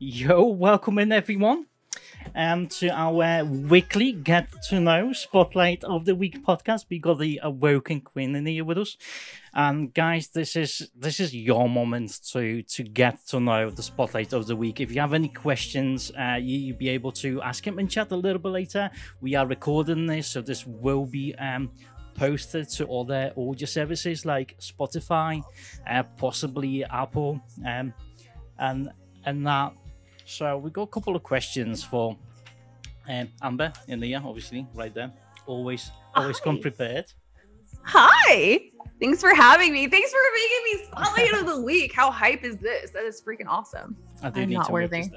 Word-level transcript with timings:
Yo, 0.00 0.44
welcome 0.44 0.96
in 1.00 1.10
everyone 1.10 1.66
um, 2.36 2.68
to 2.68 2.88
our 2.88 3.44
weekly 3.44 4.12
Get 4.12 4.46
to 4.68 4.78
Know 4.78 5.12
Spotlight 5.12 5.82
of 5.82 6.04
the 6.04 6.14
Week 6.14 6.40
podcast. 6.46 6.84
We 6.88 7.00
got 7.00 7.18
the 7.18 7.40
Awoken 7.42 8.02
Queen 8.02 8.36
in 8.36 8.46
here 8.46 8.64
with 8.64 8.78
us, 8.78 8.96
and 9.52 9.92
guys, 9.92 10.28
this 10.28 10.54
is 10.54 10.88
this 10.96 11.18
is 11.18 11.34
your 11.34 11.68
moment 11.68 12.16
to 12.30 12.62
to 12.62 12.84
get 12.84 13.26
to 13.30 13.40
know 13.40 13.70
the 13.70 13.82
Spotlight 13.82 14.32
of 14.32 14.46
the 14.46 14.54
Week. 14.54 14.80
If 14.80 14.92
you 14.92 15.00
have 15.00 15.14
any 15.14 15.30
questions, 15.30 16.12
uh, 16.16 16.36
you, 16.40 16.58
you'll 16.58 16.78
be 16.78 16.90
able 16.90 17.10
to 17.12 17.42
ask 17.42 17.66
him 17.66 17.80
in 17.80 17.88
chat 17.88 18.12
a 18.12 18.16
little 18.16 18.40
bit 18.40 18.50
later. 18.50 18.92
We 19.20 19.34
are 19.34 19.48
recording 19.48 20.06
this, 20.06 20.28
so 20.28 20.40
this 20.42 20.64
will 20.64 21.06
be 21.06 21.34
um, 21.34 21.72
posted 22.14 22.68
to 22.68 22.88
other 22.88 23.32
audio 23.36 23.66
services 23.66 24.24
like 24.24 24.56
Spotify, 24.60 25.42
uh, 25.90 26.04
possibly 26.16 26.84
Apple, 26.84 27.40
um, 27.66 27.92
and 28.60 28.90
and 29.26 29.44
that. 29.44 29.72
So 30.28 30.58
we 30.58 30.70
got 30.70 30.82
a 30.82 30.88
couple 30.88 31.16
of 31.16 31.22
questions 31.22 31.82
for 31.82 32.14
um, 33.08 33.28
Amber 33.40 33.72
in 33.88 33.98
there, 33.98 34.20
obviously, 34.22 34.66
right 34.74 34.92
there. 34.92 35.10
Always, 35.46 35.90
always 36.14 36.38
Hi. 36.38 36.44
come 36.44 36.58
prepared. 36.58 37.06
Hi. 37.84 38.60
Thanks 39.00 39.22
for 39.22 39.34
having 39.34 39.72
me. 39.72 39.88
Thanks 39.88 40.10
for 40.10 40.18
making 40.34 40.64
me 40.64 40.86
spotlight 40.86 41.32
of 41.32 41.46
the 41.46 41.62
week. 41.62 41.94
How 41.94 42.10
hype 42.10 42.44
is 42.44 42.58
this? 42.58 42.90
That 42.90 43.04
is 43.04 43.22
freaking 43.22 43.46
awesome. 43.48 43.96
I 44.22 44.28
do 44.28 44.42
I'm 44.42 44.50
need 44.50 44.56
not 44.56 44.70
worthy. 44.70 45.10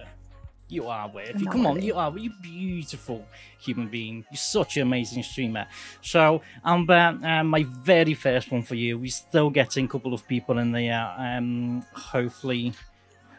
You 0.69 0.87
are 0.87 1.09
worthy. 1.09 1.43
Come 1.45 1.65
on, 1.65 1.81
you 1.81 1.95
are. 1.95 2.17
You 2.17 2.31
beautiful 2.41 3.27
human 3.59 3.89
being. 3.89 4.23
You're 4.31 4.37
such 4.37 4.77
an 4.77 4.83
amazing 4.83 5.23
streamer. 5.23 5.67
So, 6.01 6.41
Amber, 6.63 7.19
um, 7.21 7.47
my 7.47 7.63
very 7.63 8.13
first 8.13 8.49
one 8.49 8.63
for 8.63 8.75
you. 8.75 8.97
We're 8.97 9.11
still 9.11 9.49
getting 9.49 9.85
a 9.85 9.87
couple 9.89 10.13
of 10.13 10.25
people 10.25 10.57
in 10.59 10.71
there. 10.71 11.13
Um, 11.17 11.85
hopefully, 11.93 12.71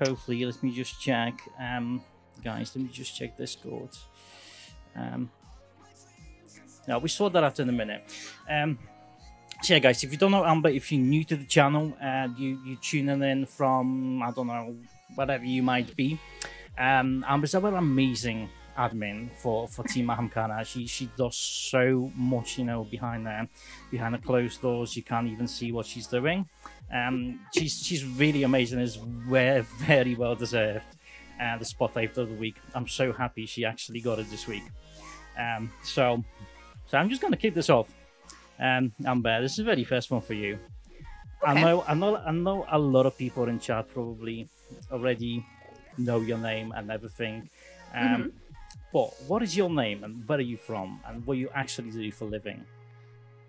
hopefully, 0.07 0.45
let 0.45 0.63
me 0.63 0.73
just 0.73 1.01
check. 1.01 1.41
Um, 1.59 2.03
guys, 2.43 2.75
let 2.75 2.85
me 2.85 2.91
just 2.93 3.17
check 3.17 3.37
Discord. 3.37 3.91
Um, 4.97 5.31
no, 6.89 6.99
we 6.99 7.09
saw 7.09 7.29
that 7.31 7.45
after 7.45 7.63
in 7.63 7.69
a 7.69 7.73
minute. 7.73 8.03
Um, 8.51 8.79
so 9.63 9.75
yeah, 9.75 9.81
guys, 9.81 10.03
if 10.03 10.11
you 10.11 10.19
don't 10.19 10.33
know 10.33 10.45
Amber, 10.45 10.69
if 10.71 10.91
you're 10.91 11.01
new 11.01 11.25
to 11.25 11.37
the 11.37 11.45
channel, 11.45 11.97
uh, 12.03 12.29
you 12.37 12.61
you 12.67 12.77
tuning 12.77 13.23
in 13.23 13.47
from 13.47 14.23
I 14.23 14.33
don't 14.33 14.49
know 14.49 14.77
whatever 15.15 15.45
you 15.45 15.63
might 15.63 15.95
be. 15.95 16.19
Um, 16.77 17.25
Amber's 17.29 17.55
our 17.55 17.77
amazing 17.77 18.49
admin 18.77 19.31
for 19.37 19.69
for 19.69 19.85
Team 19.85 20.09
Ahamkara. 20.09 20.67
She 20.67 20.87
she 20.87 21.09
does 21.17 21.37
so 21.37 22.11
much, 22.17 22.59
you 22.59 22.65
know, 22.65 22.85
behind 22.85 23.27
there, 23.27 23.49
behind 23.91 24.15
the 24.15 24.19
closed 24.19 24.63
doors. 24.63 24.97
You 24.97 25.03
can't 25.03 25.29
even 25.29 25.47
see 25.47 25.71
what 25.71 25.87
she's 25.87 26.07
doing. 26.07 26.49
Um, 26.93 27.41
she's 27.55 27.79
she's 27.85 28.05
really 28.05 28.43
amazing. 28.43 28.81
Is 28.81 28.97
very 28.97 29.63
very 29.79 30.15
well 30.15 30.35
deserved. 30.35 30.85
Uh, 31.41 31.59
the 31.59 31.65
spotlight 31.65 32.17
of 32.19 32.29
the 32.29 32.35
week. 32.35 32.57
I'm 32.75 32.87
so 32.87 33.13
happy 33.13 33.47
she 33.47 33.65
actually 33.65 34.01
got 34.01 34.19
it 34.19 34.31
this 34.31 34.47
week. 34.47 34.63
Um, 35.39 35.71
so 35.83 36.23
so 36.87 36.99
I'm 36.99 37.09
just 37.09 37.23
gonna 37.23 37.37
kick 37.37 37.55
this 37.55 37.71
off. 37.71 37.89
Um, 38.61 38.93
Amber, 39.05 39.41
this 39.41 39.53
is 39.53 39.57
the 39.59 39.65
very 39.65 39.85
first 39.85 40.11
one 40.11 40.21
for 40.21 40.35
you. 40.35 40.59
I 41.45 41.61
know, 41.61 41.83
I 41.89 41.95
know, 41.95 42.17
I 42.17 42.31
know. 42.31 42.65
A 42.71 42.79
lot 42.79 43.07
of 43.07 43.19
people 43.19 43.49
in 43.49 43.59
chat 43.59 43.89
probably 43.89 44.49
already 44.93 45.45
know 45.99 46.21
your 46.21 46.39
name 46.39 46.73
and 46.77 46.91
everything. 46.91 47.49
Um, 47.95 48.03
Mm-hmm. 48.03 48.29
But 48.93 49.15
what 49.27 49.43
is 49.43 49.57
your 49.57 49.71
name 49.71 50.05
and 50.05 50.27
where 50.29 50.39
are 50.39 50.43
you 50.43 50.57
from 50.57 51.01
and 51.07 51.27
what 51.27 51.39
you 51.39 51.49
actually 51.55 51.91
do 51.91 52.13
for 52.13 52.27
a 52.27 52.29
living? 52.29 52.65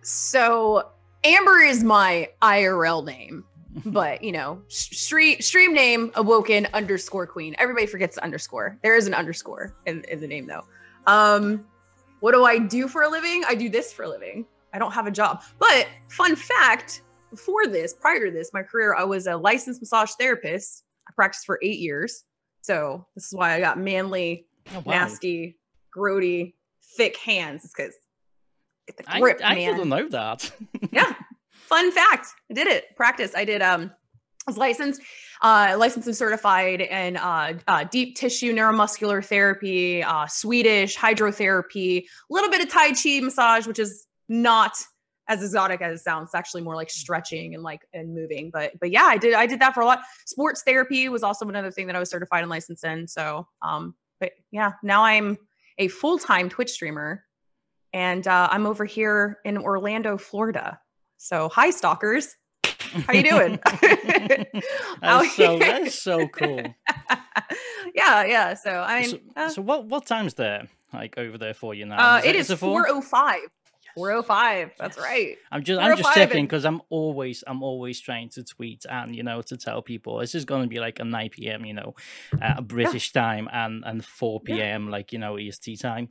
So 0.01 0.89
Amber 1.23 1.59
is 1.61 1.83
my 1.83 2.29
IRL 2.41 3.05
name, 3.05 3.45
but 3.85 4.23
you 4.23 4.31
know, 4.31 4.61
stream 4.67 5.39
stream 5.41 5.73
name 5.73 6.11
awoken 6.15 6.67
underscore 6.73 7.25
queen. 7.27 7.55
Everybody 7.59 7.85
forgets 7.85 8.15
the 8.15 8.23
underscore. 8.23 8.77
There 8.83 8.95
is 8.95 9.07
an 9.07 9.13
underscore 9.13 9.73
in, 9.85 10.03
in 10.09 10.19
the 10.19 10.27
name 10.27 10.47
though. 10.47 10.63
Um, 11.07 11.65
what 12.19 12.33
do 12.33 12.43
I 12.45 12.57
do 12.59 12.87
for 12.87 13.03
a 13.03 13.09
living? 13.09 13.43
I 13.47 13.55
do 13.55 13.69
this 13.69 13.91
for 13.93 14.03
a 14.03 14.09
living. 14.09 14.45
I 14.73 14.79
don't 14.79 14.91
have 14.93 15.07
a 15.07 15.11
job. 15.11 15.41
But 15.59 15.87
fun 16.09 16.35
fact, 16.35 17.01
before 17.29 17.67
this, 17.67 17.93
prior 17.93 18.25
to 18.25 18.31
this, 18.31 18.51
my 18.53 18.63
career, 18.63 18.95
I 18.95 19.03
was 19.03 19.27
a 19.27 19.35
licensed 19.35 19.81
massage 19.81 20.11
therapist. 20.19 20.83
I 21.07 21.11
practiced 21.15 21.45
for 21.45 21.59
eight 21.61 21.79
years. 21.79 22.23
So 22.61 23.05
this 23.15 23.25
is 23.27 23.33
why 23.33 23.53
I 23.55 23.59
got 23.59 23.77
manly, 23.77 24.45
Oh, 24.73 24.79
wow. 24.85 24.93
nasty, 24.93 25.57
grody, 25.95 26.53
thick 26.95 27.17
hands. 27.17 27.65
It's 27.65 27.73
because 27.75 27.93
I, 29.07 29.19
I 29.43 29.55
didn't 29.55 29.89
know 29.89 30.07
that. 30.09 30.49
yeah 30.91 31.12
fun 31.73 31.91
fact 31.91 32.27
i 32.51 32.53
did 32.53 32.67
it 32.67 32.95
practice 32.95 33.33
i 33.35 33.43
did 33.43 33.61
um 33.61 33.91
I 34.45 34.51
was 34.51 34.57
licensed 34.57 35.01
uh 35.41 35.75
licensed 35.77 36.07
and 36.07 36.15
certified 36.15 36.81
in 36.81 37.17
uh, 37.17 37.57
uh 37.67 37.85
deep 37.85 38.15
tissue 38.15 38.53
neuromuscular 38.53 39.25
therapy 39.25 40.03
uh 40.03 40.27
swedish 40.27 40.95
hydrotherapy 40.95 42.01
a 42.01 42.05
little 42.29 42.51
bit 42.51 42.61
of 42.61 42.69
tai 42.69 42.91
chi 42.91 43.19
massage 43.21 43.65
which 43.65 43.79
is 43.79 44.05
not 44.29 44.73
as 45.29 45.41
exotic 45.41 45.81
as 45.81 46.01
it 46.01 46.03
sounds. 46.03 46.27
It's 46.27 46.35
actually 46.35 46.63
more 46.63 46.75
like 46.75 46.89
stretching 46.89 47.53
and 47.53 47.63
like 47.63 47.87
and 47.93 48.13
moving 48.13 48.51
but 48.51 48.73
but 48.79 48.91
yeah 48.91 49.05
i 49.05 49.17
did 49.17 49.33
i 49.33 49.45
did 49.45 49.61
that 49.61 49.73
for 49.73 49.81
a 49.81 49.85
lot. 49.85 50.01
Sports 50.25 50.63
therapy 50.63 51.07
was 51.09 51.23
also 51.23 51.47
another 51.47 51.71
thing 51.71 51.87
that 51.87 51.95
i 51.95 51.99
was 51.99 52.09
certified 52.09 52.41
and 52.41 52.49
licensed 52.49 52.83
in 52.83 53.07
so 53.07 53.47
um 53.61 53.95
but 54.19 54.33
yeah 54.51 54.73
now 54.83 55.03
i'm 55.03 55.37
a 55.77 55.87
full-time 55.87 56.49
twitch 56.49 56.71
streamer 56.71 57.23
and 57.93 58.27
uh, 58.27 58.49
i'm 58.51 58.65
over 58.65 58.85
here 58.85 59.39
in 59.45 59.57
orlando 59.57 60.17
florida 60.17 60.79
so 61.23 61.47
hi 61.47 61.69
stalkers 61.69 62.35
how 63.07 63.13
you 63.13 63.23
doing 63.23 63.57
that's, 65.01 65.35
so, 65.35 65.57
that's 65.57 65.95
so 66.01 66.27
cool. 66.39 66.75
yeah 67.95 68.25
yeah 68.25 68.53
so 68.53 68.69
i 68.71 68.99
mean 69.01 69.09
so, 69.09 69.19
uh, 69.37 69.49
so 69.49 69.61
what 69.61 69.85
what 69.85 70.05
time's 70.05 70.33
there 70.33 70.67
like 70.91 71.17
over 71.17 71.37
there 71.37 71.53
for 71.53 71.73
you 71.73 71.85
now? 71.85 72.15
uh, 72.15 72.17
Is 72.19 72.25
it 72.25 72.35
it- 72.35 72.39
is 72.39 72.47
four? 72.59 72.83
405 72.83 73.39
405 73.95 74.71
that's 74.77 74.97
Yes. 74.97 75.03
right 75.05 75.37
I'm 75.51 75.63
just 75.63 75.79
I'm 75.81 75.91
just 75.91 76.01
405 76.01 76.15
checking 76.29 76.45
because 76.45 76.65
I'm 76.65 76.81
always 76.89 77.43
I'm 77.47 77.61
always 77.63 77.99
trying 78.01 78.29
to 78.29 78.43
tweet 78.43 78.85
and 78.89 79.15
you 79.15 79.23
know 79.23 79.41
to 79.43 79.55
tell 79.55 79.81
people 79.81 80.17
this 80.17 80.35
is 80.35 80.45
going 80.45 80.63
to 80.63 80.67
be 80.67 80.79
like 80.79 80.99
a 80.99 81.03
9 81.05 81.29
p.m. 81.29 81.63
you 81.63 81.73
know 81.75 81.93
uh, 82.41 82.59
British 82.61 83.11
time 83.13 83.47
and 83.53 83.83
and 83.85 84.03
4 84.03 84.41
Yeah. 84.47 84.55
p.m. 84.55 84.89
like 84.89 85.13
you 85.13 85.19
know 85.19 85.37
EST 85.37 85.79
time. 85.79 86.09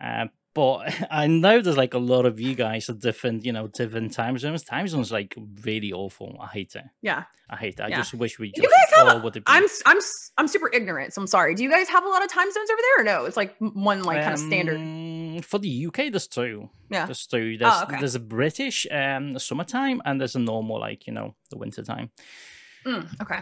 Uh, 0.00 0.26
but 0.54 0.92
I 1.10 1.26
know 1.26 1.60
there's 1.60 1.76
like 1.76 1.94
a 1.94 1.98
lot 1.98 2.26
of 2.26 2.38
you 2.40 2.54
guys 2.54 2.88
are 2.90 2.94
different, 2.94 3.44
you 3.44 3.52
know, 3.52 3.68
different 3.68 4.12
time 4.12 4.38
zones. 4.38 4.62
Time 4.64 4.86
zones 4.88 5.10
like 5.12 5.34
really 5.64 5.92
awful. 5.92 6.36
I 6.40 6.46
hate 6.48 6.74
it. 6.74 6.84
yeah 7.02 7.24
I 7.50 7.56
hate 7.56 7.74
it. 7.74 7.80
I 7.82 7.88
Yeah. 7.88 7.96
just 7.98 8.14
wish 8.14 8.38
we 8.38 8.52
You 8.56 8.62
guys 8.62 8.70
have 8.96 9.06
a- 9.24 9.42
i'm 9.46 9.66
i'm 9.86 9.98
i'm 10.38 10.48
super 10.48 10.70
ignorant 10.72 11.12
so 11.12 11.20
i'm 11.20 11.26
sorry 11.26 11.54
do 11.54 11.62
you 11.62 11.70
guys 11.70 11.88
have 11.88 12.04
a 12.04 12.08
lot 12.08 12.22
of 12.24 12.30
time 12.30 12.50
zones 12.50 12.70
over 12.70 12.80
there 12.86 13.00
or 13.02 13.04
no 13.04 13.24
it's 13.26 13.36
like 13.36 13.54
one 13.58 14.02
like 14.04 14.22
kind 14.22 14.32
of 14.34 14.38
standard 14.40 14.76
Um, 14.76 15.40
for 15.42 15.58
the 15.58 15.86
UK. 15.86 16.10
There's 16.12 16.28
two. 16.28 16.68
yeah 16.90 17.06
There's 17.06 17.26
two. 17.26 17.56
There's 17.58 17.82
okay. 17.84 17.98
there's 18.00 18.14
a 18.14 18.20
British 18.20 18.86
um 18.90 19.38
summertime 19.38 20.00
and 20.04 20.20
there's 20.20 20.36
a 20.36 20.38
normal 20.38 20.78
like 20.80 21.06
you 21.06 21.12
know 21.12 21.34
the 21.50 21.58
winter 21.58 21.82
time. 21.82 22.10
Mm, 22.86 23.04
okay 23.22 23.40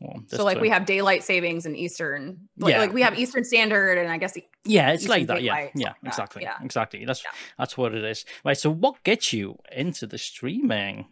Well, 0.00 0.22
so 0.28 0.44
like 0.44 0.56
two. 0.56 0.62
we 0.62 0.70
have 0.70 0.86
daylight 0.86 1.22
savings 1.24 1.66
and 1.66 1.76
eastern 1.76 2.48
like, 2.58 2.72
Yeah. 2.72 2.78
like 2.80 2.92
we 2.94 3.02
have 3.02 3.18
eastern 3.18 3.44
standard 3.44 3.98
and 3.98 4.10
i 4.10 4.16
guess 4.16 4.34
Yeah, 4.64 4.92
it's 4.92 5.02
Eastern 5.02 5.10
like 5.10 5.26
that. 5.26 5.42
Yeah, 5.42 5.54
Daylight, 5.56 5.72
yeah, 5.74 5.88
something 5.88 5.92
like 5.92 6.00
that, 6.02 6.06
exactly, 6.06 6.42
yeah. 6.42 6.56
exactly. 6.64 7.04
That's 7.04 7.22
Yeah. 7.22 7.30
that's 7.58 7.76
what 7.76 7.94
it 7.94 8.04
is. 8.04 8.24
Right. 8.44 8.56
So, 8.56 8.70
what 8.70 9.02
gets 9.04 9.32
you 9.32 9.58
into 9.70 10.06
the 10.06 10.16
streaming, 10.18 11.06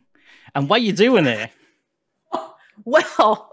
and 0.54 0.68
why 0.68 0.78
you 0.78 0.92
doing 0.92 1.26
it? 1.26 1.50
Well, 2.84 3.52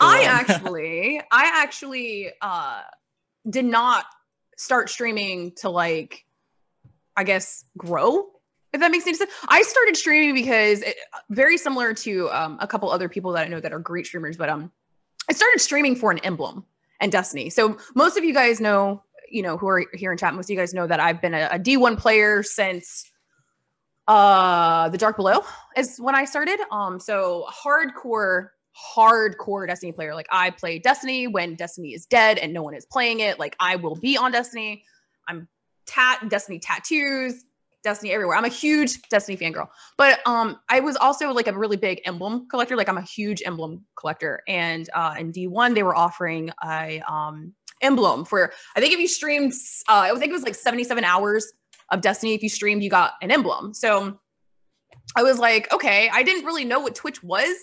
I 0.00 0.24
actually, 0.26 1.20
I 1.30 1.62
actually 1.62 2.30
uh 2.42 2.82
did 3.48 3.64
not 3.64 4.04
start 4.56 4.90
streaming 4.90 5.52
to 5.60 5.70
like, 5.70 6.24
I 7.16 7.24
guess, 7.24 7.64
grow. 7.78 8.26
If 8.74 8.80
that 8.80 8.90
makes 8.90 9.06
any 9.06 9.14
sense. 9.14 9.30
I 9.46 9.62
started 9.62 9.96
streaming 9.96 10.34
because 10.34 10.82
it, 10.82 10.96
very 11.30 11.56
similar 11.56 11.94
to 11.94 12.28
um, 12.30 12.58
a 12.60 12.66
couple 12.66 12.90
other 12.90 13.08
people 13.08 13.30
that 13.32 13.46
I 13.46 13.48
know 13.48 13.60
that 13.60 13.72
are 13.72 13.78
great 13.78 14.04
streamers, 14.04 14.36
but 14.36 14.48
um, 14.48 14.72
I 15.30 15.32
started 15.32 15.60
streaming 15.60 15.94
for 15.94 16.10
an 16.10 16.18
emblem 16.18 16.64
and 17.00 17.12
Destiny. 17.12 17.50
So 17.50 17.78
most 17.94 18.16
of 18.16 18.24
you 18.24 18.34
guys 18.34 18.60
know, 18.60 19.04
you 19.30 19.42
know, 19.42 19.56
who 19.56 19.68
are 19.68 19.84
here 19.94 20.10
in 20.10 20.18
chat, 20.18 20.34
most 20.34 20.46
of 20.46 20.50
you 20.50 20.56
guys 20.56 20.74
know 20.74 20.88
that 20.88 20.98
I've 20.98 21.22
been 21.22 21.34
a, 21.34 21.48
a 21.52 21.58
D1 21.58 21.98
player 21.98 22.42
since 22.42 23.10
uh 24.06 24.90
the 24.90 24.98
Dark 24.98 25.16
Below 25.16 25.44
is 25.76 25.98
when 25.98 26.16
I 26.16 26.24
started. 26.24 26.58
Um, 26.72 26.98
so 26.98 27.46
hardcore, 27.48 28.48
hardcore 28.96 29.68
Destiny 29.68 29.92
player. 29.92 30.16
Like 30.16 30.26
I 30.32 30.50
play 30.50 30.80
Destiny 30.80 31.28
when 31.28 31.54
Destiny 31.54 31.94
is 31.94 32.06
dead 32.06 32.38
and 32.38 32.52
no 32.52 32.64
one 32.64 32.74
is 32.74 32.84
playing 32.84 33.20
it. 33.20 33.38
Like 33.38 33.54
I 33.60 33.76
will 33.76 33.94
be 33.94 34.16
on 34.16 34.32
Destiny. 34.32 34.82
I'm 35.28 35.46
tat 35.86 36.28
Destiny 36.28 36.58
tattoos, 36.58 37.44
Destiny 37.84 38.12
everywhere. 38.12 38.36
I'm 38.36 38.44
a 38.44 38.48
huge 38.48 39.00
Destiny 39.08 39.36
fangirl. 39.36 39.68
But 39.96 40.20
um, 40.26 40.58
I 40.68 40.80
was 40.80 40.96
also 40.96 41.32
like 41.32 41.46
a 41.46 41.56
really 41.56 41.76
big 41.76 42.00
emblem 42.04 42.48
collector. 42.48 42.76
Like 42.76 42.88
I'm 42.88 42.98
a 42.98 43.02
huge 43.02 43.42
emblem 43.46 43.84
collector. 43.96 44.42
And 44.48 44.88
uh, 44.94 45.14
in 45.18 45.30
D1, 45.30 45.74
they 45.74 45.82
were 45.82 45.94
offering 45.94 46.50
a 46.64 47.00
um 47.08 47.54
emblem 47.82 48.24
for 48.24 48.52
I 48.76 48.80
think 48.80 48.94
if 48.94 48.98
you 48.98 49.08
streamed, 49.08 49.52
uh, 49.88 50.08
I 50.12 50.18
think 50.18 50.30
it 50.30 50.32
was 50.32 50.42
like 50.42 50.54
77 50.54 51.04
hours 51.04 51.52
of 51.90 52.00
Destiny. 52.00 52.34
If 52.34 52.42
you 52.42 52.48
streamed, 52.48 52.82
you 52.82 52.90
got 52.90 53.12
an 53.22 53.30
emblem. 53.30 53.74
So 53.74 54.18
I 55.16 55.22
was 55.22 55.38
like, 55.38 55.72
okay, 55.72 56.10
I 56.12 56.22
didn't 56.22 56.44
really 56.44 56.64
know 56.64 56.80
what 56.80 56.94
Twitch 56.94 57.22
was 57.22 57.54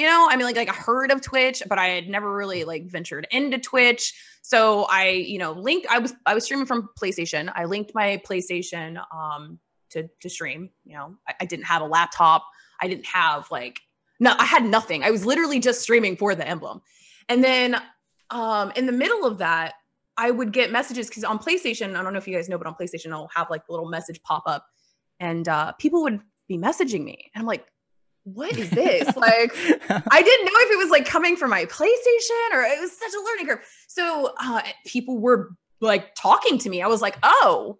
You 0.00 0.06
know, 0.06 0.28
I 0.30 0.36
mean, 0.36 0.46
like, 0.46 0.56
like 0.56 0.70
I 0.70 0.72
heard 0.72 1.10
of 1.10 1.20
Twitch, 1.20 1.62
but 1.68 1.78
I 1.78 1.88
had 1.88 2.08
never 2.08 2.34
really 2.34 2.64
like 2.64 2.86
ventured 2.86 3.26
into 3.30 3.58
Twitch. 3.58 4.14
So 4.40 4.84
I, 4.84 5.10
you 5.10 5.36
know, 5.36 5.52
linked. 5.52 5.86
I 5.90 5.98
was 5.98 6.14
I 6.24 6.32
was 6.32 6.42
streaming 6.44 6.64
from 6.64 6.88
PlayStation. 6.98 7.52
I 7.54 7.66
linked 7.66 7.92
my 7.94 8.18
PlayStation 8.26 8.98
um 9.14 9.58
to 9.90 10.08
to 10.22 10.30
stream. 10.30 10.70
You 10.86 10.96
know, 10.96 11.16
I, 11.28 11.34
I 11.42 11.44
didn't 11.44 11.66
have 11.66 11.82
a 11.82 11.84
laptop. 11.84 12.46
I 12.80 12.88
didn't 12.88 13.04
have 13.04 13.50
like 13.50 13.78
no, 14.20 14.34
I 14.38 14.46
had 14.46 14.64
nothing. 14.64 15.04
I 15.04 15.10
was 15.10 15.26
literally 15.26 15.60
just 15.60 15.82
streaming 15.82 16.16
for 16.16 16.34
the 16.34 16.48
emblem. 16.48 16.80
And 17.28 17.44
then 17.44 17.76
um 18.30 18.72
in 18.76 18.86
the 18.86 18.92
middle 18.92 19.26
of 19.26 19.36
that, 19.36 19.74
I 20.16 20.30
would 20.30 20.50
get 20.50 20.72
messages 20.72 21.08
because 21.08 21.24
on 21.24 21.38
PlayStation, 21.38 21.94
I 21.94 22.02
don't 22.02 22.14
know 22.14 22.18
if 22.18 22.26
you 22.26 22.34
guys 22.34 22.48
know, 22.48 22.56
but 22.56 22.66
on 22.66 22.74
PlayStation, 22.74 23.12
I'll 23.12 23.28
have 23.34 23.50
like 23.50 23.64
a 23.68 23.70
little 23.70 23.90
message 23.90 24.22
pop 24.22 24.44
up, 24.46 24.64
and 25.18 25.46
uh, 25.46 25.72
people 25.72 26.00
would 26.04 26.22
be 26.48 26.56
messaging 26.56 27.04
me, 27.04 27.30
and 27.34 27.42
I'm 27.42 27.46
like, 27.46 27.66
"What 28.24 28.56
is 28.56 28.70
this?" 28.70 29.04
like, 29.16 29.52
I 29.56 30.22
didn't 30.22 30.46
know 30.46 30.52
if 30.54 30.70
it 30.72 30.78
was 30.78 30.90
like 30.90 31.06
coming 31.06 31.36
from 31.36 31.50
my 31.50 31.64
PlayStation 31.66 32.54
or 32.54 32.62
it 32.62 32.80
was 32.80 32.92
such 32.92 33.12
a 33.12 33.24
learning 33.24 33.46
curve. 33.46 33.66
So 33.88 34.34
uh, 34.40 34.62
people 34.86 35.18
were 35.18 35.50
like 35.80 36.14
talking 36.14 36.58
to 36.58 36.70
me. 36.70 36.82
I 36.82 36.86
was 36.86 37.02
like, 37.02 37.18
"Oh, 37.22 37.78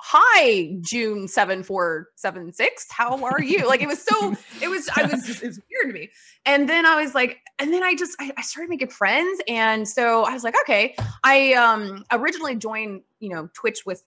hi 0.00 0.76
june 0.80 1.26
7476 1.26 2.86
how 2.90 3.24
are 3.24 3.42
you 3.42 3.66
like 3.66 3.82
it 3.82 3.88
was 3.88 4.00
so 4.00 4.34
it 4.62 4.68
was 4.68 4.88
i 4.96 5.02
was 5.02 5.26
just 5.26 5.42
it's 5.42 5.58
weird 5.68 5.92
to 5.92 6.00
me 6.00 6.08
and 6.46 6.68
then 6.68 6.86
i 6.86 7.02
was 7.02 7.16
like 7.16 7.38
and 7.58 7.72
then 7.72 7.82
i 7.82 7.94
just 7.96 8.14
I, 8.20 8.30
I, 8.36 8.42
started 8.42 8.70
making 8.70 8.90
friends 8.90 9.40
and 9.48 9.88
so 9.88 10.22
i 10.22 10.32
was 10.32 10.44
like 10.44 10.54
okay 10.62 10.94
i 11.24 11.52
um 11.54 12.04
originally 12.12 12.54
joined 12.54 13.02
you 13.18 13.30
know 13.30 13.48
twitch 13.54 13.84
with 13.84 14.04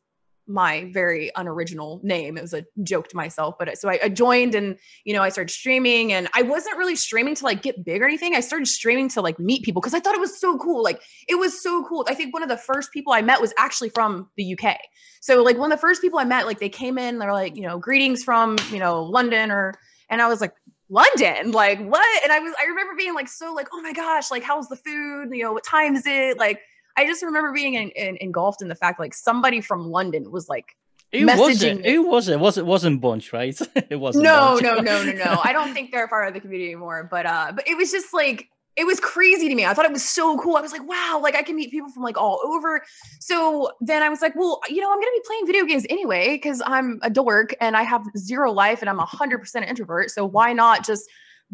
my 0.51 0.89
very 0.93 1.31
unoriginal 1.35 1.99
name. 2.03 2.37
It 2.37 2.41
was 2.41 2.53
a 2.53 2.65
joke 2.83 3.09
to 3.09 3.15
myself, 3.15 3.55
but 3.57 3.77
so 3.77 3.89
I, 3.89 3.99
I, 4.03 4.09
joined 4.09 4.55
and 4.55 4.77
you 5.05 5.13
know 5.13 5.21
I 5.21 5.29
started 5.29 5.51
streaming, 5.51 6.13
and 6.13 6.27
I 6.33 6.41
wasn't 6.41 6.77
really 6.77 6.95
streaming 6.95 7.35
to 7.35 7.45
like 7.45 7.61
get 7.61 7.83
big 7.83 8.01
or 8.01 8.05
anything. 8.05 8.35
I 8.35 8.39
started 8.41 8.67
streaming 8.67 9.09
to 9.09 9.21
like 9.21 9.39
meet 9.39 9.63
people 9.63 9.81
because 9.81 9.93
I 9.93 9.99
thought 9.99 10.15
it 10.15 10.19
was 10.19 10.39
so 10.39 10.57
cool. 10.57 10.83
Like 10.83 11.01
it 11.27 11.35
was 11.35 11.61
so 11.61 11.83
cool. 11.85 12.05
I 12.09 12.13
think 12.13 12.33
one 12.33 12.43
of 12.43 12.49
the 12.49 12.57
first 12.57 12.91
people 12.91 13.13
I 13.13 13.21
met 13.21 13.41
was 13.41 13.53
actually 13.57 13.89
from 13.89 14.29
the 14.37 14.57
UK. 14.57 14.77
So 15.21 15.43
like 15.43 15.57
one 15.57 15.71
of 15.71 15.77
the 15.77 15.81
first 15.81 16.01
people 16.01 16.19
I 16.19 16.25
met, 16.25 16.45
like 16.45 16.59
they 16.59 16.69
came 16.69 16.97
in, 16.97 17.19
they're 17.19 17.33
like 17.33 17.55
you 17.55 17.63
know 17.63 17.77
greetings 17.77 18.23
from 18.23 18.57
you 18.71 18.79
know 18.79 19.03
London 19.03 19.51
or, 19.51 19.73
and 20.09 20.21
I 20.21 20.27
was 20.27 20.41
like 20.41 20.53
London, 20.89 21.51
like 21.51 21.79
what? 21.79 22.23
And 22.23 22.31
I 22.31 22.39
was 22.39 22.53
I 22.61 22.65
remember 22.65 22.93
being 22.97 23.13
like 23.13 23.29
so 23.29 23.53
like 23.53 23.69
oh 23.73 23.81
my 23.81 23.93
gosh, 23.93 24.29
like 24.29 24.43
how's 24.43 24.67
the 24.67 24.75
food? 24.75 25.29
You 25.31 25.43
know 25.43 25.53
what 25.53 25.63
time 25.63 25.95
is 25.95 26.05
it? 26.05 26.37
Like 26.37 26.59
I 26.97 27.05
just 27.05 27.23
remember 27.23 27.51
being 27.53 27.75
in, 27.75 27.89
in, 27.89 28.17
engulfed 28.17 28.61
in 28.61 28.67
the 28.67 28.75
fact 28.75 28.99
like 28.99 29.13
somebody 29.13 29.61
from 29.61 29.89
London 29.89 30.31
was 30.31 30.49
like 30.49 30.75
who 31.11 31.25
was 31.25 31.61
it? 31.61 31.85
Who 31.85 32.03
was 32.03 32.29
it? 32.29 32.39
Was 32.39 32.57
it 32.57 32.65
wasn't 32.65 33.01
Bunch, 33.01 33.33
right? 33.33 33.57
it 33.89 33.99
wasn't. 33.99 34.23
No, 34.23 34.57
no, 34.61 34.75
no, 34.75 35.03
no, 35.03 35.11
no. 35.11 35.41
I 35.43 35.51
don't 35.51 35.73
think 35.73 35.91
they're 35.91 36.07
part 36.07 36.27
of 36.27 36.33
the 36.33 36.39
community 36.39 36.71
anymore. 36.71 37.07
But 37.09 37.25
uh, 37.25 37.51
but 37.53 37.67
it 37.67 37.75
was 37.75 37.91
just 37.91 38.13
like 38.13 38.47
it 38.77 38.85
was 38.85 38.99
crazy 39.01 39.49
to 39.49 39.55
me. 39.55 39.65
I 39.65 39.73
thought 39.73 39.85
it 39.85 39.91
was 39.91 40.07
so 40.07 40.37
cool. 40.37 40.55
I 40.55 40.61
was 40.61 40.71
like, 40.71 40.87
wow, 40.87 41.19
like 41.21 41.35
I 41.35 41.43
can 41.43 41.57
meet 41.57 41.71
people 41.71 41.89
from 41.89 42.03
like 42.03 42.17
all 42.17 42.39
over. 42.45 42.81
So 43.19 43.71
then 43.81 44.01
I 44.01 44.09
was 44.09 44.21
like, 44.21 44.35
well, 44.35 44.61
you 44.69 44.79
know, 44.79 44.89
I'm 44.89 44.99
gonna 44.99 45.11
be 45.13 45.21
playing 45.25 45.47
video 45.47 45.65
games 45.65 45.85
anyway 45.89 46.35
because 46.35 46.61
I'm 46.65 46.99
a 47.01 47.09
dork 47.09 47.53
and 47.59 47.75
I 47.75 47.83
have 47.83 48.03
zero 48.17 48.51
life 48.51 48.81
and 48.81 48.89
I'm 48.89 48.99
a 48.99 49.05
hundred 49.05 49.39
percent 49.39 49.67
introvert. 49.67 50.11
So 50.11 50.25
why 50.25 50.53
not 50.53 50.85
just 50.85 51.09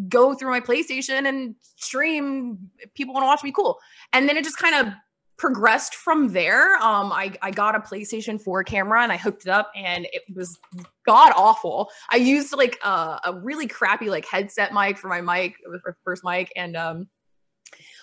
go 0.07 0.35
through 0.35 0.51
my 0.51 0.61
PlayStation 0.61 1.27
and 1.27 1.55
stream? 1.77 2.69
People 2.93 3.15
want 3.15 3.23
to 3.23 3.27
watch 3.27 3.43
me, 3.43 3.51
cool. 3.51 3.79
And 4.13 4.29
then 4.29 4.37
it 4.37 4.43
just 4.43 4.59
kind 4.59 4.75
of 4.75 4.93
progressed 5.37 5.95
from 5.95 6.29
there. 6.29 6.75
Um, 6.77 7.11
I, 7.11 7.33
I 7.41 7.51
got 7.51 7.75
a 7.75 7.79
PlayStation 7.79 8.41
4 8.41 8.63
camera 8.63 9.03
and 9.03 9.11
I 9.11 9.17
hooked 9.17 9.43
it 9.45 9.49
up 9.49 9.71
and 9.75 10.07
it 10.11 10.23
was 10.33 10.57
god 11.05 11.31
awful. 11.35 11.89
I 12.11 12.17
used 12.17 12.55
like 12.55 12.79
a, 12.83 13.19
a 13.25 13.39
really 13.41 13.67
crappy 13.67 14.09
like 14.09 14.25
headset 14.25 14.73
mic 14.73 14.97
for 14.97 15.07
my 15.07 15.21
mic, 15.21 15.55
it 15.63 15.69
was 15.69 15.81
my 15.85 15.93
first 16.03 16.23
mic. 16.23 16.51
And 16.55 16.75
um, 16.75 17.07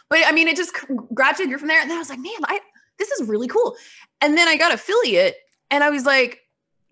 but 0.08 0.20
I 0.24 0.32
mean, 0.32 0.48
it 0.48 0.56
just 0.56 0.74
gradually 1.12 1.48
grew 1.48 1.58
from 1.58 1.68
there. 1.68 1.80
And 1.80 1.90
then 1.90 1.96
I 1.96 2.00
was 2.00 2.10
like, 2.10 2.20
man, 2.20 2.32
I 2.44 2.60
this 2.98 3.10
is 3.10 3.28
really 3.28 3.48
cool. 3.48 3.74
And 4.20 4.38
then 4.38 4.46
I 4.46 4.56
got 4.56 4.72
affiliate 4.72 5.34
and 5.70 5.82
I 5.82 5.90
was 5.90 6.06
like, 6.06 6.40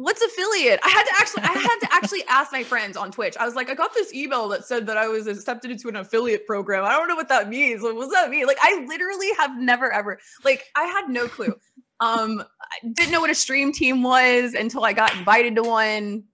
what's 0.03 0.21
affiliate? 0.21 0.81
I 0.83 0.89
had 0.89 1.05
to 1.05 1.13
actually, 1.17 1.43
I 1.45 1.53
had 1.53 1.79
to 1.81 1.89
actually 1.93 2.25
ask 2.29 2.51
my 2.51 2.65
friends 2.65 2.97
on 2.97 3.13
Twitch. 3.13 3.37
I 3.37 3.45
was 3.45 3.55
like, 3.55 3.71
I 3.71 3.75
got 3.75 3.95
this 3.95 4.13
email 4.13 4.49
that 4.49 4.65
said 4.65 4.87
that 4.87 4.97
I 4.97 5.07
was 5.07 5.29
accepted 5.29 5.71
into 5.71 5.89
an 5.89 5.97
affiliate 5.97 6.47
program. 6.47 6.85
I 6.85 6.91
don't 6.91 7.09
know 7.09 7.15
what 7.15 7.29
that 7.29 7.49
means. 7.49 7.83
Like, 7.83 7.95
what's 7.95 8.13
that 8.13 8.29
mean? 8.29 8.47
Like, 8.47 8.59
I 8.61 8.85
literally 8.89 9.29
have 9.39 9.57
never 9.57 9.93
ever, 9.93 10.19
like, 10.45 10.65
I 10.77 10.85
had 10.85 11.09
no 11.09 11.29
clue. 11.29 11.55
Um, 12.01 12.43
I 12.61 12.89
didn't 12.95 13.13
know 13.13 13.21
what 13.21 13.31
a 13.31 13.35
stream 13.35 13.73
team 13.73 14.03
was 14.03 14.55
until 14.55 14.85
I 14.85 14.93
got 14.93 15.17
invited 15.17 15.55
to 15.57 15.63
one. 15.63 16.25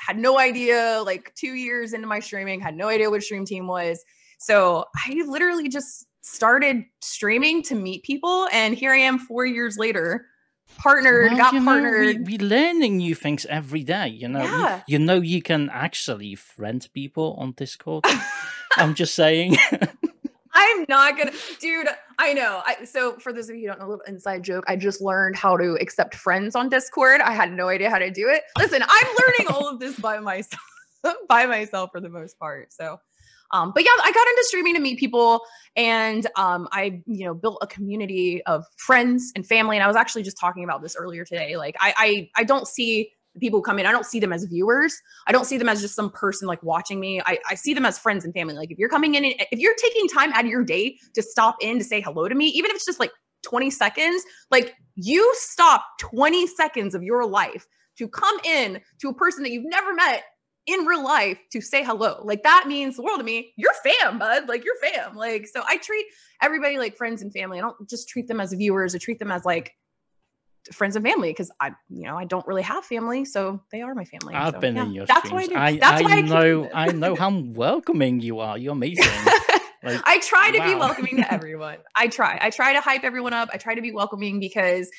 Had 0.00 0.16
no 0.16 0.38
idea. 0.38 1.02
Like 1.04 1.34
two 1.34 1.52
years 1.52 1.92
into 1.92 2.06
my 2.06 2.20
streaming, 2.20 2.60
had 2.60 2.76
no 2.76 2.88
idea 2.88 3.10
what 3.10 3.18
a 3.18 3.22
stream 3.22 3.44
team 3.44 3.66
was. 3.66 4.02
So 4.38 4.86
I 4.96 5.22
literally 5.26 5.68
just 5.68 6.06
started 6.22 6.84
streaming 7.02 7.62
to 7.64 7.74
meet 7.74 8.04
people, 8.04 8.48
and 8.52 8.74
here 8.74 8.92
I 8.92 8.98
am 8.98 9.18
four 9.18 9.44
years 9.44 9.76
later 9.76 10.26
partnered, 10.76 11.32
well, 11.32 11.38
got 11.38 11.64
partnered. 11.64 12.16
Know, 12.16 12.22
we, 12.24 12.38
we 12.38 12.38
learning 12.38 12.98
new 12.98 13.14
things 13.14 13.46
every 13.46 13.84
day. 13.84 14.08
You 14.08 14.28
know, 14.28 14.42
yeah. 14.42 14.82
you, 14.86 14.98
you 14.98 14.98
know, 14.98 15.20
you 15.20 15.42
can 15.42 15.70
actually 15.70 16.34
friend 16.34 16.86
people 16.92 17.36
on 17.38 17.52
Discord. 17.52 18.04
I'm 18.76 18.94
just 18.94 19.14
saying. 19.14 19.56
I'm 20.58 20.86
not 20.88 21.16
gonna, 21.16 21.32
dude. 21.60 21.86
I 22.18 22.32
know. 22.32 22.62
I, 22.66 22.84
so 22.84 23.16
for 23.18 23.32
those 23.32 23.48
of 23.48 23.54
you 23.56 23.62
who 23.62 23.66
don't 23.68 23.78
know, 23.78 23.86
a 23.86 23.90
little 23.90 24.04
inside 24.08 24.42
joke. 24.42 24.64
I 24.66 24.74
just 24.74 25.00
learned 25.00 25.36
how 25.36 25.56
to 25.56 25.78
accept 25.80 26.16
friends 26.16 26.56
on 26.56 26.68
Discord. 26.68 27.20
I 27.20 27.32
had 27.32 27.52
no 27.52 27.68
idea 27.68 27.90
how 27.90 27.98
to 27.98 28.10
do 28.10 28.28
it. 28.28 28.42
Listen, 28.58 28.82
I'm 28.82 29.06
learning 29.20 29.54
all 29.54 29.68
of 29.68 29.78
this 29.78 29.98
by 30.00 30.18
myself, 30.18 30.60
by 31.28 31.46
myself 31.46 31.90
for 31.92 32.00
the 32.00 32.08
most 32.08 32.38
part. 32.38 32.72
So 32.72 32.98
um, 33.52 33.72
but 33.74 33.84
yeah, 33.84 33.90
I 34.02 34.12
got 34.12 34.26
into 34.28 34.44
streaming 34.44 34.74
to 34.74 34.80
meet 34.80 34.98
people 34.98 35.42
and 35.76 36.26
um, 36.36 36.68
I, 36.72 37.02
you 37.06 37.24
know, 37.24 37.34
built 37.34 37.58
a 37.62 37.66
community 37.66 38.42
of 38.44 38.64
friends 38.76 39.32
and 39.34 39.46
family. 39.46 39.76
And 39.76 39.84
I 39.84 39.86
was 39.86 39.96
actually 39.96 40.22
just 40.22 40.38
talking 40.38 40.64
about 40.64 40.82
this 40.82 40.96
earlier 40.96 41.24
today. 41.24 41.56
Like 41.56 41.76
I, 41.80 41.94
I, 41.96 42.30
I 42.40 42.44
don't 42.44 42.66
see 42.66 43.10
people 43.40 43.62
come 43.62 43.78
in, 43.78 43.86
I 43.86 43.92
don't 43.92 44.06
see 44.06 44.18
them 44.18 44.32
as 44.32 44.44
viewers. 44.44 45.00
I 45.26 45.32
don't 45.32 45.44
see 45.44 45.58
them 45.58 45.68
as 45.68 45.80
just 45.80 45.94
some 45.94 46.10
person 46.10 46.48
like 46.48 46.62
watching 46.62 46.98
me. 46.98 47.20
I, 47.24 47.38
I 47.48 47.54
see 47.54 47.72
them 47.72 47.86
as 47.86 47.98
friends 47.98 48.24
and 48.24 48.34
family. 48.34 48.54
Like 48.54 48.70
if 48.70 48.78
you're 48.78 48.88
coming 48.88 49.14
in, 49.14 49.24
if 49.24 49.58
you're 49.58 49.76
taking 49.76 50.08
time 50.08 50.32
out 50.32 50.44
of 50.44 50.50
your 50.50 50.64
day 50.64 50.96
to 51.14 51.22
stop 51.22 51.56
in 51.60 51.78
to 51.78 51.84
say 51.84 52.00
hello 52.00 52.28
to 52.28 52.34
me, 52.34 52.46
even 52.46 52.70
if 52.70 52.76
it's 52.76 52.86
just 52.86 53.00
like 53.00 53.12
20 53.42 53.70
seconds, 53.70 54.24
like 54.50 54.74
you 54.96 55.32
stop 55.36 55.84
20 56.00 56.46
seconds 56.48 56.94
of 56.94 57.02
your 57.02 57.24
life 57.26 57.66
to 57.98 58.08
come 58.08 58.38
in 58.44 58.80
to 59.00 59.08
a 59.08 59.14
person 59.14 59.42
that 59.42 59.50
you've 59.50 59.68
never 59.68 59.94
met 59.94 60.24
in 60.68 60.84
real 60.84 61.02
life 61.02 61.38
to 61.50 61.60
say 61.60 61.82
hello. 61.82 62.20
Like 62.22 62.42
that 62.42 62.64
means 62.68 62.96
the 62.96 63.02
world 63.02 63.18
to 63.18 63.24
me. 63.24 63.52
You're 63.56 63.72
fam, 63.74 64.18
bud. 64.18 64.48
Like 64.48 64.64
you're 64.64 64.76
fam. 64.76 65.16
Like 65.16 65.48
so 65.48 65.62
I 65.66 65.78
treat 65.78 66.06
everybody 66.42 66.78
like 66.78 66.96
friends 66.96 67.22
and 67.22 67.32
family. 67.32 67.58
I 67.58 67.62
don't 67.62 67.88
just 67.88 68.08
treat 68.08 68.28
them 68.28 68.40
as 68.40 68.52
viewers. 68.52 68.94
I 68.94 68.98
treat 68.98 69.18
them 69.18 69.32
as 69.32 69.44
like 69.44 69.74
friends 70.72 70.96
and 70.96 71.04
family 71.04 71.30
because 71.30 71.50
I, 71.58 71.70
you 71.88 72.04
know, 72.04 72.18
I 72.18 72.26
don't 72.26 72.46
really 72.46 72.62
have 72.62 72.84
family, 72.84 73.24
so 73.24 73.62
they 73.72 73.80
are 73.80 73.94
my 73.94 74.04
family. 74.04 74.34
I've 74.34 74.54
so, 74.54 74.60
been 74.60 74.76
yeah, 74.76 74.84
in 74.84 74.92
your 74.92 75.06
that's 75.06 75.26
streams. 75.26 75.48
Why 75.48 75.56
I, 75.56 75.66
I, 75.66 75.76
that's 75.78 76.02
I, 76.02 76.04
why 76.04 76.12
I 76.12 76.20
know, 76.20 76.70
I 76.74 76.92
know 76.92 77.14
how 77.14 77.30
welcoming 77.30 78.20
you 78.20 78.40
are. 78.40 78.58
You're 78.58 78.72
amazing. 78.72 79.06
Like, 79.80 80.00
I 80.04 80.18
try 80.18 80.50
to 80.50 80.58
wow. 80.58 80.66
be 80.66 80.74
welcoming 80.74 81.16
to 81.18 81.32
everyone. 81.32 81.76
I 81.94 82.08
try. 82.08 82.36
I 82.40 82.50
try 82.50 82.72
to 82.72 82.80
hype 82.80 83.04
everyone 83.04 83.32
up. 83.32 83.48
I 83.52 83.58
try 83.58 83.76
to 83.76 83.80
be 83.80 83.92
welcoming 83.92 84.40
because 84.40 84.90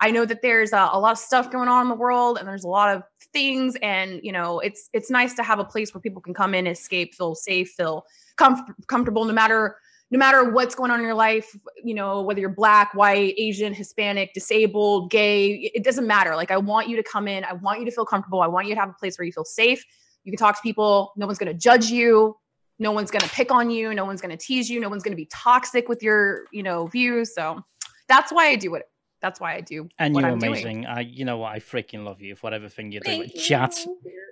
I 0.00 0.10
know 0.12 0.24
that 0.24 0.42
there's 0.42 0.72
a, 0.72 0.90
a 0.92 1.00
lot 1.00 1.12
of 1.12 1.18
stuff 1.18 1.50
going 1.50 1.68
on 1.68 1.82
in 1.82 1.88
the 1.88 1.96
world, 1.96 2.38
and 2.38 2.46
there's 2.46 2.64
a 2.64 2.68
lot 2.68 2.94
of 2.94 3.02
things 3.32 3.76
and 3.82 4.20
you 4.22 4.32
know 4.32 4.58
it's 4.60 4.88
it's 4.92 5.10
nice 5.10 5.34
to 5.34 5.42
have 5.42 5.58
a 5.58 5.64
place 5.64 5.92
where 5.92 6.00
people 6.00 6.20
can 6.22 6.34
come 6.34 6.54
in 6.54 6.66
escape 6.66 7.14
feel 7.14 7.34
safe 7.34 7.70
feel 7.76 8.04
comf- 8.36 8.72
comfortable 8.86 9.24
no 9.24 9.32
matter 9.32 9.76
no 10.10 10.18
matter 10.18 10.50
what's 10.50 10.74
going 10.74 10.90
on 10.90 10.98
in 10.98 11.04
your 11.04 11.14
life 11.14 11.54
you 11.84 11.94
know 11.94 12.22
whether 12.22 12.40
you're 12.40 12.48
black 12.48 12.94
white 12.94 13.34
asian 13.36 13.74
hispanic 13.74 14.32
disabled 14.32 15.10
gay 15.10 15.70
it 15.74 15.84
doesn't 15.84 16.06
matter. 16.06 16.34
Like 16.34 16.50
i 16.50 16.56
want 16.56 16.88
you 16.88 16.96
to 16.96 17.02
come 17.02 17.28
in. 17.28 17.44
I 17.44 17.52
want 17.54 17.80
you 17.80 17.84
to 17.84 17.90
feel 17.90 18.06
comfortable. 18.06 18.40
I 18.40 18.46
want 18.46 18.66
you 18.66 18.74
to 18.74 18.80
have 18.80 18.90
a 18.90 18.94
place 18.94 19.18
where 19.18 19.26
you 19.26 19.32
feel 19.32 19.44
safe. 19.44 19.84
You 20.24 20.32
can 20.32 20.38
talk 20.38 20.56
to 20.56 20.62
people. 20.62 21.12
No 21.16 21.26
one's 21.26 21.38
going 21.38 21.52
to 21.52 21.58
judge 21.58 21.86
you. 21.86 22.36
No 22.78 22.92
one's 22.92 23.10
going 23.10 23.22
to 23.22 23.28
pick 23.30 23.50
on 23.50 23.70
you. 23.70 23.92
No 23.94 24.04
one's 24.04 24.20
going 24.20 24.36
to 24.36 24.36
tease 24.36 24.68
you. 24.70 24.80
No 24.80 24.88
one's 24.88 25.02
going 25.02 25.12
to 25.12 25.16
be 25.16 25.28
toxic 25.32 25.88
with 25.88 26.02
your 26.02 26.44
you 26.52 26.62
know 26.62 26.86
views. 26.86 27.34
So 27.34 27.62
that's 28.08 28.32
why 28.32 28.48
i 28.48 28.56
do 28.56 28.74
it 28.74 28.84
that's 29.20 29.40
why 29.40 29.54
I 29.54 29.60
do. 29.60 29.88
And 29.98 30.14
you're 30.14 30.26
I'm 30.26 30.34
amazing. 30.34 30.82
Doing. 30.82 30.86
I, 30.86 31.00
you 31.00 31.24
know 31.24 31.38
what? 31.38 31.52
I 31.52 31.58
freaking 31.58 32.04
love 32.04 32.20
you 32.20 32.36
for 32.36 32.42
whatever 32.42 32.68
thing 32.68 32.92
you 32.92 33.00
do. 33.00 33.26
Chat. 33.28 33.74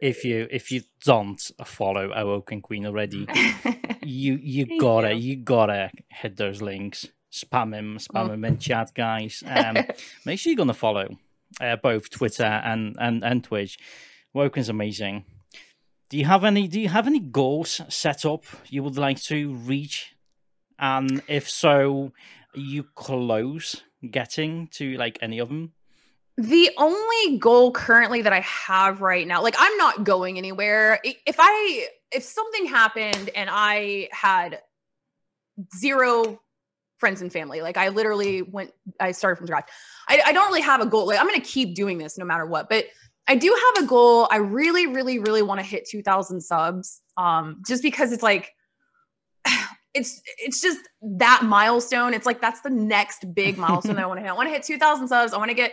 If 0.01 0.25
you 0.25 0.47
if 0.51 0.71
you 0.71 0.83
don't 1.05 1.41
follow 1.65 2.13
Awoken 2.13 2.61
Queen 2.61 2.87
already, 2.87 3.27
you 4.03 4.39
you 4.41 4.79
gotta 4.79 5.13
you. 5.13 5.31
you. 5.31 5.37
gotta 5.37 5.91
hit 6.09 6.37
those 6.37 6.63
links. 6.63 7.07
Spam 7.33 7.75
him, 7.75 7.99
spam 7.99 8.29
oh. 8.29 8.33
him 8.33 8.45
in 8.45 8.59
chat, 8.59 8.93
guys. 8.95 9.43
Um, 9.57 9.77
make 10.25 10.39
sure 10.39 10.51
you're 10.51 10.57
gonna 10.57 10.75
follow 10.75 11.09
uh, 11.61 11.77
both 11.77 12.11
Twitter 12.11 12.45
and 12.45 12.97
and 12.99 13.25
and 13.25 13.43
Twitch. 13.43 13.79
Woken's 14.35 14.69
amazing. 14.69 15.25
Do 16.09 16.19
you 16.19 16.27
have 16.27 16.45
any? 16.45 16.69
Do 16.69 16.81
you 16.81 16.89
have 16.89 17.07
any 17.07 17.21
goals 17.21 17.81
set 17.89 18.25
up 18.25 18.45
you 18.69 18.83
would 18.83 18.97
like 18.97 19.21
to 19.25 19.55
reach? 19.55 20.15
And 20.79 21.23
if 21.27 21.49
so, 21.49 22.13
you 22.57 22.85
close 22.95 23.83
getting 24.11 24.69
to 24.73 24.97
like 24.97 25.19
any 25.21 25.39
of 25.39 25.49
them? 25.49 25.73
The 26.39 26.71
only 26.77 27.39
goal 27.39 27.73
currently 27.73 28.23
that 28.23 28.33
I 28.33 28.41
have 28.41 29.01
right 29.01 29.27
now, 29.27 29.43
like 29.43 29.57
I'm 29.59 29.77
not 29.79 30.05
going 30.05 30.37
anywhere. 30.37 31.01
If 31.03 31.37
I 31.39 31.89
if 32.13 32.23
something 32.23 32.67
happened 32.67 33.31
and 33.35 33.49
I 33.51 34.09
had 34.13 34.61
zero 35.75 36.41
friends 36.99 37.23
and 37.23 37.33
family, 37.33 37.63
like 37.63 37.77
I 37.77 37.89
literally 37.89 38.43
went, 38.43 38.73
I 39.01 39.13
started 39.13 39.37
from 39.37 39.47
scratch. 39.47 39.69
I, 40.09 40.21
I 40.27 40.33
don't 40.33 40.47
really 40.49 40.61
have 40.61 40.81
a 40.81 40.87
goal. 40.87 41.07
Like 41.07 41.19
I'm 41.19 41.27
gonna 41.27 41.41
keep 41.41 41.75
doing 41.75 41.99
this 41.99 42.19
no 42.19 42.25
matter 42.27 42.45
what. 42.45 42.69
But 42.69 42.87
I 43.29 43.37
do 43.37 43.57
have 43.75 43.85
a 43.85 43.87
goal. 43.89 44.29
I 44.31 44.37
really, 44.37 44.87
really, 44.87 45.19
really 45.19 45.43
want 45.43 45.59
to 45.59 45.67
hit 45.67 45.89
2,000 45.89 46.41
subs. 46.41 47.03
Um, 47.17 47.63
just 47.67 47.83
because 47.83 48.13
it's 48.13 48.23
like 48.23 48.53
it's 49.97 50.21
it's 50.39 50.61
just 50.61 50.89
that 51.03 51.43
milestone. 51.45 52.15
It's 52.15 52.27
like 52.27 52.41
that's 52.41 52.61
the 52.61 52.71
next 52.71 53.35
big 53.35 53.57
milestone 53.65 53.97
that 53.97 54.05
I 54.05 54.07
want 54.07 54.19
to 54.19 54.23
hit. 54.23 54.31
I 54.31 54.35
want 54.35 54.49
to 54.49 54.53
hit 54.53 54.63
2,000 54.63 55.09
subs. 55.09 55.33
I 55.33 55.39
want 55.39 55.51
to 55.51 55.55
get 55.55 55.73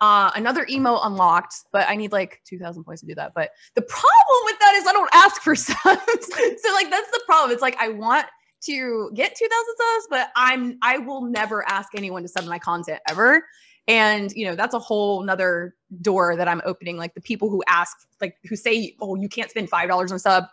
uh, 0.00 0.30
another 0.34 0.66
emo 0.68 1.00
unlocked, 1.02 1.54
but 1.72 1.88
I 1.88 1.96
need 1.96 2.12
like 2.12 2.40
2,000 2.46 2.84
points 2.84 3.00
to 3.00 3.06
do 3.06 3.14
that. 3.14 3.32
But 3.34 3.50
the 3.74 3.82
problem 3.82 4.40
with 4.44 4.58
that 4.58 4.74
is 4.74 4.86
I 4.86 4.92
don't 4.92 5.10
ask 5.14 5.40
for 5.40 5.54
subs. 5.56 5.76
so 5.82 6.72
like 6.74 6.90
that's 6.90 7.10
the 7.10 7.22
problem. 7.26 7.50
It's 7.50 7.62
like 7.62 7.76
I 7.80 7.88
want 7.88 8.26
to 8.64 9.10
get 9.14 9.34
2,000 9.34 9.50
subs, 9.76 10.06
but 10.10 10.30
I'm 10.36 10.78
I 10.82 10.98
will 10.98 11.22
never 11.22 11.66
ask 11.68 11.94
anyone 11.96 12.22
to 12.22 12.28
sub 12.28 12.44
my 12.44 12.58
content 12.58 13.00
ever. 13.08 13.44
And 13.88 14.30
you 14.32 14.46
know 14.46 14.54
that's 14.54 14.74
a 14.74 14.78
whole 14.78 15.24
nother 15.24 15.74
door 16.02 16.36
that 16.36 16.46
I'm 16.46 16.62
opening. 16.64 16.96
Like 16.96 17.14
the 17.14 17.20
people 17.20 17.50
who 17.50 17.64
ask, 17.66 17.96
like 18.20 18.36
who 18.48 18.54
say, 18.54 18.94
"Oh, 19.00 19.16
you 19.16 19.28
can't 19.28 19.50
spend 19.50 19.68
five 19.70 19.88
dollars 19.88 20.12
on 20.12 20.20
sub." 20.20 20.44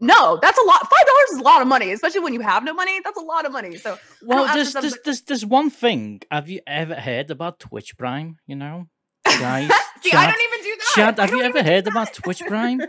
No, 0.00 0.38
that's 0.42 0.58
a 0.58 0.64
lot. 0.64 0.80
Five 0.80 1.06
dollars 1.06 1.30
is 1.32 1.38
a 1.38 1.42
lot 1.42 1.62
of 1.62 1.68
money, 1.68 1.92
especially 1.92 2.20
when 2.20 2.34
you 2.34 2.40
have 2.40 2.64
no 2.64 2.74
money. 2.74 3.00
That's 3.04 3.18
a 3.18 3.24
lot 3.24 3.46
of 3.46 3.52
money. 3.52 3.76
So, 3.76 3.98
well, 4.22 4.52
there's 4.52 4.72
there's, 4.72 4.98
there's 5.04 5.22
there's 5.22 5.46
one 5.46 5.70
thing. 5.70 6.22
Have 6.30 6.48
you 6.48 6.60
ever 6.66 6.94
heard 6.94 7.30
about 7.30 7.60
Twitch 7.60 7.96
Prime? 7.96 8.38
You 8.46 8.56
know, 8.56 8.88
guys. 9.24 9.70
See, 10.02 10.10
chat, 10.10 10.20
I 10.20 10.30
don't 10.30 10.40
even 10.40 10.64
do 10.64 10.76
that. 10.76 10.92
Chat, 10.94 11.18
have 11.18 11.30
you 11.30 11.42
ever 11.42 11.62
heard 11.62 11.86
about 11.86 12.12
Twitch 12.12 12.42
Prime? 12.46 12.80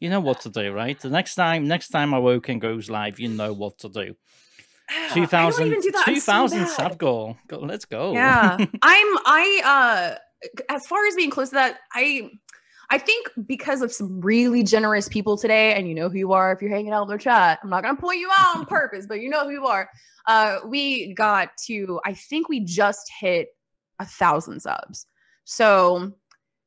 you 0.00 0.10
know 0.10 0.20
what 0.20 0.40
to 0.42 0.50
do, 0.50 0.70
right? 0.72 0.98
The 1.00 1.10
next 1.10 1.34
time, 1.34 1.66
next 1.66 1.88
time 1.88 2.12
Awoken 2.12 2.58
goes 2.58 2.90
live, 2.90 3.18
you 3.18 3.28
know 3.28 3.52
what 3.52 3.78
to 3.78 3.88
do. 3.88 4.14
2000, 5.12 5.82
2000 6.04 6.66
so 6.66 6.72
sub 6.72 6.98
goal. 6.98 7.36
Go, 7.46 7.58
let's 7.60 7.84
go. 7.84 8.12
Yeah, 8.12 8.56
I'm. 8.82 9.18
I 9.24 10.14
uh, 10.14 10.18
as 10.68 10.86
far 10.86 11.06
as 11.06 11.14
being 11.14 11.30
close 11.30 11.50
to 11.50 11.56
that, 11.56 11.78
I 11.92 12.30
I 12.90 12.98
think 12.98 13.30
because 13.46 13.82
of 13.82 13.92
some 13.92 14.20
really 14.20 14.62
generous 14.62 15.08
people 15.08 15.36
today, 15.36 15.74
and 15.74 15.86
you 15.86 15.94
know 15.94 16.08
who 16.08 16.16
you 16.16 16.32
are 16.32 16.52
if 16.52 16.62
you're 16.62 16.70
hanging 16.70 16.92
out 16.92 17.02
in 17.02 17.08
their 17.08 17.18
chat. 17.18 17.58
I'm 17.62 17.68
not 17.68 17.82
gonna 17.82 18.00
point 18.00 18.18
you 18.18 18.30
out 18.38 18.56
on 18.56 18.66
purpose, 18.66 19.06
but 19.06 19.20
you 19.20 19.28
know 19.28 19.44
who 19.44 19.50
you 19.50 19.66
are. 19.66 19.90
Uh, 20.26 20.58
we 20.66 21.12
got 21.14 21.50
to, 21.66 22.00
I 22.04 22.14
think 22.14 22.48
we 22.48 22.60
just 22.60 23.10
hit 23.20 23.48
a 23.98 24.06
thousand 24.06 24.60
subs. 24.60 25.06
So 25.44 26.12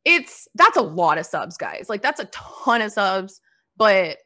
it's 0.06 0.48
that's 0.56 0.78
a 0.78 0.82
lot 0.82 1.18
of 1.18 1.26
subs, 1.26 1.58
guys. 1.58 1.88
Like 1.90 2.02
that's 2.02 2.20
a 2.20 2.26
ton 2.26 2.82
of 2.82 2.92
subs. 2.92 3.40
But 3.78 4.18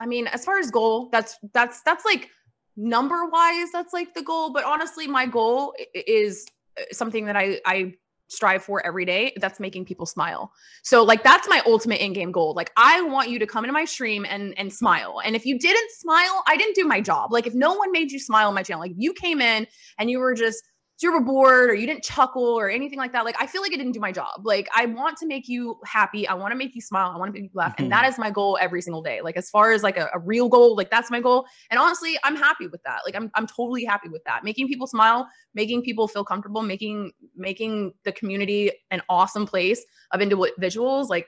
I 0.00 0.06
mean, 0.06 0.26
as 0.26 0.44
far 0.44 0.58
as 0.58 0.70
goal, 0.70 1.08
that's 1.12 1.36
that's 1.52 1.82
that's 1.82 2.04
like 2.04 2.30
number 2.76 3.26
wise, 3.26 3.68
that's 3.72 3.92
like 3.92 4.14
the 4.14 4.22
goal. 4.22 4.52
But 4.52 4.64
honestly, 4.64 5.06
my 5.06 5.26
goal 5.26 5.74
is 5.94 6.46
uh, 6.78 6.82
something 6.92 7.26
that 7.26 7.36
I 7.36 7.60
I 7.66 7.94
strive 8.34 8.62
for 8.62 8.84
every 8.84 9.04
day 9.04 9.32
that's 9.40 9.60
making 9.60 9.84
people 9.84 10.06
smile. 10.06 10.52
So 10.82 11.02
like 11.02 11.22
that's 11.22 11.48
my 11.48 11.62
ultimate 11.66 12.00
in-game 12.00 12.32
goal. 12.32 12.54
Like 12.54 12.72
i 12.76 13.00
want 13.02 13.30
you 13.30 13.38
to 13.38 13.46
come 13.46 13.64
into 13.64 13.72
my 13.72 13.84
stream 13.84 14.26
and 14.28 14.56
and 14.58 14.72
smile. 14.72 15.20
And 15.24 15.36
if 15.36 15.46
you 15.46 15.58
didn't 15.58 15.90
smile 15.92 16.42
i 16.46 16.56
didn't 16.56 16.74
do 16.74 16.84
my 16.84 17.00
job. 17.00 17.32
Like 17.32 17.46
if 17.46 17.54
no 17.54 17.74
one 17.74 17.92
made 17.92 18.10
you 18.10 18.18
smile 18.18 18.48
on 18.48 18.54
my 18.54 18.62
channel 18.62 18.80
like 18.80 18.92
you 18.96 19.12
came 19.12 19.40
in 19.40 19.66
and 19.98 20.10
you 20.10 20.18
were 20.18 20.34
just 20.34 20.62
you 21.02 21.12
were 21.12 21.20
bored 21.20 21.70
or 21.70 21.74
you 21.74 21.86
didn't 21.86 22.04
chuckle 22.04 22.44
or 22.44 22.70
anything 22.70 22.98
like 22.98 23.12
that, 23.12 23.24
like 23.24 23.36
I 23.40 23.46
feel 23.46 23.62
like 23.62 23.72
I 23.72 23.76
didn't 23.76 23.92
do 23.92 24.00
my 24.00 24.12
job. 24.12 24.44
Like 24.44 24.68
I 24.74 24.86
want 24.86 25.16
to 25.18 25.26
make 25.26 25.48
you 25.48 25.78
happy. 25.84 26.26
I 26.28 26.34
want 26.34 26.52
to 26.52 26.56
make 26.56 26.74
you 26.74 26.80
smile. 26.80 27.12
I 27.14 27.18
want 27.18 27.34
to 27.34 27.40
make 27.40 27.50
you 27.50 27.58
laugh. 27.58 27.72
Mm-hmm. 27.72 27.84
And 27.84 27.92
that 27.92 28.08
is 28.08 28.18
my 28.18 28.30
goal 28.30 28.58
every 28.60 28.80
single 28.80 29.02
day. 29.02 29.20
Like 29.20 29.36
as 29.36 29.50
far 29.50 29.72
as 29.72 29.82
like 29.82 29.96
a, 29.96 30.08
a, 30.14 30.20
real 30.20 30.48
goal, 30.48 30.76
like 30.76 30.90
that's 30.90 31.10
my 31.10 31.20
goal. 31.20 31.46
And 31.70 31.78
honestly, 31.80 32.16
I'm 32.22 32.36
happy 32.36 32.68
with 32.68 32.82
that. 32.84 33.00
Like 33.04 33.16
I'm 33.16 33.30
I'm 33.34 33.46
totally 33.46 33.84
happy 33.84 34.08
with 34.08 34.22
that. 34.24 34.44
Making 34.44 34.68
people 34.68 34.86
smile, 34.86 35.28
making 35.54 35.82
people 35.82 36.06
feel 36.06 36.24
comfortable, 36.24 36.62
making 36.62 37.12
making 37.36 37.92
the 38.04 38.12
community 38.12 38.70
an 38.90 39.02
awesome 39.08 39.46
place 39.46 39.84
of 40.12 40.20
individuals, 40.20 41.10
like 41.10 41.26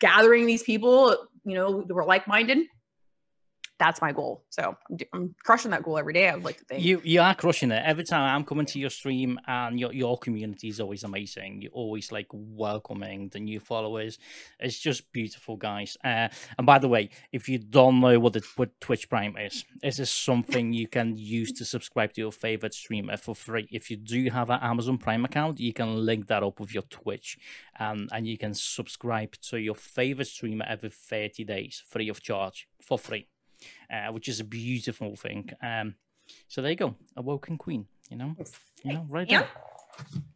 gathering 0.00 0.46
these 0.46 0.62
people, 0.62 1.16
you 1.44 1.54
know, 1.54 1.84
who 1.88 1.98
are 1.98 2.04
like-minded 2.04 2.58
that's 3.82 4.00
my 4.00 4.12
goal. 4.12 4.44
So 4.48 4.76
I'm, 4.90 4.98
I'm, 5.12 5.34
crushing 5.42 5.72
that 5.72 5.82
goal 5.82 5.98
every 5.98 6.12
day. 6.12 6.28
I 6.28 6.34
would 6.34 6.44
like 6.44 6.58
to 6.58 6.64
think 6.64 6.84
you 6.84 7.00
you 7.04 7.20
are 7.20 7.34
crushing 7.34 7.72
it 7.72 7.82
every 7.84 8.04
time 8.04 8.22
I'm 8.22 8.44
coming 8.44 8.66
to 8.66 8.78
your 8.78 8.90
stream, 8.90 9.40
and 9.46 9.78
your 9.80 9.92
your 9.92 10.16
community 10.18 10.68
is 10.68 10.78
always 10.80 11.02
amazing. 11.02 11.62
You're 11.62 11.72
always 11.72 12.12
like 12.12 12.28
welcoming 12.32 13.28
the 13.30 13.40
new 13.40 13.58
followers. 13.58 14.18
It's 14.60 14.78
just 14.78 15.12
beautiful, 15.12 15.56
guys. 15.56 15.96
Uh, 16.04 16.28
and 16.56 16.64
by 16.64 16.78
the 16.78 16.88
way, 16.88 17.10
if 17.32 17.48
you 17.48 17.58
don't 17.58 18.00
know 18.00 18.20
what 18.20 18.34
the, 18.34 18.42
what 18.56 18.80
Twitch 18.80 19.08
Prime 19.08 19.36
is, 19.36 19.64
this 19.82 19.98
is 19.98 20.10
something 20.10 20.72
you 20.72 20.86
can 20.86 21.16
use 21.16 21.50
to 21.52 21.64
subscribe 21.64 22.12
to 22.12 22.20
your 22.20 22.32
favorite 22.32 22.74
streamer 22.74 23.16
for 23.16 23.34
free. 23.34 23.66
If 23.72 23.90
you 23.90 23.96
do 23.96 24.30
have 24.30 24.50
an 24.50 24.60
Amazon 24.62 24.98
Prime 24.98 25.24
account, 25.24 25.58
you 25.58 25.72
can 25.72 26.06
link 26.06 26.28
that 26.28 26.44
up 26.44 26.60
with 26.60 26.72
your 26.72 26.84
Twitch, 26.84 27.36
um, 27.80 28.08
and 28.12 28.28
you 28.28 28.38
can 28.38 28.54
subscribe 28.54 29.32
to 29.50 29.58
your 29.58 29.74
favorite 29.74 30.28
streamer 30.28 30.66
every 30.68 30.90
30 30.90 31.42
days 31.44 31.82
free 31.88 32.08
of 32.08 32.22
charge 32.22 32.68
for 32.80 32.96
free 32.98 33.26
uh, 33.92 34.12
which 34.12 34.28
is 34.28 34.40
a 34.40 34.44
beautiful 34.44 35.16
thing. 35.16 35.50
Um, 35.62 35.94
so 36.48 36.62
there 36.62 36.70
you 36.70 36.76
go, 36.76 36.94
Awoken 37.16 37.58
Queen. 37.58 37.86
You 38.10 38.16
know, 38.18 38.36
you 38.84 38.92
know, 38.94 39.06
right 39.08 39.28
yeah. 39.30 39.40
there. 39.40 39.50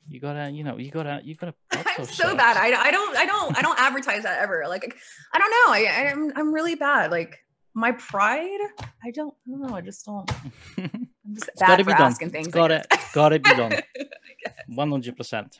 You 0.09 0.21
gotta, 0.21 0.51
you 0.51 0.65
know, 0.65 0.79
you 0.79 0.91
gotta, 0.91 1.21
you 1.25 1.35
gotta. 1.35 1.55
I'm 1.73 2.05
so 2.05 2.37
bad. 2.37 2.57
I, 2.57 2.69
I 2.79 2.91
don't, 2.91 3.17
I 3.17 3.27
don't, 3.27 3.59
I 3.59 3.63
don't 3.63 3.79
advertise 3.79 4.23
that 4.23 4.39
ever. 4.41 4.65
Like, 4.69 4.97
I 5.33 5.39
don't 5.39 5.51
know. 5.51 5.73
I, 5.73 6.11
I'm, 6.11 6.33
I'm 6.37 6.55
really 6.55 6.75
bad. 6.75 7.11
Like 7.11 7.39
my 7.75 7.93
pride. 7.93 8.59
I 9.05 9.11
don't, 9.11 9.35
I 9.47 9.51
don't 9.51 9.61
know. 9.63 9.75
I 9.75 9.81
just 9.83 10.05
don't. 10.07 10.31
I'm 10.79 11.35
just 11.35 11.51
bad 11.59 11.67
gotta 11.69 11.85
for 11.85 11.91
be 11.91 11.93
asking 11.95 12.29
done. 12.29 12.33
things. 12.33 12.49
Got 12.49 12.71
it. 12.71 12.87
Got 13.13 13.31
to 13.31 13.39
be 13.39 13.51
done. 13.51 13.73
One 14.69 14.91
hundred 14.91 15.17
percent. 15.17 15.59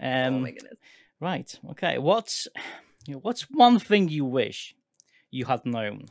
Um, 0.00 0.34
oh 0.34 0.38
my 0.40 0.50
goodness. 0.50 0.74
Right. 1.20 1.58
Okay. 1.70 1.98
What's 1.98 2.48
you 3.06 3.14
know, 3.14 3.20
what's 3.20 3.42
one 3.50 3.78
thing 3.78 4.08
you 4.08 4.24
wish 4.24 4.74
you 5.30 5.44
had 5.44 5.64
known 5.64 6.06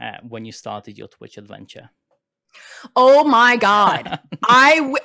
uh, 0.00 0.18
when 0.26 0.44
you 0.44 0.52
started 0.52 0.96
your 0.96 1.08
Twitch 1.08 1.38
adventure? 1.38 1.90
Oh 2.94 3.24
my 3.24 3.56
god! 3.56 4.20
I 4.48 4.76
w- 4.76 4.96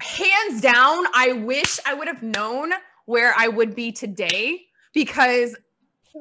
hands 0.00 0.60
down, 0.60 1.04
I 1.14 1.32
wish 1.32 1.78
I 1.86 1.94
would 1.94 2.08
have 2.08 2.22
known 2.22 2.72
where 3.04 3.34
I 3.36 3.48
would 3.48 3.74
be 3.74 3.92
today 3.92 4.62
because 4.92 5.56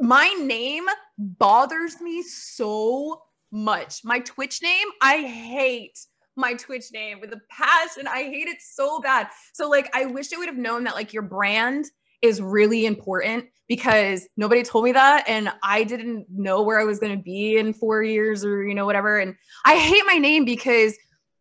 my 0.01 0.27
name 0.39 0.85
bothers 1.17 2.01
me 2.01 2.21
so 2.23 3.21
much. 3.51 4.01
My 4.03 4.19
Twitch 4.19 4.61
name, 4.61 4.87
I 5.01 5.21
hate 5.21 5.97
my 6.35 6.53
Twitch 6.53 6.91
name 6.93 7.21
with 7.21 7.31
a 7.31 7.41
passion. 7.49 8.07
I 8.07 8.23
hate 8.23 8.47
it 8.47 8.57
so 8.61 8.99
bad. 8.99 9.29
So 9.53 9.69
like 9.69 9.89
I 9.95 10.05
wish 10.05 10.33
I 10.33 10.37
would 10.37 10.47
have 10.47 10.57
known 10.57 10.83
that 10.83 10.95
like 10.95 11.13
your 11.13 11.23
brand 11.23 11.85
is 12.25 12.41
really 12.41 12.85
important 12.85 13.45
because 13.67 14.27
nobody 14.37 14.63
told 14.63 14.85
me 14.85 14.91
that 14.91 15.27
and 15.27 15.51
I 15.63 15.83
didn't 15.83 16.27
know 16.29 16.61
where 16.61 16.79
I 16.79 16.83
was 16.83 16.99
going 16.99 17.17
to 17.17 17.23
be 17.23 17.57
in 17.57 17.73
4 17.73 18.03
years 18.03 18.45
or 18.45 18.63
you 18.63 18.75
know 18.75 18.85
whatever. 18.85 19.17
And 19.19 19.35
I 19.63 19.77
hate 19.77 20.03
my 20.05 20.17
name 20.17 20.45
because 20.45 20.95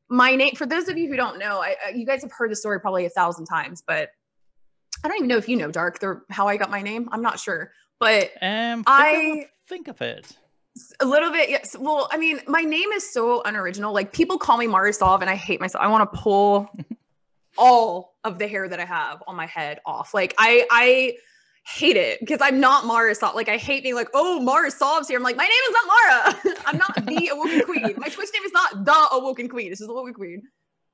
my 0.08 0.36
name 0.36 0.54
for 0.54 0.66
those 0.66 0.88
of 0.88 0.98
you 0.98 1.08
who 1.08 1.16
don't 1.16 1.38
know 1.38 1.62
I, 1.62 1.76
you 1.94 2.06
guys 2.06 2.22
have 2.22 2.30
heard 2.30 2.50
the 2.50 2.56
story 2.56 2.78
probably 2.78 3.06
a 3.06 3.10
thousand 3.10 3.46
times 3.46 3.82
but 3.86 4.10
I 5.02 5.08
don't 5.08 5.16
even 5.16 5.28
know 5.28 5.36
if 5.36 5.48
you 5.48 5.56
know 5.56 5.70
Dark 5.70 5.98
the 5.98 6.20
how 6.30 6.46
I 6.46 6.56
got 6.56 6.70
my 6.70 6.82
name. 6.82 7.08
I'm 7.10 7.22
not 7.22 7.38
sure 7.40 7.72
but 7.98 8.30
um 8.42 8.84
I 8.86 9.46
think 9.68 9.88
of 9.88 10.00
it. 10.02 10.36
A 11.00 11.06
little 11.06 11.30
bit 11.30 11.48
yes. 11.48 11.76
Well 11.78 12.08
I 12.12 12.18
mean 12.18 12.40
my 12.46 12.62
name 12.62 12.90
is 12.92 13.10
so 13.10 13.42
unoriginal. 13.42 13.92
Like 13.92 14.12
people 14.12 14.38
call 14.38 14.58
me 14.58 14.66
Mara 14.66 14.92
Sov 14.92 15.20
and 15.20 15.30
I 15.30 15.36
hate 15.36 15.60
myself. 15.60 15.82
I 15.82 15.88
want 15.88 16.10
to 16.10 16.18
pull 16.18 16.68
all 17.56 18.14
of 18.24 18.38
the 18.38 18.48
hair 18.48 18.68
that 18.68 18.80
I 18.80 18.84
have 18.84 19.22
on 19.26 19.36
my 19.36 19.46
head 19.46 19.80
off 19.86 20.14
like 20.14 20.34
I 20.38 20.66
I 20.70 21.16
hate 21.66 21.96
it 21.96 22.20
because 22.20 22.40
I'm 22.42 22.60
not 22.60 22.84
Mara 22.84 23.14
Sov. 23.14 23.34
Like 23.34 23.48
I 23.48 23.56
hate 23.56 23.82
being 23.82 23.94
like, 23.94 24.08
oh, 24.12 24.40
Mara 24.40 24.70
Sov's 24.70 25.08
here. 25.08 25.16
I'm 25.16 25.22
like, 25.22 25.36
my 25.36 25.44
name 25.44 25.52
is 25.68 25.72
not 25.72 25.86
Mara. 25.86 26.56
I'm 26.66 26.78
not 26.78 27.06
the 27.06 27.28
Awoken 27.28 27.62
Queen. 27.62 27.94
My 27.96 28.08
Twitch 28.08 28.28
name 28.34 28.42
is 28.44 28.52
not 28.52 28.84
the 28.84 29.16
Awoken 29.16 29.48
Queen. 29.48 29.70
This 29.70 29.80
is 29.80 29.88
Awoken 29.88 30.12
Queen. 30.12 30.42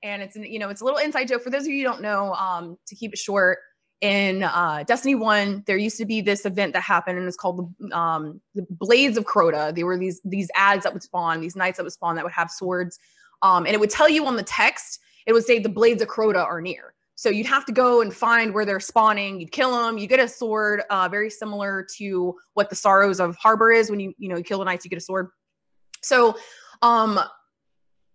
And 0.02 0.22
it's 0.22 0.36
an, 0.36 0.44
you 0.44 0.58
know, 0.58 0.68
it's 0.68 0.80
a 0.80 0.84
little 0.84 1.00
inside 1.00 1.26
joke 1.26 1.42
for 1.42 1.50
those 1.50 1.62
of 1.62 1.72
you 1.72 1.82
don't 1.82 2.00
know. 2.00 2.32
Um, 2.34 2.78
to 2.86 2.94
keep 2.94 3.12
it 3.12 3.18
short, 3.18 3.58
in 4.00 4.42
uh, 4.42 4.84
Destiny 4.86 5.14
One, 5.14 5.62
there 5.66 5.76
used 5.76 5.98
to 5.98 6.06
be 6.06 6.20
this 6.20 6.46
event 6.46 6.72
that 6.72 6.82
happened, 6.82 7.18
and 7.18 7.26
it's 7.26 7.36
called 7.36 7.74
the 7.78 7.96
um, 7.96 8.40
the 8.54 8.66
Blades 8.70 9.18
of 9.18 9.24
Crota. 9.24 9.74
They 9.74 9.84
were 9.84 9.98
these 9.98 10.20
these 10.24 10.50
ads 10.54 10.84
that 10.84 10.92
would 10.92 11.02
spawn, 11.02 11.40
these 11.40 11.56
knights 11.56 11.76
that 11.76 11.82
would 11.82 11.92
spawn 11.92 12.14
that 12.16 12.24
would 12.24 12.32
have 12.32 12.50
swords, 12.50 12.98
um, 13.42 13.66
and 13.66 13.74
it 13.74 13.80
would 13.80 13.90
tell 13.90 14.08
you 14.08 14.24
on 14.26 14.36
the 14.36 14.42
text, 14.42 15.00
it 15.26 15.32
would 15.32 15.44
say 15.44 15.58
the 15.58 15.68
Blades 15.68 16.02
of 16.02 16.08
Crota 16.08 16.44
are 16.44 16.60
near. 16.60 16.94
So 17.16 17.28
you'd 17.28 17.46
have 17.46 17.66
to 17.66 17.72
go 17.72 18.00
and 18.00 18.14
find 18.14 18.54
where 18.54 18.64
they're 18.64 18.80
spawning. 18.80 19.40
You'd 19.40 19.52
kill 19.52 19.72
them. 19.72 19.98
You 19.98 20.06
get 20.06 20.20
a 20.20 20.26
sword, 20.26 20.82
uh, 20.88 21.06
very 21.10 21.28
similar 21.28 21.86
to 21.96 22.34
what 22.54 22.70
the 22.70 22.76
Sorrows 22.76 23.20
of 23.20 23.36
Harbor 23.36 23.70
is. 23.70 23.90
When 23.90 24.00
you 24.00 24.14
you 24.16 24.28
know 24.28 24.36
you 24.36 24.42
kill 24.42 24.58
the 24.58 24.64
knights, 24.64 24.84
you 24.86 24.88
get 24.88 24.96
a 24.96 25.02
sword. 25.02 25.28
So, 26.02 26.36
um, 26.80 27.20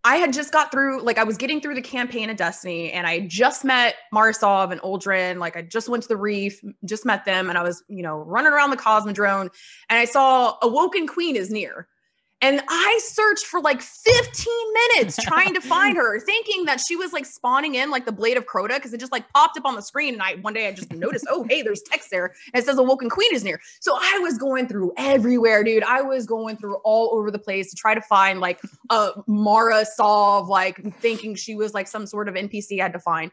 I 0.04 0.18
had 0.18 0.34
just 0.34 0.54
got 0.54 0.72
through, 0.72 1.02
like, 1.02 1.18
I 1.18 1.24
was 1.24 1.36
getting 1.36 1.60
through 1.60 1.74
the 1.74 1.82
campaign 1.82 2.30
of 2.30 2.38
Destiny, 2.38 2.92
and 2.92 3.08
I 3.08 3.22
just 3.22 3.66
met 3.66 3.96
Mara 4.12 4.36
Sov 4.36 4.72
and 4.72 4.80
Uldren. 4.82 5.40
Like, 5.40 5.58
I 5.58 5.64
just 5.64 5.90
went 5.90 6.04
to 6.04 6.10
the 6.10 6.16
Reef, 6.18 6.62
just 6.86 7.06
met 7.06 7.26
them, 7.26 7.50
and 7.50 7.58
I 7.58 7.64
was, 7.64 7.84
you 7.88 8.04
know, 8.04 8.18
running 8.18 8.54
around 8.54 8.70
the 8.70 8.78
Cosmodrome, 8.78 9.50
and 9.90 10.00
I 10.00 10.06
saw 10.06 10.58
Awoken 10.62 11.08
Queen 11.08 11.36
is 11.36 11.50
near. 11.50 11.88
And 12.46 12.62
I 12.70 13.00
searched 13.04 13.48
for 13.48 13.60
like 13.60 13.82
15 13.82 14.54
minutes 14.74 15.18
trying 15.18 15.56
to 15.56 15.62
find 15.62 15.98
her, 15.98 16.20
thinking 16.20 16.66
that 16.66 16.80
she 16.80 16.96
was 16.96 17.12
like 17.12 17.26
spawning 17.26 17.74
in 17.74 17.90
like 17.90 18.06
the 18.06 18.12
Blade 18.12 18.38
of 18.38 18.46
Crota 18.46 18.76
because 18.76 18.94
it 18.94 19.00
just 19.00 19.12
like 19.12 19.28
popped 19.34 19.58
up 19.58 19.66
on 19.66 19.74
the 19.76 19.82
screen. 19.82 20.14
And 20.14 20.22
I 20.22 20.36
one 20.36 20.54
day 20.54 20.68
I 20.68 20.72
just 20.72 20.94
noticed, 20.94 21.26
oh, 21.28 21.44
hey, 21.50 21.64
there's 21.64 21.82
text 21.82 22.12
there. 22.12 22.36
And 22.54 22.62
it 22.62 22.66
says 22.68 22.78
Awoken 22.78 23.10
Queen 23.10 23.34
is 23.34 23.44
near. 23.44 23.60
So 23.80 23.98
I 24.00 24.20
was 24.20 24.38
going 24.38 24.68
through 24.68 24.94
everywhere, 24.96 25.64
dude. 25.64 25.82
I 25.82 26.04
was 26.04 26.28
going 26.28 26.58
through 26.58 26.76
all 26.84 27.18
over 27.18 27.32
the 27.32 27.40
place 27.40 27.72
to 27.72 27.76
try 27.76 27.96
to 27.96 28.02
find 28.02 28.40
like 28.40 28.62
a 28.92 29.10
Mara 29.26 29.84
Sov, 29.84 30.48
like 30.48 30.96
thinking 30.98 31.34
she 31.34 31.56
was 31.56 31.74
like 31.74 31.88
some 31.88 32.06
sort 32.06 32.30
of 32.30 32.36
NPC 32.36 32.80
I 32.80 32.84
had 32.84 32.94
to 32.94 33.00
find. 33.00 33.32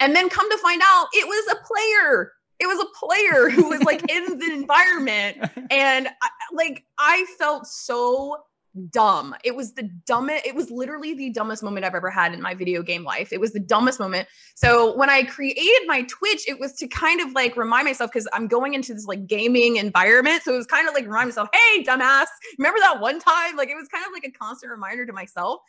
And 0.00 0.16
then 0.16 0.30
come 0.30 0.50
to 0.50 0.56
find 0.56 0.80
out 0.82 1.08
it 1.12 1.26
was 1.26 1.54
a 1.54 1.66
player 1.66 2.32
it 2.60 2.66
was 2.66 2.78
a 2.78 3.06
player 3.06 3.50
who 3.50 3.68
was 3.68 3.82
like 3.82 4.08
in 4.10 4.38
the 4.38 4.52
environment 4.52 5.38
and 5.70 6.08
I, 6.08 6.28
like 6.52 6.84
i 6.98 7.26
felt 7.38 7.66
so 7.66 8.44
dumb. 8.90 9.34
It 9.44 9.54
was 9.54 9.74
the 9.74 9.84
dumbest 10.06 10.46
it 10.46 10.54
was 10.54 10.70
literally 10.70 11.14
the 11.14 11.30
dumbest 11.30 11.62
moment 11.62 11.86
i've 11.86 11.94
ever 11.94 12.10
had 12.10 12.34
in 12.34 12.42
my 12.42 12.54
video 12.54 12.82
game 12.82 13.04
life. 13.04 13.32
It 13.32 13.40
was 13.40 13.52
the 13.52 13.60
dumbest 13.60 14.00
moment. 14.00 14.28
So 14.54 14.96
when 14.96 15.10
i 15.10 15.22
created 15.22 15.86
my 15.86 16.02
twitch 16.02 16.48
it 16.48 16.58
was 16.58 16.72
to 16.74 16.88
kind 16.88 17.20
of 17.20 17.32
like 17.32 17.56
remind 17.56 17.86
myself 17.86 18.10
because 18.12 18.28
i'm 18.32 18.48
going 18.48 18.74
into 18.74 18.94
this 18.94 19.06
like 19.06 19.26
gaming 19.26 19.76
environment. 19.76 20.42
So 20.42 20.54
it 20.54 20.56
was 20.56 20.66
kind 20.66 20.88
of 20.88 20.94
like 20.94 21.04
remind 21.04 21.28
myself 21.28 21.48
hey 21.52 21.84
dumbass. 21.84 22.26
Remember 22.58 22.80
that 22.80 23.00
one 23.00 23.20
time? 23.20 23.56
Like 23.56 23.68
it 23.68 23.76
was 23.76 23.88
kind 23.88 24.04
of 24.04 24.12
like 24.12 24.24
a 24.24 24.30
constant 24.30 24.70
reminder 24.70 25.06
to 25.06 25.12
myself 25.12 25.60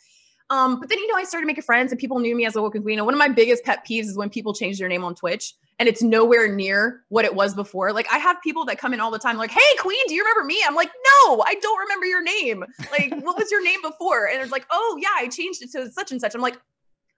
um, 0.49 0.79
but 0.79 0.89
then 0.89 0.99
you 0.99 1.07
know, 1.07 1.15
I 1.15 1.23
started 1.23 1.47
making 1.47 1.63
friends 1.63 1.91
and 1.91 1.99
people 1.99 2.19
knew 2.19 2.35
me 2.35 2.45
as 2.45 2.55
a 2.55 2.59
Awoken 2.59 2.83
Queen. 2.83 2.99
And 2.99 3.05
one 3.05 3.13
of 3.13 3.17
my 3.17 3.27
biggest 3.27 3.63
pet 3.63 3.85
peeves 3.87 4.03
is 4.03 4.17
when 4.17 4.29
people 4.29 4.53
change 4.53 4.77
their 4.77 4.87
name 4.87 5.03
on 5.03 5.15
Twitch 5.15 5.55
and 5.79 5.89
it's 5.89 6.01
nowhere 6.01 6.47
near 6.47 7.03
what 7.09 7.25
it 7.25 7.35
was 7.35 7.53
before. 7.53 7.91
Like 7.91 8.07
I 8.11 8.17
have 8.17 8.37
people 8.43 8.65
that 8.65 8.77
come 8.77 8.93
in 8.93 8.99
all 8.99 9.11
the 9.11 9.19
time, 9.19 9.37
like, 9.37 9.51
"Hey, 9.51 9.75
Queen, 9.79 9.99
do 10.07 10.13
you 10.13 10.23
remember 10.23 10.45
me?" 10.45 10.61
I'm 10.67 10.75
like, 10.75 10.91
"No, 11.27 11.43
I 11.45 11.55
don't 11.55 11.79
remember 11.79 12.05
your 12.05 12.23
name. 12.23 12.63
Like, 12.91 13.13
what 13.23 13.37
was 13.37 13.51
your 13.51 13.63
name 13.63 13.81
before?" 13.81 14.27
And 14.27 14.41
it's 14.41 14.51
like, 14.51 14.65
"Oh 14.71 14.99
yeah, 15.01 15.13
I 15.17 15.27
changed 15.27 15.63
it 15.63 15.71
to 15.71 15.91
such 15.91 16.11
and 16.11 16.21
such." 16.21 16.35
I'm 16.35 16.41
like, 16.41 16.59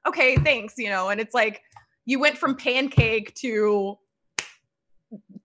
"Okay, 0.07 0.37
thanks," 0.37 0.75
you 0.77 0.89
know. 0.89 1.09
And 1.09 1.19
it's 1.19 1.33
like 1.33 1.61
you 2.05 2.19
went 2.19 2.37
from 2.37 2.55
pancake 2.55 3.35
to 3.35 3.97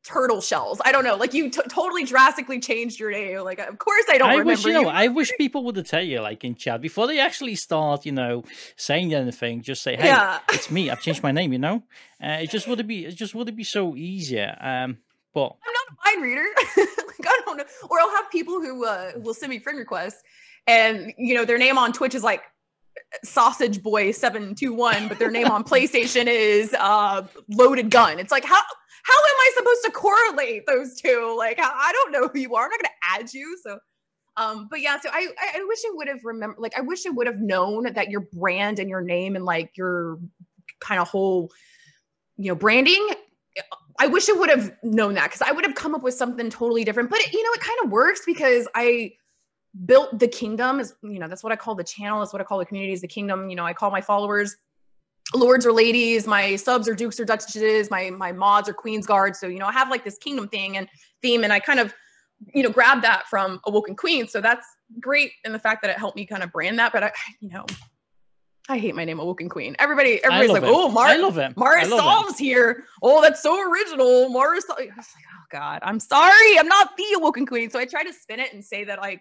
turtle 0.05 0.41
shells. 0.41 0.81
I 0.85 0.91
don't 0.93 1.05
know. 1.05 1.17
Like 1.17 1.33
you 1.35 1.49
t- 1.51 1.61
totally 1.69 2.05
drastically 2.05 2.59
changed 2.61 2.99
your 2.99 3.11
name. 3.11 3.41
Like, 3.41 3.59
of 3.61 3.79
course 3.79 4.05
I 4.11 4.19
don't 4.19 4.29
I 4.29 4.33
remember. 4.33 4.51
wish 4.53 4.65
you 4.65 4.73
know. 4.73 4.89
I 4.89 5.09
wish 5.09 5.33
people 5.39 5.65
would 5.65 5.85
tell 5.87 6.03
you, 6.03 6.21
like 6.21 6.45
in 6.45 6.55
chat, 6.55 6.81
before 6.81 7.07
they 7.07 7.21
actually 7.21 7.55
start, 7.55 8.05
you 8.05 8.13
know, 8.13 8.45
saying 8.77 9.15
anything. 9.15 9.63
Just 9.63 9.83
say, 9.83 9.97
"Hey, 9.97 10.07
Yeah. 10.09 10.41
it's 10.53 10.71
me. 10.71 10.91
I've 10.91 11.01
changed 11.01 11.23
my 11.23 11.33
name." 11.33 11.53
You 11.53 11.59
know, 11.61 11.83
uh, 12.23 12.39
it 12.43 12.51
just 12.51 12.67
would 12.69 12.87
be, 12.87 13.07
it 13.07 13.15
just 13.15 13.35
would 13.35 13.55
be 13.55 13.65
so 13.65 13.95
easier. 13.97 14.57
Um, 14.61 14.99
but 15.35 15.55
I'm 15.65 15.73
not 15.73 15.89
a 15.91 15.95
mind 16.17 16.23
reader. 16.23 16.47
like 16.77 17.27
I 17.27 17.41
don't 17.47 17.57
know. 17.59 17.65
Or 17.89 18.01
I'll 18.01 18.11
have 18.17 18.31
people 18.31 18.61
who 18.61 18.85
uh, 18.85 19.13
will 19.17 19.35
send 19.35 19.51
me 19.51 19.59
friend 19.59 19.79
requests, 19.79 20.23
and 20.67 21.13
you 21.17 21.35
know 21.35 21.45
their 21.45 21.59
name 21.59 21.79
on 21.79 21.93
Twitch 21.93 22.15
is 22.15 22.23
like 22.25 22.43
Sausage 23.25 23.83
Boy 23.83 24.13
seven 24.13 24.55
two 24.55 24.73
one, 24.73 25.09
but 25.09 25.19
their 25.19 25.31
name 25.31 25.49
on 25.49 25.65
PlayStation 25.65 26.27
is 26.27 26.75
uh, 26.79 27.27
Loaded 27.49 27.91
Gun. 27.91 28.19
It's 28.19 28.33
like 28.33 28.45
how 28.45 28.61
how 29.05 29.15
am 29.15 29.37
I 29.39 29.53
supposed 29.57 29.85
to 29.85 29.91
correlate 29.91 30.67
those 30.67 31.01
two? 31.01 31.35
Like 31.37 31.59
I 31.61 31.93
don't 31.93 32.13
know 32.13 32.29
who 32.29 32.39
you 32.39 32.55
are. 32.55 32.65
I'm 32.65 32.71
not 32.71 32.81
to 32.81 32.91
add 33.21 33.35
you. 33.35 33.59
So. 33.63 33.79
Um, 34.39 34.67
but 34.71 34.81
yeah, 34.81 34.99
so 34.99 35.11
I, 35.13 35.29
I 35.39 35.59
I 35.59 35.65
wish 35.69 35.81
I 35.87 35.91
would 35.93 36.09
have 36.09 36.25
remembered, 36.25 36.59
like, 36.59 36.73
I 36.75 36.81
wish 36.81 37.05
I 37.07 37.11
would 37.11 37.27
have 37.27 37.41
known 37.41 37.93
that 37.93 38.09
your 38.09 38.23
brand 38.33 38.79
and 38.79 38.89
your 38.89 39.03
name 39.03 39.37
and 39.37 39.45
like 39.45 39.77
your 39.77 40.19
kind 40.81 41.03
of 41.03 41.09
whole, 41.09 41.53
you 42.39 42.49
know, 42.49 42.55
branding 42.55 43.11
I 43.99 44.07
wish 44.07 44.29
I 44.29 44.33
would 44.33 44.49
have 44.49 44.73
known 44.83 45.15
that 45.15 45.25
because 45.31 45.43
I 45.43 45.53
would 45.53 45.65
have 45.65 45.75
come 45.75 45.95
up 45.95 46.03
with 46.03 46.15
something 46.15 46.51
totally 46.51 46.85
different. 46.85 47.11
But 47.11 47.21
it, 47.21 47.33
you 47.33 47.43
know, 47.43 47.51
it 47.53 47.61
kind 47.61 47.79
of 47.85 47.91
works 47.91 48.23
because 48.25 48.67
I 48.75 49.13
built 49.87 50.19
the 50.19 50.29
kingdom. 50.29 50.81
Is 50.81 50.95
you 51.03 51.19
know 51.19 51.29
that's 51.29 51.43
what 51.43 51.53
I 51.53 51.57
call 51.57 51.75
the 51.75 51.85
channel. 51.85 52.21
That's 52.21 52.33
what 52.33 52.41
I 52.41 52.45
call 52.45 52.59
the 52.59 52.67
community. 52.67 52.93
Is 52.93 53.01
the 53.01 53.09
kingdom. 53.09 53.49
You 53.49 53.57
know, 53.57 53.65
I 53.65 53.73
call 53.73 53.91
my 53.91 54.01
followers 54.01 54.57
lords 55.35 55.67
or 55.67 55.73
ladies. 55.73 56.27
My 56.27 56.57
subs 56.57 56.89
or 56.89 56.95
dukes 56.95 57.19
or 57.19 57.25
duchesses. 57.25 57.91
My 57.91 58.11
my 58.11 58.33
mods 58.33 58.69
or 58.69 58.75
queens 58.75 59.07
guards. 59.07 59.39
So 59.39 59.47
you 59.47 59.59
know, 59.59 59.67
I 59.67 59.73
have 59.73 59.91
like 59.91 60.05
this 60.05 60.19
kingdom 60.19 60.49
thing 60.49 60.77
and 60.77 60.89
theme, 61.23 61.45
and 61.45 61.53
I 61.53 61.61
kind 61.61 61.81
of 61.81 61.95
you 62.55 62.63
know 62.63 62.71
grab 62.71 63.03
that 63.03 63.27
from 63.29 63.61
Awoken 63.67 63.97
Queen. 63.97 64.29
So 64.29 64.41
that's 64.41 64.67
great 65.01 65.33
and 65.45 65.55
the 65.55 65.59
fact 65.59 65.83
that 65.83 65.91
it 65.91 65.99
helped 65.99 66.17
me 66.17 66.27
kind 66.27 66.43
of 66.43 66.53
brand 66.53 66.79
that. 66.79 66.93
But 66.93 67.05
I, 67.05 67.13
you 67.41 67.51
know. 67.51 67.67
I 68.69 68.79
hate 68.79 68.95
my 68.95 69.05
name, 69.05 69.19
Awoken 69.19 69.49
Queen. 69.49 69.75
Everybody, 69.81 70.23
everybody's 70.23 70.53
like, 70.53 70.63
it. 70.63 70.69
"Oh, 70.71 70.89
I 70.89 70.93
Mar- 70.93 71.19
love 71.19 71.37
it. 71.37 71.57
Mara 71.57 71.83
I 71.83 71.85
love 71.85 72.31
it. 72.31 72.39
Here. 72.39 72.85
Oh, 73.03 73.21
that's 73.21 73.43
so 73.43 73.61
original. 73.69 74.29
Mara 74.29 74.61
Sol-" 74.61 74.77
I 74.79 74.85
was 74.85 74.97
like, 74.97 75.25
oh 75.35 75.45
God, 75.51 75.81
I'm 75.83 75.99
sorry. 75.99 76.59
I'm 76.59 76.69
not 76.69 76.97
the 76.97 77.05
awoken 77.17 77.45
queen. 77.45 77.71
So 77.71 77.81
I 77.81 77.87
try 77.87 78.05
to 78.05 78.13
spin 78.13 78.39
it 78.39 78.55
and 78.55 78.65
say 78.65 78.85
that 78.85 79.01
like 79.01 79.21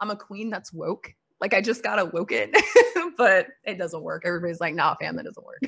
I'm 0.00 0.10
a 0.10 0.16
queen 0.16 0.50
that's 0.50 0.72
woke. 0.72 1.14
Like 1.40 1.54
I 1.54 1.60
just 1.60 1.82
got 1.82 1.98
awoken, 1.98 2.52
but 3.16 3.48
it 3.64 3.78
doesn't 3.78 4.02
work. 4.02 4.24
Everybody's 4.26 4.60
like, 4.60 4.74
nah, 4.74 4.94
fam, 5.00 5.16
that 5.16 5.24
doesn't 5.24 5.44
work. 5.44 5.62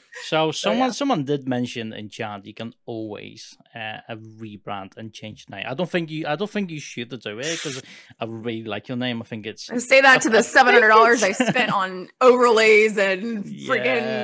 So 0.24 0.50
someone 0.52 0.88
yeah. 0.88 0.92
someone 0.92 1.24
did 1.24 1.48
mention 1.48 1.92
in 1.92 2.08
chat 2.08 2.44
you 2.44 2.54
can 2.54 2.72
always 2.86 3.56
uh, 3.74 3.98
rebrand 4.10 4.96
and 4.96 5.12
change 5.12 5.46
the 5.46 5.56
name. 5.56 5.64
I 5.68 5.74
don't 5.74 5.88
think 5.88 6.10
you 6.10 6.26
I 6.26 6.36
don't 6.36 6.50
think 6.50 6.70
you 6.70 6.80
should 6.80 7.08
do 7.08 7.38
it 7.38 7.52
because 7.62 7.82
I 8.20 8.24
really 8.26 8.64
like 8.64 8.88
your 8.88 8.96
name. 8.96 9.22
I 9.22 9.24
think 9.24 9.46
it's 9.46 9.66
say 9.86 10.00
that 10.00 10.22
to 10.22 10.30
the 10.30 10.42
seven 10.56 10.74
hundred 10.74 10.88
dollars 10.88 11.22
I 11.22 11.32
spent 11.32 11.72
on 11.72 12.08
overlays 12.20 12.98
and 12.98 13.46
Yeah, 13.46 13.68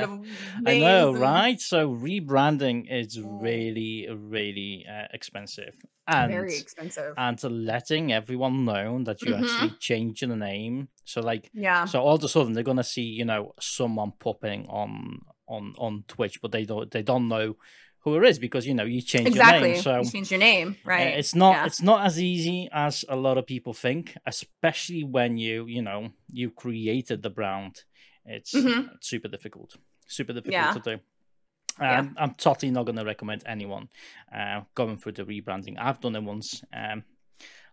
freaking. 0.06 0.26
I 0.66 0.78
know, 0.78 1.12
right? 1.12 1.60
So 1.60 1.94
rebranding 1.94 2.86
is 2.90 3.20
really 3.20 4.08
really 4.10 4.86
uh, 4.88 5.06
expensive 5.12 5.74
and 6.06 6.30
Very 6.30 6.56
expensive. 6.58 7.14
and 7.16 7.38
to 7.38 7.48
letting 7.48 8.12
everyone 8.12 8.64
know 8.64 9.02
that 9.04 9.22
you're 9.22 9.38
Mhm. 9.38 9.42
actually 9.44 9.74
changing 9.80 10.28
the 10.30 10.36
name. 10.36 10.88
So 11.04 11.20
like 11.20 11.50
yeah. 11.54 11.84
so 11.86 12.00
all 12.02 12.16
of 12.16 12.24
a 12.24 12.28
sudden 12.28 12.52
they're 12.52 12.62
gonna 12.62 12.84
see 12.84 13.02
you 13.02 13.24
know 13.24 13.54
someone 13.60 14.12
popping 14.18 14.66
on 14.68 15.20
on 15.46 15.74
on 15.78 16.04
Twitch, 16.08 16.40
but 16.42 16.52
they 16.52 16.64
don't 16.64 16.90
they 16.90 17.02
don't 17.02 17.28
know 17.28 17.56
who 18.00 18.16
it 18.16 18.28
is 18.28 18.38
because 18.38 18.66
you 18.66 18.74
know 18.74 18.84
you 18.84 19.00
change 19.00 19.28
Exactly. 19.28 19.68
your 19.68 19.74
name. 19.74 19.82
So 19.82 19.98
you 20.02 20.10
change 20.10 20.30
your 20.30 20.40
name, 20.40 20.76
right? 20.84 21.18
it's 21.18 21.34
not 21.34 21.52
Yeah. 21.52 21.66
it's 21.66 21.82
not 21.82 22.04
as 22.06 22.20
easy 22.20 22.68
as 22.72 23.04
a 23.08 23.16
lot 23.16 23.38
of 23.38 23.46
people 23.46 23.72
think, 23.72 24.16
especially 24.26 25.04
when 25.04 25.38
you 25.38 25.66
you 25.66 25.82
know 25.82 26.10
you 26.30 26.50
created 26.50 27.22
the 27.22 27.30
brand. 27.30 27.84
It's 28.26 28.52
Mhm. 28.54 28.88
super 29.02 29.28
difficult, 29.28 29.76
super 30.06 30.32
difficult 30.32 30.52
Yeah. 30.52 30.72
to 30.72 30.80
do. 30.80 31.00
Yeah. 31.80 31.98
Um, 32.00 32.14
I'm 32.18 32.34
totally 32.34 32.70
not 32.70 32.86
going 32.86 32.96
to 32.98 33.04
recommend 33.04 33.42
anyone 33.46 33.88
uh, 34.32 34.62
going 34.74 34.96
through 34.96 35.12
the 35.12 35.24
rebranding. 35.24 35.76
I've 35.78 36.00
done 36.00 36.14
it 36.16 36.22
once. 36.22 36.62
Um, 36.72 37.02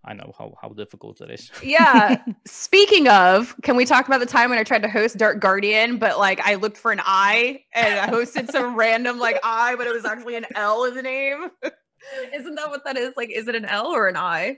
I 0.04 0.14
know 0.14 0.34
how, 0.38 0.56
how 0.62 0.70
difficult 0.70 1.22
it 1.22 1.30
is. 1.32 1.52
Yeah. 1.64 2.22
Speaking 2.46 3.08
of, 3.08 3.56
can 3.62 3.76
we 3.76 3.86
talk 3.86 4.08
about 4.08 4.20
the 4.20 4.26
time 4.26 4.50
when 4.50 4.60
I 4.60 4.64
tried 4.64 4.84
to 4.84 4.90
host 4.90 5.18
Dark 5.18 5.40
Guardian, 5.40 5.98
but 5.98 6.18
like 6.18 6.40
I 6.42 6.56
looked 6.56 6.78
for 6.78 6.92
an 6.92 7.02
I 7.04 7.64
and 7.74 8.00
I 8.00 8.08
hosted 8.08 8.52
some 8.52 8.76
random 8.86 9.20
like 9.20 9.40
I, 9.44 9.76
but 9.76 9.88
it 9.88 9.94
was 9.94 10.06
actually 10.06 10.36
an 10.36 10.46
L 10.56 10.86
in 10.86 10.96
the 10.96 11.04
name. 11.04 11.50
Isn't 12.34 12.56
that 12.56 12.70
what 12.70 12.84
that 12.86 12.98
is? 12.98 13.14
Like, 13.16 13.30
is 13.30 13.48
it 13.48 13.56
an 13.56 13.66
L 13.66 13.88
or 13.88 14.08
an 14.08 14.18
I? 14.18 14.58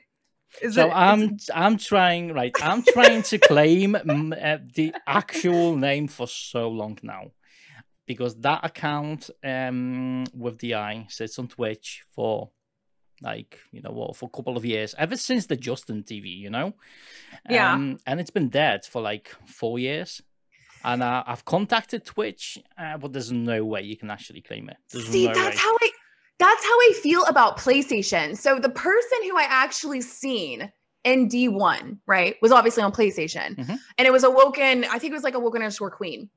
Is 0.61 0.75
so 0.75 0.87
it, 0.87 0.93
I'm 0.93 1.37
I'm 1.53 1.77
trying 1.77 2.33
right. 2.33 2.55
I'm 2.61 2.83
trying 2.83 3.23
to 3.23 3.37
claim 3.39 3.95
uh, 3.95 4.57
the 4.75 4.93
actual 5.07 5.75
name 5.75 6.07
for 6.07 6.27
so 6.27 6.69
long 6.69 6.99
now, 7.01 7.31
because 8.05 8.39
that 8.41 8.63
account 8.63 9.29
um 9.43 10.25
with 10.33 10.59
the 10.59 10.75
I 10.75 11.07
sits 11.09 11.39
on 11.39 11.47
Twitch 11.47 12.03
for 12.11 12.51
like 13.21 13.59
you 13.71 13.81
know 13.81 13.91
what 13.91 14.15
for 14.15 14.25
a 14.25 14.29
couple 14.35 14.57
of 14.57 14.65
years 14.65 14.93
ever 14.97 15.15
since 15.17 15.45
the 15.45 15.55
Justin 15.55 16.03
TV, 16.03 16.35
you 16.37 16.49
know, 16.49 16.73
Yeah. 17.49 17.73
um, 17.73 17.99
and 18.05 18.19
it's 18.19 18.31
been 18.31 18.49
dead 18.49 18.85
for 18.85 19.01
like 19.01 19.35
four 19.45 19.79
years. 19.79 20.21
And 20.85 21.01
uh, 21.01 21.23
I've 21.25 21.45
contacted 21.45 22.03
Twitch, 22.03 22.59
uh, 22.77 22.97
but 22.97 23.13
there's 23.13 23.31
no 23.31 23.63
way 23.63 23.83
you 23.83 23.95
can 23.95 24.11
actually 24.11 24.41
claim 24.41 24.67
it. 24.67 24.75
There's 24.91 25.07
See, 25.07 25.27
no 25.27 25.33
that's 25.33 25.55
way. 25.55 25.61
how 25.61 25.77
I 25.81 25.89
that's 26.39 26.63
how 26.65 26.71
I 26.71 26.93
feel 27.01 27.23
about 27.25 27.57
PlayStation. 27.57 28.37
So 28.37 28.59
the 28.59 28.69
person 28.69 29.19
who 29.23 29.37
I 29.37 29.43
actually 29.43 30.01
seen 30.01 30.69
in 31.05 31.29
D1, 31.29 31.99
right, 32.05 32.35
was 32.41 32.51
obviously 32.51 32.83
on 32.83 32.91
PlayStation. 32.91 33.55
Mhm. 33.55 33.79
And 33.97 34.07
it 34.07 34.11
was 34.11 34.23
awoken, 34.25 34.83
I 34.85 34.99
think 34.99 35.11
it 35.11 35.13
was 35.13 35.23
like 35.23 35.35
awoken 35.35 35.61
underscore 35.61 35.91
queen. 35.91 36.29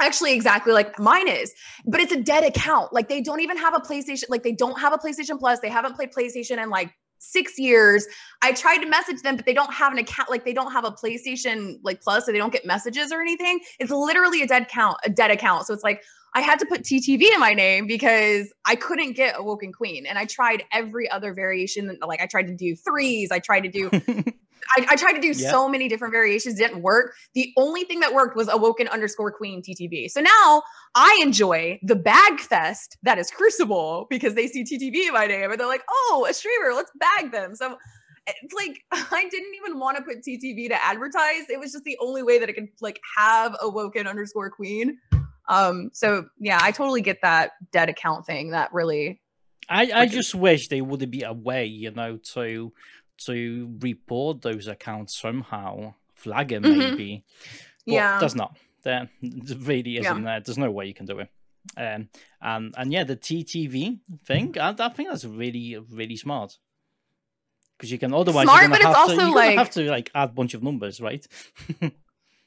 Actually, 0.00 0.34
exactly 0.34 0.72
like 0.72 0.98
mine 0.98 1.28
is, 1.28 1.52
but 1.86 2.00
it's 2.00 2.12
a 2.12 2.20
dead 2.20 2.42
account. 2.44 2.92
Like 2.92 3.08
they 3.08 3.20
don't 3.20 3.40
even 3.40 3.56
have 3.56 3.74
a 3.74 3.78
PlayStation, 3.78 4.24
like 4.28 4.42
they 4.42 4.52
don't 4.52 4.78
have 4.80 4.92
a 4.92 4.98
PlayStation 4.98 5.38
Plus. 5.38 5.60
They 5.60 5.68
haven't 5.68 5.94
played 5.94 6.12
PlayStation 6.12 6.60
in 6.62 6.68
like 6.68 6.92
six 7.18 7.58
years. 7.58 8.06
I 8.42 8.52
tried 8.52 8.78
to 8.78 8.86
message 8.86 9.22
them, 9.22 9.36
but 9.36 9.46
they 9.46 9.54
don't 9.54 9.72
have 9.72 9.92
an 9.92 9.98
account, 9.98 10.30
like 10.30 10.44
they 10.44 10.52
don't 10.52 10.72
have 10.72 10.84
a 10.84 10.90
PlayStation 10.90 11.78
like 11.82 12.02
plus, 12.02 12.26
so 12.26 12.32
they 12.32 12.38
don't 12.38 12.52
get 12.52 12.66
messages 12.66 13.12
or 13.12 13.20
anything. 13.20 13.60
It's 13.78 13.92
literally 13.92 14.42
a 14.42 14.46
dead 14.46 14.68
count, 14.68 14.98
a 15.04 15.10
dead 15.10 15.30
account. 15.30 15.66
So 15.66 15.74
it's 15.74 15.84
like 15.84 16.02
I 16.34 16.40
had 16.40 16.58
to 16.58 16.66
put 16.66 16.82
TTV 16.82 17.32
in 17.32 17.38
my 17.38 17.52
name 17.52 17.86
because 17.86 18.52
I 18.64 18.74
couldn't 18.74 19.12
get 19.12 19.36
Awoken 19.38 19.72
Queen. 19.72 20.04
And 20.04 20.18
I 20.18 20.24
tried 20.24 20.64
every 20.72 21.08
other 21.08 21.32
variation. 21.32 21.96
Like 22.04 22.20
I 22.20 22.26
tried 22.26 22.48
to 22.48 22.54
do 22.54 22.74
threes. 22.74 23.30
I 23.30 23.38
tried 23.38 23.60
to 23.60 23.68
do, 23.68 23.88
I, 23.92 24.86
I, 24.90 24.96
tried 24.96 25.12
to 25.12 25.20
do 25.20 25.28
yeah. 25.28 25.50
so 25.50 25.68
many 25.68 25.88
different 25.88 26.12
variations. 26.12 26.56
Didn't 26.56 26.82
work. 26.82 27.14
The 27.34 27.52
only 27.56 27.84
thing 27.84 28.00
that 28.00 28.12
worked 28.12 28.36
was 28.36 28.48
Awoken 28.48 28.88
underscore 28.88 29.30
Queen 29.30 29.62
TTV. 29.62 30.10
So 30.10 30.20
now 30.20 30.62
I 30.96 31.20
enjoy 31.22 31.78
the 31.84 31.94
bag 31.94 32.40
fest 32.40 32.98
that 33.04 33.16
is 33.16 33.30
Crucible 33.30 34.08
because 34.10 34.34
they 34.34 34.48
see 34.48 34.64
TTV 34.64 35.06
in 35.06 35.12
my 35.14 35.26
name 35.26 35.52
and 35.52 35.60
they're 35.60 35.68
like, 35.68 35.84
oh, 35.88 36.26
a 36.28 36.34
streamer, 36.34 36.74
let's 36.74 36.90
bag 36.96 37.30
them. 37.30 37.54
So 37.54 37.78
it's 38.26 38.54
like 38.54 38.82
I 38.90 39.28
didn't 39.30 39.54
even 39.54 39.78
want 39.78 39.98
to 39.98 40.02
put 40.02 40.24
TTV 40.24 40.68
to 40.70 40.84
advertise. 40.84 41.48
It 41.48 41.60
was 41.60 41.70
just 41.70 41.84
the 41.84 41.96
only 42.00 42.24
way 42.24 42.40
that 42.40 42.48
I 42.48 42.52
could 42.52 42.70
like 42.80 42.98
have 43.16 43.56
Awoken 43.62 44.08
underscore 44.08 44.50
Queen. 44.50 44.98
Um, 45.48 45.90
so 45.92 46.26
yeah, 46.38 46.58
I 46.60 46.70
totally 46.70 47.02
get 47.02 47.20
that 47.22 47.52
dead 47.72 47.88
account 47.88 48.26
thing. 48.26 48.50
That 48.50 48.72
really, 48.72 49.20
I 49.68 49.90
I 49.94 50.06
just 50.06 50.34
wish 50.34 50.68
there 50.68 50.84
would 50.84 51.10
be 51.10 51.22
a 51.22 51.32
way, 51.32 51.66
you 51.66 51.90
know, 51.90 52.18
to 52.34 52.72
to 53.26 53.76
report 53.80 54.42
those 54.42 54.66
accounts 54.66 55.18
somehow, 55.18 55.94
flag 56.14 56.48
them 56.48 56.62
mm-hmm. 56.62 56.78
maybe. 56.78 57.24
But 57.86 57.92
yeah, 57.92 58.18
there's 58.18 58.34
not. 58.34 58.56
There 58.82 59.08
really 59.22 59.98
isn't. 59.98 60.18
Yeah. 60.18 60.24
There. 60.24 60.40
There's 60.40 60.58
no 60.58 60.70
way 60.70 60.86
you 60.86 60.94
can 60.94 61.06
do 61.06 61.20
it. 61.20 61.28
Um, 61.76 62.08
and 62.42 62.74
and 62.76 62.92
yeah, 62.92 63.04
the 63.04 63.16
TTV 63.16 64.00
thing, 64.26 64.56
I, 64.60 64.74
I 64.78 64.88
think 64.90 65.08
that's 65.08 65.24
really 65.24 65.78
really 65.90 66.16
smart 66.16 66.58
because 67.76 67.90
you 67.90 67.98
can 67.98 68.14
otherwise 68.14 68.44
smart, 68.44 68.70
but 68.70 68.80
it's 68.80 68.86
also 68.86 69.16
to, 69.16 69.30
like 69.30 69.56
have 69.56 69.70
to 69.70 69.90
like 69.90 70.10
add 70.14 70.30
a 70.30 70.32
bunch 70.32 70.54
of 70.54 70.62
numbers, 70.62 71.00
right? 71.00 71.26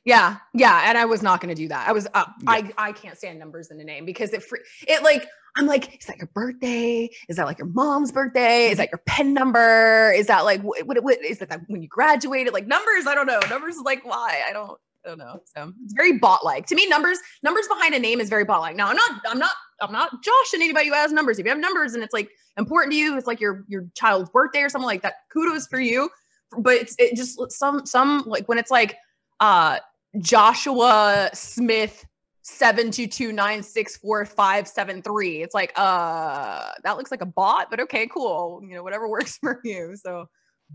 Yeah, 0.08 0.38
yeah, 0.54 0.84
and 0.86 0.98
I 0.98 1.04
was 1.04 1.22
not 1.22 1.42
going 1.42 1.54
to 1.54 1.62
do 1.62 1.68
that. 1.68 1.86
I 1.86 1.92
was, 1.92 2.08
uh, 2.14 2.24
yeah. 2.42 2.50
I, 2.50 2.72
I 2.78 2.92
can't 2.94 3.18
stand 3.18 3.38
numbers 3.40 3.72
in 3.72 3.80
a 3.82 3.84
name 3.84 4.06
because 4.06 4.32
it, 4.32 4.42
it 4.88 5.04
like, 5.04 5.28
I'm 5.58 5.68
like, 5.68 6.00
is 6.00 6.06
that 6.06 6.16
your 6.16 6.30
birthday? 6.34 7.10
Is 7.28 7.36
that 7.36 7.46
like 7.46 7.58
your 7.58 7.68
mom's 7.68 8.14
birthday? 8.14 8.70
Is 8.70 8.78
that 8.78 8.90
your 8.90 9.02
pen 9.06 9.34
number? 9.34 10.14
Is 10.16 10.28
that 10.28 10.46
like, 10.46 10.62
what, 10.62 10.88
what, 10.88 11.04
what 11.04 11.22
is 11.26 11.40
that, 11.40 11.50
that 11.50 11.60
when 11.68 11.82
you 11.82 11.90
graduated? 11.90 12.54
Like 12.54 12.68
numbers, 12.68 13.06
I 13.06 13.16
don't 13.16 13.26
know. 13.26 13.42
Numbers 13.50 13.76
is 13.76 13.82
like 13.82 14.06
why? 14.06 14.44
I 14.48 14.54
don't, 14.54 14.80
I 15.04 15.10
don't 15.10 15.18
know. 15.18 15.42
So 15.44 15.74
it's 15.84 15.94
very 15.94 16.18
bot 16.18 16.46
like 16.46 16.68
to 16.68 16.76
me. 16.76 16.88
Numbers, 16.88 17.20
numbers 17.44 17.68
behind 17.68 17.94
a 17.94 18.00
name 18.00 18.22
is 18.22 18.30
very 18.30 18.46
bot 18.46 18.62
like. 18.62 18.78
Now 18.78 18.88
I'm 18.88 18.96
not, 18.96 19.12
I'm 19.28 19.40
not, 19.40 19.52
I'm 19.82 19.92
not 19.92 20.24
joshing 20.24 20.62
anybody 20.62 20.88
who 20.88 20.94
has 20.94 21.12
numbers. 21.12 21.38
If 21.38 21.46
you 21.46 21.52
have 21.52 21.60
numbers 21.60 21.96
and 21.96 22.02
it's 22.02 22.14
like 22.14 22.30
important 22.58 22.94
to 22.94 22.98
you, 22.98 23.18
it's 23.18 23.28
like 23.28 23.42
your 23.42 23.66
your 23.68 23.86
child's 23.94 24.30
birthday 24.30 24.62
or 24.62 24.70
something 24.70 24.86
like 24.86 25.02
that. 25.02 25.16
Kudos 25.34 25.68
for 25.68 25.82
you. 25.82 26.10
But 26.58 26.76
it's 26.76 26.96
it 26.98 27.18
just 27.18 27.40
some 27.52 27.86
some 27.86 28.24
like 28.26 28.48
when 28.48 28.58
it's 28.58 28.72
like 28.72 28.96
uh 29.42 29.80
Joshua 30.20 31.30
Smith 31.34 32.06
seven 32.42 32.92
two 32.92 33.08
two 33.08 33.34
nine 33.34 33.62
six 33.62 33.98
four 33.98 34.26
five 34.26 34.68
seven 34.68 35.02
three. 35.02 35.42
It's 35.42 35.54
like, 35.54 35.74
uh, 35.76 36.72
that 36.84 36.98
looks 36.98 37.12
like 37.12 37.22
a 37.22 37.26
bot, 37.26 37.70
but 37.70 37.80
okay, 37.82 38.08
cool. 38.08 38.62
You 38.64 38.76
know, 38.76 38.84
whatever 38.84 39.08
works 39.18 39.38
for 39.38 39.60
you. 39.64 39.96
So 39.96 40.28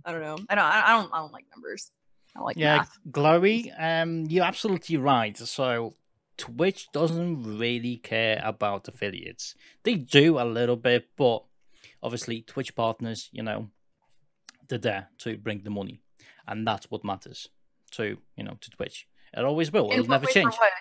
I 0.05 0.13
don't 0.13 0.23
know. 0.23 0.39
I 0.49 0.55
don't. 0.55 0.65
I 0.65 0.89
don't. 0.89 1.11
I 1.13 1.19
don't 1.19 1.33
like 1.33 1.47
numbers. 1.55 1.91
I 2.37 2.41
like 2.41 2.57
yeah, 2.57 2.79
math. 2.79 2.99
Glowy. 3.11 3.73
Um, 3.79 4.25
you're 4.29 4.45
absolutely 4.45 4.97
right. 4.97 5.37
So 5.37 5.95
Twitch 6.37 6.89
doesn't 6.93 7.59
really 7.59 7.99
care 7.99 8.41
about 8.43 8.89
affiliates. 8.89 9.55
They 9.83 9.97
do 9.97 10.39
a 10.39 10.45
little 10.45 10.77
bit, 10.77 11.09
but 11.17 11.45
obviously 12.03 12.43
Twitch 12.43 12.75
partners, 12.75 13.29
you 13.33 13.43
know, 13.43 13.69
they're 14.69 14.79
there 14.79 15.09
to 15.19 15.37
bring 15.37 15.63
the 15.63 15.71
money, 15.71 16.01
and 16.47 16.67
that's 16.67 16.91
what 16.91 17.05
matters 17.05 17.49
to 17.93 18.17
you 18.37 18.45
know 18.45 18.57
to 18.61 18.71
Twitch. 18.71 19.07
It 19.37 19.45
always 19.45 19.73
will. 19.73 19.91
It'll 19.91 20.07
never 20.07 20.27
change. 20.27 20.55
What? 20.55 20.73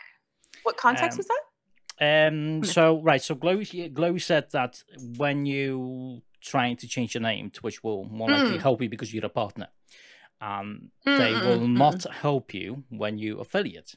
what 0.64 0.78
context 0.78 1.18
um, 1.18 1.20
is 1.20 1.28
that? 1.28 2.28
Um. 2.28 2.58
Hmm. 2.58 2.64
So 2.64 3.02
right. 3.02 3.22
So 3.22 3.36
Glow 3.36 3.62
Glow 3.94 4.18
said 4.18 4.52
that 4.52 4.84
when 5.18 5.46
you 5.46 6.22
trying 6.42 6.76
to 6.78 6.88
change 6.88 7.14
your 7.14 7.22
name, 7.22 7.52
Twitch 7.52 7.84
will 7.84 8.06
more 8.06 8.28
mm. 8.28 8.44
likely 8.44 8.58
help 8.58 8.82
you 8.82 8.90
because 8.90 9.14
you're 9.14 9.26
a 9.26 9.30
partner. 9.30 9.68
Um, 10.42 10.90
mm, 11.06 11.18
they 11.18 11.34
will 11.34 11.60
mm, 11.60 11.78
not 11.78 12.04
help 12.12 12.54
you 12.54 12.84
when 12.90 13.20
you 13.20 13.40
affiliate. 13.40 13.96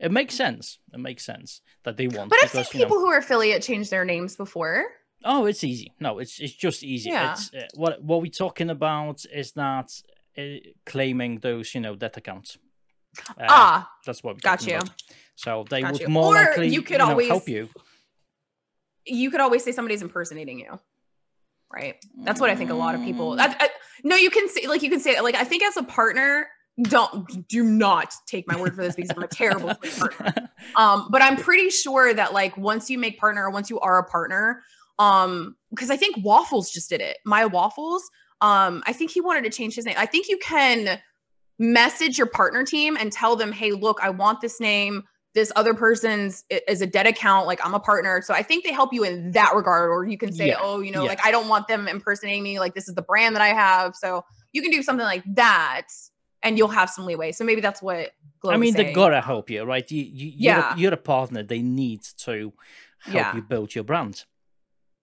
It 0.00 0.10
makes 0.10 0.34
sense. 0.34 0.78
It 0.92 0.98
makes 0.98 1.24
sense 1.24 1.60
that 1.84 1.96
they 1.96 2.08
want. 2.08 2.30
But 2.30 2.40
because, 2.40 2.58
I've 2.58 2.66
seen 2.66 2.80
people 2.80 2.96
know, 2.96 3.04
who 3.04 3.12
are 3.12 3.18
affiliate 3.18 3.62
change 3.62 3.90
their 3.90 4.04
names 4.04 4.34
before. 4.34 4.84
Oh, 5.24 5.46
it's 5.46 5.62
easy. 5.62 5.92
No, 6.00 6.18
it's 6.18 6.40
it's 6.40 6.54
just 6.54 6.82
easy. 6.82 7.10
Yeah. 7.10 7.32
It's, 7.32 7.52
uh, 7.54 7.66
what 7.74 8.02
what 8.02 8.22
we're 8.22 8.30
talking 8.30 8.70
about 8.70 9.24
is 9.32 9.52
that 9.52 9.90
uh, 10.36 10.42
claiming 10.84 11.38
those 11.40 11.74
you 11.74 11.80
know 11.80 11.94
debt 11.94 12.16
accounts. 12.16 12.58
Uh, 13.30 13.46
ah, 13.48 13.90
that's 14.04 14.22
what. 14.22 14.40
Got 14.40 14.66
you. 14.66 14.76
About. 14.76 14.90
So 15.36 15.64
they 15.68 15.82
got 15.82 15.92
would 15.92 16.00
you. 16.02 16.08
more 16.08 16.36
or 16.36 16.44
likely 16.44 16.68
you 16.68 16.82
could 16.82 16.92
you 16.92 16.98
know, 16.98 17.10
always 17.10 17.28
help 17.28 17.48
you. 17.48 17.68
You 19.06 19.30
could 19.30 19.40
always 19.40 19.64
say 19.64 19.72
somebody's 19.72 20.02
impersonating 20.02 20.58
you, 20.60 20.78
right? 21.72 21.96
That's 22.22 22.40
what 22.40 22.50
I 22.50 22.56
think. 22.56 22.70
A 22.70 22.74
lot 22.74 22.94
of 22.94 23.02
people. 23.02 23.36
That, 23.36 23.56
I, 23.60 23.68
no, 24.02 24.16
you 24.16 24.30
can 24.30 24.48
say 24.48 24.66
like 24.66 24.82
you 24.82 24.90
can 24.90 25.00
say 25.00 25.20
like 25.20 25.34
I 25.34 25.44
think 25.44 25.62
as 25.64 25.76
a 25.76 25.82
partner, 25.82 26.46
don't 26.82 27.48
do 27.48 27.64
not 27.64 28.14
take 28.26 28.46
my 28.48 28.58
word 28.60 28.74
for 28.74 28.82
this 28.82 28.96
because 28.96 29.10
I'm 29.10 29.22
a 29.22 29.28
terrible 29.28 29.74
partner. 29.98 30.50
Um, 30.76 31.08
but 31.10 31.22
I'm 31.22 31.36
pretty 31.36 31.70
sure 31.70 32.14
that 32.14 32.32
like 32.32 32.56
once 32.56 32.90
you 32.90 32.98
make 32.98 33.18
partner, 33.18 33.48
once 33.50 33.70
you 33.70 33.80
are 33.80 33.98
a 33.98 34.04
partner, 34.04 34.62
um, 34.98 35.56
because 35.70 35.90
I 35.90 35.96
think 35.96 36.24
Waffles 36.24 36.70
just 36.70 36.88
did 36.88 37.00
it. 37.00 37.18
My 37.24 37.46
Waffles, 37.46 38.02
um, 38.40 38.82
I 38.86 38.92
think 38.92 39.10
he 39.10 39.20
wanted 39.20 39.44
to 39.44 39.50
change 39.50 39.74
his 39.74 39.84
name. 39.84 39.96
I 39.98 40.06
think 40.06 40.28
you 40.28 40.38
can 40.38 41.00
message 41.58 42.18
your 42.18 42.26
partner 42.26 42.64
team 42.64 42.96
and 42.96 43.12
tell 43.12 43.36
them, 43.36 43.52
hey, 43.52 43.72
look, 43.72 43.98
I 44.02 44.10
want 44.10 44.40
this 44.40 44.60
name. 44.60 45.04
This 45.34 45.50
other 45.56 45.74
person's 45.74 46.44
is 46.48 46.80
a 46.80 46.86
dead 46.86 47.06
account. 47.06 47.46
Like 47.46 47.64
I'm 47.64 47.74
a 47.74 47.80
partner. 47.80 48.22
So 48.22 48.32
I 48.34 48.42
think 48.42 48.64
they 48.64 48.72
help 48.72 48.92
you 48.92 49.02
in 49.02 49.32
that 49.32 49.52
regard. 49.54 49.90
Or 49.90 50.04
you 50.04 50.16
can 50.16 50.32
say, 50.32 50.48
yeah. 50.48 50.58
oh, 50.60 50.80
you 50.80 50.92
know, 50.92 51.02
yeah. 51.02 51.08
like 51.08 51.24
I 51.24 51.32
don't 51.32 51.48
want 51.48 51.66
them 51.66 51.88
impersonating 51.88 52.44
me. 52.44 52.60
Like 52.60 52.74
this 52.74 52.88
is 52.88 52.94
the 52.94 53.02
brand 53.02 53.34
that 53.34 53.42
I 53.42 53.48
have. 53.48 53.96
So 53.96 54.24
you 54.52 54.62
can 54.62 54.70
do 54.70 54.82
something 54.82 55.04
like 55.04 55.24
that 55.34 55.88
and 56.44 56.56
you'll 56.56 56.68
have 56.68 56.88
some 56.88 57.04
leeway. 57.04 57.32
So 57.32 57.44
maybe 57.44 57.60
that's 57.60 57.82
what 57.82 58.12
Glow 58.40 58.52
I 58.52 58.58
mean, 58.58 58.74
they 58.74 58.92
gotta 58.92 59.20
help 59.20 59.50
you, 59.50 59.64
right? 59.64 59.90
You, 59.90 60.02
you 60.02 60.26
you're, 60.26 60.32
yeah. 60.36 60.74
a, 60.74 60.78
you're 60.78 60.92
a 60.92 60.98
partner. 60.98 61.42
They 61.42 61.62
need 61.62 62.02
to 62.18 62.52
help 63.00 63.14
yeah. 63.14 63.34
you 63.34 63.42
build 63.42 63.74
your 63.74 63.84
brand. 63.84 64.24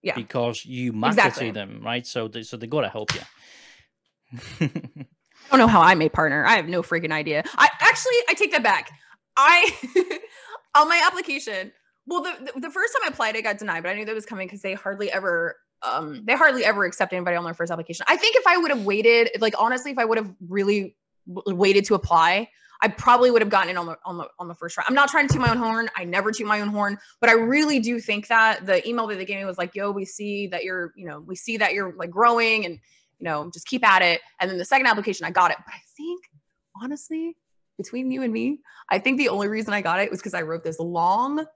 Yeah. 0.00 0.14
Because 0.14 0.64
you 0.64 0.92
matter 0.92 1.12
exactly. 1.12 1.48
to 1.48 1.52
them, 1.52 1.80
right? 1.84 2.06
So 2.06 2.28
they, 2.28 2.42
so 2.44 2.56
they 2.56 2.68
gotta 2.68 2.88
help 2.88 3.10
you. 3.14 4.70
don't 5.52 5.66
know 5.66 5.72
how 5.72 5.80
I 5.80 5.94
made 5.94 6.12
partner. 6.12 6.44
I 6.44 6.56
have 6.56 6.68
no 6.68 6.82
freaking 6.82 7.12
idea. 7.12 7.44
I 7.56 7.68
actually 7.80 8.16
I 8.28 8.34
take 8.34 8.52
that 8.52 8.62
back. 8.62 8.90
I 9.36 9.72
on 10.74 10.88
my 10.88 11.02
application. 11.06 11.72
Well, 12.06 12.22
the, 12.22 12.60
the 12.60 12.70
first 12.70 12.94
time 12.94 13.02
I 13.04 13.08
applied, 13.08 13.36
I 13.36 13.42
got 13.42 13.58
denied, 13.58 13.84
but 13.84 13.90
I 13.90 13.94
knew 13.94 14.04
that 14.04 14.14
was 14.14 14.26
coming 14.26 14.48
because 14.48 14.62
they 14.62 14.74
hardly 14.74 15.10
ever 15.10 15.56
um 15.82 16.24
they 16.24 16.34
hardly 16.34 16.64
ever 16.64 16.84
accept 16.84 17.12
anybody 17.12 17.36
on 17.36 17.44
their 17.44 17.54
first 17.54 17.70
application. 17.70 18.04
I 18.08 18.16
think 18.16 18.36
if 18.36 18.46
I 18.46 18.56
would 18.56 18.70
have 18.70 18.84
waited, 18.84 19.30
like 19.40 19.54
honestly, 19.58 19.92
if 19.92 19.98
I 19.98 20.04
would 20.04 20.18
have 20.18 20.32
really 20.48 20.96
waited 21.26 21.84
to 21.86 21.94
apply, 21.94 22.48
I 22.82 22.88
probably 22.88 23.30
would 23.30 23.42
have 23.42 23.50
gotten 23.50 23.70
in 23.70 23.76
on 23.76 23.86
the 23.86 23.96
on 24.04 24.18
the 24.18 24.28
on 24.38 24.48
the 24.48 24.54
first 24.54 24.74
try. 24.74 24.84
I'm 24.86 24.94
not 24.94 25.08
trying 25.08 25.28
to 25.28 25.34
toot 25.34 25.40
my 25.40 25.50
own 25.50 25.58
horn. 25.58 25.88
I 25.96 26.04
never 26.04 26.32
toot 26.32 26.46
my 26.46 26.60
own 26.60 26.68
horn, 26.68 26.98
but 27.20 27.30
I 27.30 27.34
really 27.34 27.78
do 27.78 28.00
think 28.00 28.26
that 28.26 28.66
the 28.66 28.86
email 28.88 29.06
that 29.06 29.16
they 29.16 29.24
gave 29.24 29.38
me 29.38 29.44
was 29.44 29.58
like, 29.58 29.74
"Yo, 29.74 29.92
we 29.92 30.04
see 30.04 30.48
that 30.48 30.64
you're, 30.64 30.92
you 30.96 31.06
know, 31.06 31.20
we 31.20 31.36
see 31.36 31.56
that 31.58 31.74
you're 31.74 31.94
like 31.94 32.10
growing 32.10 32.66
and 32.66 32.80
you 33.22 33.28
know, 33.28 33.48
just 33.54 33.68
keep 33.68 33.86
at 33.86 34.02
it. 34.02 34.20
And 34.40 34.50
then 34.50 34.58
the 34.58 34.64
second 34.64 34.88
application, 34.88 35.24
I 35.24 35.30
got 35.30 35.52
it. 35.52 35.56
But 35.64 35.72
I 35.72 35.80
think, 35.96 36.24
honestly, 36.82 37.36
between 37.78 38.10
you 38.10 38.22
and 38.22 38.32
me, 38.32 38.58
I 38.90 38.98
think 38.98 39.16
the 39.16 39.28
only 39.28 39.46
reason 39.46 39.72
I 39.72 39.80
got 39.80 40.00
it 40.00 40.10
was 40.10 40.18
because 40.18 40.34
I 40.34 40.42
wrote 40.42 40.64
this 40.64 40.80
long 40.80 41.46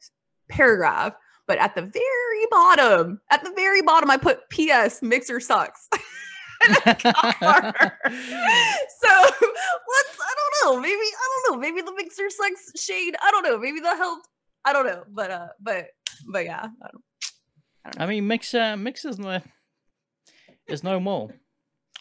paragraph. 0.48 1.14
But 1.48 1.58
at 1.58 1.74
the 1.74 1.82
very 1.82 2.46
bottom, 2.52 3.20
at 3.32 3.42
the 3.42 3.52
very 3.56 3.82
bottom, 3.82 4.12
I 4.12 4.16
put 4.16 4.48
P.S. 4.48 5.02
Mixer 5.02 5.40
sucks. 5.40 5.88
so 6.66 6.72
let's 6.72 7.02
I 10.22 10.34
don't 10.38 10.54
know. 10.64 10.80
Maybe 10.80 10.94
I 10.94 11.28
don't 11.28 11.52
know. 11.52 11.60
Maybe 11.60 11.82
the 11.82 11.92
mixer 11.94 12.30
sucks 12.30 12.80
shade. 12.80 13.14
I 13.20 13.30
don't 13.30 13.42
know. 13.42 13.58
Maybe 13.58 13.80
that 13.80 13.96
helped. 13.96 14.26
I 14.64 14.72
don't 14.72 14.86
know. 14.86 15.02
But 15.06 15.30
uh 15.30 15.48
but 15.60 15.88
but 16.32 16.44
yeah. 16.44 16.60
I, 16.62 16.88
don't, 16.90 17.04
I, 17.84 17.90
don't 17.90 18.00
I 18.00 18.06
mean 18.06 18.26
mixer 18.26 18.76
mixer's 18.76 19.18
no 19.18 19.42
there's 20.66 20.82
no 20.82 20.98
more. 20.98 21.30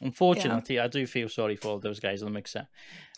Unfortunately, 0.01 0.75
yeah. 0.75 0.83
I 0.83 0.87
do 0.87 1.07
feel 1.07 1.29
sorry 1.29 1.55
for 1.55 1.79
those 1.79 1.99
guys 1.99 2.21
on 2.21 2.27
the 2.27 2.33
mixer. 2.33 2.67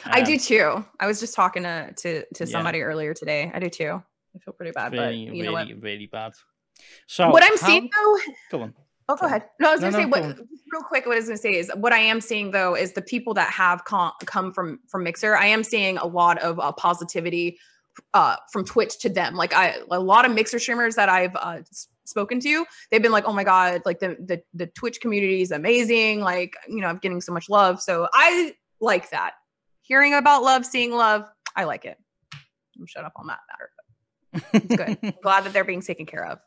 Um, 0.05 0.11
I 0.13 0.21
do 0.21 0.33
um, 0.33 0.39
too. 0.39 0.85
I 0.99 1.07
was 1.07 1.19
just 1.19 1.33
talking 1.33 1.63
to 1.63 1.93
to, 1.97 2.25
to 2.35 2.45
somebody 2.45 2.79
yeah. 2.79 2.85
earlier 2.85 3.13
today. 3.13 3.51
I 3.53 3.59
do 3.59 3.69
too. 3.69 4.01
I 4.35 4.39
feel 4.39 4.53
pretty 4.53 4.71
bad, 4.71 4.91
really, 4.91 5.05
but 5.05 5.15
you 5.15 5.31
really, 5.31 5.43
know 5.43 5.53
what? 5.53 5.67
really 5.81 6.05
bad. 6.05 6.33
So 7.07 7.29
what 7.31 7.43
I'm 7.43 7.57
how... 7.57 7.67
seeing 7.67 7.89
though. 7.95 8.17
Go 8.51 8.63
on. 8.63 8.73
Oh, 9.09 9.15
go 9.15 9.25
ahead. 9.25 9.45
No, 9.59 9.69
I 9.69 9.71
was 9.71 9.81
no, 9.81 9.91
gonna 9.91 10.05
no, 10.05 10.13
say 10.13 10.21
what 10.21 10.37
real 10.71 10.83
quick. 10.83 11.05
What 11.05 11.15
I 11.15 11.19
was 11.19 11.27
gonna 11.27 11.37
say 11.37 11.55
is 11.55 11.71
what 11.75 11.93
I 11.93 11.99
am 11.99 12.21
seeing 12.21 12.51
though 12.51 12.75
is 12.75 12.93
the 12.93 13.01
people 13.01 13.33
that 13.35 13.49
have 13.51 13.83
com- 13.85 14.11
come 14.25 14.53
from 14.53 14.79
from 14.87 15.03
Mixer. 15.03 15.35
I 15.35 15.47
am 15.47 15.63
seeing 15.63 15.97
a 15.97 16.05
lot 16.05 16.37
of 16.39 16.59
uh, 16.59 16.73
positivity 16.73 17.57
uh, 18.13 18.35
from 18.51 18.65
Twitch 18.65 18.99
to 18.99 19.09
them. 19.09 19.35
Like 19.35 19.53
I, 19.53 19.77
a 19.89 19.99
lot 19.99 20.25
of 20.25 20.33
Mixer 20.33 20.59
streamers 20.59 20.95
that 20.95 21.09
I've 21.09 21.35
uh, 21.35 21.59
spoken 22.07 22.39
to, 22.41 22.65
they've 22.91 23.01
been 23.01 23.11
like, 23.11 23.25
"Oh 23.25 23.33
my 23.33 23.43
god, 23.43 23.81
like 23.85 23.99
the 23.99 24.17
the 24.19 24.41
the 24.53 24.67
Twitch 24.67 25.01
community 25.01 25.41
is 25.41 25.51
amazing. 25.51 26.21
Like, 26.21 26.55
you 26.67 26.81
know, 26.81 26.87
I'm 26.87 26.97
getting 26.97 27.21
so 27.21 27.33
much 27.33 27.49
love." 27.49 27.81
So 27.81 28.07
I 28.13 28.53
like 28.79 29.09
that. 29.11 29.33
Hearing 29.81 30.13
about 30.13 30.43
love, 30.43 30.65
seeing 30.65 30.91
love, 30.91 31.29
I 31.55 31.63
like 31.63 31.85
it. 31.85 31.97
I'm 32.79 32.85
shut 32.85 33.05
up 33.05 33.13
on 33.15 33.27
that 33.27 33.39
matter. 33.51 33.71
It's 34.53 34.99
good. 35.01 35.15
Glad 35.23 35.45
that 35.45 35.53
they're 35.53 35.63
being 35.63 35.81
taken 35.81 36.05
care 36.05 36.25
of. 36.25 36.39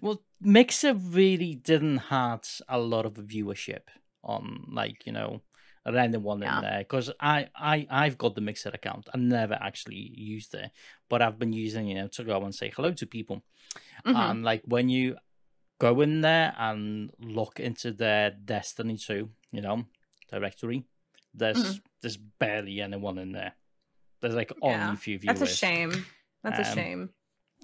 Well, 0.00 0.22
Mixer 0.40 0.94
really 0.94 1.54
didn't 1.54 1.98
have 1.98 2.42
a 2.68 2.78
lot 2.78 3.06
of 3.06 3.14
viewership 3.14 3.82
on 4.22 4.66
like 4.72 5.06
you 5.06 5.12
know 5.12 5.42
anyone 5.86 6.42
yeah. 6.42 6.56
in 6.56 6.64
there 6.64 6.78
because 6.80 7.10
I 7.20 7.48
I 7.54 7.86
I've 7.88 8.18
got 8.18 8.34
the 8.34 8.40
Mixer 8.40 8.70
account. 8.70 9.08
I 9.14 9.18
never 9.18 9.54
actually 9.54 10.12
used 10.14 10.54
it, 10.54 10.70
but 11.08 11.22
I've 11.22 11.38
been 11.38 11.52
using 11.52 11.86
you 11.86 11.94
know 11.94 12.08
to 12.08 12.24
go 12.24 12.42
and 12.42 12.54
say 12.54 12.72
hello 12.74 12.92
to 12.92 13.06
people. 13.06 13.42
Mm-hmm. 14.06 14.16
And 14.16 14.44
like 14.44 14.62
when 14.64 14.88
you 14.88 15.16
go 15.78 16.00
in 16.00 16.20
there 16.20 16.54
and 16.58 17.10
look 17.20 17.60
into 17.60 17.92
their 17.92 18.30
Destiny 18.30 18.96
two, 18.96 19.30
you 19.52 19.60
know, 19.60 19.84
directory, 20.30 20.84
there's 21.34 21.58
mm-hmm. 21.58 21.76
there's 22.02 22.16
barely 22.16 22.80
anyone 22.80 23.18
in 23.18 23.32
there. 23.32 23.52
There's 24.20 24.34
like 24.34 24.52
only 24.62 24.76
yeah. 24.76 24.92
a 24.92 24.96
few 24.96 25.18
viewers. 25.18 25.38
That's 25.38 25.52
a 25.52 25.54
shame. 25.54 26.06
That's 26.42 26.58
um, 26.58 26.64
a 26.64 26.74
shame. 26.74 27.10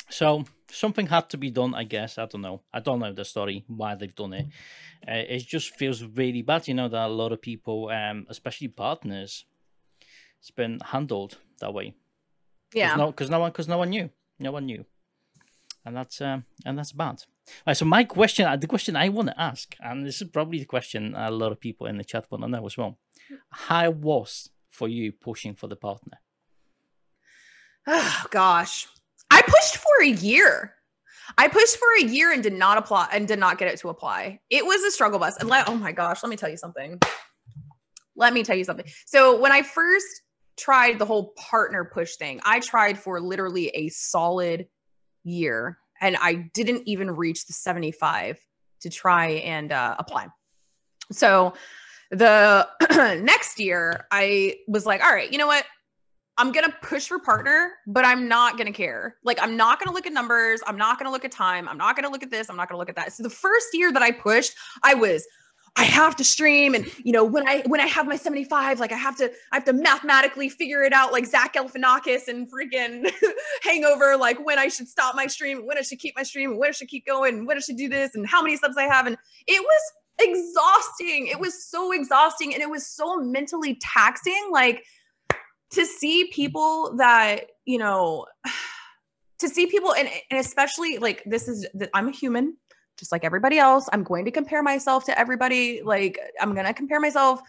So 0.08 0.44
something 0.70 1.06
had 1.06 1.30
to 1.30 1.38
be 1.38 1.50
done, 1.50 1.74
I 1.74 1.84
guess. 1.84 2.18
I 2.18 2.26
don't 2.26 2.42
know. 2.42 2.62
I 2.72 2.80
don't 2.80 2.98
know 2.98 3.12
the 3.12 3.24
story 3.24 3.64
why 3.66 3.94
they've 3.94 4.14
done 4.14 4.34
it. 4.34 4.46
Uh, 5.08 5.24
it 5.28 5.46
just 5.46 5.74
feels 5.76 6.02
really 6.02 6.42
bad, 6.42 6.68
you 6.68 6.74
know, 6.74 6.88
that 6.88 7.06
a 7.06 7.12
lot 7.12 7.32
of 7.32 7.40
people, 7.40 7.88
um, 7.88 8.26
especially 8.28 8.68
partners, 8.68 9.46
it's 10.38 10.50
been 10.50 10.80
handled 10.84 11.38
that 11.60 11.72
way. 11.72 11.94
Yeah. 12.72 12.96
Because 13.06 13.30
no, 13.30 13.36
no, 13.36 13.40
one, 13.40 13.50
because 13.50 13.68
no 13.68 13.78
one 13.78 13.90
knew, 13.90 14.10
no 14.38 14.52
one 14.52 14.66
knew, 14.66 14.84
and 15.84 15.96
that's 15.96 16.20
um, 16.20 16.44
and 16.64 16.78
that's 16.78 16.92
bad. 16.92 17.22
Right, 17.66 17.76
so 17.76 17.84
my 17.84 18.04
question, 18.04 18.60
the 18.60 18.66
question 18.66 18.96
I 18.96 19.08
want 19.08 19.28
to 19.28 19.40
ask, 19.40 19.74
and 19.80 20.06
this 20.06 20.22
is 20.22 20.28
probably 20.28 20.58
the 20.58 20.64
question 20.64 21.14
a 21.16 21.30
lot 21.30 21.52
of 21.52 21.60
people 21.60 21.86
in 21.86 21.98
the 21.98 22.04
chat 22.04 22.26
want 22.30 22.44
to 22.44 22.48
know 22.48 22.64
as 22.64 22.76
well. 22.76 22.98
How 23.50 23.90
was 23.90 24.50
for 24.70 24.88
you 24.88 25.12
pushing 25.12 25.54
for 25.54 25.66
the 25.66 25.76
partner? 25.76 26.18
Oh 27.86 28.24
gosh, 28.30 28.86
I 29.30 29.42
pushed 29.42 29.76
for 29.76 30.02
a 30.02 30.08
year. 30.08 30.74
I 31.38 31.48
pushed 31.48 31.76
for 31.76 31.88
a 32.00 32.04
year 32.04 32.32
and 32.32 32.42
did 32.42 32.52
not 32.52 32.78
apply 32.78 33.08
and 33.12 33.26
did 33.26 33.38
not 33.38 33.58
get 33.58 33.68
it 33.68 33.78
to 33.80 33.88
apply. 33.88 34.40
It 34.50 34.64
was 34.64 34.82
a 34.82 34.90
struggle 34.90 35.18
bus. 35.18 35.36
And 35.38 35.48
let, 35.48 35.68
oh 35.68 35.76
my 35.76 35.92
gosh, 35.92 36.22
let 36.22 36.28
me 36.30 36.36
tell 36.36 36.50
you 36.50 36.56
something. 36.56 36.98
Let 38.16 38.34
me 38.34 38.42
tell 38.42 38.56
you 38.56 38.64
something. 38.64 38.86
So 39.06 39.40
when 39.40 39.52
I 39.52 39.62
first 39.62 40.22
tried 40.56 40.98
the 40.98 41.04
whole 41.04 41.32
partner 41.36 41.84
push 41.84 42.16
thing, 42.16 42.40
I 42.44 42.60
tried 42.60 42.98
for 42.98 43.20
literally 43.20 43.68
a 43.68 43.88
solid 43.88 44.68
year 45.24 45.78
and 46.00 46.16
I 46.20 46.50
didn't 46.52 46.82
even 46.86 47.10
reach 47.10 47.46
the 47.46 47.52
75 47.52 48.38
to 48.80 48.90
try 48.90 49.28
and 49.28 49.72
uh, 49.72 49.96
apply. 49.98 50.28
So 51.12 51.54
the 52.10 52.68
next 53.22 53.58
year, 53.58 54.06
I 54.10 54.56
was 54.66 54.84
like, 54.84 55.02
all 55.02 55.12
right, 55.12 55.30
you 55.30 55.38
know 55.38 55.46
what? 55.46 55.64
I'm 56.38 56.50
going 56.50 56.64
to 56.64 56.74
push 56.82 57.06
for 57.06 57.18
partner, 57.18 57.72
but 57.86 58.04
I'm 58.04 58.26
not 58.26 58.56
going 58.56 58.66
to 58.66 58.72
care. 58.72 59.16
Like, 59.22 59.38
I'm 59.40 59.56
not 59.56 59.78
going 59.78 59.88
to 59.88 59.94
look 59.94 60.06
at 60.06 60.12
numbers. 60.12 60.60
I'm 60.66 60.78
not 60.78 60.98
going 60.98 61.06
to 61.06 61.12
look 61.12 61.24
at 61.24 61.30
time. 61.30 61.68
I'm 61.68 61.76
not 61.76 61.94
going 61.94 62.04
to 62.04 62.10
look 62.10 62.22
at 62.22 62.30
this. 62.30 62.48
I'm 62.48 62.56
not 62.56 62.68
going 62.68 62.76
to 62.76 62.78
look 62.78 62.88
at 62.88 62.96
that. 62.96 63.12
So 63.12 63.22
the 63.22 63.30
first 63.30 63.68
year 63.74 63.92
that 63.92 64.02
I 64.02 64.12
pushed, 64.12 64.54
I 64.82 64.94
was, 64.94 65.26
I 65.74 65.84
have 65.84 66.16
to 66.16 66.24
stream. 66.24 66.74
And, 66.74 66.86
you 67.02 67.12
know, 67.12 67.24
when 67.24 67.48
I, 67.48 67.62
when 67.66 67.80
I 67.80 67.86
have 67.86 68.06
my 68.06 68.16
75, 68.16 68.78
like 68.78 68.92
I 68.92 68.96
have 68.96 69.16
to, 69.16 69.30
I 69.52 69.56
have 69.56 69.64
to 69.64 69.72
mathematically 69.72 70.50
figure 70.50 70.82
it 70.82 70.92
out 70.92 71.12
like 71.12 71.24
Zach 71.24 71.54
Galifianakis 71.54 72.28
and 72.28 72.46
freaking 72.50 73.10
hangover, 73.62 74.16
like 74.18 74.44
when 74.44 74.58
I 74.58 74.68
should 74.68 74.88
stop 74.88 75.14
my 75.14 75.26
stream, 75.26 75.66
when 75.66 75.78
I 75.78 75.82
should 75.82 75.98
keep 75.98 76.14
my 76.14 76.24
stream, 76.24 76.58
when 76.58 76.68
I 76.68 76.72
should 76.72 76.88
keep 76.88 77.06
going, 77.06 77.46
when 77.46 77.56
I 77.56 77.60
should 77.60 77.76
do 77.76 77.88
this 77.88 78.14
and 78.14 78.26
how 78.26 78.42
many 78.42 78.56
subs 78.56 78.76
I 78.76 78.84
have. 78.84 79.06
And 79.06 79.16
it 79.46 79.62
was 79.62 79.82
exhausting. 80.20 81.28
It 81.28 81.40
was 81.40 81.66
so 81.66 81.92
exhausting. 81.92 82.52
And 82.52 82.62
it 82.62 82.68
was 82.68 82.86
so 82.86 83.16
mentally 83.16 83.78
taxing. 83.80 84.50
Like, 84.52 84.84
to 85.72 85.86
see 85.86 86.30
people 86.32 86.96
that 86.96 87.46
you 87.64 87.78
know 87.78 88.26
to 89.38 89.48
see 89.48 89.66
people 89.66 89.92
and, 89.92 90.08
and 90.30 90.38
especially 90.38 90.98
like 90.98 91.22
this 91.26 91.48
is 91.48 91.66
i'm 91.94 92.08
a 92.08 92.12
human 92.12 92.56
just 92.98 93.12
like 93.12 93.24
everybody 93.24 93.58
else 93.58 93.88
i'm 93.92 94.02
going 94.02 94.24
to 94.24 94.30
compare 94.30 94.62
myself 94.62 95.04
to 95.04 95.18
everybody 95.18 95.82
like 95.82 96.18
i'm 96.40 96.54
going 96.54 96.66
to 96.66 96.74
compare 96.74 97.00
myself 97.00 97.40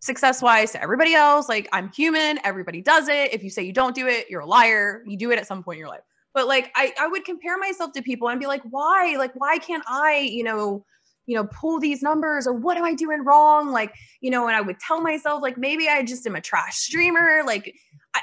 success 0.00 0.40
wise 0.40 0.72
to 0.72 0.82
everybody 0.82 1.14
else 1.14 1.48
like 1.48 1.68
i'm 1.72 1.90
human 1.92 2.38
everybody 2.44 2.80
does 2.80 3.08
it 3.08 3.32
if 3.32 3.42
you 3.42 3.50
say 3.50 3.62
you 3.62 3.72
don't 3.72 3.94
do 3.94 4.06
it 4.06 4.28
you're 4.30 4.40
a 4.40 4.46
liar 4.46 5.02
you 5.06 5.16
do 5.16 5.30
it 5.30 5.38
at 5.38 5.46
some 5.46 5.62
point 5.62 5.76
in 5.76 5.80
your 5.80 5.88
life 5.88 6.00
but 6.32 6.46
like 6.46 6.70
i 6.74 6.92
i 6.98 7.06
would 7.06 7.24
compare 7.24 7.58
myself 7.58 7.92
to 7.92 8.02
people 8.02 8.28
and 8.28 8.40
be 8.40 8.46
like 8.46 8.62
why 8.70 9.14
like 9.18 9.32
why 9.34 9.58
can't 9.58 9.84
i 9.88 10.18
you 10.18 10.42
know 10.42 10.84
you 11.30 11.36
know, 11.36 11.44
pull 11.44 11.78
these 11.78 12.02
numbers 12.02 12.44
or 12.44 12.52
what 12.52 12.76
am 12.76 12.82
I 12.82 12.92
doing 12.92 13.22
wrong? 13.24 13.70
Like, 13.70 13.94
you 14.20 14.32
know, 14.32 14.48
and 14.48 14.56
I 14.56 14.60
would 14.60 14.80
tell 14.80 15.00
myself, 15.00 15.42
like, 15.42 15.56
maybe 15.56 15.88
I 15.88 16.02
just 16.02 16.26
am 16.26 16.34
a 16.34 16.40
trash 16.40 16.74
streamer. 16.74 17.42
Like, 17.46 17.72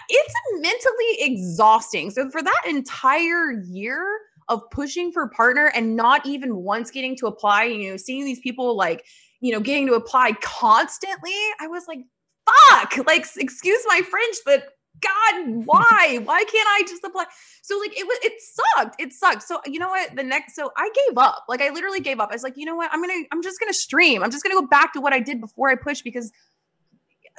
it's 0.10 0.34
mentally 0.56 1.32
exhausting. 1.32 2.12
So 2.12 2.30
for 2.30 2.44
that 2.44 2.62
entire 2.68 3.52
year 3.52 4.04
of 4.50 4.62
pushing 4.72 5.12
for 5.12 5.28
partner 5.30 5.72
and 5.76 5.96
not 5.96 6.26
even 6.26 6.58
once 6.58 6.92
getting 6.92 7.16
to 7.18 7.28
apply, 7.28 7.64
you 7.64 7.92
know, 7.92 7.98
seeing 7.98 8.26
these 8.26 8.40
people 8.40 8.76
like, 8.76 9.06
you 9.42 9.52
know, 9.52 9.60
getting 9.60 9.88
to 9.88 9.94
apply 9.94 10.34
constantly, 10.42 11.36
I 11.60 11.68
was 11.68 11.84
like, 11.88 12.00
fuck, 12.46 13.06
like, 13.06 13.26
excuse 13.38 13.84
my 13.88 14.02
French, 14.02 14.36
but 14.46 14.70
God, 15.02 15.44
why? 15.66 16.20
why 16.24 16.44
can't 16.44 16.68
I 16.70 16.84
just 16.88 17.04
apply? 17.04 17.26
So 17.62 17.78
like 17.78 17.98
it 17.98 18.08
was 18.08 18.18
it 18.24 18.34
sucked. 18.42 19.02
It 19.02 19.14
sucked. 19.14 19.44
So 19.44 19.60
you 19.66 19.80
know 19.80 19.90
what? 19.90 20.16
The 20.16 20.24
next 20.24 20.56
so 20.56 20.72
I 20.78 20.90
gave 21.08 21.18
up. 21.18 21.46
Like 21.48 21.62
I 21.62 21.70
literally 21.70 22.00
gave 22.00 22.20
up. 22.20 22.30
I 22.30 22.36
was 22.36 22.44
like, 22.44 22.58
you 22.58 22.66
know 22.66 22.76
what? 22.76 22.90
I'm 22.92 23.02
gonna 23.02 23.24
I'm 23.32 23.44
just 23.44 23.60
gonna 23.60 23.74
stream. 23.74 24.24
I'm 24.24 24.32
just 24.32 24.44
gonna 24.44 24.56
go 24.56 24.66
back 24.68 24.94
to 24.94 25.02
what 25.02 25.14
I 25.14 25.20
did 25.20 25.42
before 25.42 25.70
I 25.70 25.76
pushed 25.76 26.04
because 26.04 26.32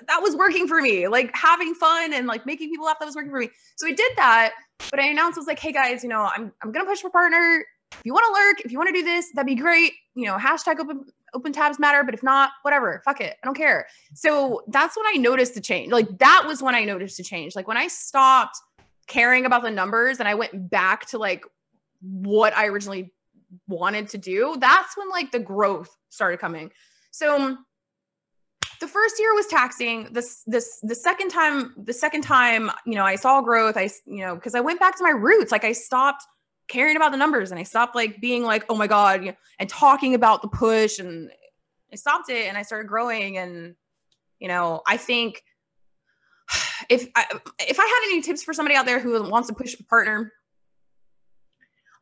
that 0.07 0.23
was 0.23 0.37
working 0.37 0.69
for 0.69 0.81
me. 0.81 1.09
Like 1.09 1.35
having 1.35 1.75
fun 1.75 2.13
and 2.13 2.27
like 2.27 2.47
making 2.47 2.71
people 2.71 2.87
laugh, 2.87 2.99
that 3.01 3.07
was 3.07 3.17
working 3.17 3.31
for 3.31 3.39
me. 3.39 3.51
So 3.77 3.87
I 3.87 3.93
did 3.93 4.13
that. 4.17 4.53
But 4.91 5.01
I 5.01 5.07
announced 5.07 5.39
I 5.39 5.41
was 5.41 5.47
like, 5.47 5.59
hey 5.59 5.73
guys, 5.73 6.03
you 6.03 6.09
know, 6.09 6.31
I'm 6.35 6.53
I'm 6.63 6.73
gonna 6.73 6.87
push 6.87 7.01
for 7.01 7.11
partner. 7.11 7.65
If 7.93 8.03
you 8.05 8.13
want 8.13 8.27
to 8.27 8.33
lurk, 8.33 8.61
if 8.61 8.71
you 8.71 8.79
want 8.79 8.95
to 8.95 9.01
do 9.01 9.03
this, 9.03 9.33
that'd 9.35 9.47
be 9.47 9.55
great. 9.55 9.93
You 10.15 10.27
know, 10.27 10.37
hashtag 10.37 10.79
open 10.79 11.05
open 11.35 11.53
tabs 11.53 11.79
matter, 11.79 12.05
but 12.05 12.15
if 12.15 12.23
not, 12.23 12.51
whatever, 12.63 13.03
fuck 13.05 13.21
it. 13.21 13.37
I 13.43 13.47
don't 13.47 13.57
care. 13.57 13.87
So 14.15 14.63
that's 14.69 14.97
when 14.97 15.07
I 15.07 15.19
noticed 15.19 15.55
the 15.55 15.61
change. 15.61 15.93
Like 15.93 16.19
that 16.19 16.45
was 16.47 16.63
when 16.63 16.75
I 16.75 16.85
noticed 16.85 17.17
the 17.17 17.25
change. 17.25 17.57
Like 17.57 17.67
when 17.67 17.77
I 17.77 17.89
stopped 17.89 18.57
caring 19.07 19.47
about 19.47 19.63
the 19.63 19.71
numbers 19.71 20.19
and 20.21 20.29
I 20.29 20.35
went 20.35 20.71
back 20.71 21.07
to 21.07 21.19
like 21.19 21.45
what 22.01 22.57
I 22.57 22.67
originally 22.67 23.13
wanted 23.67 24.09
to 24.11 24.19
do, 24.19 24.57
that's 24.61 24.97
when 24.97 25.09
like 25.11 25.33
the 25.33 25.39
growth 25.39 25.95
started 26.11 26.39
coming. 26.39 26.71
So 27.11 27.57
the 28.81 28.89
first 28.89 29.19
year 29.19 29.35
was 29.35 29.47
taxing. 29.47 30.09
This 30.13 30.43
this 30.47 30.79
the 30.83 30.95
second 30.95 31.31
time, 31.31 31.75
the 31.77 31.93
second 31.93 32.23
time, 32.23 32.71
you 32.87 32.95
know, 32.95 33.05
I 33.05 33.17
saw 33.17 33.41
growth. 33.41 33.77
I 33.77 33.91
you 34.07 34.25
know, 34.25 34.35
because 34.35 34.55
I 34.55 34.61
went 34.61 34.81
back 34.81 34.97
to 34.99 35.03
my 35.03 35.11
roots. 35.11 35.53
Like 35.53 35.65
I 35.65 35.73
stopped 35.73 36.23
caring 36.69 36.97
about 36.97 37.11
the 37.11 37.17
numbers 37.17 37.51
and 37.51 37.59
I 37.59 37.65
stopped 37.65 37.97
like 37.97 38.21
being 38.21 38.45
like, 38.45 38.65
oh 38.69 38.77
my 38.77 38.87
God, 38.87 39.35
and 39.59 39.69
talking 39.69 40.15
about 40.15 40.43
the 40.43 40.49
push 40.49 40.99
and 40.99 41.31
I 41.93 41.97
stopped 41.97 42.31
it 42.31 42.47
and 42.47 42.57
I 42.57 42.63
started 42.63 42.89
growing. 42.89 43.39
And, 43.39 43.75
you 44.39 44.49
know, 44.49 44.83
I 44.87 44.99
think 44.99 45.43
if 46.89 47.09
I, 47.17 47.25
if 47.59 47.81
I 47.81 47.83
had 47.83 48.13
any 48.13 48.23
tips 48.23 48.43
for 48.43 48.53
somebody 48.53 48.77
out 48.77 48.87
there 48.87 49.01
who 49.01 49.29
wants 49.29 49.49
to 49.49 49.55
push 49.55 49.75
a 49.79 49.85
partner, 49.85 50.33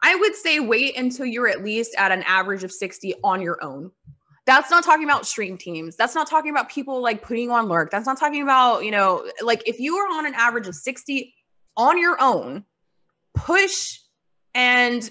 I 0.03 0.15
would 0.17 0.35
say 0.35 0.61
wait 0.61 0.97
until 0.97 1.27
you're 1.27 1.49
at 1.49 1.65
least 1.65 1.95
at 1.97 2.13
an 2.13 2.23
average 2.25 2.65
of 2.65 2.73
60 2.73 3.15
on 3.25 3.41
your 3.41 3.63
own. 3.65 3.93
That's 4.47 4.71
not 4.71 4.85
talking 4.85 5.05
about 5.05 5.27
stream 5.27 5.59
teams. 5.59 5.97
That's 5.97 6.15
not 6.15 6.29
talking 6.29 6.51
about 6.51 6.69
people 6.69 7.03
like 7.03 7.23
putting 7.23 7.45
you 7.45 7.53
on 7.53 7.67
lurk. 7.67 7.91
That's 7.91 8.07
not 8.07 8.19
talking 8.19 8.43
about, 8.43 8.85
you 8.85 8.93
know, 8.93 9.29
like 9.43 9.63
if 9.67 9.81
you 9.81 9.97
are 9.97 10.09
on 10.19 10.25
an 10.25 10.35
average 10.35 10.69
of 10.69 10.75
60 10.77 11.35
on 11.77 11.99
your 11.99 12.17
own, 12.21 12.65
push 13.35 13.99
and 14.55 15.11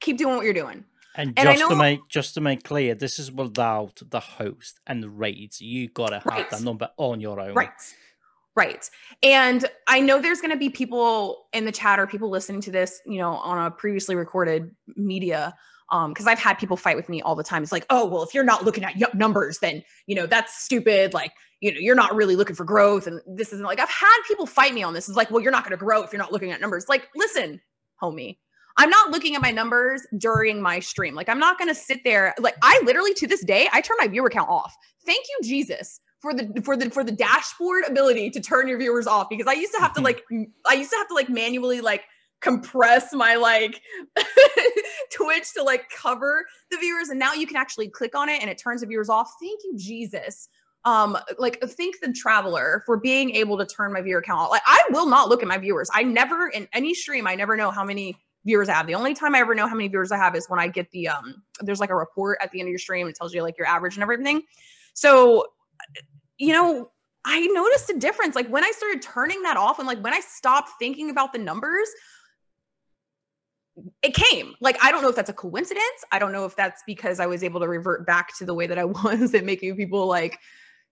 keep 0.00 0.18
doing 0.18 0.36
what 0.36 0.44
you're 0.44 0.54
doing. 0.54 0.84
And, 1.14 1.32
and 1.36 1.48
just 1.48 1.60
know, 1.60 1.68
to 1.70 1.76
make 1.76 2.00
just 2.08 2.34
to 2.34 2.40
make 2.42 2.62
clear, 2.62 2.94
this 2.94 3.18
is 3.18 3.32
without 3.32 4.02
the 4.10 4.20
host 4.20 4.80
and 4.86 5.02
the 5.02 5.08
raids. 5.08 5.60
You 5.60 5.88
gotta 5.88 6.16
have 6.16 6.26
right. 6.26 6.50
that 6.50 6.60
number 6.60 6.90
on 6.98 7.20
your 7.20 7.40
own. 7.40 7.54
Right. 7.54 7.70
Right. 8.54 8.88
And 9.22 9.64
I 9.86 10.00
know 10.00 10.20
there's 10.20 10.40
going 10.40 10.50
to 10.50 10.56
be 10.56 10.70
people 10.70 11.44
in 11.52 11.66
the 11.66 11.72
chat 11.72 11.98
or 11.98 12.06
people 12.06 12.30
listening 12.30 12.62
to 12.62 12.70
this, 12.70 13.02
you 13.04 13.18
know, 13.18 13.32
on 13.34 13.66
a 13.66 13.70
previously 13.70 14.14
recorded 14.14 14.74
media. 14.96 15.54
Um, 15.92 16.12
because 16.12 16.26
I've 16.26 16.40
had 16.40 16.58
people 16.58 16.76
fight 16.76 16.96
with 16.96 17.08
me 17.08 17.22
all 17.22 17.36
the 17.36 17.44
time. 17.44 17.62
It's 17.62 17.70
like, 17.70 17.86
oh, 17.90 18.06
well, 18.06 18.24
if 18.24 18.34
you're 18.34 18.42
not 18.42 18.64
looking 18.64 18.82
at 18.82 18.96
numbers, 19.14 19.60
then 19.60 19.84
you 20.06 20.16
know 20.16 20.26
that's 20.26 20.64
stupid. 20.64 21.14
Like, 21.14 21.32
you 21.60 21.72
know, 21.72 21.78
you're 21.78 21.94
not 21.94 22.14
really 22.14 22.34
looking 22.34 22.56
for 22.56 22.64
growth, 22.64 23.06
and 23.06 23.20
this 23.26 23.52
isn't 23.52 23.64
like 23.64 23.78
I've 23.78 23.88
had 23.88 24.18
people 24.26 24.46
fight 24.46 24.74
me 24.74 24.82
on 24.82 24.94
this. 24.94 25.08
It's 25.08 25.16
like, 25.16 25.30
well, 25.30 25.40
you're 25.40 25.52
not 25.52 25.62
going 25.62 25.78
to 25.78 25.84
grow 25.84 26.02
if 26.02 26.12
you're 26.12 26.20
not 26.20 26.32
looking 26.32 26.50
at 26.50 26.60
numbers. 26.60 26.86
Like, 26.88 27.08
listen, 27.14 27.60
homie, 28.02 28.38
I'm 28.78 28.90
not 28.90 29.10
looking 29.10 29.34
at 29.34 29.42
my 29.42 29.50
numbers 29.50 30.06
during 30.18 30.60
my 30.60 30.80
stream. 30.80 31.14
Like 31.14 31.28
I'm 31.28 31.38
not 31.38 31.58
going 31.58 31.68
to 31.68 31.74
sit 31.74 32.02
there 32.04 32.34
like 32.38 32.56
I 32.62 32.80
literally 32.84 33.14
to 33.14 33.26
this 33.26 33.44
day 33.44 33.68
I 33.72 33.80
turn 33.80 33.96
my 34.00 34.08
viewer 34.08 34.30
count 34.30 34.50
off. 34.50 34.76
Thank 35.04 35.24
you 35.28 35.48
Jesus 35.48 36.00
for 36.20 36.34
the 36.34 36.60
for 36.62 36.76
the 36.76 36.90
for 36.90 37.02
the 37.02 37.12
dashboard 37.12 37.84
ability 37.88 38.30
to 38.30 38.40
turn 38.40 38.68
your 38.68 38.78
viewers 38.78 39.06
off 39.06 39.28
because 39.30 39.46
I 39.46 39.52
used 39.52 39.72
to 39.74 39.80
have 39.80 39.94
to 39.94 40.00
like 40.02 40.22
I 40.68 40.74
used 40.74 40.90
to 40.90 40.96
have 40.96 41.08
to 41.08 41.14
like 41.14 41.28
manually 41.28 41.80
like 41.80 42.04
compress 42.40 43.12
my 43.12 43.34
like 43.36 43.80
Twitch 45.12 45.52
to 45.54 45.62
like 45.62 45.88
cover 45.90 46.44
the 46.70 46.76
viewers 46.76 47.08
and 47.08 47.18
now 47.18 47.32
you 47.32 47.46
can 47.46 47.56
actually 47.56 47.88
click 47.88 48.14
on 48.14 48.28
it 48.28 48.40
and 48.40 48.50
it 48.50 48.58
turns 48.58 48.82
the 48.82 48.86
viewers 48.86 49.08
off. 49.08 49.32
Thank 49.40 49.60
you 49.64 49.76
Jesus. 49.76 50.48
um 50.84 51.18
like 51.38 51.60
thank 51.60 51.98
the 52.00 52.12
traveler 52.12 52.82
for 52.86 52.96
being 52.96 53.30
able 53.30 53.58
to 53.58 53.66
turn 53.66 53.92
my 53.92 54.00
viewer 54.00 54.22
count 54.22 54.50
like 54.50 54.62
i 54.66 54.80
will 54.90 55.08
not 55.08 55.28
look 55.28 55.42
at 55.42 55.48
my 55.48 55.58
viewers. 55.58 55.88
I 55.92 56.02
never 56.04 56.48
in 56.48 56.68
any 56.72 56.94
stream 56.94 57.26
i 57.26 57.34
never 57.34 57.56
know 57.56 57.70
how 57.70 57.84
many 57.84 58.16
viewers 58.44 58.68
i 58.68 58.74
have. 58.74 58.86
The 58.86 58.94
only 58.94 59.14
time 59.14 59.34
i 59.34 59.40
ever 59.40 59.54
know 59.54 59.66
how 59.66 59.74
many 59.74 59.88
viewers 59.88 60.12
i 60.12 60.16
have 60.16 60.36
is 60.36 60.46
when 60.48 60.60
i 60.60 60.68
get 60.68 60.88
the 60.92 61.08
um 61.08 61.42
there's 61.62 61.80
like 61.80 61.90
a 61.90 61.96
report 61.96 62.38
at 62.40 62.52
the 62.52 62.60
end 62.60 62.68
of 62.68 62.70
your 62.70 62.78
stream. 62.78 63.08
It 63.08 63.16
tells 63.16 63.34
you 63.34 63.42
like 63.42 63.58
your 63.58 63.66
average 63.66 63.94
and 63.96 64.02
everything. 64.02 64.42
So 64.94 65.46
you 66.38 66.52
know 66.52 66.90
i 67.24 67.40
noticed 67.46 67.90
a 67.90 67.98
difference. 67.98 68.36
Like 68.36 68.48
when 68.48 68.62
i 68.62 68.70
started 68.70 69.02
turning 69.02 69.42
that 69.42 69.56
off 69.56 69.78
and 69.80 69.88
like 69.88 70.00
when 70.04 70.14
i 70.14 70.20
stopped 70.20 70.70
thinking 70.78 71.10
about 71.10 71.32
the 71.32 71.40
numbers 71.40 71.88
it 74.02 74.14
came. 74.14 74.54
Like 74.60 74.76
i 74.82 74.90
don't 74.90 75.02
know 75.02 75.08
if 75.08 75.16
that's 75.16 75.30
a 75.30 75.34
coincidence. 75.34 75.84
I 76.12 76.18
don't 76.18 76.32
know 76.32 76.44
if 76.44 76.56
that's 76.56 76.82
because 76.86 77.20
i 77.20 77.26
was 77.26 77.42
able 77.42 77.60
to 77.60 77.68
revert 77.68 78.06
back 78.06 78.36
to 78.38 78.44
the 78.44 78.54
way 78.54 78.66
that 78.66 78.78
i 78.78 78.84
was 79.04 79.34
and 79.34 79.46
making 79.46 79.76
people 79.76 80.06
like 80.06 80.38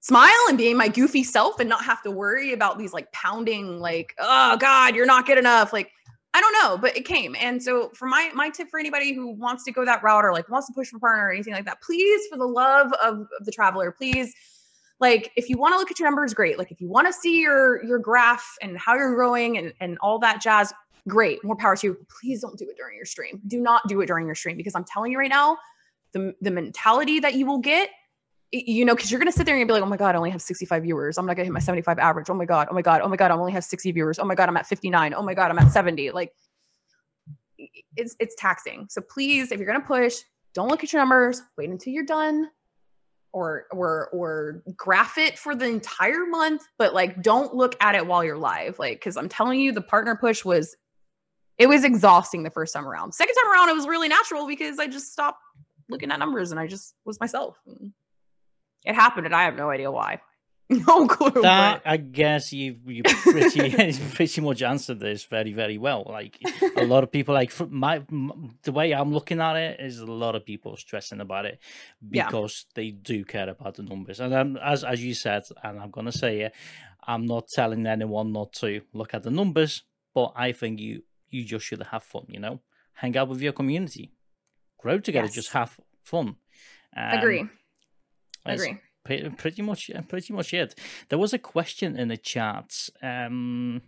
smile 0.00 0.30
and 0.48 0.58
being 0.58 0.76
my 0.76 0.88
goofy 0.88 1.24
self 1.24 1.60
and 1.60 1.68
not 1.68 1.82
have 1.82 2.02
to 2.02 2.10
worry 2.10 2.52
about 2.52 2.78
these 2.78 2.92
like 2.92 3.10
pounding 3.12 3.80
like 3.80 4.14
oh 4.18 4.56
god 4.58 4.94
you're 4.94 5.06
not 5.06 5.26
good 5.26 5.38
enough. 5.38 5.72
Like 5.72 5.90
i 6.34 6.40
don't 6.40 6.52
know 6.62 6.76
but 6.78 6.96
it 6.96 7.04
came. 7.04 7.34
And 7.38 7.62
so 7.62 7.90
for 7.94 8.06
my 8.06 8.30
my 8.34 8.50
tip 8.50 8.68
for 8.70 8.78
anybody 8.78 9.14
who 9.14 9.30
wants 9.34 9.64
to 9.64 9.72
go 9.72 9.84
that 9.84 10.02
route 10.02 10.24
or 10.24 10.32
like 10.32 10.48
wants 10.48 10.66
to 10.68 10.72
push 10.74 10.88
for 10.88 10.98
partner 10.98 11.26
or 11.26 11.32
anything 11.32 11.54
like 11.54 11.64
that 11.66 11.82
please 11.82 12.26
for 12.30 12.38
the 12.38 12.46
love 12.46 12.92
of, 13.02 13.26
of 13.38 13.44
the 13.44 13.52
traveler 13.52 13.92
please 13.92 14.34
like 15.00 15.32
if 15.36 15.48
you 15.48 15.58
want 15.58 15.74
to 15.74 15.78
look 15.78 15.90
at 15.90 15.98
your 15.98 16.08
numbers 16.08 16.34
great. 16.34 16.58
Like 16.58 16.70
if 16.70 16.80
you 16.80 16.88
want 16.88 17.06
to 17.06 17.12
see 17.12 17.40
your 17.40 17.84
your 17.84 17.98
graph 17.98 18.56
and 18.62 18.78
how 18.78 18.94
you're 18.94 19.14
growing 19.14 19.58
and 19.58 19.72
and 19.80 19.98
all 19.98 20.18
that 20.20 20.40
jazz 20.40 20.72
great 21.08 21.42
more 21.44 21.56
power 21.56 21.76
to 21.76 21.88
you 21.88 21.96
please 22.20 22.40
don't 22.40 22.58
do 22.58 22.66
it 22.68 22.76
during 22.76 22.96
your 22.96 23.04
stream 23.04 23.40
do 23.46 23.60
not 23.60 23.82
do 23.88 24.00
it 24.00 24.06
during 24.06 24.26
your 24.26 24.34
stream 24.34 24.56
because 24.56 24.74
i'm 24.74 24.84
telling 24.84 25.12
you 25.12 25.18
right 25.18 25.30
now 25.30 25.56
the 26.12 26.34
the 26.40 26.50
mentality 26.50 27.20
that 27.20 27.34
you 27.34 27.44
will 27.44 27.58
get 27.58 27.90
you 28.54 28.84
know, 28.84 28.94
because 28.94 29.10
you're 29.10 29.18
gonna 29.18 29.32
sit 29.32 29.46
there 29.46 29.56
and 29.56 29.66
be 29.66 29.72
like, 29.72 29.82
oh 29.82 29.86
my 29.86 29.96
god, 29.96 30.14
I 30.14 30.18
only 30.18 30.30
have 30.30 30.42
65 30.42 30.82
viewers. 30.84 31.18
I'm 31.18 31.26
not 31.26 31.34
gonna 31.34 31.44
hit 31.44 31.52
my 31.52 31.60
75 31.60 31.98
average. 31.98 32.30
Oh 32.30 32.34
my 32.34 32.44
god, 32.44 32.68
oh 32.70 32.74
my 32.74 32.82
god, 32.82 33.00
oh 33.02 33.08
my 33.08 33.16
god, 33.16 33.30
I 33.30 33.34
only 33.34 33.52
have 33.52 33.64
60 33.64 33.90
viewers. 33.92 34.18
Oh 34.18 34.24
my 34.24 34.34
god, 34.34 34.48
I'm 34.48 34.56
at 34.56 34.66
59. 34.66 35.14
Oh 35.14 35.22
my 35.22 35.34
god, 35.34 35.50
I'm 35.50 35.58
at 35.58 35.72
70. 35.72 36.12
Like, 36.12 36.32
it's 37.96 38.14
it's 38.20 38.34
taxing. 38.38 38.86
So 38.90 39.00
please, 39.00 39.50
if 39.50 39.58
you're 39.58 39.66
gonna 39.66 39.84
push, 39.84 40.18
don't 40.54 40.68
look 40.68 40.84
at 40.84 40.92
your 40.92 41.02
numbers. 41.02 41.42
Wait 41.58 41.68
until 41.68 41.92
you're 41.92 42.04
done, 42.04 42.48
or 43.32 43.64
or 43.72 44.08
or 44.12 44.62
graph 44.76 45.18
it 45.18 45.36
for 45.36 45.56
the 45.56 45.66
entire 45.66 46.26
month. 46.26 46.62
But 46.78 46.94
like, 46.94 47.22
don't 47.22 47.54
look 47.54 47.76
at 47.80 47.96
it 47.96 48.06
while 48.06 48.22
you're 48.22 48.38
live. 48.38 48.78
Like, 48.78 49.00
because 49.00 49.16
I'm 49.16 49.28
telling 49.28 49.58
you, 49.58 49.72
the 49.72 49.80
partner 49.80 50.16
push 50.16 50.44
was 50.44 50.76
it 51.58 51.68
was 51.68 51.84
exhausting 51.84 52.42
the 52.42 52.50
first 52.50 52.74
time 52.74 52.86
around. 52.86 53.12
Second 53.12 53.34
time 53.34 53.52
around, 53.52 53.68
it 53.68 53.74
was 53.74 53.86
really 53.86 54.08
natural 54.08 54.46
because 54.46 54.78
I 54.78 54.86
just 54.86 55.12
stopped 55.12 55.40
looking 55.88 56.10
at 56.10 56.18
numbers 56.18 56.50
and 56.50 56.60
I 56.60 56.66
just 56.66 56.94
was 57.04 57.20
myself. 57.20 57.56
It 58.84 58.94
happened, 58.94 59.26
and 59.26 59.34
I 59.34 59.44
have 59.44 59.56
no 59.56 59.70
idea 59.70 59.90
why. 59.90 60.20
No 60.70 61.06
clue. 61.06 61.42
That 61.42 61.82
but... 61.84 61.90
I 61.90 61.98
guess 61.98 62.52
you 62.52 62.76
you 62.86 63.02
pretty 63.02 63.92
pretty 64.14 64.40
much 64.40 64.62
answered 64.62 64.98
this 64.98 65.24
very 65.24 65.52
very 65.52 65.76
well. 65.76 66.06
Like 66.08 66.38
a 66.76 66.84
lot 66.84 67.04
of 67.04 67.12
people, 67.12 67.34
like 67.34 67.52
my 67.70 68.02
the 68.62 68.72
way 68.72 68.92
I'm 68.92 69.12
looking 69.12 69.40
at 69.40 69.56
it 69.56 69.80
is 69.80 69.98
a 69.98 70.06
lot 70.06 70.34
of 70.34 70.46
people 70.46 70.76
stressing 70.78 71.20
about 71.20 71.44
it 71.44 71.58
because 72.08 72.64
yeah. 72.66 72.72
they 72.76 72.90
do 72.92 73.24
care 73.26 73.50
about 73.50 73.74
the 73.74 73.82
numbers. 73.82 74.20
And 74.20 74.32
um, 74.32 74.56
as 74.56 74.84
as 74.84 75.04
you 75.04 75.12
said, 75.12 75.42
and 75.62 75.78
I'm 75.78 75.90
gonna 75.90 76.12
say 76.12 76.40
it, 76.40 76.54
I'm 77.06 77.26
not 77.26 77.48
telling 77.48 77.86
anyone 77.86 78.32
not 78.32 78.54
to 78.54 78.80
look 78.94 79.12
at 79.12 79.22
the 79.22 79.30
numbers, 79.30 79.82
but 80.14 80.32
I 80.34 80.52
think 80.52 80.80
you 80.80 81.02
you 81.34 81.44
just 81.44 81.66
should 81.66 81.82
have 81.82 82.02
fun. 82.02 82.24
You 82.28 82.40
know, 82.40 82.60
hang 82.94 83.16
out 83.16 83.28
with 83.28 83.40
your 83.40 83.52
community, 83.52 84.12
grow 84.78 84.98
together, 84.98 85.26
yes. 85.26 85.34
just 85.34 85.52
have 85.52 85.78
fun. 86.02 86.36
Um, 86.96 87.18
Agree 87.18 87.48
Agree. 88.46 88.78
Pretty 89.04 89.62
much, 89.62 89.90
pretty 90.08 90.32
much 90.32 90.54
it. 90.54 90.74
There 91.08 91.18
was 91.18 91.32
a 91.32 91.38
question 91.38 91.96
in 91.96 92.08
the 92.08 92.16
chat. 92.16 92.88
Um, 93.02 93.82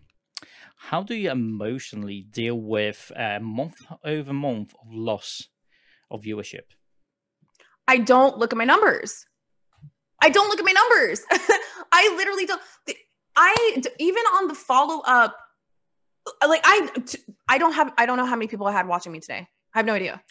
how 0.77 1.03
do 1.03 1.15
you 1.15 1.31
emotionally 1.31 2.27
deal 2.31 2.61
with 2.61 3.11
uh, 3.17 3.39
month 3.41 3.77
over 4.05 4.33
month 4.33 4.75
of 4.75 4.93
loss 4.93 5.49
of 6.11 6.23
viewership? 6.23 6.67
I 7.89 7.99
don't 7.99 8.37
look 8.37 8.53
at 8.53 8.59
my 8.59 8.65
numbers. 8.65 9.25
I 10.21 10.29
don't 10.29 10.49
look 10.49 10.59
at 10.59 10.65
my 10.65 10.73
numbers. 10.73 11.23
I 11.93 12.15
literally 12.17 12.47
don't. 12.47 12.61
I 13.37 13.83
even 13.99 14.23
on 14.35 14.49
the 14.49 14.55
follow 14.55 15.03
up, 15.07 15.37
like 16.47 16.63
I, 16.65 16.89
I 17.49 17.59
don't 17.59 17.73
have. 17.73 17.93
I 17.99 18.07
don't 18.07 18.17
know 18.17 18.27
how 18.27 18.37
many 18.37 18.49
people 18.49 18.67
I 18.67 18.73
had 18.73 18.87
watching 18.87 19.13
me 19.13 19.21
today. 19.21 19.47
I 19.75 19.79
have 19.79 19.87
no 19.87 19.93
idea. 19.93 20.23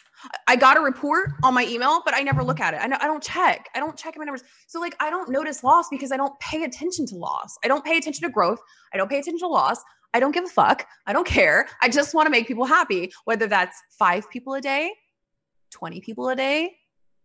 I 0.48 0.56
got 0.56 0.76
a 0.76 0.80
report 0.80 1.30
on 1.44 1.54
my 1.54 1.64
email, 1.66 2.02
but 2.04 2.14
I 2.16 2.22
never 2.22 2.42
look 2.42 2.58
at 2.58 2.74
it. 2.74 2.78
I, 2.82 2.88
know 2.88 2.96
I 3.00 3.06
don't 3.06 3.22
check. 3.22 3.68
I 3.76 3.78
don't 3.78 3.96
check 3.96 4.16
my 4.18 4.24
numbers. 4.24 4.42
So 4.66 4.80
like 4.80 4.96
I 4.98 5.08
don't 5.08 5.30
notice 5.30 5.62
loss 5.62 5.88
because 5.88 6.10
I 6.10 6.16
don't 6.16 6.36
pay 6.40 6.64
attention 6.64 7.06
to 7.06 7.14
loss. 7.14 7.56
I 7.64 7.68
don't 7.68 7.84
pay 7.84 7.96
attention 7.96 8.26
to 8.26 8.32
growth. 8.32 8.58
I 8.92 8.96
don't 8.96 9.08
pay 9.08 9.18
attention 9.20 9.38
to 9.40 9.48
loss. 9.48 9.80
I 10.14 10.20
don't 10.20 10.32
give 10.32 10.44
a 10.44 10.48
fuck. 10.48 10.86
I 11.06 11.12
don't 11.12 11.26
care. 11.26 11.68
I 11.80 11.88
just 11.88 12.14
want 12.14 12.26
to 12.26 12.30
make 12.30 12.48
people 12.48 12.64
happy, 12.64 13.12
whether 13.24 13.46
that's 13.46 13.80
five 13.98 14.28
people 14.30 14.54
a 14.54 14.60
day, 14.60 14.90
20 15.72 16.00
people 16.00 16.28
a 16.28 16.36
day, 16.36 16.74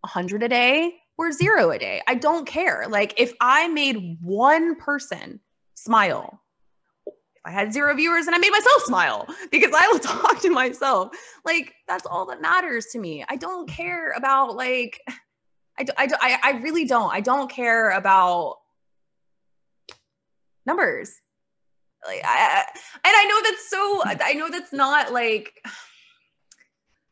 100 0.02 0.44
a 0.44 0.50
day, 0.50 0.96
or 1.18 1.32
zero 1.32 1.72
a 1.72 1.80
day. 1.80 2.02
I 2.08 2.16
don't 2.16 2.46
care. 2.46 2.86
Like 2.90 3.14
if 3.18 3.34
I 3.40 3.68
made 3.68 4.18
one 4.22 4.76
person 4.76 5.40
smile 5.76 6.41
I 7.44 7.52
had 7.52 7.74
zero 7.74 7.96
viewers 7.96 8.28
and 8.28 8.36
I 8.36 8.40
made 8.40 8.52
myself 8.52 8.84
smile 8.84 9.28
because 9.52 9.72
I 9.74 9.88
will 9.92 10.00
talk 10.00 10.42
to 10.42 10.50
myself. 10.50 11.10
Like 11.46 11.74
that's 11.88 12.06
all 12.06 12.26
that 12.28 12.42
matters 12.42 12.88
to 12.92 13.00
me. 13.00 13.26
I 13.28 13.36
don't 13.36 13.68
care 13.68 14.12
about 14.12 14.56
like 14.56 15.00
I 15.78 15.86
I 15.98 16.08
I, 16.22 16.40
I 16.44 16.52
really 16.60 16.86
don't. 16.86 17.12
I 17.12 17.22
don't 17.22 17.50
care 17.50 17.92
about 17.92 18.58
numbers. 20.66 21.14
Like 22.06 22.22
I, 22.24 22.64
and 22.96 23.02
I 23.04 23.26
know 23.26 23.42
that's 23.44 23.70
so 23.70 24.02
I 24.06 24.34
know 24.34 24.50
that's 24.50 24.74
not 24.74 25.12
like 25.12 25.54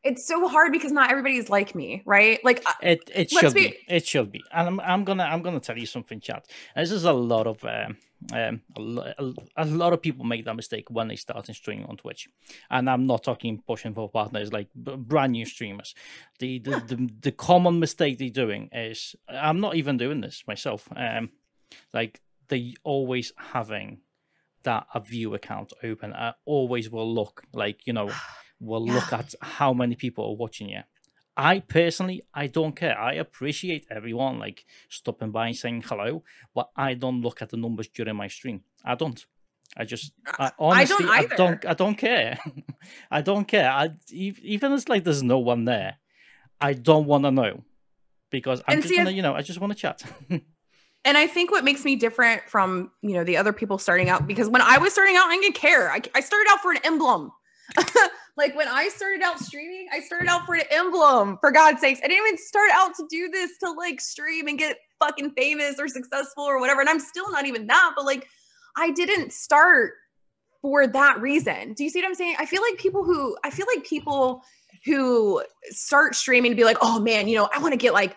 it's 0.03 0.25
so 0.25 0.47
hard 0.47 0.71
because 0.71 0.91
not 0.91 1.11
everybody's 1.11 1.49
like 1.49 1.75
me, 1.75 2.01
right? 2.05 2.43
Like 2.43 2.63
it, 2.81 3.09
it 3.13 3.29
should 3.29 3.53
be, 3.53 3.69
be, 3.69 3.77
it 3.87 4.07
should 4.07 4.31
be. 4.31 4.41
And 4.51 4.67
I'm, 4.67 4.79
I'm 4.79 5.03
gonna, 5.03 5.23
I'm 5.23 5.41
gonna 5.41 5.59
tell 5.59 5.77
you 5.77 5.85
something, 5.85 6.19
chat. 6.19 6.45
This 6.75 6.91
is 6.91 7.03
a 7.03 7.13
lot 7.13 7.47
of, 7.47 7.63
um, 7.65 7.97
um, 8.33 8.61
a, 8.77 9.33
a, 9.57 9.65
lot 9.65 9.93
of 9.93 10.01
people 10.01 10.25
make 10.25 10.45
that 10.45 10.55
mistake 10.55 10.89
when 10.89 11.07
they 11.07 11.15
start 11.15 11.47
streaming 11.55 11.85
on 11.85 11.97
Twitch, 11.97 12.27
and 12.69 12.89
I'm 12.89 13.05
not 13.05 13.23
talking 13.23 13.61
pushing 13.65 13.93
for 13.93 14.09
partners 14.09 14.51
like 14.51 14.67
brand 14.75 15.31
new 15.31 15.45
streamers. 15.45 15.95
The 16.39 16.59
the, 16.59 16.71
the 16.85 17.09
the 17.21 17.31
common 17.31 17.79
mistake 17.79 18.17
they're 18.17 18.29
doing 18.29 18.69
is 18.73 19.15
I'm 19.27 19.61
not 19.61 19.75
even 19.75 19.97
doing 19.97 20.21
this 20.21 20.43
myself. 20.47 20.89
Um, 20.95 21.31
like 21.93 22.21
they 22.49 22.75
always 22.83 23.31
having 23.37 24.01
that 24.63 24.87
a 24.93 24.99
view 24.99 25.33
account 25.33 25.71
open. 25.81 26.13
I 26.13 26.33
always 26.45 26.89
will 26.89 27.11
look 27.11 27.43
like 27.53 27.87
you 27.87 27.93
know 27.93 28.11
will 28.59 28.85
yeah. 28.85 28.95
look 28.95 29.13
at 29.13 29.33
how 29.41 29.73
many 29.73 29.95
people 29.95 30.25
are 30.25 30.35
watching 30.35 30.69
you. 30.69 30.81
I 31.39 31.59
personally, 31.61 32.21
I 32.33 32.47
don't 32.47 32.75
care. 32.75 32.99
I 32.99 33.13
appreciate 33.13 33.87
everyone 33.89 34.39
like 34.39 34.65
stopping 34.89 35.31
by 35.31 35.47
and 35.47 35.55
saying 35.55 35.83
hello, 35.87 36.21
but 36.53 36.69
I 36.75 36.95
don't 36.95 37.21
look 37.21 37.41
at 37.41 37.49
the 37.49 37.55
numbers 37.55 37.87
during 37.87 38.17
my 38.17 38.27
stream. 38.27 38.63
I 38.83 38.95
don't. 38.95 39.25
I 39.77 39.85
just 39.85 40.11
I, 40.27 40.51
honestly, 40.59 41.05
I 41.07 41.23
don't, 41.23 41.31
I 41.31 41.35
don't, 41.35 41.65
I 41.67 41.73
don't 41.75 41.95
care. 41.95 42.39
I 43.11 43.21
don't 43.21 43.47
care. 43.47 43.71
I 43.71 43.91
even 44.11 44.73
it's 44.73 44.89
like 44.89 45.05
there's 45.05 45.23
no 45.23 45.39
one 45.39 45.63
there. 45.63 45.99
I 46.59 46.73
don't 46.73 47.05
want 47.05 47.23
to 47.23 47.31
know 47.31 47.63
because 48.31 48.61
I'm 48.67 48.73
and 48.73 48.81
just 48.81 48.93
see, 48.93 48.97
gonna, 48.97 49.11
you 49.11 49.21
know, 49.21 49.33
I 49.33 49.41
just 49.41 49.61
want 49.61 49.71
to 49.71 49.79
chat. 49.79 50.03
and 50.29 50.43
I 51.17 51.25
think 51.25 51.51
what 51.51 51.63
makes 51.63 51.85
me 51.85 51.95
different 51.95 52.49
from 52.49 52.91
you 53.01 53.13
know 53.13 53.23
the 53.23 53.37
other 53.37 53.53
people 53.53 53.77
starting 53.77 54.09
out 54.09 54.27
because 54.27 54.49
when 54.49 54.61
I 54.61 54.77
was 54.77 54.91
starting 54.91 55.15
out, 55.15 55.27
I 55.27 55.37
didn't 55.37 55.55
care. 55.55 55.89
I, 55.89 56.01
I 56.13 56.19
started 56.19 56.49
out 56.51 56.59
for 56.59 56.71
an 56.71 56.79
emblem. 56.83 57.31
like 58.39 58.55
when 58.55 58.69
I 58.69 58.87
started 58.87 59.21
out 59.21 59.37
streaming, 59.37 59.87
I 59.91 59.99
started 59.99 60.29
out 60.29 60.45
for 60.45 60.55
an 60.55 60.63
emblem, 60.71 61.37
for 61.41 61.51
God's 61.51 61.81
sakes. 61.81 61.99
I 62.01 62.07
didn't 62.07 62.25
even 62.25 62.37
start 62.37 62.71
out 62.73 62.95
to 62.95 63.05
do 63.09 63.29
this 63.29 63.57
to 63.59 63.71
like 63.71 63.99
stream 63.99 64.47
and 64.47 64.57
get 64.57 64.77
fucking 64.97 65.31
famous 65.31 65.75
or 65.77 65.89
successful 65.89 66.45
or 66.45 66.59
whatever. 66.59 66.79
And 66.79 66.89
I'm 66.89 67.01
still 67.01 67.29
not 67.31 67.45
even 67.45 67.67
that, 67.67 67.91
but 67.97 68.05
like 68.05 68.27
I 68.77 68.91
didn't 68.91 69.33
start 69.33 69.93
for 70.61 70.87
that 70.87 71.19
reason. 71.19 71.73
Do 71.73 71.83
you 71.83 71.89
see 71.89 71.99
what 71.99 72.07
I'm 72.07 72.15
saying? 72.15 72.35
I 72.39 72.45
feel 72.45 72.61
like 72.61 72.79
people 72.79 73.03
who 73.03 73.37
I 73.43 73.49
feel 73.49 73.67
like 73.75 73.85
people 73.85 74.41
who 74.85 75.43
start 75.71 76.15
streaming 76.15 76.51
to 76.51 76.55
be 76.55 76.63
like, 76.63 76.77
oh 76.81 77.01
man, 77.01 77.27
you 77.27 77.35
know, 77.35 77.49
I 77.53 77.59
want 77.59 77.73
to 77.73 77.77
get 77.77 77.93
like 77.93 78.15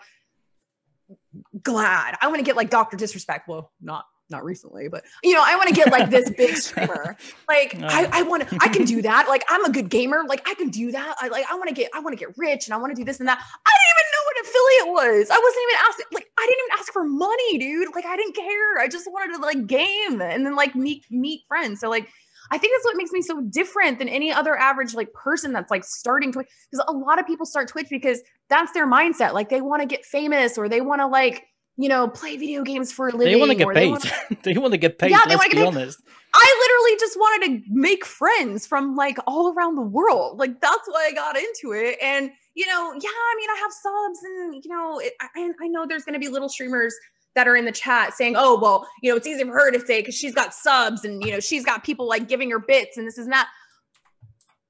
glad. 1.61 2.15
I 2.21 2.27
want 2.27 2.39
to 2.39 2.45
get 2.45 2.55
like 2.55 2.69
Dr. 2.69 2.95
Disrespect. 2.95 3.49
Well, 3.49 3.73
not 3.81 4.05
not 4.33 4.43
recently, 4.43 4.89
but 4.89 5.05
you 5.23 5.33
know, 5.33 5.43
I 5.45 5.55
want 5.55 5.69
to 5.69 5.75
get 5.75 5.91
like 5.91 6.09
this 6.09 6.29
big 6.31 6.55
streamer. 6.65 7.15
Like 7.47 7.77
no. 7.77 7.87
I, 7.87 8.09
I 8.11 8.21
want 8.23 8.49
to, 8.49 8.57
I 8.59 8.67
can 8.67 8.83
do 8.83 9.01
that. 9.03 9.27
Like 9.29 9.45
I'm 9.47 9.63
a 9.63 9.71
good 9.71 9.89
gamer. 9.89 10.23
Like 10.27 10.41
I 10.47 10.55
can 10.55 10.69
do 10.69 10.91
that. 10.91 11.15
I 11.21 11.27
like, 11.29 11.45
I 11.49 11.55
want 11.55 11.69
to 11.69 11.75
get, 11.75 11.91
I 11.93 11.99
want 11.99 12.17
to 12.17 12.25
get 12.25 12.35
rich 12.37 12.67
and 12.67 12.73
I 12.73 12.77
want 12.77 12.91
to 12.91 12.95
do 12.95 13.05
this 13.05 13.19
and 13.19 13.29
that. 13.29 13.37
I 13.39 13.71
didn't 13.79 13.93
even 13.93 14.09
know 14.11 14.23
what 14.25 14.35
affiliate 14.43 15.21
was. 15.21 15.29
I 15.29 15.37
wasn't 15.37 15.63
even 15.69 15.77
asking, 15.87 16.05
like, 16.13 16.27
I 16.37 16.45
didn't 16.47 16.65
even 16.65 16.79
ask 16.79 16.91
for 16.91 17.03
money, 17.05 17.57
dude. 17.59 17.95
Like 17.95 18.05
I 18.05 18.17
didn't 18.17 18.35
care. 18.35 18.79
I 18.79 18.87
just 18.89 19.07
wanted 19.09 19.35
to 19.35 19.41
like 19.41 19.67
game 19.67 20.21
and 20.21 20.45
then 20.45 20.55
like 20.55 20.75
meet, 20.75 21.05
meet 21.09 21.43
friends. 21.47 21.79
So 21.79 21.89
like, 21.89 22.09
I 22.51 22.57
think 22.57 22.73
that's 22.73 22.85
what 22.85 22.97
makes 22.97 23.11
me 23.11 23.21
so 23.21 23.41
different 23.41 23.99
than 23.99 24.09
any 24.09 24.31
other 24.31 24.57
average 24.57 24.93
like 24.93 25.11
person 25.13 25.53
that's 25.53 25.71
like 25.71 25.83
starting 25.83 26.31
Twitch. 26.31 26.47
Because 26.69 26.85
a 26.87 26.91
lot 26.91 27.19
of 27.19 27.25
people 27.25 27.45
start 27.45 27.69
Twitch 27.69 27.87
because 27.89 28.21
that's 28.49 28.73
their 28.73 28.87
mindset. 28.87 29.33
Like 29.33 29.49
they 29.49 29.61
want 29.61 29.81
to 29.81 29.87
get 29.87 30.05
famous 30.05 30.57
or 30.57 30.67
they 30.67 30.81
want 30.81 31.01
to 31.01 31.07
like 31.07 31.45
you 31.77 31.89
know, 31.89 32.07
play 32.07 32.37
video 32.37 32.63
games 32.63 32.91
for 32.91 33.07
a 33.07 33.11
living. 33.11 33.33
They 33.33 33.35
want 33.39 33.51
to 33.51 33.55
get 33.57 33.73
paid. 33.73 33.89
wanna- 33.89 34.11
They 34.43 34.53
want 34.53 34.73
to 34.73 34.77
get 34.77 34.99
paid. 34.99 35.11
Yeah, 35.11 35.21
they 35.27 35.35
wanna 35.35 35.49
be 35.49 35.55
get 35.55 35.61
paid. 35.63 35.67
honest. 35.75 36.01
I 36.35 36.67
literally 36.67 36.99
just 36.99 37.17
wanted 37.17 37.47
to 37.47 37.63
make 37.69 38.05
friends 38.05 38.65
from 38.67 38.95
like 38.95 39.17
all 39.27 39.53
around 39.53 39.75
the 39.75 39.81
world. 39.81 40.39
Like 40.39 40.59
that's 40.61 40.87
why 40.87 41.07
I 41.09 41.13
got 41.13 41.35
into 41.37 41.73
it. 41.73 41.97
And 42.01 42.31
you 42.55 42.67
know, 42.67 42.93
yeah, 42.93 43.09
I 43.09 43.35
mean, 43.37 43.49
I 43.49 43.55
have 43.59 43.71
subs, 43.71 44.19
and 44.23 44.63
you 44.63 44.69
know, 44.71 44.99
it, 44.99 45.13
I, 45.21 45.51
I 45.61 45.67
know 45.67 45.85
there's 45.87 46.03
going 46.03 46.13
to 46.13 46.19
be 46.19 46.27
little 46.27 46.49
streamers 46.49 46.93
that 47.35 47.47
are 47.47 47.55
in 47.55 47.65
the 47.65 47.71
chat 47.71 48.13
saying, 48.13 48.35
"Oh, 48.37 48.59
well, 48.61 48.87
you 49.01 49.09
know, 49.09 49.17
it's 49.17 49.25
easy 49.25 49.43
for 49.43 49.53
her 49.53 49.71
to 49.71 49.79
say 49.79 50.01
because 50.01 50.13
she's 50.15 50.35
got 50.35 50.53
subs, 50.53 51.03
and 51.03 51.23
you 51.23 51.31
know, 51.31 51.39
she's 51.39 51.65
got 51.65 51.83
people 51.83 52.07
like 52.07 52.27
giving 52.27 52.51
her 52.51 52.59
bits, 52.59 52.95
and 52.97 53.07
this 53.07 53.17
is 53.17 53.25
that." 53.27 53.47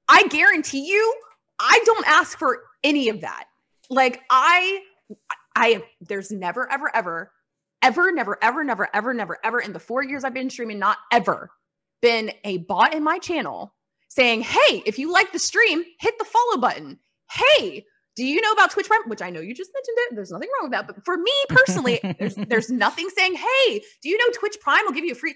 I 0.08 0.26
guarantee 0.28 0.86
you, 0.86 1.14
I 1.60 1.80
don't 1.84 2.06
ask 2.06 2.38
for 2.38 2.62
any 2.82 3.08
of 3.08 3.20
that. 3.22 3.44
Like 3.90 4.20
I, 4.30 4.80
I, 5.54 5.82
there's 6.00 6.30
never, 6.30 6.70
ever, 6.70 6.90
ever 6.94 7.32
ever, 7.84 8.10
never, 8.10 8.38
ever, 8.42 8.64
never, 8.64 8.88
ever, 8.94 9.12
never, 9.12 9.38
ever 9.44 9.60
in 9.60 9.72
the 9.74 9.78
four 9.78 10.02
years 10.02 10.24
I've 10.24 10.32
been 10.32 10.48
streaming, 10.48 10.78
not 10.78 10.96
ever 11.12 11.50
been 12.00 12.32
a 12.42 12.58
bot 12.58 12.94
in 12.94 13.04
my 13.04 13.18
channel 13.18 13.74
saying, 14.08 14.40
Hey, 14.40 14.82
if 14.86 14.98
you 14.98 15.12
like 15.12 15.32
the 15.32 15.38
stream, 15.38 15.84
hit 16.00 16.14
the 16.18 16.24
follow 16.24 16.60
button. 16.60 16.98
Hey, 17.30 17.84
do 18.16 18.24
you 18.24 18.40
know 18.40 18.52
about 18.52 18.70
Twitch 18.70 18.86
Prime? 18.86 19.02
Which 19.06 19.20
I 19.20 19.30
know 19.30 19.40
you 19.40 19.54
just 19.54 19.70
mentioned 19.74 19.96
it. 19.98 20.14
There's 20.14 20.30
nothing 20.30 20.48
wrong 20.54 20.70
with 20.70 20.72
that. 20.72 20.86
But 20.86 21.04
for 21.04 21.16
me 21.16 21.32
personally, 21.48 22.00
there's 22.18 22.36
there's 22.36 22.70
nothing 22.70 23.08
saying, 23.10 23.34
Hey, 23.34 23.82
do 24.02 24.08
you 24.08 24.16
know 24.16 24.32
Twitch 24.32 24.56
Prime 24.60 24.84
will 24.86 24.92
give 24.92 25.04
you 25.04 25.12
a 25.12 25.16
free? 25.16 25.34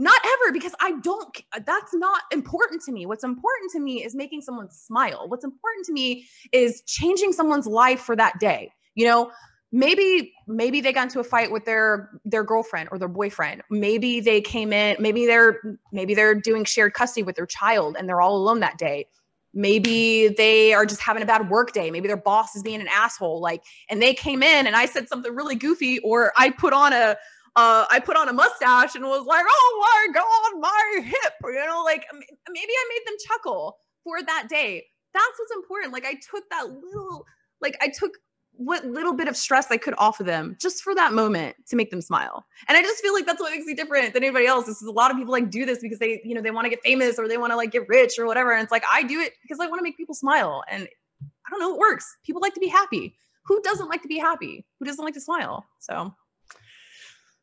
Not 0.00 0.20
ever, 0.24 0.52
because 0.52 0.76
I 0.80 0.92
don't, 1.00 1.36
that's 1.66 1.92
not 1.92 2.22
important 2.30 2.82
to 2.82 2.92
me. 2.92 3.06
What's 3.06 3.24
important 3.24 3.72
to 3.72 3.80
me 3.80 4.04
is 4.04 4.14
making 4.14 4.42
someone 4.42 4.70
smile. 4.70 5.24
What's 5.26 5.44
important 5.44 5.86
to 5.86 5.92
me 5.92 6.28
is 6.52 6.82
changing 6.86 7.32
someone's 7.32 7.66
life 7.66 7.98
for 7.98 8.14
that 8.14 8.38
day. 8.38 8.70
You 8.94 9.06
know, 9.06 9.32
maybe 9.70 10.32
maybe 10.46 10.80
they 10.80 10.92
got 10.92 11.04
into 11.04 11.20
a 11.20 11.24
fight 11.24 11.50
with 11.50 11.64
their 11.64 12.10
their 12.24 12.42
girlfriend 12.42 12.88
or 12.90 12.98
their 12.98 13.08
boyfriend 13.08 13.62
maybe 13.70 14.20
they 14.20 14.40
came 14.40 14.72
in 14.72 14.96
maybe 14.98 15.26
they're 15.26 15.60
maybe 15.92 16.14
they're 16.14 16.34
doing 16.34 16.64
shared 16.64 16.94
custody 16.94 17.22
with 17.22 17.36
their 17.36 17.46
child 17.46 17.96
and 17.98 18.08
they're 18.08 18.20
all 18.20 18.36
alone 18.36 18.60
that 18.60 18.78
day 18.78 19.06
maybe 19.52 20.28
they 20.28 20.72
are 20.72 20.86
just 20.86 21.02
having 21.02 21.22
a 21.22 21.26
bad 21.26 21.50
work 21.50 21.72
day 21.72 21.90
maybe 21.90 22.08
their 22.08 22.16
boss 22.16 22.56
is 22.56 22.62
being 22.62 22.80
an 22.80 22.88
asshole 22.88 23.40
like 23.40 23.62
and 23.90 24.00
they 24.00 24.14
came 24.14 24.42
in 24.42 24.66
and 24.66 24.74
i 24.74 24.86
said 24.86 25.06
something 25.06 25.34
really 25.34 25.54
goofy 25.54 25.98
or 26.00 26.32
i 26.36 26.48
put 26.48 26.72
on 26.72 26.92
a 26.92 27.16
uh, 27.56 27.86
I 27.90 27.98
put 27.98 28.16
on 28.16 28.28
a 28.28 28.32
mustache 28.32 28.94
and 28.94 29.04
was 29.04 29.26
like, 29.26 29.44
"Oh 29.48 30.06
my 30.06 30.12
god, 30.14 30.60
my 30.60 31.02
hip!" 31.02 31.32
You 31.42 31.66
know, 31.66 31.82
like 31.84 32.04
maybe 32.12 32.72
I 32.72 32.88
made 32.88 33.02
them 33.04 33.16
chuckle 33.26 33.78
for 34.04 34.22
that 34.22 34.46
day. 34.48 34.84
That's 35.12 35.38
what's 35.38 35.50
important. 35.56 35.92
Like 35.92 36.04
I 36.04 36.14
took 36.30 36.48
that 36.50 36.68
little, 36.68 37.26
like 37.60 37.76
I 37.80 37.88
took 37.88 38.12
what 38.58 38.84
little 38.84 39.14
bit 39.14 39.28
of 39.28 39.36
stress 39.36 39.70
I 39.70 39.76
could 39.76 39.94
offer 39.98 40.24
them 40.24 40.56
just 40.60 40.82
for 40.82 40.94
that 40.94 41.12
moment 41.12 41.56
to 41.68 41.76
make 41.76 41.90
them 41.90 42.00
smile. 42.00 42.44
And 42.66 42.76
I 42.76 42.82
just 42.82 43.00
feel 43.00 43.14
like 43.14 43.24
that's 43.24 43.40
what 43.40 43.52
makes 43.52 43.66
me 43.66 43.74
different 43.74 44.12
than 44.12 44.24
anybody 44.24 44.46
else. 44.46 44.66
This 44.66 44.82
is 44.82 44.88
a 44.88 44.92
lot 44.92 45.10
of 45.12 45.16
people 45.16 45.32
like 45.32 45.48
do 45.48 45.64
this 45.64 45.78
because 45.78 46.00
they, 46.00 46.20
you 46.24 46.34
know, 46.34 46.42
they 46.42 46.50
want 46.50 46.64
to 46.64 46.68
get 46.68 46.80
famous 46.82 47.18
or 47.18 47.28
they 47.28 47.38
want 47.38 47.52
to 47.52 47.56
like 47.56 47.70
get 47.70 47.88
rich 47.88 48.18
or 48.18 48.26
whatever. 48.26 48.52
And 48.52 48.62
it's 48.62 48.72
like 48.72 48.84
I 48.90 49.04
do 49.04 49.20
it 49.20 49.34
because 49.42 49.60
I 49.60 49.66
want 49.66 49.78
to 49.78 49.82
make 49.84 49.96
people 49.96 50.14
smile. 50.14 50.64
And 50.68 50.88
I 51.22 51.50
don't 51.50 51.60
know, 51.60 51.72
it 51.72 51.78
works. 51.78 52.16
People 52.24 52.42
like 52.42 52.54
to 52.54 52.60
be 52.60 52.68
happy. 52.68 53.14
Who 53.46 53.62
doesn't 53.62 53.88
like 53.88 54.02
to 54.02 54.08
be 54.08 54.18
happy? 54.18 54.66
Who 54.80 54.84
doesn't 54.84 55.04
like 55.04 55.14
to 55.14 55.20
smile? 55.20 55.64
So 55.78 56.12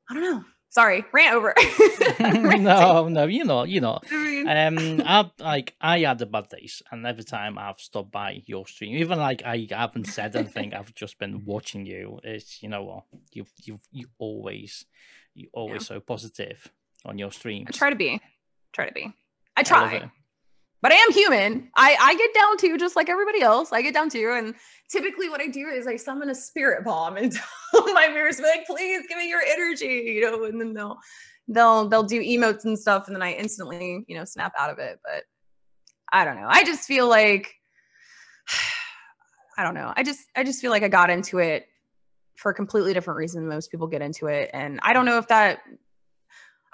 I 0.09 0.13
don't 0.13 0.23
know. 0.23 0.43
Sorry, 0.75 1.05
rant 1.13 1.33
over. 1.33 1.53
no, 2.59 3.07
no, 3.07 3.27
you 3.27 3.45
know, 3.45 3.63
you 3.63 3.79
know. 3.79 3.97
I 4.11 4.65
Um, 4.65 5.01
I 5.05 5.31
like 5.39 5.73
I 5.79 5.99
had 5.99 6.19
the 6.19 6.25
bad 6.25 6.49
days, 6.49 6.83
and 6.91 7.07
every 7.07 7.23
time 7.23 7.57
I've 7.57 7.79
stopped 7.79 8.11
by 8.11 8.41
your 8.45 8.67
stream, 8.67 8.97
even 8.97 9.17
like 9.17 9.41
I 9.45 9.67
haven't 9.69 10.07
said 10.07 10.35
anything, 10.35 10.73
I've 10.73 10.93
just 10.93 11.17
been 11.17 11.45
watching 11.45 11.85
you. 11.85 12.19
It's 12.25 12.61
you 12.61 12.67
know 12.67 12.83
what 12.83 13.03
you 13.31 13.45
you 13.63 13.79
you 13.89 14.07
always 14.17 14.85
you 15.33 15.47
always 15.53 15.87
so 15.87 16.01
positive 16.01 16.69
on 17.05 17.17
your 17.17 17.31
stream 17.31 17.67
I 17.69 17.71
try 17.71 17.89
to 17.89 17.95
be. 17.95 18.19
Try 18.73 18.87
to 18.87 18.93
be. 18.93 19.13
I 19.55 19.61
I 19.61 19.63
try. 19.63 19.93
it. 19.93 20.09
But 20.85 20.91
I 20.91 20.97
am 20.97 21.13
human. 21.13 21.67
I 21.75 21.97
I 21.99 22.15
get 22.15 22.31
down 22.35 22.57
to 22.57 22.77
just 22.77 22.95
like 22.95 23.09
everybody 23.09 23.41
else. 23.41 23.73
I 23.73 23.81
get 23.81 23.95
down 23.95 24.07
to, 24.09 24.33
and 24.37 24.53
typically 24.87 25.31
what 25.31 25.41
I 25.41 25.47
do 25.47 25.67
is 25.67 25.87
I 25.87 25.95
summon 25.95 26.29
a 26.29 26.35
spirit 26.35 26.85
bomb 26.85 27.17
and 27.17 27.31
tell 27.31 27.91
my 27.95 28.07
mirrors, 28.09 28.37
be 28.37 28.43
like, 28.43 28.67
please 28.67 29.01
give 29.09 29.17
me 29.17 29.27
your 29.27 29.41
energy, 29.41 30.13
you 30.13 30.21
know, 30.21 30.43
and 30.43 30.61
then 30.61 30.75
they'll 30.75 30.99
they'll 31.47 31.89
they'll 31.89 32.03
do 32.03 32.21
emotes 32.21 32.65
and 32.65 32.77
stuff, 32.77 33.07
and 33.07 33.15
then 33.15 33.23
I 33.23 33.31
instantly 33.31 34.05
you 34.07 34.15
know 34.15 34.25
snap 34.25 34.53
out 34.59 34.69
of 34.69 34.77
it. 34.77 34.99
But 35.03 35.23
I 36.13 36.23
don't 36.23 36.39
know. 36.39 36.47
I 36.47 36.63
just 36.63 36.87
feel 36.87 37.09
like 37.09 37.55
I 39.57 39.63
don't 39.63 39.73
know. 39.73 39.91
I 39.97 40.03
just 40.03 40.21
I 40.35 40.43
just 40.43 40.61
feel 40.61 40.69
like 40.69 40.83
I 40.83 40.87
got 40.87 41.09
into 41.09 41.39
it 41.39 41.65
for 42.35 42.51
a 42.51 42.53
completely 42.53 42.93
different 42.93 43.17
reason 43.17 43.41
than 43.41 43.49
most 43.49 43.71
people 43.71 43.87
get 43.87 44.03
into 44.03 44.27
it, 44.27 44.51
and 44.53 44.79
I 44.83 44.93
don't 44.93 45.05
know 45.05 45.17
if 45.17 45.29
that 45.29 45.61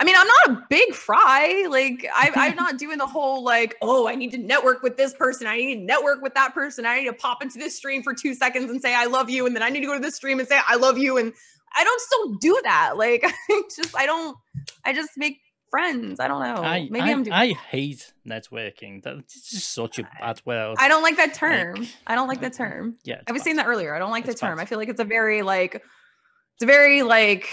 I 0.02 0.04
mean, 0.04 0.16
I'm 0.18 0.26
not 0.26 0.58
a 0.58 0.66
big 0.68 0.96
fry. 0.96 1.68
Like, 1.70 2.08
I, 2.12 2.32
I'm 2.36 2.56
not 2.66 2.80
doing 2.80 2.98
the 2.98 3.06
whole 3.06 3.44
like, 3.44 3.76
oh, 3.84 4.08
I 4.08 4.16
need 4.16 4.32
to 4.32 4.40
network 4.40 4.82
with 4.82 4.98
this 4.98 5.14
person. 5.14 5.46
I 5.46 5.58
need 5.58 5.76
to 5.76 5.82
network 5.82 6.24
with 6.24 6.34
that 6.34 6.56
person. 6.56 6.88
I 6.88 7.02
need 7.02 7.06
to 7.06 7.14
pop 7.14 7.44
into 7.44 7.60
this 7.60 7.78
stream 7.78 8.02
for 8.02 8.16
two 8.16 8.34
seconds 8.34 8.72
and 8.72 8.82
say 8.82 8.96
I 8.96 9.06
love 9.06 9.30
you, 9.30 9.46
and 9.46 9.56
then 9.56 9.62
I 9.62 9.70
need 9.70 9.82
to 9.82 9.86
go 9.86 9.94
to 9.94 10.00
this 10.00 10.16
stream 10.16 10.40
and 10.40 10.48
say 10.48 10.60
I 10.68 10.78
love 10.78 10.98
you. 10.98 11.18
And 11.18 11.32
I 11.78 11.84
don't 11.84 12.02
still 12.02 12.34
do 12.40 12.60
that. 12.64 12.98
Like, 12.98 13.24
I 13.50 13.62
just 13.76 13.96
I 13.96 14.08
don't. 14.08 14.36
I 14.84 14.94
just 14.94 15.12
make 15.18 15.38
friends. 15.70 16.20
I 16.20 16.28
don't 16.28 16.42
know. 16.42 16.64
I, 16.64 16.88
Maybe 16.90 17.02
I, 17.02 17.08
I, 17.08 17.12
am 17.12 17.24
doing. 17.24 17.34
I 17.34 17.54
hate 17.54 18.12
networking. 18.28 19.04
That's 19.04 19.52
just 19.52 19.70
such 19.70 20.00
a 20.00 20.10
bad 20.20 20.42
word. 20.46 20.78
I 20.80 20.88
don't 20.88 21.04
like 21.04 21.18
that 21.18 21.36
term. 21.36 21.76
Like, 21.76 21.90
I 22.08 22.16
don't 22.16 22.28
like 22.28 22.42
that 22.42 22.54
term. 22.54 22.98
yeah, 23.04 23.22
I 23.28 23.32
was 23.32 23.42
bad. 23.42 23.44
saying 23.44 23.56
that 23.58 23.68
earlier. 23.68 23.94
I 23.94 24.00
don't 24.00 24.10
like 24.10 24.26
the 24.26 24.34
term. 24.34 24.58
bad. 24.58 24.64
I 24.64 24.66
feel 24.66 24.80
like 24.80 24.90
it's 24.90 25.00
a 25.00 25.06
very 25.06 25.44
like 25.44 25.76
it's 25.76 26.64
a 26.64 26.66
very 26.66 27.04
like 27.04 27.48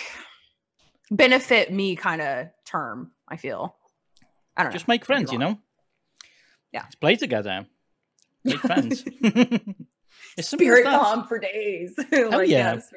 benefit 1.11 1.72
me 1.72 1.96
kind 1.96 2.20
of 2.20 2.48
term. 2.64 3.12
I 3.28 3.36
feel. 3.36 3.76
I 4.56 4.62
don't 4.62 4.70
know. 4.70 4.74
Just 4.74 4.88
make 4.88 5.04
friends, 5.04 5.32
you 5.32 5.38
know. 5.38 5.59
Yeah. 6.72 6.82
Let's 6.82 6.94
play 6.96 7.16
together. 7.16 7.66
Make 8.44 8.59
friends. 8.59 9.04
it's 10.36 10.48
Spirit 10.48 10.84
bomb 10.84 11.26
for 11.26 11.38
days. 11.38 11.94
yeah. 12.12 12.26
like, 12.26 12.48
yes. 12.48 12.92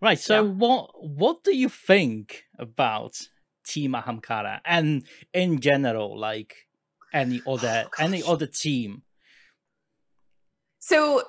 Right. 0.00 0.18
So, 0.18 0.42
Yeah. 0.42 0.50
what 0.50 0.90
what 1.00 1.44
do 1.44 1.56
you 1.56 1.68
think 1.68 2.44
about 2.58 3.18
Team 3.66 3.92
Ahamkara 3.92 4.60
and 4.64 5.04
in 5.32 5.60
general, 5.60 6.18
like 6.18 6.68
any 7.12 7.40
other 7.46 7.86
oh, 7.86 8.04
any 8.04 8.22
other 8.22 8.46
team? 8.46 9.02
So 10.78 11.22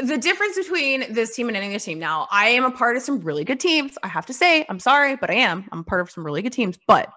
the 0.00 0.16
difference 0.16 0.56
between 0.56 1.12
this 1.12 1.34
team 1.34 1.48
and 1.48 1.56
any 1.56 1.68
other 1.68 1.78
team 1.78 1.98
now, 1.98 2.26
I 2.30 2.48
am 2.50 2.64
a 2.64 2.70
part 2.70 2.96
of 2.96 3.02
some 3.02 3.20
really 3.20 3.44
good 3.44 3.60
teams. 3.60 3.98
I 4.02 4.08
have 4.08 4.26
to 4.26 4.32
say, 4.32 4.64
I'm 4.68 4.78
sorry, 4.78 5.16
but 5.16 5.30
I 5.30 5.34
am. 5.34 5.68
I'm 5.70 5.80
a 5.80 5.84
part 5.84 6.00
of 6.00 6.10
some 6.10 6.24
really 6.24 6.42
good 6.42 6.52
teams. 6.52 6.78
But 6.86 7.10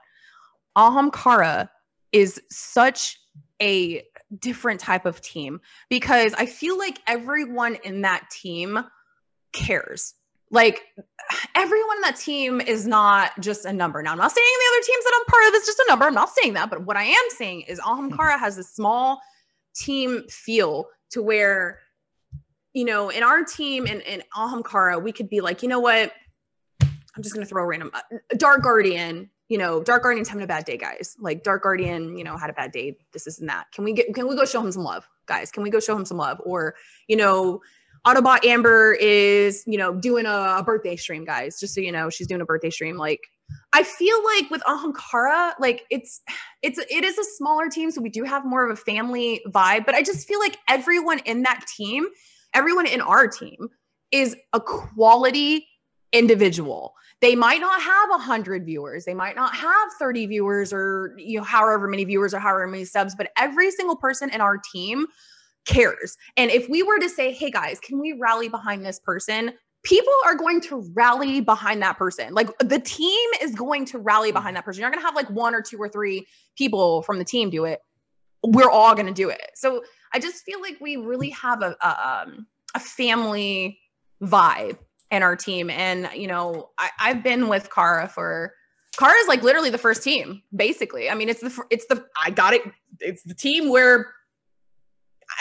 Ahamkara 0.77 1.69
is 2.11 2.41
such 2.49 3.17
a 3.61 4.03
different 4.39 4.79
type 4.79 5.05
of 5.05 5.21
team 5.21 5.61
because 5.89 6.33
I 6.33 6.45
feel 6.45 6.77
like 6.77 6.99
everyone 7.07 7.77
in 7.83 8.01
that 8.01 8.29
team 8.29 8.79
cares. 9.53 10.13
Like 10.51 10.83
everyone 11.55 11.97
in 11.97 12.01
that 12.01 12.17
team 12.17 12.61
is 12.61 12.85
not 12.85 13.31
just 13.39 13.65
a 13.65 13.73
number. 13.73 14.01
Now, 14.01 14.11
I'm 14.11 14.17
not 14.17 14.31
saying 14.31 14.45
the 14.45 14.75
other 14.75 14.85
teams 14.85 15.03
that 15.03 15.13
I'm 15.15 15.25
part 15.25 15.47
of 15.47 15.53
is 15.55 15.65
just 15.65 15.79
a 15.79 15.85
number. 15.89 16.05
I'm 16.05 16.13
not 16.13 16.29
saying 16.29 16.53
that. 16.53 16.69
But 16.69 16.85
what 16.85 16.97
I 16.97 17.03
am 17.03 17.23
saying 17.29 17.61
is 17.61 17.79
Ahamkara 17.79 18.35
hmm. 18.35 18.39
has 18.39 18.57
a 18.57 18.63
small 18.63 19.19
team 19.75 20.23
feel 20.29 20.87
to 21.11 21.21
where, 21.21 21.79
you 22.75 22.83
know, 22.83 23.09
in 23.09 23.23
our 23.23 23.43
team 23.43 23.87
in, 23.87 24.01
in 24.01 24.21
Ahamkara, 24.35 25.01
we 25.01 25.13
could 25.13 25.29
be 25.29 25.39
like, 25.39 25.63
you 25.63 25.69
know 25.69 25.79
what? 25.79 26.11
I'm 26.81 27.23
just 27.23 27.33
going 27.33 27.45
to 27.45 27.49
throw 27.49 27.63
a 27.63 27.65
random 27.65 27.89
uh, 27.93 28.01
Dark 28.37 28.61
Guardian. 28.61 29.29
You 29.47 29.57
know, 29.57 29.81
Dark 29.81 30.03
Guardian's 30.03 30.27
having 30.27 30.43
a 30.43 30.47
bad 30.47 30.65
day, 30.65 30.75
guys. 30.75 31.15
Like 31.17 31.41
Dark 31.41 31.63
Guardian, 31.63 32.17
you 32.17 32.25
know, 32.25 32.35
had 32.35 32.49
a 32.49 32.53
bad 32.53 32.73
day. 32.73 32.97
This, 33.13 33.27
is 33.27 33.39
and 33.39 33.47
that. 33.47 33.67
Can 33.71 33.85
we 33.85 33.93
get? 33.93 34.13
Can 34.13 34.27
we 34.27 34.35
go 34.35 34.43
show 34.43 34.59
him 34.59 34.71
some 34.73 34.83
love, 34.83 35.07
guys? 35.25 35.51
Can 35.51 35.63
we 35.63 35.69
go 35.69 35.79
show 35.79 35.95
him 35.95 36.03
some 36.03 36.17
love? 36.17 36.41
Or, 36.43 36.75
you 37.07 37.15
know, 37.15 37.61
Autobot 38.05 38.43
Amber 38.43 38.93
is, 38.93 39.63
you 39.65 39.77
know, 39.77 39.95
doing 39.95 40.25
a, 40.25 40.55
a 40.57 40.63
birthday 40.65 40.97
stream, 40.97 41.23
guys. 41.23 41.57
Just 41.59 41.73
so 41.75 41.79
you 41.79 41.93
know, 41.93 42.09
she's 42.09 42.27
doing 42.27 42.41
a 42.41 42.45
birthday 42.45 42.71
stream. 42.71 42.97
Like, 42.97 43.21
I 43.71 43.83
feel 43.83 44.21
like 44.23 44.49
with 44.51 44.63
Ahamkara, 44.63 45.53
like 45.59 45.85
it's 45.89 46.21
it's 46.61 46.79
it 46.79 47.05
is 47.05 47.17
a 47.17 47.23
smaller 47.23 47.69
team, 47.69 47.91
so 47.91 48.01
we 48.01 48.09
do 48.09 48.23
have 48.25 48.45
more 48.45 48.65
of 48.65 48.71
a 48.71 48.75
family 48.75 49.41
vibe. 49.47 49.85
But 49.85 49.95
I 49.95 50.03
just 50.03 50.27
feel 50.27 50.39
like 50.39 50.57
everyone 50.67 51.19
in 51.19 51.43
that 51.43 51.65
team, 51.77 52.07
everyone 52.55 52.87
in 52.87 53.01
our 53.01 53.27
team, 53.27 53.69
is 54.11 54.35
a 54.53 54.59
quality 54.59 55.67
individual. 56.11 56.93
They 57.21 57.35
might 57.35 57.59
not 57.59 57.81
have 57.81 58.09
a 58.11 58.17
hundred 58.17 58.65
viewers, 58.65 59.05
they 59.05 59.13
might 59.13 59.35
not 59.35 59.55
have 59.55 59.89
30 59.99 60.27
viewers 60.27 60.73
or 60.73 61.15
you 61.17 61.37
know, 61.37 61.43
however 61.43 61.87
many 61.87 62.05
viewers 62.05 62.33
or 62.33 62.39
however 62.39 62.67
many 62.67 62.85
subs, 62.85 63.15
but 63.15 63.31
every 63.37 63.71
single 63.71 63.95
person 63.95 64.29
in 64.29 64.41
our 64.41 64.57
team 64.57 65.05
cares. 65.65 66.15
And 66.37 66.51
if 66.51 66.69
we 66.69 66.83
were 66.83 66.99
to 66.99 67.09
say, 67.09 67.33
hey 67.33 67.51
guys, 67.51 67.79
can 67.79 67.99
we 67.99 68.13
rally 68.13 68.49
behind 68.49 68.85
this 68.85 68.99
person? 68.99 69.53
People 69.83 70.13
are 70.25 70.35
going 70.35 70.61
to 70.61 70.83
rally 70.93 71.41
behind 71.41 71.81
that 71.81 71.97
person. 71.97 72.33
Like 72.33 72.55
the 72.59 72.79
team 72.79 73.29
is 73.41 73.53
going 73.53 73.85
to 73.85 73.99
rally 73.99 74.29
hmm. 74.29 74.35
behind 74.35 74.55
that 74.55 74.65
person. 74.65 74.81
You're 74.81 74.89
not 74.89 74.95
going 74.95 75.03
to 75.03 75.07
have 75.07 75.15
like 75.15 75.29
one 75.29 75.53
or 75.53 75.61
two 75.61 75.77
or 75.77 75.89
three 75.89 76.25
people 76.57 77.01
from 77.03 77.17
the 77.17 77.25
team 77.25 77.49
do 77.49 77.65
it. 77.65 77.79
We're 78.43 78.69
all 78.69 78.93
going 78.93 79.07
to 79.07 79.13
do 79.13 79.29
it. 79.29 79.51
So 79.55 79.83
I 80.13 80.19
just 80.19 80.43
feel 80.43 80.61
like 80.61 80.77
we 80.79 80.97
really 80.97 81.29
have 81.31 81.61
a, 81.61 81.75
a, 81.81 82.23
um, 82.27 82.47
a 82.73 82.79
family 82.79 83.79
vibe 84.21 84.77
in 85.11 85.23
our 85.23 85.35
team. 85.35 85.69
And 85.69 86.09
you 86.15 86.27
know, 86.27 86.69
I, 86.77 86.89
I've 86.99 87.23
been 87.23 87.47
with 87.47 87.69
Kara 87.73 88.07
for 88.07 88.53
Kara 88.97 89.13
is 89.19 89.27
like 89.27 89.43
literally 89.43 89.69
the 89.69 89.77
first 89.77 90.03
team, 90.03 90.41
basically. 90.55 91.09
I 91.09 91.15
mean, 91.15 91.29
it's 91.29 91.41
the 91.41 91.63
it's 91.69 91.85
the 91.87 92.05
I 92.21 92.29
got 92.31 92.53
it. 92.53 92.61
It's 92.99 93.23
the 93.23 93.33
team 93.33 93.69
where 93.69 94.13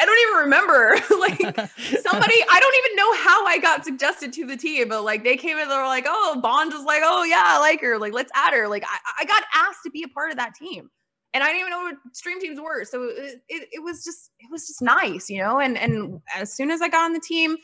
I 0.01 0.07
don't 0.07 0.19
even 0.29 0.45
remember. 0.45 0.97
like 1.21 1.39
somebody, 2.03 2.35
I 2.51 2.61
don't 2.61 2.77
even 2.79 2.97
know 2.97 3.15
how 3.17 3.47
I 3.47 3.59
got 3.61 3.85
suggested 3.85 4.33
to 4.35 4.47
the 4.47 4.57
team, 4.57 4.89
but 4.89 5.05
like 5.05 5.25
they 5.25 5.37
came 5.37 5.57
in, 5.59 5.69
they 5.69 5.77
were 5.77 5.87
like, 5.87 6.07
"Oh, 6.09 6.41
Bond 6.43 6.73
was 6.73 6.85
like, 6.85 7.03
oh 7.05 7.25
yeah, 7.25 7.43
I 7.45 7.59
like 7.59 7.81
her. 7.81 7.99
Like 7.99 8.13
let's 8.13 8.33
add 8.35 8.55
her." 8.55 8.69
Like 8.69 8.85
I, 8.85 8.99
I 9.21 9.25
got 9.25 9.45
asked 9.55 9.81
to 9.85 9.91
be 9.91 10.03
a 10.03 10.09
part 10.09 10.31
of 10.31 10.37
that 10.37 10.55
team, 10.55 10.91
and 11.35 11.43
I 11.43 11.49
didn't 11.49 11.61
even 11.61 11.71
know 11.71 11.83
what 11.83 11.97
stream 12.13 12.41
teams 12.41 12.61
were. 12.61 12.85
So 12.85 13.05
it, 13.05 13.43
it, 13.49 13.69
it 13.73 13.83
was 13.83 14.05
just 14.05 14.31
it 14.39 14.51
was 14.51 14.67
just 14.67 14.81
nice, 14.81 15.29
you 15.29 15.39
know. 15.39 15.59
And 15.59 15.77
and 15.77 16.21
as 16.35 16.55
soon 16.55 16.71
as 16.71 16.81
I 16.81 16.89
got 16.89 17.05
on 17.05 17.13
the 17.13 17.21
team, 17.21 17.57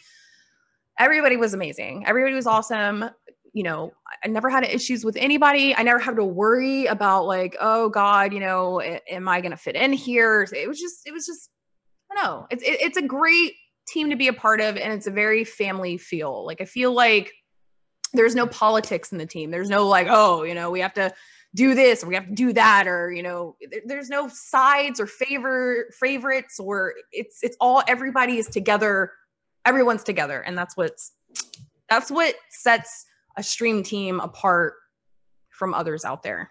everybody 0.99 1.37
was 1.37 1.55
amazing. 1.55 2.05
Everybody 2.07 2.35
was 2.35 2.47
awesome. 2.47 3.05
You 3.53 3.63
know, 3.63 3.93
I 4.25 4.29
never 4.29 4.51
had 4.51 4.65
issues 4.65 5.05
with 5.05 5.17
anybody. 5.17 5.75
I 5.75 5.83
never 5.83 5.99
had 5.99 6.17
to 6.17 6.25
worry 6.25 6.87
about 6.87 7.27
like, 7.27 7.57
oh 7.61 7.89
God, 7.89 8.33
you 8.33 8.41
know, 8.41 8.81
am 8.81 9.29
I 9.29 9.41
going 9.41 9.51
to 9.51 9.57
fit 9.57 9.75
in 9.75 9.93
here? 9.93 10.47
It 10.55 10.69
was 10.69 10.79
just, 10.79 11.07
it 11.07 11.13
was 11.13 11.27
just 11.27 11.51
I 12.11 12.15
don't 12.15 12.25
know. 12.25 12.47
It's 12.51 12.63
it, 12.63 12.81
it's 12.81 12.97
a 12.97 13.03
great 13.03 13.55
team 13.89 14.11
to 14.11 14.17
be 14.17 14.29
a 14.29 14.33
part 14.33 14.61
of, 14.61 14.77
and 14.77 14.93
it's 14.93 15.07
a 15.07 15.13
very 15.13 15.45
family 15.45 15.97
feel. 15.97 16.45
Like 16.45 16.61
I 16.61 16.65
feel 16.65 16.93
like 16.93 17.33
there's 18.13 18.35
no 18.35 18.47
politics 18.47 19.13
in 19.13 19.19
the 19.19 19.27
team. 19.27 19.51
There's 19.51 19.71
no 19.71 19.87
like, 19.87 20.09
oh, 20.11 20.43
you 20.43 20.55
know, 20.55 20.71
we 20.71 20.81
have 20.81 20.95
to 20.95 21.13
do 21.55 21.75
this 21.75 22.05
or 22.05 22.07
we 22.07 22.15
have 22.15 22.27
to 22.27 22.35
do 22.35 22.53
that 22.53 22.87
or 22.87 23.11
you 23.11 23.23
know 23.23 23.57
there's 23.85 24.09
no 24.09 24.29
sides 24.29 25.01
or 25.01 25.07
favor 25.07 25.87
favorites 25.99 26.61
or 26.61 26.95
it's 27.13 27.39
it's 27.43 27.57
all 27.61 27.83
everybody 27.89 28.39
is 28.39 28.47
together 28.47 29.11
everyone's 29.67 30.05
together 30.05 30.41
and 30.41 30.57
that's 30.57 30.77
what's 30.77 31.13
that's 31.89 32.11
what 32.11 32.35
sets 32.51 33.05
a 33.37 33.43
stream 33.43 33.83
team 33.83 34.21
apart 34.21 34.75
from 35.51 35.75
others 35.75 36.05
out 36.05 36.23
there 36.23 36.51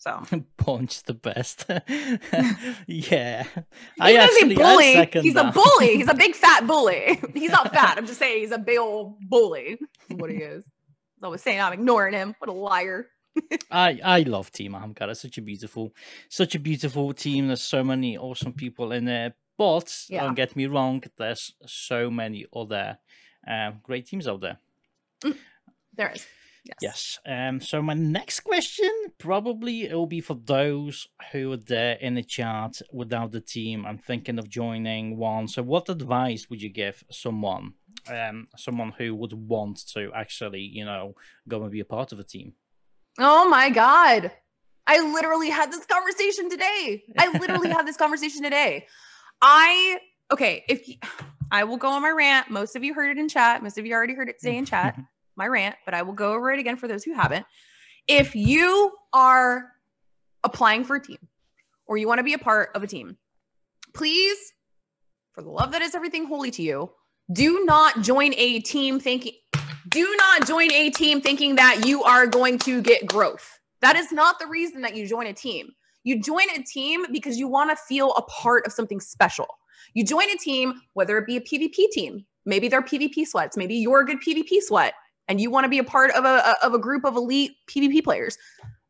so 0.00 0.22
Punch 0.56 1.02
the 1.02 1.12
best. 1.12 1.66
yeah. 2.86 3.44
I 4.00 4.14
actually, 4.16 4.54
bully. 4.54 4.94
He's 5.22 5.34
that. 5.34 5.50
a 5.50 5.52
bully. 5.52 5.96
He's 5.96 6.08
a 6.08 6.14
big 6.18 6.34
fat 6.34 6.66
bully. 6.66 7.20
He's 7.34 7.50
not 7.50 7.70
fat. 7.70 7.98
I'm 7.98 8.06
just 8.06 8.18
saying 8.18 8.40
he's 8.40 8.50
a 8.50 8.58
big 8.58 8.78
old 8.78 9.18
bully. 9.20 9.78
what 10.08 10.30
he 10.30 10.38
is. 10.38 10.64
I 11.22 11.28
was 11.28 11.42
saying 11.42 11.60
I'm 11.60 11.74
ignoring 11.74 12.14
him. 12.14 12.34
What 12.38 12.48
a 12.48 12.52
liar. 12.54 13.08
I 13.70 14.00
I 14.02 14.22
love 14.22 14.50
Team 14.50 14.72
Ahamkara. 14.72 15.16
Such 15.16 15.38
a 15.38 15.42
beautiful, 15.42 15.94
such 16.28 16.54
a 16.54 16.58
beautiful 16.58 17.12
team. 17.12 17.46
There's 17.46 17.62
so 17.62 17.84
many 17.84 18.18
awesome 18.18 18.52
people 18.52 18.92
in 18.92 19.04
there. 19.04 19.34
But 19.60 20.06
yeah. 20.08 20.22
don't 20.24 20.36
get 20.36 20.56
me 20.56 20.64
wrong, 20.64 21.04
there's 21.18 21.52
so 21.66 22.10
many 22.10 22.46
other 22.56 22.96
um, 23.46 23.80
great 23.82 24.06
teams 24.06 24.26
out 24.26 24.40
there. 24.40 24.58
Mm, 25.22 25.36
there 25.94 26.12
is. 26.14 26.26
Yes. 26.64 26.78
yes. 26.80 27.18
Um, 27.26 27.60
so 27.60 27.82
my 27.82 27.92
next 27.92 28.40
question 28.40 28.90
probably 29.18 29.82
it 29.82 29.94
will 29.94 30.06
be 30.06 30.22
for 30.22 30.34
those 30.34 31.08
who 31.32 31.52
are 31.52 31.58
there 31.58 31.98
in 32.00 32.14
the 32.14 32.22
chat 32.22 32.80
without 32.90 33.32
the 33.32 33.40
team 33.42 33.84
and 33.84 34.02
thinking 34.02 34.38
of 34.38 34.48
joining 34.48 35.18
one. 35.18 35.46
So 35.46 35.62
what 35.62 35.90
advice 35.90 36.48
would 36.48 36.62
you 36.62 36.70
give 36.70 37.04
someone, 37.10 37.74
um, 38.08 38.48
someone 38.56 38.94
who 38.96 39.14
would 39.14 39.34
want 39.34 39.86
to 39.88 40.10
actually, 40.14 40.62
you 40.62 40.86
know, 40.86 41.14
go 41.48 41.62
and 41.62 41.70
be 41.70 41.80
a 41.80 41.84
part 41.84 42.12
of 42.12 42.18
a 42.18 42.24
team? 42.24 42.54
Oh 43.18 43.48
my 43.48 43.70
god. 43.70 44.32
I 44.86 44.98
literally 45.12 45.50
had 45.50 45.70
this 45.70 45.86
conversation 45.86 46.50
today. 46.50 47.04
I 47.18 47.38
literally 47.38 47.68
had 47.68 47.86
this 47.86 47.96
conversation 47.98 48.42
today. 48.42 48.86
I 49.40 50.00
okay, 50.32 50.64
if 50.68 50.88
I 51.50 51.64
will 51.64 51.76
go 51.76 51.88
on 51.88 52.02
my 52.02 52.10
rant. 52.10 52.50
Most 52.50 52.76
of 52.76 52.84
you 52.84 52.94
heard 52.94 53.10
it 53.10 53.18
in 53.18 53.28
chat. 53.28 53.62
Most 53.62 53.78
of 53.78 53.86
you 53.86 53.94
already 53.94 54.14
heard 54.14 54.28
it 54.28 54.38
today 54.38 54.56
in 54.56 54.64
chat. 54.64 54.98
my 55.36 55.46
rant, 55.46 55.76
but 55.84 55.94
I 55.94 56.02
will 56.02 56.12
go 56.12 56.34
over 56.34 56.52
it 56.52 56.58
again 56.58 56.76
for 56.76 56.86
those 56.86 57.02
who 57.02 57.14
haven't. 57.14 57.46
If 58.06 58.34
you 58.34 58.92
are 59.12 59.72
applying 60.44 60.84
for 60.84 60.96
a 60.96 61.02
team 61.02 61.18
or 61.86 61.96
you 61.96 62.06
want 62.06 62.18
to 62.18 62.24
be 62.24 62.34
a 62.34 62.38
part 62.38 62.70
of 62.74 62.82
a 62.82 62.86
team, 62.86 63.16
please, 63.94 64.38
for 65.32 65.42
the 65.42 65.48
love 65.48 65.72
that 65.72 65.82
is 65.82 65.94
everything 65.94 66.26
holy 66.26 66.50
to 66.52 66.62
you, 66.62 66.90
do 67.32 67.64
not 67.64 68.02
join 68.02 68.34
a 68.36 68.60
team 68.60 69.00
thinking 69.00 69.32
do 69.90 70.14
not 70.16 70.46
join 70.46 70.72
a 70.72 70.90
team 70.90 71.20
thinking 71.20 71.56
that 71.56 71.86
you 71.86 72.02
are 72.04 72.26
going 72.26 72.58
to 72.60 72.80
get 72.80 73.06
growth. 73.06 73.58
That 73.80 73.96
is 73.96 74.12
not 74.12 74.38
the 74.38 74.46
reason 74.46 74.82
that 74.82 74.96
you 74.96 75.06
join 75.06 75.26
a 75.26 75.32
team. 75.32 75.70
You 76.04 76.20
join 76.22 76.48
a 76.54 76.62
team 76.62 77.04
because 77.12 77.38
you 77.38 77.48
want 77.48 77.70
to 77.70 77.76
feel 77.76 78.12
a 78.14 78.22
part 78.22 78.66
of 78.66 78.72
something 78.72 79.00
special. 79.00 79.48
You 79.94 80.04
join 80.04 80.30
a 80.30 80.36
team, 80.36 80.74
whether 80.94 81.18
it 81.18 81.26
be 81.26 81.36
a 81.36 81.40
PvP 81.40 81.90
team, 81.90 82.24
maybe 82.46 82.68
they're 82.68 82.82
PvP 82.82 83.26
sweats, 83.26 83.56
maybe 83.56 83.74
you're 83.74 84.00
a 84.00 84.06
good 84.06 84.18
PvP 84.20 84.60
sweat, 84.60 84.94
and 85.28 85.40
you 85.40 85.50
want 85.50 85.64
to 85.64 85.68
be 85.68 85.78
a 85.78 85.84
part 85.84 86.10
of 86.12 86.24
a 86.24 86.56
of 86.62 86.74
a 86.74 86.78
group 86.78 87.04
of 87.04 87.16
elite 87.16 87.52
PvP 87.68 88.04
players. 88.04 88.38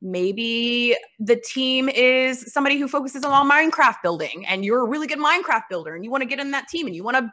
Maybe 0.03 0.97
the 1.19 1.37
team 1.37 1.89
is 1.89 2.53
somebody 2.53 2.79
who 2.79 2.89
focuses 2.89 3.23
on 3.23 3.33
all 3.33 3.45
Minecraft 3.45 3.97
building 4.03 4.47
and 4.47 4.65
you're 4.65 4.81
a 4.81 4.89
really 4.89 5.07
good 5.07 5.19
Minecraft 5.19 5.65
builder 5.69 5.95
and 5.95 6.05
you 6.05 6.11
want 6.11 6.23
to 6.23 6.29
get 6.29 6.41
in 6.41 6.51
that 6.53 6.69
team 6.69 6.87
and 6.87 6.97
you 6.97 7.05
want 7.05 7.19
to 7.19 7.31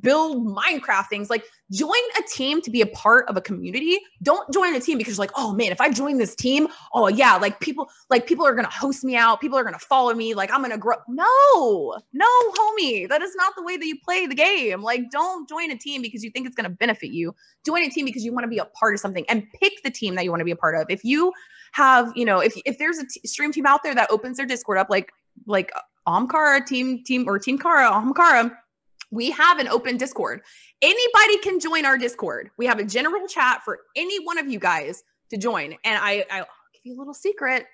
build 0.00 0.46
Minecraft 0.46 1.08
things. 1.08 1.30
Like 1.30 1.44
join 1.70 1.90
a 2.18 2.22
team 2.28 2.60
to 2.62 2.70
be 2.70 2.80
a 2.80 2.86
part 2.86 3.28
of 3.28 3.36
a 3.36 3.40
community. 3.40 3.98
Don't 4.22 4.52
join 4.52 4.74
a 4.74 4.80
team 4.80 4.98
because 4.98 5.16
you're 5.16 5.22
like, 5.22 5.32
oh 5.36 5.54
man, 5.54 5.72
if 5.72 5.80
I 5.80 5.90
join 5.90 6.18
this 6.18 6.34
team, 6.34 6.68
oh 6.94 7.08
yeah, 7.08 7.36
like 7.36 7.60
people, 7.60 7.88
like 8.10 8.26
people 8.26 8.46
are 8.46 8.54
gonna 8.54 8.70
host 8.70 9.04
me 9.04 9.16
out, 9.16 9.40
people 9.40 9.58
are 9.58 9.64
gonna 9.64 9.78
follow 9.78 10.14
me, 10.14 10.34
like 10.34 10.52
I'm 10.52 10.62
gonna 10.62 10.78
grow. 10.78 10.96
No, 11.08 11.98
no, 12.12 12.26
homie, 12.26 13.08
that 13.08 13.22
is 13.22 13.34
not 13.36 13.54
the 13.56 13.62
way 13.62 13.76
that 13.76 13.86
you 13.86 13.98
play 14.04 14.26
the 14.26 14.34
game. 14.34 14.82
Like, 14.82 15.10
don't 15.10 15.48
join 15.48 15.70
a 15.70 15.76
team 15.76 16.02
because 16.02 16.22
you 16.22 16.30
think 16.30 16.46
it's 16.46 16.56
gonna 16.56 16.70
benefit 16.70 17.10
you. 17.10 17.34
Join 17.64 17.82
a 17.82 17.90
team 17.90 18.04
because 18.04 18.24
you 18.24 18.32
want 18.32 18.44
to 18.44 18.48
be 18.48 18.58
a 18.58 18.64
part 18.66 18.94
of 18.94 19.00
something 19.00 19.24
and 19.28 19.46
pick 19.60 19.82
the 19.84 19.90
team 19.90 20.14
that 20.14 20.24
you 20.24 20.30
want 20.30 20.40
to 20.40 20.44
be 20.44 20.50
a 20.50 20.56
part 20.56 20.74
of. 20.74 20.86
If 20.88 21.04
you 21.04 21.32
have, 21.72 22.12
you 22.14 22.24
know, 22.24 22.38
if 22.38 22.54
if 22.64 22.78
there's 22.78 22.98
a 22.98 23.06
t- 23.06 23.26
stream 23.26 23.52
team 23.52 23.66
out 23.66 23.82
there 23.82 23.94
that 23.94 24.10
opens 24.10 24.36
their 24.36 24.46
Discord 24.46 24.78
up, 24.78 24.90
like 24.90 25.12
like 25.46 25.70
Ahamkara 26.06 26.66
team 26.66 27.02
team 27.04 27.28
or 27.28 27.38
Team 27.38 27.58
Kara, 27.58 27.90
Ahamkara 27.90 28.56
we 29.12 29.30
have 29.30 29.58
an 29.58 29.68
open 29.68 29.98
Discord. 29.98 30.40
Anybody 30.80 31.38
can 31.38 31.60
join 31.60 31.84
our 31.84 31.98
Discord. 31.98 32.50
We 32.56 32.66
have 32.66 32.80
a 32.80 32.84
general 32.84 33.28
chat 33.28 33.62
for 33.62 33.80
any 33.94 34.24
one 34.24 34.38
of 34.38 34.48
you 34.48 34.58
guys 34.58 35.04
to 35.30 35.36
join. 35.36 35.76
And 35.84 36.00
I, 36.02 36.24
I'll 36.30 36.48
give 36.72 36.80
you 36.84 36.96
a 36.96 36.98
little 36.98 37.14
secret. 37.14 37.66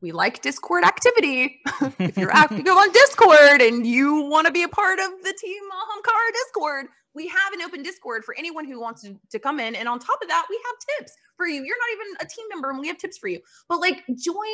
We 0.00 0.10
like 0.10 0.42
Discord 0.42 0.82
activity. 0.82 1.60
if 1.98 2.16
you're 2.16 2.32
active 2.32 2.66
on 2.66 2.90
Discord 2.90 3.60
and 3.60 3.86
you 3.86 4.22
want 4.22 4.46
to 4.46 4.52
be 4.52 4.62
a 4.62 4.68
part 4.68 4.98
of 4.98 5.10
the 5.22 5.34
Team 5.38 5.62
Ahamkara 5.62 6.32
Discord, 6.44 6.86
we 7.14 7.28
have 7.28 7.52
an 7.52 7.60
open 7.60 7.82
Discord 7.82 8.24
for 8.24 8.34
anyone 8.36 8.66
who 8.66 8.80
wants 8.80 9.02
to, 9.02 9.14
to 9.30 9.38
come 9.38 9.60
in. 9.60 9.74
And 9.74 9.86
on 9.86 9.98
top 9.98 10.20
of 10.22 10.28
that, 10.28 10.46
we 10.48 10.58
have 10.66 10.98
tips 10.98 11.12
for 11.36 11.46
you. 11.46 11.62
You're 11.62 11.76
not 11.76 12.06
even 12.06 12.26
a 12.26 12.26
team 12.26 12.46
member, 12.48 12.70
and 12.70 12.80
we 12.80 12.88
have 12.88 12.96
tips 12.96 13.18
for 13.18 13.28
you. 13.28 13.40
But 13.68 13.80
like, 13.80 14.02
join 14.16 14.46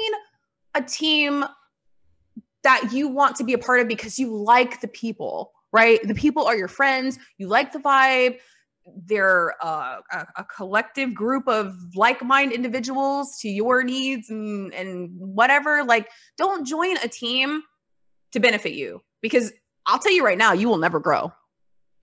a 0.75 0.83
team 0.83 1.45
that 2.65 2.93
you 2.93 3.07
want 3.07 3.37
to 3.37 3.45
be 3.45 3.53
a 3.53 3.59
part 3.59 3.81
of 3.81 3.87
because 3.87 4.19
you 4.19 4.35
like 4.35 4.81
the 4.81 4.89
people 4.89 5.53
right? 5.73 6.01
The 6.03 6.15
people 6.15 6.47
are 6.47 6.57
your 6.57 6.69
friends. 6.69 7.19
You 7.37 7.49
like 7.49 7.73
the 7.73 7.79
vibe. 7.79 8.39
They're 9.05 9.55
uh, 9.63 9.99
a, 10.13 10.27
a, 10.37 10.45
collective 10.45 11.13
group 11.13 11.47
of 11.47 11.75
like-minded 11.95 12.55
individuals 12.55 13.39
to 13.43 13.49
your 13.51 13.83
needs 13.85 14.31
and, 14.31 14.73
and 14.73 15.11
whatever. 15.15 15.85
Like, 15.85 16.09
don't 16.39 16.67
join 16.67 16.97
a 16.97 17.09
team 17.09 17.63
to 18.33 18.41
benefit 18.41 18.73
you 18.73 19.03
because 19.21 19.53
I'll 19.87 19.99
tell 19.99 20.13
you 20.13 20.25
right 20.25 20.39
now, 20.39 20.53
you 20.53 20.69
will 20.69 20.79
never 20.79 21.01
grow. 21.01 21.33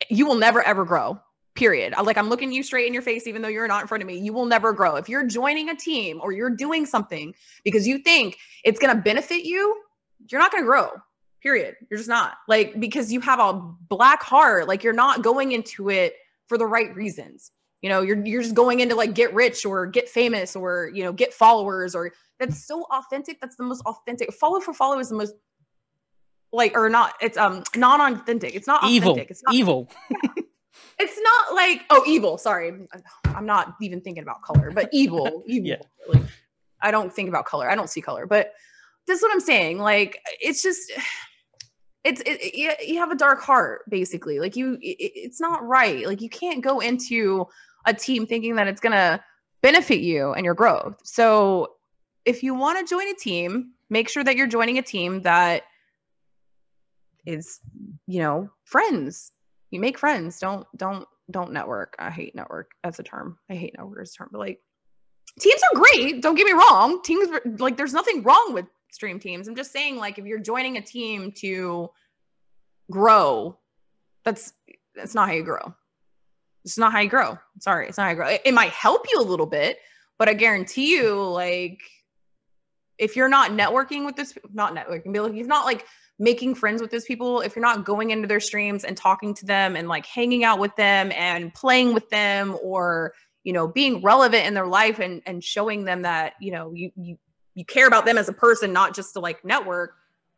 You 0.10 0.26
will 0.26 0.36
never 0.36 0.62
ever 0.62 0.86
grow. 0.86 1.20
Period. 1.56 1.94
Like 2.04 2.18
I'm 2.18 2.28
looking 2.28 2.52
you 2.52 2.64
straight 2.64 2.86
in 2.86 2.94
your 2.94 3.02
face, 3.02 3.28
even 3.28 3.42
though 3.42 3.48
you're 3.48 3.68
not 3.68 3.82
in 3.82 3.88
front 3.88 4.04
of 4.04 4.08
me. 4.08 4.18
You 4.18 4.34
will 4.34 4.46
never 4.46 4.74
grow. 4.74 4.98
If 4.98 5.08
you're 5.08 5.26
joining 5.26 5.70
a 5.70 5.76
team 5.76 6.20
or 6.22 6.34
you're 6.34 6.50
doing 6.50 6.86
something 6.86 7.34
because 7.64 7.88
you 7.88 8.00
think 8.00 8.38
it's 8.66 8.78
going 8.78 8.94
to 8.94 9.02
benefit 9.02 9.46
you, 9.46 9.82
you're 10.30 10.42
not 10.42 10.52
going 10.52 10.64
to 10.64 10.68
grow 10.68 10.90
period. 11.46 11.76
You're 11.90 12.00
just 12.00 12.10
not. 12.10 12.38
Like 12.48 12.80
because 12.80 13.14
you 13.14 13.22
have 13.22 13.40
a 13.40 13.54
black 13.88 14.24
heart. 14.24 14.68
Like 14.68 14.84
you're 14.84 14.94
not 14.94 15.22
going 15.22 15.52
into 15.52 15.90
it 15.90 16.16
for 16.48 16.58
the 16.58 16.66
right 16.66 16.94
reasons. 16.96 17.52
You 17.82 17.90
know 17.90 18.02
you're 18.02 18.26
you're 18.26 18.42
just 18.42 18.56
going 18.56 18.80
into 18.80 18.96
like 18.96 19.14
get 19.14 19.32
rich 19.36 19.64
or 19.64 19.86
get 19.86 20.10
famous 20.10 20.56
or 20.56 20.90
you 20.92 21.04
know 21.04 21.14
get 21.14 21.34
followers 21.34 21.94
or 21.94 22.14
that's 22.40 22.66
so 22.66 22.84
authentic. 22.90 23.40
That's 23.40 23.58
the 23.58 23.64
most 23.64 23.84
authentic. 23.86 24.34
Follow 24.34 24.60
for 24.60 24.74
follow 24.74 24.98
is 24.98 25.10
the 25.10 25.16
most 25.16 25.36
like 26.52 26.76
or 26.76 26.90
not 26.90 27.14
it's 27.22 27.38
um 27.38 27.64
non-authentic. 27.76 28.56
It's 28.56 28.66
not 28.66 28.84
evil. 28.86 29.12
authentic. 29.12 29.30
it's 29.32 29.44
not, 29.44 29.54
evil. 29.54 29.90
It's 30.98 31.20
not 31.22 31.56
like 31.56 31.82
oh 31.90 32.04
evil. 32.08 32.38
Sorry. 32.38 32.72
I'm 33.26 33.46
not 33.46 33.76
even 33.82 34.02
thinking 34.02 34.24
about 34.24 34.42
color 34.42 34.72
but 34.72 34.90
evil 34.92 35.44
evil. 35.48 35.68
Yeah. 35.68 35.76
like, 36.08 36.24
i 36.82 36.90
don't 36.90 37.14
think 37.14 37.30
about 37.30 37.46
color. 37.46 37.70
I 37.70 37.76
don't 37.76 37.90
see 37.90 38.02
color. 38.02 38.26
But 38.26 38.54
that's 39.06 39.22
what 39.22 39.32
i'm 39.32 39.40
saying. 39.40 39.78
Like 39.80 40.20
it's 40.42 40.64
just 40.64 40.92
it's 42.06 42.22
it, 42.22 42.40
it, 42.42 42.88
you 42.88 42.98
have 42.98 43.12
a 43.12 43.16
dark 43.16 43.42
heart 43.42 43.82
basically 43.90 44.40
like 44.40 44.56
you 44.56 44.78
it, 44.82 44.98
it's 45.16 45.42
not 45.42 45.66
right 45.66 46.08
like 46.08 46.22
you 46.22 46.30
can't 46.30 46.64
go 46.64 46.80
into 46.80 47.46
a 47.86 47.94
team 47.94 48.26
thinking 48.26 48.56
that 48.56 48.68
it's 48.68 48.80
going 48.80 48.94
to 48.94 49.22
benefit 49.62 50.00
you 50.00 50.32
and 50.34 50.46
your 50.46 50.54
growth 50.54 50.96
so 51.04 51.68
if 52.24 52.44
you 52.44 52.54
want 52.54 52.80
to 52.80 52.90
join 52.90 53.08
a 53.10 53.16
team 53.16 53.72
make 53.90 54.08
sure 54.08 54.24
that 54.24 54.38
you're 54.38 54.48
joining 54.48 54.78
a 54.78 54.82
team 54.82 55.22
that 55.24 55.64
is 57.26 57.60
you 58.08 58.20
know 58.20 58.50
friends 58.64 59.32
you 59.72 59.80
make 59.80 59.98
friends 59.98 60.40
don't 60.40 60.66
don't 60.78 61.08
don't 61.32 61.52
network. 61.52 61.96
I 62.00 62.10
hate 62.10 62.36
network 62.36 62.72
as 62.84 63.00
a 63.00 63.04
term. 63.04 63.38
I 63.50 63.56
hate 63.56 63.76
network 63.78 64.02
as 64.02 64.12
a 64.14 64.18
term, 64.18 64.30
but 64.32 64.40
like 64.40 64.60
teams 65.40 65.62
are 65.64 65.80
great. 65.80 66.22
Don't 66.22 66.36
get 66.36 66.46
me 66.46 66.54
wrong. 66.54 67.02
Teams 67.04 67.30
like 67.60 67.78
there's 67.78 67.94
nothing 67.94 68.24
wrong 68.24 68.54
with 68.54 68.66
stream 68.96 69.20
teams. 69.20 69.48
I'm 69.48 69.56
just 69.56 69.72
saying 69.72 69.98
like 69.98 70.18
if 70.18 70.26
you're 70.26 70.40
joining 70.40 70.78
a 70.78 70.82
team 70.82 71.32
to 71.38 71.90
grow, 72.90 73.60
that's 74.24 74.54
that's 74.96 75.14
not 75.14 75.28
how 75.28 75.36
you 75.36 75.44
grow. 75.44 75.74
It's 76.64 76.78
not 76.78 76.92
how 76.92 77.00
you 77.02 77.10
grow. 77.10 77.38
Sorry, 77.60 77.88
it's 77.88 77.98
not 77.98 78.06
how 78.06 78.10
you 78.12 78.16
grow. 78.16 78.28
It, 78.28 78.42
it 78.46 78.54
might 78.54 78.72
help 78.72 79.06
you 79.12 79.20
a 79.20 79.22
little 79.22 79.46
bit, 79.46 79.78
but 80.18 80.28
I 80.28 80.34
guarantee 80.34 80.96
you, 80.96 81.22
like, 81.22 81.80
if 82.98 83.16
you're 83.16 83.30
not 83.30 83.52
networking 83.52 84.06
with 84.06 84.16
this, 84.16 84.36
not 84.52 84.74
networking, 84.74 85.14
but 85.14 85.24
like, 85.24 85.34
you're 85.36 85.46
not 85.46 85.66
like 85.66 85.86
making 86.18 86.56
friends 86.56 86.82
with 86.82 86.92
those 86.92 87.06
people, 87.06 87.42
if 87.42 87.56
you're 87.56 87.66
not 87.66 87.86
going 87.86 88.10
into 88.10 88.28
their 88.28 88.40
streams 88.40 88.84
and 88.84 88.96
talking 88.96 89.34
to 89.36 89.46
them 89.46 89.76
and 89.76 89.88
like 89.88 90.06
hanging 90.06 90.44
out 90.44 90.60
with 90.60 90.76
them 90.76 91.12
and 91.12 91.54
playing 91.54 91.94
with 91.94 92.10
them 92.10 92.58
or 92.64 93.14
you 93.44 93.54
know 93.54 93.68
being 93.68 94.02
relevant 94.02 94.46
in 94.46 94.54
their 94.54 94.66
life 94.66 95.00
and 95.00 95.22
and 95.26 95.44
showing 95.44 95.86
them 95.86 96.02
that 96.02 96.34
you 96.40 96.52
know 96.52 96.72
you 96.74 96.92
you 96.96 97.18
you 97.56 97.66
care 97.66 97.88
about 97.88 98.06
them 98.06 98.18
as 98.18 98.30
a 98.30 98.34
person, 98.34 98.74
not 98.74 98.94
just 98.94 99.14
to 99.14 99.20
like 99.20 99.44
network, 99.44 99.96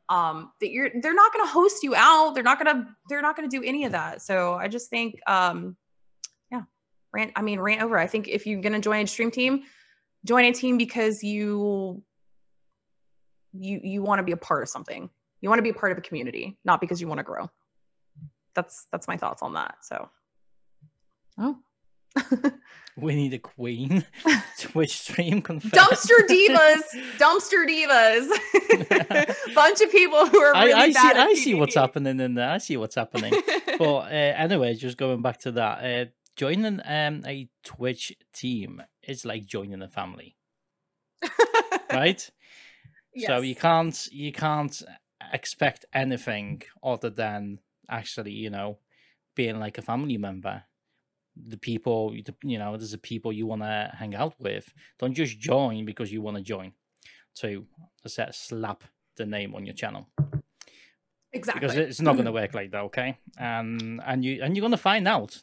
um, 0.09 0.51
that 0.61 0.69
you're 0.69 0.89
they're 1.01 1.13
not 1.13 1.33
gonna 1.33 1.49
host 1.49 1.83
you 1.83 1.95
out. 1.95 2.33
They're 2.33 2.43
not 2.43 2.63
gonna 2.63 2.87
they're 3.09 3.21
not 3.21 3.35
gonna 3.35 3.49
do 3.49 3.63
any 3.63 3.85
of 3.85 3.91
that. 3.91 4.21
So 4.21 4.53
I 4.53 4.67
just 4.67 4.89
think 4.89 5.19
um 5.27 5.75
yeah, 6.51 6.61
rant, 7.11 7.33
I 7.35 7.41
mean 7.41 7.59
rant 7.59 7.81
over. 7.81 7.97
I 7.97 8.07
think 8.07 8.27
if 8.27 8.47
you're 8.47 8.61
gonna 8.61 8.79
join 8.79 9.03
a 9.03 9.07
stream 9.07 9.31
team, 9.31 9.63
join 10.23 10.45
a 10.45 10.53
team 10.53 10.77
because 10.77 11.23
you 11.23 12.03
you 13.53 13.81
you 13.83 14.01
want 14.01 14.19
to 14.19 14.23
be 14.23 14.31
a 14.31 14.37
part 14.37 14.61
of 14.61 14.69
something. 14.69 15.09
You 15.41 15.49
want 15.49 15.59
to 15.59 15.63
be 15.63 15.69
a 15.69 15.73
part 15.73 15.91
of 15.91 15.97
a 15.97 16.01
community, 16.01 16.57
not 16.63 16.79
because 16.79 17.01
you 17.01 17.07
want 17.07 17.19
to 17.19 17.23
grow. 17.23 17.49
That's 18.53 18.87
that's 18.91 19.07
my 19.07 19.17
thoughts 19.17 19.41
on 19.41 19.53
that. 19.55 19.75
So 19.81 20.09
oh 21.39 21.57
we 22.97 23.15
need 23.15 23.33
a 23.33 23.39
queen 23.39 24.05
Twitch 24.59 24.99
stream 24.99 25.41
confirmed. 25.41 25.73
Dumpster 25.73 26.27
divas, 26.27 26.81
dumpster 27.17 27.65
divas. 27.67 28.27
Bunch 29.55 29.81
of 29.81 29.91
people 29.91 30.25
who 30.25 30.39
are. 30.39 30.53
Really 30.53 30.73
I, 30.73 30.85
I 30.85 30.91
see. 30.91 30.99
I 30.99 31.33
see 31.35 31.53
what's 31.53 31.75
happening 31.75 32.19
in 32.19 32.33
there. 32.33 32.49
I 32.49 32.57
see 32.57 32.75
what's 32.75 32.95
happening. 32.95 33.33
but 33.77 33.83
uh, 33.85 34.09
anyway, 34.09 34.73
just 34.73 34.97
going 34.97 35.21
back 35.21 35.39
to 35.41 35.51
that, 35.53 35.83
uh, 35.83 36.09
joining 36.35 36.81
um, 36.83 37.23
a 37.25 37.47
Twitch 37.63 38.13
team 38.33 38.81
is 39.03 39.25
like 39.25 39.45
joining 39.45 39.83
a 39.83 39.87
family, 39.87 40.35
right? 41.93 42.29
Yes. 43.13 43.27
So 43.27 43.41
you 43.41 43.55
can't 43.55 44.07
you 44.11 44.31
can't 44.31 44.81
expect 45.31 45.85
anything 45.93 46.63
other 46.83 47.11
than 47.11 47.59
actually, 47.89 48.31
you 48.31 48.49
know, 48.49 48.79
being 49.35 49.59
like 49.59 49.77
a 49.77 49.83
family 49.83 50.17
member 50.17 50.63
the 51.47 51.57
people 51.57 52.15
you 52.43 52.57
know 52.57 52.77
there's 52.77 52.91
the 52.91 52.97
people 52.97 53.31
you 53.31 53.45
want 53.45 53.61
to 53.61 53.91
hang 53.97 54.15
out 54.15 54.35
with. 54.39 54.73
Don't 54.99 55.13
just 55.13 55.39
join 55.39 55.85
because 55.85 56.11
you 56.11 56.21
want 56.21 56.37
to 56.37 56.43
join 56.43 56.73
to 57.35 57.65
set 58.05 58.33
slap 58.35 58.83
the 59.17 59.25
name 59.25 59.55
on 59.55 59.65
your 59.65 59.75
channel. 59.75 60.07
Exactly. 61.33 61.59
because 61.59 61.77
it's 61.77 62.01
not 62.01 62.13
going 62.13 62.25
to 62.25 62.31
work 62.41 62.53
like 62.53 62.71
that 62.71 62.83
okay? 62.83 63.17
And 63.37 64.01
and 64.05 64.23
you 64.23 64.41
and 64.43 64.55
you're 64.55 64.61
going 64.61 64.71
to 64.71 64.77
find 64.77 65.07
out 65.07 65.41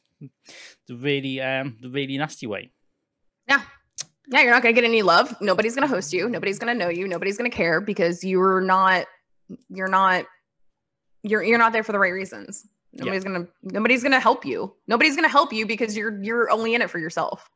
the 0.87 0.97
really 0.97 1.41
um 1.41 1.77
the 1.81 1.91
really 1.91 2.17
nasty 2.19 2.47
way. 2.47 2.73
Yeah. 3.49 3.63
Yeah 4.29 4.43
you're 4.43 4.53
not 4.53 4.63
going 4.63 4.75
to 4.75 4.81
get 4.81 4.89
any 4.89 5.03
love. 5.03 5.37
Nobody's 5.41 5.75
going 5.75 5.87
to 5.87 5.95
host 5.95 6.13
you. 6.13 6.29
Nobody's 6.29 6.59
going 6.59 6.77
to 6.77 6.79
know 6.79 6.91
you. 6.91 7.07
Nobody's 7.07 7.37
going 7.37 7.51
to 7.51 7.57
care 7.57 7.81
because 7.81 8.25
you're 8.25 8.61
not 8.61 9.07
you're 9.69 9.89
not 9.89 10.25
you're 11.23 11.43
you're 11.43 11.59
not 11.59 11.73
there 11.73 11.83
for 11.83 11.93
the 11.93 11.99
right 11.99 12.13
reasons 12.13 12.67
Nobody's 12.97 13.25
gonna 13.25 13.47
nobody's 13.63 14.03
gonna 14.03 14.21
help 14.21 14.45
you. 14.45 14.73
Nobody's 14.87 15.17
gonna 15.17 15.29
help 15.29 15.53
you 15.53 15.67
because 15.67 15.97
you're 15.97 16.23
you're 16.23 16.51
only 16.51 16.75
in 16.75 16.83
it 16.83 16.91
for 16.91 16.99
yourself. 16.99 17.49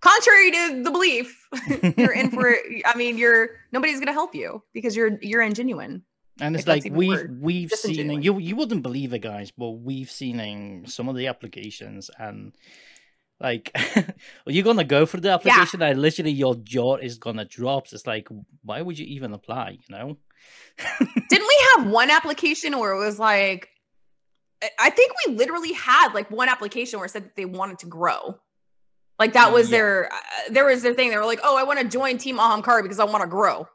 Contrary 0.00 0.50
to 0.50 0.82
the 0.84 0.90
belief, 0.90 1.48
you're 1.96 2.12
in 2.12 2.30
for 2.30 2.48
it. 2.48 2.82
I 2.84 2.96
mean, 2.96 3.18
you're 3.18 3.50
nobody's 3.72 3.98
gonna 4.00 4.12
help 4.12 4.34
you 4.34 4.62
because 4.72 4.96
you're 4.96 5.18
you're 5.22 5.42
ingenuine. 5.42 6.02
And 6.40 6.54
it's 6.54 6.66
like 6.66 6.84
we've 6.90 7.28
we've 7.40 7.70
seen 7.70 8.22
you 8.22 8.38
you 8.38 8.56
wouldn't 8.56 8.82
believe 8.82 9.12
it, 9.12 9.20
guys, 9.20 9.50
but 9.50 9.70
we've 9.70 10.10
seen 10.10 10.40
in 10.40 10.86
some 10.86 11.08
of 11.08 11.16
the 11.16 11.26
applications 11.26 12.10
and 12.18 12.52
like 13.40 13.76
you're 14.46 14.64
gonna 14.64 14.84
go 14.84 15.06
for 15.06 15.20
the 15.20 15.30
application 15.30 15.80
yeah. 15.80 15.88
and 15.88 16.02
literally 16.02 16.32
your 16.32 16.54
jaw 16.56 16.96
is 16.96 17.18
gonna 17.18 17.44
drop. 17.44 17.86
It's 17.92 18.06
like, 18.06 18.28
why 18.62 18.82
would 18.82 18.98
you 18.98 19.06
even 19.06 19.32
apply? 19.32 19.78
You 19.88 19.96
know? 19.96 20.16
Didn't 21.28 21.48
we 21.48 21.66
have 21.76 21.90
one 21.90 22.10
application 22.10 22.78
where 22.78 22.92
it 22.92 22.98
was 22.98 23.18
like 23.18 23.68
I 24.78 24.90
think 24.90 25.12
we 25.26 25.34
literally 25.34 25.72
had 25.72 26.12
like 26.14 26.30
one 26.30 26.48
application 26.48 26.98
where 26.98 27.06
it 27.06 27.10
said 27.10 27.24
that 27.24 27.36
they 27.36 27.44
wanted 27.44 27.78
to 27.80 27.86
grow. 27.86 28.38
Like 29.18 29.32
that 29.32 29.52
was 29.52 29.70
yeah. 29.70 29.78
their, 29.78 30.12
uh, 30.12 30.16
there 30.50 30.64
was 30.64 30.82
their 30.82 30.94
thing. 30.94 31.10
They 31.10 31.16
were 31.16 31.24
like, 31.24 31.40
oh, 31.42 31.56
I 31.56 31.64
want 31.64 31.80
to 31.80 31.88
join 31.88 32.18
Team 32.18 32.38
Ahamkara 32.38 32.82
because 32.82 33.00
I 33.00 33.04
want 33.04 33.22
to 33.22 33.28
grow. 33.28 33.68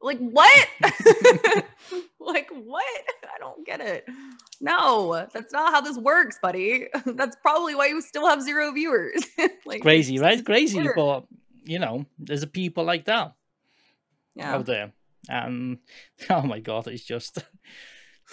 Like 0.00 0.18
what? 0.18 0.68
like 2.20 2.50
what? 2.50 2.84
I 3.24 3.38
don't 3.38 3.64
get 3.66 3.80
it. 3.80 4.06
No, 4.60 5.26
that's 5.32 5.52
not 5.52 5.72
how 5.72 5.80
this 5.80 5.96
works, 5.96 6.38
buddy. 6.42 6.88
That's 7.06 7.36
probably 7.42 7.76
why 7.76 7.86
you 7.86 8.00
still 8.00 8.26
have 8.26 8.42
zero 8.42 8.72
viewers. 8.72 9.22
like 9.64 9.82
crazy, 9.82 10.18
right? 10.18 10.44
Crazy, 10.44 10.88
but 10.96 11.26
you 11.64 11.78
know, 11.78 12.06
there's 12.18 12.42
a 12.42 12.48
people 12.48 12.82
like 12.82 13.04
that 13.04 13.34
yeah. 14.34 14.54
out 14.54 14.66
there, 14.66 14.92
and 15.28 15.78
oh 16.28 16.42
my 16.42 16.58
god, 16.58 16.88
it's 16.88 17.04
just 17.04 17.38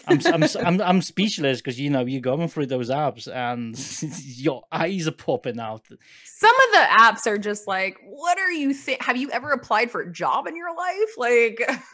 I'm, 0.08 0.20
I'm, 0.26 0.44
I'm, 0.66 0.82
I'm 0.82 1.02
speechless 1.02 1.60
because 1.60 1.80
you 1.80 1.90
know 1.90 2.06
you're 2.06 2.22
going 2.22 2.48
through 2.48 2.68
those 2.68 2.90
apps 2.90 3.28
and 3.28 3.78
your 4.38 4.64
eyes 4.72 5.08
are 5.08 5.12
popping 5.12 5.60
out. 5.60 5.88
Some 6.26 6.56
of 6.56 6.72
the 6.74 6.86
apps 6.92 7.26
are 7.28 7.38
just 7.38 7.68
like, 7.68 7.98
what 8.04 8.38
are 8.38 8.52
you 8.52 8.74
think? 8.74 9.02
Have 9.02 9.18
you 9.18 9.32
ever 9.32 9.52
applied 9.52 9.92
for 9.92 10.02
a 10.02 10.12
job 10.12 10.48
in 10.48 10.56
your 10.56 10.76
life? 10.76 10.96
Like, 11.18 11.60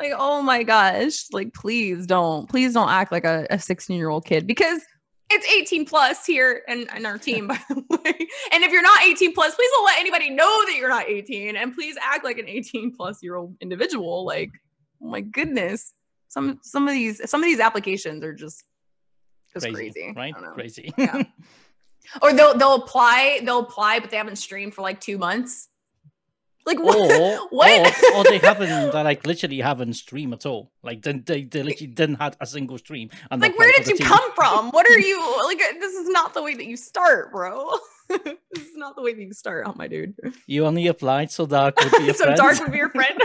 like 0.00 0.12
oh 0.16 0.40
my 0.42 0.62
gosh! 0.62 1.26
Like, 1.32 1.52
please 1.54 2.06
don't, 2.06 2.48
please 2.48 2.72
don't 2.74 2.88
act 2.88 3.10
like 3.10 3.24
a 3.24 3.58
16 3.58 3.96
year 3.96 4.10
old 4.10 4.24
kid 4.24 4.46
because 4.46 4.80
it's 5.30 5.46
18 5.72 5.86
plus 5.86 6.24
here 6.24 6.62
and 6.68 6.88
in 6.96 7.04
our 7.04 7.18
team, 7.18 7.48
by 7.48 7.58
the 7.68 7.82
way. 7.90 8.28
And 8.52 8.62
if 8.62 8.70
you're 8.70 8.82
not 8.82 9.02
18 9.02 9.34
plus, 9.34 9.54
please 9.54 9.70
don't 9.72 9.84
let 9.86 9.98
anybody 9.98 10.30
know 10.30 10.64
that 10.66 10.76
you're 10.76 10.88
not 10.88 11.08
18, 11.08 11.56
and 11.56 11.74
please 11.74 11.96
act 12.00 12.24
like 12.24 12.38
an 12.38 12.48
18 12.48 12.94
plus 12.94 13.22
year 13.22 13.34
old 13.34 13.56
individual. 13.60 14.24
Like, 14.24 14.50
oh 15.02 15.08
my 15.08 15.22
goodness 15.22 15.94
some 16.36 16.60
some 16.62 16.86
of 16.86 16.92
these 16.92 17.28
some 17.30 17.42
of 17.42 17.46
these 17.46 17.60
applications 17.60 18.22
are 18.22 18.34
just 18.34 18.62
just 19.54 19.64
crazy, 19.64 19.90
crazy. 19.90 20.12
right? 20.14 20.34
Crazy. 20.54 20.92
Yeah. 20.98 21.22
or 22.22 22.34
they'll 22.34 22.56
they'll 22.58 22.74
apply 22.74 23.40
they'll 23.42 23.60
apply, 23.60 24.00
but 24.00 24.10
they 24.10 24.18
haven't 24.18 24.36
streamed 24.36 24.74
for 24.74 24.82
like 24.82 25.00
two 25.00 25.16
months. 25.16 25.68
Like 26.66 26.78
what? 26.82 26.98
Or, 26.98 27.46
what? 27.50 27.70
Or, 28.12 28.16
or, 28.16 28.24
they 28.24 28.38
haven't 28.38 28.68
they 28.68 29.02
like 29.02 29.26
literally 29.26 29.60
haven't 29.60 29.94
streamed 29.94 30.34
at 30.34 30.44
all. 30.44 30.72
Like 30.82 31.00
they 31.00 31.12
they, 31.12 31.44
they 31.44 31.62
literally 31.62 31.86
didn't 31.94 32.16
have 32.16 32.36
a 32.38 32.46
single 32.46 32.76
stream. 32.76 33.08
And 33.30 33.40
like 33.40 33.58
where 33.58 33.72
did 33.72 33.86
you 33.86 33.96
team. 33.96 34.06
come 34.06 34.32
from? 34.34 34.70
What 34.76 34.86
are 34.90 34.98
you 34.98 35.18
like? 35.46 35.58
This 35.80 35.94
is 35.94 36.08
not 36.10 36.34
the 36.34 36.42
way 36.42 36.54
that 36.54 36.66
you 36.66 36.76
start, 36.76 37.32
bro. 37.32 37.70
this 38.08 38.66
is 38.66 38.76
not 38.76 38.94
the 38.94 39.02
way 39.02 39.14
that 39.14 39.22
you 39.22 39.32
start, 39.32 39.64
oh 39.66 39.74
my 39.74 39.88
dude. 39.88 40.14
You 40.46 40.66
only 40.66 40.86
applied 40.86 41.30
so 41.30 41.46
dark 41.46 41.80
would 41.80 41.90
be 41.92 42.12
so 42.12 42.24
friend. 42.24 42.36
dark 42.36 42.60
would 42.60 42.72
be 42.72 42.78
your 42.78 42.90
friend. 42.90 43.18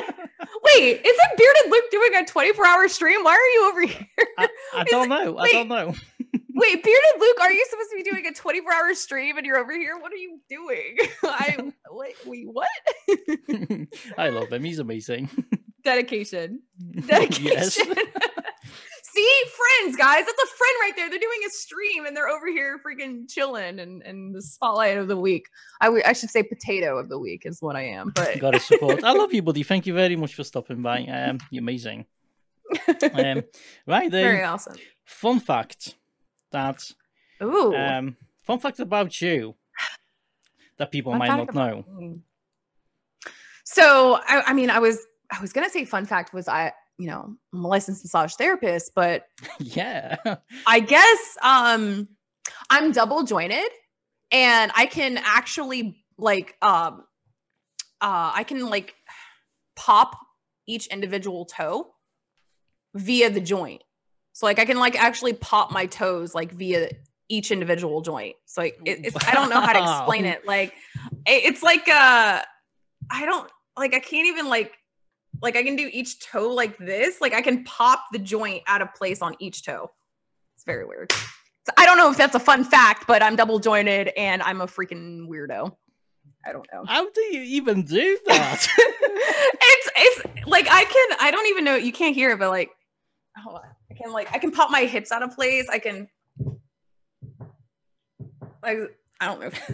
Wait, 0.75 1.01
isn't 1.03 1.37
Bearded 1.37 1.71
Luke 1.71 1.83
doing 1.91 2.15
a 2.15 2.25
24 2.25 2.65
hour 2.65 2.87
stream? 2.87 3.23
Why 3.23 3.31
are 3.31 3.59
you 3.59 3.69
over 3.69 3.81
here? 3.81 4.07
I, 4.37 4.47
I 4.73 4.83
don't 4.89 5.09
know. 5.09 5.37
I 5.37 5.51
don't 5.51 5.67
know. 5.67 5.87
wait, 6.53 6.83
Bearded 6.83 7.19
Luke, 7.19 7.37
are 7.41 7.51
you 7.51 7.65
supposed 7.69 7.89
to 7.91 7.95
be 7.97 8.03
doing 8.03 8.25
a 8.27 8.33
24 8.33 8.73
hour 8.73 8.93
stream 8.93 9.37
and 9.37 9.45
you're 9.45 9.57
over 9.57 9.73
here? 9.73 9.97
What 9.97 10.11
are 10.11 10.17
you 10.17 10.39
doing? 10.49 10.97
I 11.23 11.71
wait, 11.89 12.15
wait, 12.25 12.47
what? 12.47 12.67
I 14.17 14.29
love 14.29 14.51
him. 14.51 14.63
He's 14.63 14.79
amazing. 14.79 15.29
Dedication. 15.83 16.61
Dedication. 17.07 17.93
See, 19.13 19.41
friends, 19.57 19.97
guys. 19.97 20.25
That's 20.25 20.43
a 20.43 20.55
friend 20.55 20.73
right 20.81 20.93
there. 20.95 21.09
They're 21.09 21.19
doing 21.19 21.39
a 21.45 21.49
stream 21.49 22.05
and 22.05 22.15
they're 22.15 22.29
over 22.29 22.47
here 22.47 22.79
freaking 22.85 23.29
chilling 23.29 23.79
and, 23.79 24.01
and 24.03 24.33
the 24.33 24.41
spotlight 24.41 24.97
of 24.97 25.09
the 25.09 25.17
week. 25.17 25.47
I, 25.81 25.85
w- 25.85 26.03
I 26.05 26.13
should 26.13 26.29
say 26.29 26.43
potato 26.43 26.97
of 26.97 27.09
the 27.09 27.19
week 27.19 27.41
is 27.45 27.61
what 27.61 27.75
I 27.75 27.83
am. 27.87 28.11
But 28.15 28.39
gotta 28.39 28.59
support. 28.59 29.03
I 29.03 29.11
love 29.11 29.33
you, 29.33 29.41
buddy. 29.41 29.63
Thank 29.63 29.85
you 29.85 29.93
very 29.93 30.15
much 30.15 30.35
for 30.35 30.45
stopping 30.45 30.81
by. 30.81 31.03
Um, 31.05 31.39
you're 31.49 31.61
amazing. 31.61 32.05
um, 32.87 33.43
right 33.85 34.09
then. 34.09 34.23
Very 34.23 34.43
awesome. 34.43 34.77
Fun 35.03 35.41
fact 35.41 35.95
that 36.51 36.89
Ooh. 37.43 37.75
Um, 37.75 38.15
fun 38.43 38.59
fact 38.59 38.79
about 38.79 39.19
you 39.21 39.55
that 40.77 40.91
people 40.91 41.11
fun 41.11 41.19
might 41.19 41.35
not 41.35 41.53
know. 41.53 42.19
So 43.65 44.19
I, 44.25 44.43
I 44.47 44.53
mean, 44.53 44.69
I 44.69 44.79
was 44.79 45.05
I 45.31 45.41
was 45.41 45.51
gonna 45.51 45.69
say 45.69 45.85
fun 45.85 46.05
fact 46.05 46.33
was 46.33 46.47
I 46.47 46.71
you 47.01 47.07
know, 47.07 47.35
I'm 47.51 47.65
a 47.65 47.67
licensed 47.67 48.05
massage 48.05 48.35
therapist, 48.35 48.91
but 48.93 49.23
yeah, 49.59 50.17
I 50.67 50.79
guess 50.79 51.37
um 51.41 52.07
I'm 52.69 52.91
double 52.91 53.23
jointed 53.23 53.67
and 54.31 54.71
I 54.75 54.85
can 54.85 55.17
actually 55.17 56.05
like 56.19 56.55
um 56.61 57.03
uh 58.01 58.31
I 58.35 58.43
can 58.43 58.69
like 58.69 58.93
pop 59.75 60.15
each 60.67 60.87
individual 60.87 61.45
toe 61.45 61.87
via 62.93 63.31
the 63.31 63.41
joint. 63.41 63.83
So 64.33 64.45
like 64.45 64.59
I 64.59 64.65
can 64.65 64.77
like 64.77 64.95
actually 64.95 65.33
pop 65.33 65.71
my 65.71 65.87
toes 65.87 66.35
like 66.35 66.51
via 66.51 66.89
each 67.29 67.49
individual 67.49 68.01
joint. 68.01 68.35
So 68.45 68.61
like 68.61 68.77
it, 68.85 69.05
it's 69.05 69.25
I 69.27 69.33
don't 69.33 69.49
know 69.49 69.59
how 69.59 69.73
to 69.73 69.81
explain 69.81 70.25
it. 70.25 70.45
Like 70.45 70.75
it, 71.25 71.45
it's 71.45 71.63
like 71.63 71.87
uh 71.87 72.43
I 73.09 73.25
don't 73.25 73.49
like 73.75 73.95
I 73.95 73.99
can't 73.99 74.27
even 74.27 74.49
like 74.49 74.77
like 75.41 75.55
I 75.55 75.63
can 75.63 75.75
do 75.75 75.89
each 75.91 76.19
toe 76.19 76.49
like 76.49 76.77
this. 76.77 77.19
Like 77.21 77.33
I 77.33 77.41
can 77.41 77.63
pop 77.63 78.05
the 78.11 78.19
joint 78.19 78.63
out 78.67 78.81
of 78.81 78.93
place 78.93 79.21
on 79.21 79.35
each 79.39 79.63
toe. 79.63 79.91
It's 80.55 80.63
very 80.63 80.85
weird. 80.85 81.11
So 81.11 81.73
I 81.77 81.85
don't 81.85 81.97
know 81.97 82.09
if 82.11 82.17
that's 82.17 82.35
a 82.35 82.39
fun 82.39 82.63
fact, 82.63 83.05
but 83.07 83.21
I'm 83.21 83.35
double 83.35 83.59
jointed 83.59 84.09
and 84.17 84.41
I'm 84.41 84.61
a 84.61 84.67
freaking 84.67 85.27
weirdo. 85.27 85.75
I 86.45 86.51
don't 86.51 86.67
know. 86.73 86.83
How 86.87 87.09
do 87.09 87.21
you 87.21 87.41
even 87.41 87.83
do 87.83 88.17
that? 88.27 88.67
it's 89.61 89.89
it's 89.95 90.47
like 90.47 90.67
I 90.69 90.85
can 90.85 91.17
I 91.19 91.31
don't 91.31 91.47
even 91.47 91.63
know 91.63 91.75
you 91.75 91.91
can't 91.91 92.15
hear 92.15 92.31
it, 92.31 92.39
but 92.39 92.49
like 92.49 92.71
hold 93.37 93.57
on. 93.57 93.61
I 93.89 93.93
can 93.93 94.11
like 94.11 94.29
I 94.33 94.39
can 94.39 94.51
pop 94.51 94.71
my 94.71 94.85
hips 94.85 95.11
out 95.11 95.23
of 95.23 95.35
place. 95.35 95.67
I 95.71 95.79
can 95.79 96.07
like 98.63 98.77
I 99.19 99.27
don't 99.27 99.39
know 99.39 99.47
if 99.47 99.69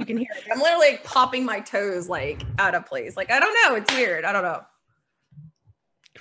you 0.00 0.06
can 0.06 0.16
hear 0.16 0.28
it. 0.36 0.44
I'm 0.50 0.58
literally 0.58 0.90
like 0.90 1.04
popping 1.04 1.44
my 1.44 1.60
toes 1.60 2.08
like 2.08 2.42
out 2.58 2.74
of 2.74 2.86
place. 2.86 3.16
Like 3.16 3.30
I 3.30 3.38
don't 3.38 3.54
know. 3.62 3.76
It's 3.76 3.94
weird. 3.94 4.24
I 4.24 4.32
don't 4.32 4.42
know. 4.42 4.62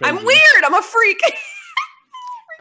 I'm 0.02 0.24
weird. 0.24 0.64
I'm 0.64 0.74
a 0.74 0.82
freak. 0.82 1.22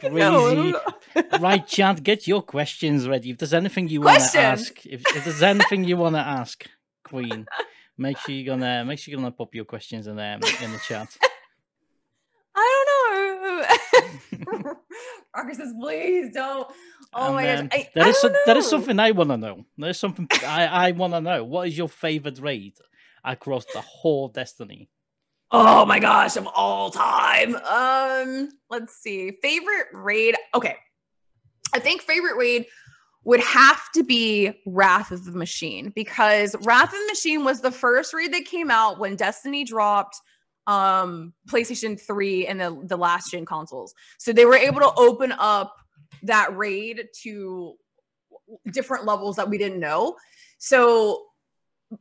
No, 0.03 0.09
I 0.47 0.55
don't 0.55 0.77
Crazy. 1.13 1.29
right, 1.41 1.67
Chant, 1.67 2.03
get 2.03 2.27
your 2.27 2.43
questions 2.43 3.09
ready. 3.09 3.31
If 3.31 3.39
there's 3.39 3.55
anything 3.55 3.89
you 3.89 4.03
want 4.03 4.23
to 4.33 4.39
ask, 4.39 4.85
if, 4.87 5.03
if 5.17 5.25
there's 5.25 5.43
anything 5.43 5.85
you 5.85 5.97
want 5.97 6.17
to 6.17 6.21
ask, 6.21 6.67
Queen, 7.05 7.47
make 7.97 8.19
sure 8.19 8.35
you're 8.35 8.55
gonna 8.55 8.85
make 8.85 8.99
sure 8.99 9.13
you're 9.13 9.21
gonna 9.21 9.31
pop 9.33 9.55
your 9.55 9.65
questions 9.65 10.07
in 10.07 10.17
there 10.17 10.35
in 10.35 10.73
the 10.73 10.81
chat. 10.87 11.17
I 12.59 12.85
don't 14.41 14.53
know. 14.63 14.75
Parker 15.35 15.55
says, 15.55 15.73
please 15.79 16.33
don't. 16.33 16.67
Oh 17.13 17.27
And, 17.27 17.35
my 17.35 17.55
um, 17.55 17.69
gosh. 17.69 17.79
I, 17.81 17.89
there 17.95 18.05
I 18.05 18.09
is 18.09 18.21
some, 18.21 18.33
there 18.47 18.57
is 18.59 18.67
something 18.69 18.99
I 18.99 19.11
want 19.13 19.31
to 19.31 19.37
know. 19.37 19.65
There's 19.77 19.99
something 19.99 20.29
I 20.47 20.67
I 20.67 20.91
want 20.93 21.13
to 21.15 21.21
know. 21.21 21.45
What 21.45 21.69
is 21.69 21.79
your 21.79 21.89
favorite 21.89 22.39
raid 22.39 22.75
across 23.25 23.65
the 23.73 23.81
whole 23.81 24.29
Destiny? 24.29 24.89
Oh 25.51 25.87
my 25.87 25.99
gosh, 25.99 26.37
of 26.37 26.49
all 26.55 26.91
time. 26.91 27.55
Um, 27.55 28.49
let's 28.69 28.97
see. 28.97 29.33
Favorite 29.43 29.87
raid. 29.93 30.35
Okay. 30.55 30.77
I 31.73 31.79
think 31.79 32.03
favorite 32.03 32.37
raid 32.37 32.67
would 33.25 33.41
have 33.41 33.81
to 33.93 34.03
be 34.03 34.53
Wrath 34.67 35.11
of 35.11 35.25
the 35.25 35.33
Machine 35.33 35.93
because 35.95 36.55
Wrath 36.63 36.93
of 36.93 36.99
the 36.99 37.07
Machine 37.09 37.45
was 37.45 37.61
the 37.61 37.71
first 37.71 38.15
raid 38.15 38.33
that 38.33 38.45
came 38.45 38.71
out 38.71 38.99
when 38.99 39.17
Destiny 39.17 39.65
dropped 39.65 40.17
um 40.67 41.33
PlayStation 41.49 42.01
3 42.01 42.49
and 42.49 42.61
the, 42.61 42.83
the 42.85 42.97
last 42.97 43.31
gen 43.31 43.45
consoles. 43.45 43.95
So 44.19 44.33
they 44.33 44.47
were 44.47 44.57
able 44.57 44.81
to 44.81 44.93
open 44.97 45.33
up 45.39 45.75
that 46.23 46.57
raid 46.57 47.07
to 47.23 47.75
different 48.73 49.05
levels 49.05 49.37
that 49.37 49.49
we 49.49 49.59
didn't 49.59 49.81
know. 49.81 50.17
So 50.59 51.25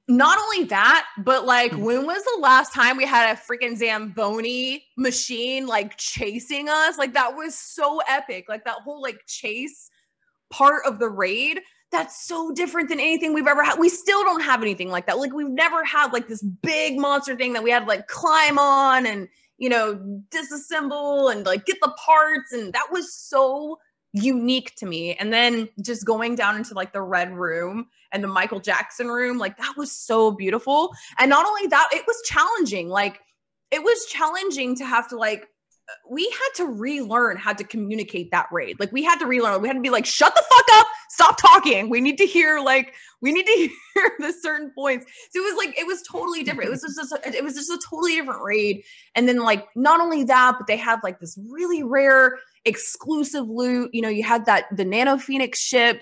not 0.08 0.40
only 0.40 0.64
that, 0.66 1.06
but 1.20 1.46
like, 1.46 1.72
Mhm. 1.72 1.80
when 1.80 2.06
was 2.08 2.24
the 2.24 2.40
last 2.42 2.74
time 2.74 2.98
we 2.98 3.06
had 3.06 3.32
a 3.32 3.40
freaking 3.40 3.78
Zamboni 3.78 4.84
machine 4.98 5.68
like 5.68 5.96
chasing 5.98 6.68
us? 6.70 6.98
Like, 6.98 7.14
that 7.14 7.36
was 7.36 7.58
so 7.58 8.02
epic. 8.08 8.46
Like, 8.50 8.66
that 8.66 8.82
whole 8.84 9.02
like 9.02 9.26
chase 9.28 9.90
part 10.50 10.86
of 10.86 11.00
the 11.00 11.10
raid. 11.10 11.62
That's 11.92 12.26
so 12.26 12.52
different 12.52 12.90
than 12.90 13.00
anything 13.00 13.34
we've 13.34 13.48
ever 13.48 13.64
had. 13.64 13.78
We 13.78 13.90
still 13.90 14.24
don't 14.24 14.42
have 14.42 14.62
anything 14.62 14.90
like 14.90 15.06
that. 15.06 15.20
Like, 15.20 15.34
we've 15.34 15.50
never 15.50 15.84
had 15.86 16.12
like 16.14 16.28
this 16.28 16.42
big 16.42 16.98
monster 17.00 17.36
thing 17.36 17.54
that 17.54 17.64
we 17.64 17.70
had 17.70 17.82
to 17.82 17.86
like 17.86 18.08
climb 18.08 18.58
on 18.58 19.06
and, 19.06 19.28
you 19.58 19.70
know, 19.70 19.96
disassemble 20.30 21.32
and 21.32 21.46
like 21.46 21.66
get 21.66 21.78
the 21.82 21.94
parts. 22.04 22.52
And 22.52 22.74
that 22.74 22.92
was 22.92 23.14
so 23.14 23.80
unique 24.16 24.74
to 24.76 24.86
me. 24.86 25.16
And 25.16 25.32
then 25.32 25.70
just 25.82 26.06
going 26.06 26.36
down 26.36 26.56
into 26.56 26.74
like 26.74 26.94
the 26.94 27.02
red 27.02 27.34
room 27.34 27.88
and 28.12 28.24
the 28.24 28.28
Michael 28.28 28.60
Jackson 28.60 29.08
room, 29.08 29.38
like 29.38 29.58
that 29.58 29.74
was 29.78 29.92
so 29.92 30.32
beautiful. 30.32 30.94
And 31.20 31.30
not 31.30 31.46
only 31.46 31.68
that, 31.68 31.90
it 31.92 32.04
was 32.08 32.22
challenging. 32.26 32.90
Like 32.90 33.20
it 33.72 33.84
was 33.84 34.06
challenging 34.06 34.76
to 34.78 34.86
have 34.86 35.10
to 35.10 35.18
like 35.18 35.48
we 36.10 36.24
had 36.24 36.50
to 36.56 36.66
relearn 36.66 37.38
how 37.38 37.54
to 37.54 37.64
communicate 37.64 38.32
that 38.32 38.48
raid. 38.52 38.80
Like 38.80 38.92
we 38.92 39.04
had 39.04 39.20
to 39.20 39.28
relearn. 39.28 39.62
We 39.62 39.68
had 39.68 39.76
to 39.76 39.82
be 39.82 39.92
like, 39.92 40.06
shut 40.06 40.34
the 40.34 40.42
fuck 40.42 40.66
up, 40.80 40.88
stop 41.10 41.40
talking. 41.40 41.90
We 41.90 42.02
need 42.02 42.18
to 42.18 42.26
hear 42.26 42.60
like 42.60 42.94
we 43.22 43.32
need 43.32 43.46
to 43.46 43.52
hear 43.94 44.12
the 44.20 44.34
certain 44.42 44.72
points. 44.76 45.06
So 45.32 45.42
it 45.42 45.44
was 45.44 45.58
like 45.58 45.78
it 45.78 45.86
was 45.86 46.02
totally 46.10 46.44
different. 46.44 46.70
It 46.70 46.72
was 46.72 46.82
just 46.82 47.12
a, 47.12 47.38
it 47.38 47.44
was 47.44 47.54
just 47.54 47.70
a 47.70 47.80
totally 47.88 48.16
different 48.16 48.42
raid. 48.44 48.84
And 49.14 49.28
then 49.28 49.40
like 49.40 49.68
not 49.76 50.00
only 50.00 50.24
that, 50.24 50.56
but 50.58 50.68
they 50.68 50.78
had 50.78 51.00
like 51.04 51.20
this 51.20 51.38
really 51.50 51.84
rare 51.84 52.40
exclusive 52.66 53.48
loot. 53.48 53.92
You 53.94 54.02
know, 54.02 54.10
you 54.10 54.24
had 54.24 54.46
that 54.46 54.66
the 54.76 54.86
Nano 54.86 55.18
Phoenix 55.18 55.60
ship. 55.60 56.02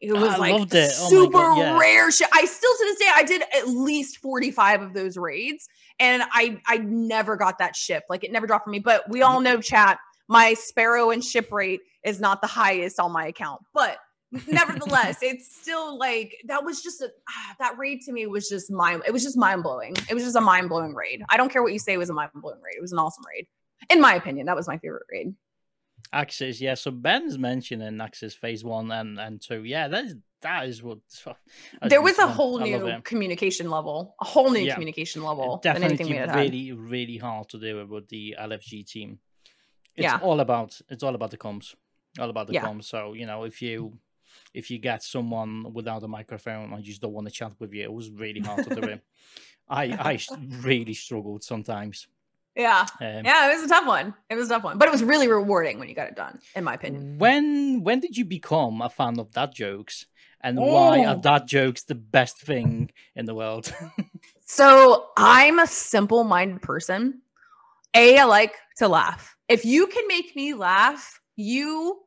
It 0.00 0.12
was 0.12 0.34
I 0.34 0.36
like 0.36 0.74
it. 0.74 0.92
Oh 0.96 1.08
super 1.08 1.32
God, 1.32 1.58
yeah. 1.58 1.78
rare 1.78 2.10
shit. 2.10 2.28
I 2.32 2.44
still 2.44 2.72
to 2.72 2.84
this 2.84 2.98
day 2.98 3.10
I 3.12 3.24
did 3.24 3.42
at 3.56 3.68
least 3.68 4.18
45 4.18 4.82
of 4.82 4.94
those 4.94 5.16
raids 5.16 5.68
and 5.98 6.22
I 6.30 6.60
I 6.66 6.78
never 6.78 7.36
got 7.36 7.58
that 7.58 7.76
ship. 7.76 8.04
Like 8.08 8.24
it 8.24 8.32
never 8.32 8.46
dropped 8.46 8.64
for 8.64 8.70
me. 8.70 8.78
But 8.78 9.08
we 9.08 9.22
all 9.22 9.40
know 9.40 9.60
chat, 9.60 9.98
my 10.28 10.54
sparrow 10.54 11.10
and 11.10 11.24
ship 11.24 11.50
rate 11.50 11.80
is 12.04 12.20
not 12.20 12.40
the 12.40 12.46
highest 12.46 13.00
on 13.00 13.12
my 13.12 13.26
account. 13.26 13.62
But 13.74 13.98
nevertheless, 14.46 15.18
it's 15.22 15.56
still 15.60 15.98
like 15.98 16.36
that 16.46 16.64
was 16.64 16.82
just 16.82 17.00
a 17.00 17.10
ah, 17.28 17.54
that 17.58 17.78
raid 17.78 18.02
to 18.02 18.12
me 18.12 18.26
was 18.26 18.48
just 18.48 18.70
mind 18.70 19.02
it 19.06 19.12
was 19.12 19.22
just 19.22 19.36
mind 19.36 19.62
blowing. 19.62 19.96
It 20.08 20.14
was 20.14 20.24
just 20.24 20.36
a 20.36 20.40
mind 20.40 20.68
blowing 20.68 20.94
raid. 20.94 21.22
I 21.28 21.36
don't 21.36 21.50
care 21.50 21.62
what 21.62 21.72
you 21.72 21.78
say 21.78 21.94
it 21.94 21.98
was 21.98 22.10
a 22.10 22.14
mind 22.14 22.30
blowing 22.34 22.60
raid. 22.62 22.76
It 22.76 22.82
was 22.82 22.92
an 22.92 22.98
awesome 22.98 23.24
raid. 23.26 23.46
In 23.90 24.00
my 24.00 24.14
opinion, 24.14 24.46
that 24.46 24.56
was 24.56 24.68
my 24.68 24.78
favorite 24.78 25.06
raid. 25.10 25.34
Aksis, 26.12 26.60
yeah. 26.60 26.74
So 26.74 26.90
Ben's 26.90 27.38
mentioning 27.38 27.94
Aksis 27.94 28.34
Phase 28.34 28.64
One 28.64 28.90
and 28.90 29.18
and 29.18 29.40
Two. 29.40 29.64
Yeah, 29.64 29.88
that 29.88 30.04
is 30.04 30.16
that 30.40 30.66
is 30.66 30.82
what. 30.82 30.98
there 31.82 32.00
was 32.02 32.18
a 32.18 32.26
whole 32.26 32.60
I 32.62 32.64
new 32.64 33.00
communication 33.02 33.70
level, 33.70 34.14
a 34.20 34.24
whole 34.24 34.50
new 34.50 34.60
Yeah. 34.60 34.74
communication 34.74 35.22
level 35.22 35.60
than 35.62 35.76
anything 35.82 36.06
Definitely 36.08 36.12
we 36.14 36.18
had 36.18 36.30
had. 36.30 36.38
really 36.38 36.72
really 36.72 37.16
hard 37.18 37.48
to 37.50 37.58
do 37.58 37.86
with 37.86 38.08
the 38.08 38.36
LFG 38.38 38.84
team. 38.88 39.18
It's 39.96 40.04
Yeah. 40.04 40.18
all 40.22 40.40
about 40.40 40.80
it's 40.88 41.02
all 41.02 41.14
about 41.14 41.30
the 41.30 41.38
comms, 41.38 41.74
all 42.18 42.30
about 42.30 42.46
the 42.46 42.54
Yeah. 42.54 42.64
comms. 42.64 42.84
So 42.84 43.12
you 43.14 43.26
know 43.26 43.44
if 43.44 43.60
you 43.60 43.98
if 44.54 44.70
you 44.70 44.78
get 44.78 45.02
someone 45.02 45.72
without 45.72 46.02
a 46.02 46.08
microphone 46.08 46.72
and 46.72 46.84
just 46.84 47.00
don't 47.02 47.12
want 47.12 47.26
to 47.26 47.32
chat 47.32 47.52
with 47.58 47.72
you, 47.74 47.82
it 47.82 47.92
was 47.92 48.10
really 48.10 48.40
hard 48.40 48.64
to 48.64 48.74
do 48.80 48.86
it. 48.88 49.00
I 49.68 49.84
I 50.12 50.18
really 50.62 50.94
struggled 50.94 51.42
sometimes. 51.44 52.06
Yeah. 52.58 52.80
Um, 53.00 53.24
Yeah, 53.24 53.48
it 53.50 53.54
was 53.54 53.62
a 53.64 53.68
tough 53.68 53.86
one. 53.86 54.12
It 54.28 54.34
was 54.34 54.50
a 54.50 54.54
tough 54.54 54.64
one, 54.64 54.78
but 54.78 54.88
it 54.88 54.90
was 54.90 55.02
really 55.04 55.28
rewarding 55.28 55.78
when 55.78 55.88
you 55.88 55.94
got 55.94 56.08
it 56.08 56.16
done, 56.16 56.40
in 56.56 56.64
my 56.64 56.74
opinion. 56.74 57.16
When 57.18 57.84
when 57.84 58.00
did 58.00 58.16
you 58.16 58.24
become 58.24 58.82
a 58.82 58.90
fan 58.90 59.18
of 59.20 59.30
dad 59.30 59.54
jokes, 59.54 60.06
and 60.40 60.58
why 60.58 61.04
are 61.04 61.14
Oh. 61.14 61.20
dad 61.20 61.46
jokes 61.46 61.84
the 61.84 61.94
best 61.94 62.38
thing 62.40 62.90
in 63.14 63.24
the 63.26 63.34
world? 63.34 63.72
So 64.50 65.08
I'm 65.16 65.58
a 65.58 65.66
simple 65.66 66.24
minded 66.24 66.62
person. 66.62 67.20
A, 67.94 68.18
I 68.18 68.24
like 68.24 68.54
to 68.78 68.88
laugh. 68.88 69.36
If 69.46 69.66
you 69.66 69.86
can 69.88 70.08
make 70.08 70.34
me 70.34 70.54
laugh, 70.54 71.20
you 71.36 72.00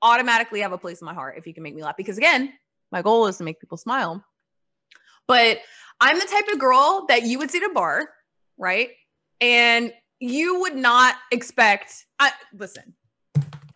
automatically 0.00 0.60
have 0.60 0.72
a 0.72 0.78
place 0.78 1.02
in 1.02 1.06
my 1.06 1.12
heart 1.14 1.36
if 1.36 1.46
you 1.46 1.52
can 1.52 1.62
make 1.62 1.74
me 1.74 1.82
laugh. 1.82 1.96
Because 1.98 2.16
again, 2.16 2.52
my 2.90 3.02
goal 3.02 3.26
is 3.26 3.36
to 3.36 3.44
make 3.44 3.60
people 3.60 3.76
smile. 3.76 4.24
But 5.28 5.58
I'm 6.00 6.18
the 6.18 6.24
type 6.24 6.48
of 6.52 6.58
girl 6.58 7.04
that 7.08 7.24
you 7.24 7.38
would 7.38 7.50
see 7.50 7.58
at 7.58 7.70
a 7.70 7.74
bar, 7.74 8.08
right? 8.56 8.88
And 9.40 9.92
you 10.20 10.60
would 10.60 10.76
not 10.76 11.16
expect, 11.32 12.06
I, 12.18 12.30
listen, 12.56 12.94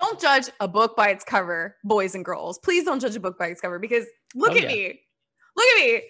don't 0.00 0.20
judge 0.20 0.44
a 0.60 0.68
book 0.68 0.96
by 0.96 1.08
its 1.10 1.24
cover, 1.24 1.76
boys 1.84 2.14
and 2.14 2.24
girls. 2.24 2.58
Please 2.58 2.84
don't 2.84 3.00
judge 3.00 3.16
a 3.16 3.20
book 3.20 3.38
by 3.38 3.48
its 3.48 3.60
cover 3.60 3.78
because 3.78 4.06
look 4.34 4.52
Oh, 4.52 4.56
at 4.56 4.62
yeah. 4.62 4.68
me. 4.68 5.00
Look 5.56 5.66
at 5.66 5.84
me. 5.84 6.02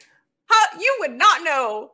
How 0.47 0.79
you 0.79 0.97
would 1.01 1.13
not 1.13 1.43
know 1.43 1.93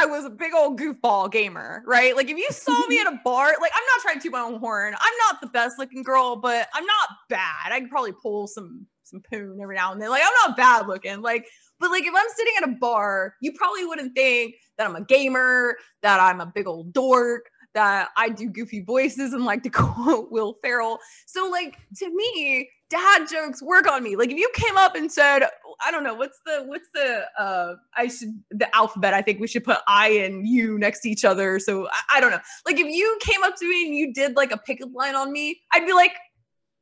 I 0.00 0.06
was 0.06 0.24
a 0.24 0.30
big 0.30 0.54
old 0.54 0.80
goofball 0.80 1.30
gamer, 1.30 1.82
right? 1.86 2.16
Like 2.16 2.30
if 2.30 2.38
you 2.38 2.48
saw 2.50 2.86
me 2.86 2.98
at 3.00 3.06
a 3.06 3.20
bar, 3.24 3.48
like 3.60 3.72
I'm 3.74 3.82
not 3.94 4.02
trying 4.02 4.16
to 4.16 4.22
toot 4.22 4.32
my 4.32 4.40
own 4.40 4.58
horn. 4.58 4.94
I'm 4.98 5.14
not 5.28 5.40
the 5.42 5.48
best 5.48 5.78
looking 5.78 6.02
girl, 6.02 6.36
but 6.36 6.68
I'm 6.74 6.86
not 6.86 7.08
bad. 7.28 7.70
I 7.72 7.80
could 7.80 7.90
probably 7.90 8.12
pull 8.22 8.46
some 8.46 8.86
some 9.02 9.20
poon 9.30 9.58
every 9.62 9.76
now 9.76 9.92
and 9.92 10.00
then. 10.00 10.08
Like 10.08 10.22
I'm 10.24 10.48
not 10.48 10.56
bad 10.56 10.86
looking. 10.86 11.20
Like, 11.20 11.46
but 11.80 11.90
like 11.90 12.04
if 12.04 12.14
I'm 12.14 12.26
sitting 12.36 12.54
at 12.58 12.68
a 12.68 12.72
bar, 12.80 13.34
you 13.40 13.52
probably 13.52 13.84
wouldn't 13.84 14.14
think 14.14 14.54
that 14.78 14.88
I'm 14.88 14.96
a 14.96 15.04
gamer, 15.04 15.76
that 16.02 16.20
I'm 16.20 16.40
a 16.40 16.46
big 16.46 16.66
old 16.66 16.92
dork, 16.92 17.50
that 17.74 18.10
I 18.16 18.28
do 18.28 18.48
goofy 18.48 18.80
voices 18.80 19.32
and 19.32 19.44
like 19.44 19.62
to 19.64 19.70
quote 19.70 20.30
Will 20.30 20.56
Ferrell. 20.62 20.98
So 21.26 21.48
like 21.50 21.76
to 21.98 22.14
me, 22.14 22.70
dad 22.88 23.26
jokes 23.30 23.62
work 23.62 23.90
on 23.90 24.02
me. 24.02 24.16
Like 24.16 24.30
if 24.30 24.38
you 24.38 24.50
came 24.54 24.76
up 24.76 24.94
and 24.94 25.10
said, 25.10 25.42
I 25.84 25.90
don't 25.90 26.04
know, 26.04 26.14
what's 26.14 26.40
the 26.46 26.64
what's 26.66 26.88
the 26.94 27.24
uh 27.38 27.74
I 27.96 28.06
should 28.06 28.40
the 28.50 28.74
alphabet. 28.74 29.12
I 29.12 29.22
think 29.22 29.40
we 29.40 29.48
should 29.48 29.64
put 29.64 29.78
I 29.86 30.08
and 30.08 30.46
you 30.46 30.78
next 30.78 31.00
to 31.00 31.10
each 31.10 31.24
other. 31.24 31.58
So 31.58 31.88
I, 31.88 32.16
I 32.16 32.20
don't 32.20 32.30
know. 32.30 32.40
Like 32.64 32.78
if 32.78 32.86
you 32.86 33.18
came 33.20 33.42
up 33.42 33.56
to 33.56 33.68
me 33.68 33.86
and 33.86 33.94
you 33.94 34.14
did 34.14 34.36
like 34.36 34.52
a 34.52 34.58
pickup 34.58 34.90
line 34.94 35.16
on 35.16 35.32
me, 35.32 35.60
I'd 35.72 35.86
be 35.86 35.92
like, 35.92 36.12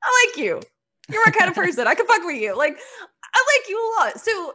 I 0.03 0.27
like 0.27 0.45
you. 0.45 0.61
You're 1.11 1.25
my 1.25 1.33
kind 1.33 1.49
of 1.49 1.55
person. 1.57 1.87
I 1.87 1.95
can 1.95 2.07
fuck 2.07 2.25
with 2.25 2.41
you. 2.41 2.57
Like 2.57 2.79
I 3.35 3.59
like 3.59 3.69
you 3.69 3.79
a 3.79 3.89
lot. 4.01 4.21
So 4.21 4.55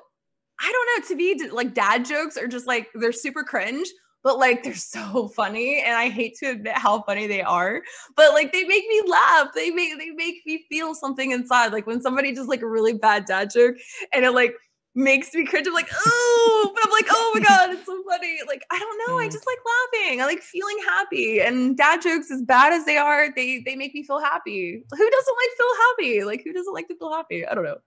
I 0.59 0.71
don't 0.71 0.87
know. 1.01 1.07
To 1.07 1.15
me, 1.15 1.49
like 1.51 1.73
dad 1.73 2.05
jokes 2.05 2.37
are 2.37 2.47
just 2.47 2.67
like 2.67 2.87
they're 2.95 3.11
super 3.11 3.43
cringe. 3.43 3.87
but 4.23 4.39
like 4.39 4.63
they're 4.63 4.75
so 4.75 5.27
funny 5.35 5.81
and 5.85 5.95
I 5.95 6.09
hate 6.09 6.35
to 6.39 6.47
admit 6.49 6.73
how 6.77 7.01
funny 7.03 7.27
they 7.27 7.41
are, 7.41 7.81
but 8.15 8.33
like 8.33 8.51
they 8.51 8.63
make 8.63 8.83
me 8.89 9.01
laugh. 9.07 9.49
They 9.55 9.69
make 9.69 9.97
they 9.99 10.09
make 10.11 10.37
me 10.45 10.65
feel 10.69 10.95
something 10.95 11.31
inside. 11.31 11.71
Like 11.71 11.87
when 11.87 12.01
somebody 12.01 12.33
does 12.33 12.47
like 12.47 12.61
a 12.61 12.67
really 12.67 12.93
bad 12.93 13.25
dad 13.25 13.51
joke 13.51 13.75
and 14.11 14.25
it 14.25 14.31
like 14.31 14.53
makes 14.95 15.31
me 15.35 15.45
cringe. 15.45 15.67
I'm 15.67 15.73
like, 15.75 15.89
oh, 15.93 16.71
but 16.73 16.83
I'm 16.83 16.91
like, 16.91 17.05
oh 17.11 17.31
my 17.35 17.47
god, 17.47 17.69
it's 17.71 17.85
so 17.85 18.01
funny. 18.09 18.39
Like 18.47 18.63
I 18.71 18.79
don't 18.79 18.97
know, 18.97 19.13
I 19.23 19.27
Mm. 19.29 19.31
just 19.31 19.45
like 19.45 19.59
laughing. 20.03 20.21
I 20.21 20.25
like 20.25 20.41
feeling 20.41 20.77
happy. 20.85 21.39
And 21.39 21.77
dad 21.77 22.01
jokes, 22.01 22.31
as 22.31 22.41
bad 22.41 22.73
as 22.73 22.83
they 22.85 22.97
are, 22.97 23.29
they 23.33 23.61
they 23.65 23.75
make 23.75 23.93
me 23.93 24.03
feel 24.03 24.19
happy. 24.19 24.83
Who 24.91 25.09
doesn't 25.09 25.37
like 25.41 25.57
feel 25.57 25.73
happy? 25.87 26.23
Like 26.25 26.41
who 26.43 26.51
doesn't 26.51 26.73
like 26.73 26.87
to 26.89 26.95
feel 26.97 27.13
happy? 27.13 27.45
I 27.45 27.53
don't 27.53 27.63
know. 27.63 27.77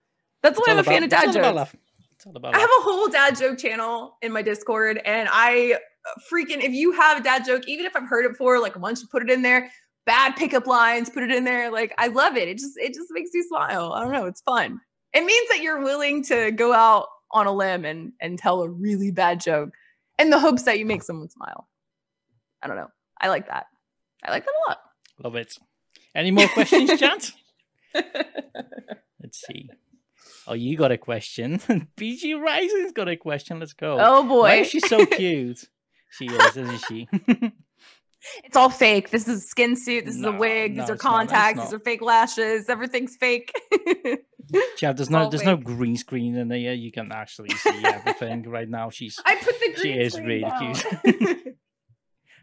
That's 0.42 0.58
why 0.58 0.66
I'm 0.70 0.78
a 0.78 0.84
fan 0.84 1.02
of 1.02 1.10
dad 1.10 1.24
about 1.24 1.34
jokes. 1.56 1.74
It's 2.20 2.26
all 2.26 2.36
about 2.36 2.54
I 2.54 2.58
have 2.58 2.68
a 2.68 2.82
whole 2.82 3.08
dad 3.08 3.38
joke 3.38 3.56
channel 3.56 4.18
in 4.20 4.30
my 4.30 4.42
Discord, 4.42 5.00
and 5.06 5.26
I 5.32 5.72
uh, 5.72 6.20
freaking 6.30 6.62
if 6.62 6.70
you 6.70 6.92
have 6.92 7.18
a 7.18 7.22
dad 7.22 7.46
joke, 7.46 7.66
even 7.66 7.86
if 7.86 7.96
I've 7.96 8.06
heard 8.06 8.26
it 8.26 8.32
before, 8.32 8.60
like 8.60 8.78
once 8.78 9.00
you 9.00 9.08
put 9.10 9.22
it 9.22 9.30
in 9.30 9.40
there, 9.40 9.70
bad 10.04 10.36
pickup 10.36 10.66
lines, 10.66 11.08
put 11.08 11.22
it 11.22 11.30
in 11.30 11.44
there. 11.44 11.70
Like 11.70 11.94
I 11.96 12.08
love 12.08 12.36
it. 12.36 12.46
It 12.46 12.58
just 12.58 12.76
it 12.76 12.92
just 12.92 13.08
makes 13.12 13.30
me 13.32 13.42
smile. 13.42 13.94
I 13.94 14.02
don't 14.02 14.12
know. 14.12 14.26
It's 14.26 14.42
fun. 14.42 14.82
It 15.14 15.24
means 15.24 15.48
that 15.48 15.62
you're 15.62 15.80
willing 15.80 16.22
to 16.24 16.50
go 16.50 16.74
out 16.74 17.06
on 17.30 17.46
a 17.46 17.52
limb 17.52 17.86
and 17.86 18.12
and 18.20 18.38
tell 18.38 18.60
a 18.60 18.68
really 18.68 19.10
bad 19.10 19.40
joke 19.40 19.70
in 20.18 20.28
the 20.28 20.38
hopes 20.38 20.64
that 20.64 20.78
you 20.78 20.84
make 20.84 21.02
someone 21.02 21.30
smile. 21.30 21.68
I 22.62 22.66
don't 22.66 22.76
know. 22.76 22.90
I 23.18 23.28
like 23.28 23.46
that. 23.46 23.64
I 24.22 24.30
like 24.30 24.44
that 24.44 24.52
a 24.52 24.68
lot. 24.68 24.78
Love 25.24 25.36
it. 25.36 25.54
Any 26.14 26.32
more 26.32 26.48
questions, 26.48 26.90
chat? 27.00 27.32
Let's 27.94 29.40
see. 29.40 29.70
Oh, 30.50 30.54
you 30.54 30.76
got 30.76 30.90
a 30.90 30.98
question. 30.98 31.58
BG 31.96 32.38
Rising's 32.40 32.90
got 32.92 33.08
a 33.08 33.16
question. 33.16 33.60
Let's 33.60 33.72
go. 33.72 33.96
oh 34.00 34.24
boy. 34.26 34.40
Why 34.40 34.54
is 34.56 34.66
she 34.68 34.80
so 34.80 35.06
cute? 35.18 35.64
she 36.10 36.26
is, 36.26 36.56
isn't 36.56 36.84
she? 36.88 37.08
It's 38.44 38.54
all 38.54 38.68
fake. 38.68 39.08
This 39.08 39.26
is 39.26 39.38
a 39.38 39.46
skin 39.46 39.76
suit. 39.76 40.04
This 40.04 40.14
is 40.14 40.22
a 40.22 40.30
wig. 40.30 40.76
no, 40.76 40.82
These 40.82 40.90
are 40.90 40.94
it's 40.94 41.02
not, 41.04 41.10
contacts. 41.10 41.58
These 41.62 41.72
are 41.72 41.78
fake 41.78 42.02
lashes. 42.02 42.68
Everything's 42.68 43.16
fake. 43.16 43.50
Chat, 44.76 44.98
there's 44.98 45.08
It's 45.08 45.10
no 45.10 45.30
there's 45.30 45.42
no 45.42 45.56
green 45.56 45.96
screen 45.96 46.36
in 46.36 46.48
there. 46.48 46.58
You 46.58 46.92
can 46.92 47.12
actually 47.12 47.48
see 47.56 47.82
everything 47.82 48.42
right 48.42 48.68
now. 48.68 48.90
She's 48.90 49.18
I 49.24 49.36
put 49.36 49.54
the 49.58 49.80
She 49.80 49.92
is 49.92 50.12
screen 50.12 50.26
really 50.26 50.40
down. 50.42 50.74
cute. 50.74 51.56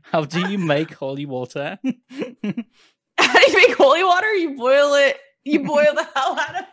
How 0.02 0.24
do 0.24 0.50
you 0.50 0.58
make 0.58 0.94
holy 0.96 1.28
water? 1.28 1.78
How 1.84 1.92
do 1.92 3.52
you 3.52 3.54
make 3.68 3.76
holy 3.78 4.04
water? 4.04 4.34
You 4.34 4.56
boil 4.58 4.96
it. 4.96 5.18
You 5.44 5.64
boil 5.64 5.94
the 5.94 6.08
hell 6.16 6.40
out 6.40 6.56
of? 6.56 6.66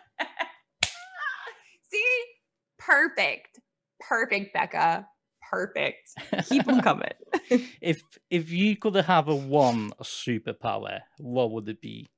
Perfect. 2.85 3.61
Perfect, 4.01 4.53
Becca. 4.53 5.07
Perfect. 5.51 6.11
Keep 6.49 6.65
them 6.65 6.81
coming. 6.81 7.13
if 7.81 8.03
if 8.31 8.51
you 8.51 8.77
could 8.77 8.97
have 8.97 9.29
a 9.29 9.35
one 9.35 9.93
superpower, 10.03 11.01
what 11.19 11.53
would 11.53 11.69
it 11.69 11.81
be? 11.81 12.11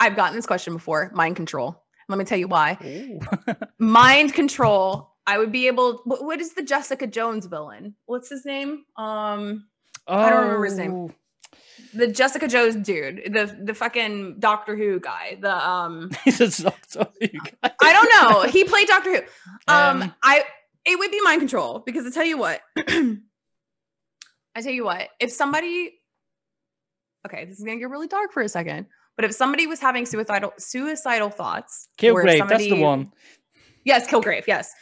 I've 0.00 0.16
gotten 0.16 0.36
this 0.36 0.46
question 0.46 0.74
before. 0.74 1.10
Mind 1.14 1.36
control. 1.36 1.82
Let 2.08 2.18
me 2.18 2.24
tell 2.24 2.38
you 2.38 2.48
why. 2.48 2.78
Mind 3.78 4.32
control. 4.32 5.14
I 5.26 5.38
would 5.38 5.52
be 5.52 5.66
able. 5.66 6.00
What, 6.04 6.24
what 6.24 6.40
is 6.40 6.54
the 6.54 6.62
Jessica 6.62 7.06
Jones 7.06 7.46
villain? 7.46 7.94
What's 8.06 8.30
his 8.30 8.46
name? 8.46 8.84
Um, 8.96 9.68
I 10.06 10.30
don't 10.30 10.44
remember 10.44 10.64
his 10.64 10.78
name. 10.78 11.12
The 11.94 12.06
Jessica 12.08 12.48
Jones 12.48 12.76
dude, 12.76 13.32
the 13.32 13.56
the 13.62 13.74
fucking 13.74 14.36
Doctor 14.38 14.76
Who 14.76 15.00
guy. 15.00 15.38
The 15.40 15.68
um, 15.68 16.10
He's 16.24 16.40
a 16.40 16.62
Doctor 16.62 17.06
Who 17.20 17.28
guy. 17.28 17.72
I 17.82 17.92
don't 17.92 18.32
know. 18.32 18.42
He 18.50 18.64
played 18.64 18.88
Doctor 18.88 19.16
Who. 19.16 19.22
Um, 19.68 20.02
Um, 20.02 20.14
I 20.22 20.44
it 20.84 20.98
would 20.98 21.10
be 21.10 21.20
mind 21.22 21.40
control 21.40 21.82
because 21.84 22.06
I 22.06 22.10
tell 22.10 22.24
you 22.24 22.38
what, 22.38 22.60
I 22.78 23.18
tell 24.62 24.72
you 24.72 24.84
what, 24.84 25.08
if 25.20 25.30
somebody, 25.30 25.92
okay, 27.26 27.44
this 27.44 27.58
is 27.58 27.64
gonna 27.64 27.78
get 27.78 27.90
really 27.90 28.06
dark 28.06 28.32
for 28.32 28.42
a 28.42 28.48
second, 28.48 28.86
but 29.16 29.24
if 29.26 29.34
somebody 29.34 29.66
was 29.66 29.78
having 29.80 30.06
suicidal 30.06 30.52
suicidal 30.58 31.28
thoughts, 31.30 31.88
Kilgrave, 31.98 32.48
that's 32.48 32.64
the 32.64 32.80
one. 32.80 33.12
Yes, 33.84 34.06
Kilgrave. 34.06 34.46
Yes, 34.46 34.72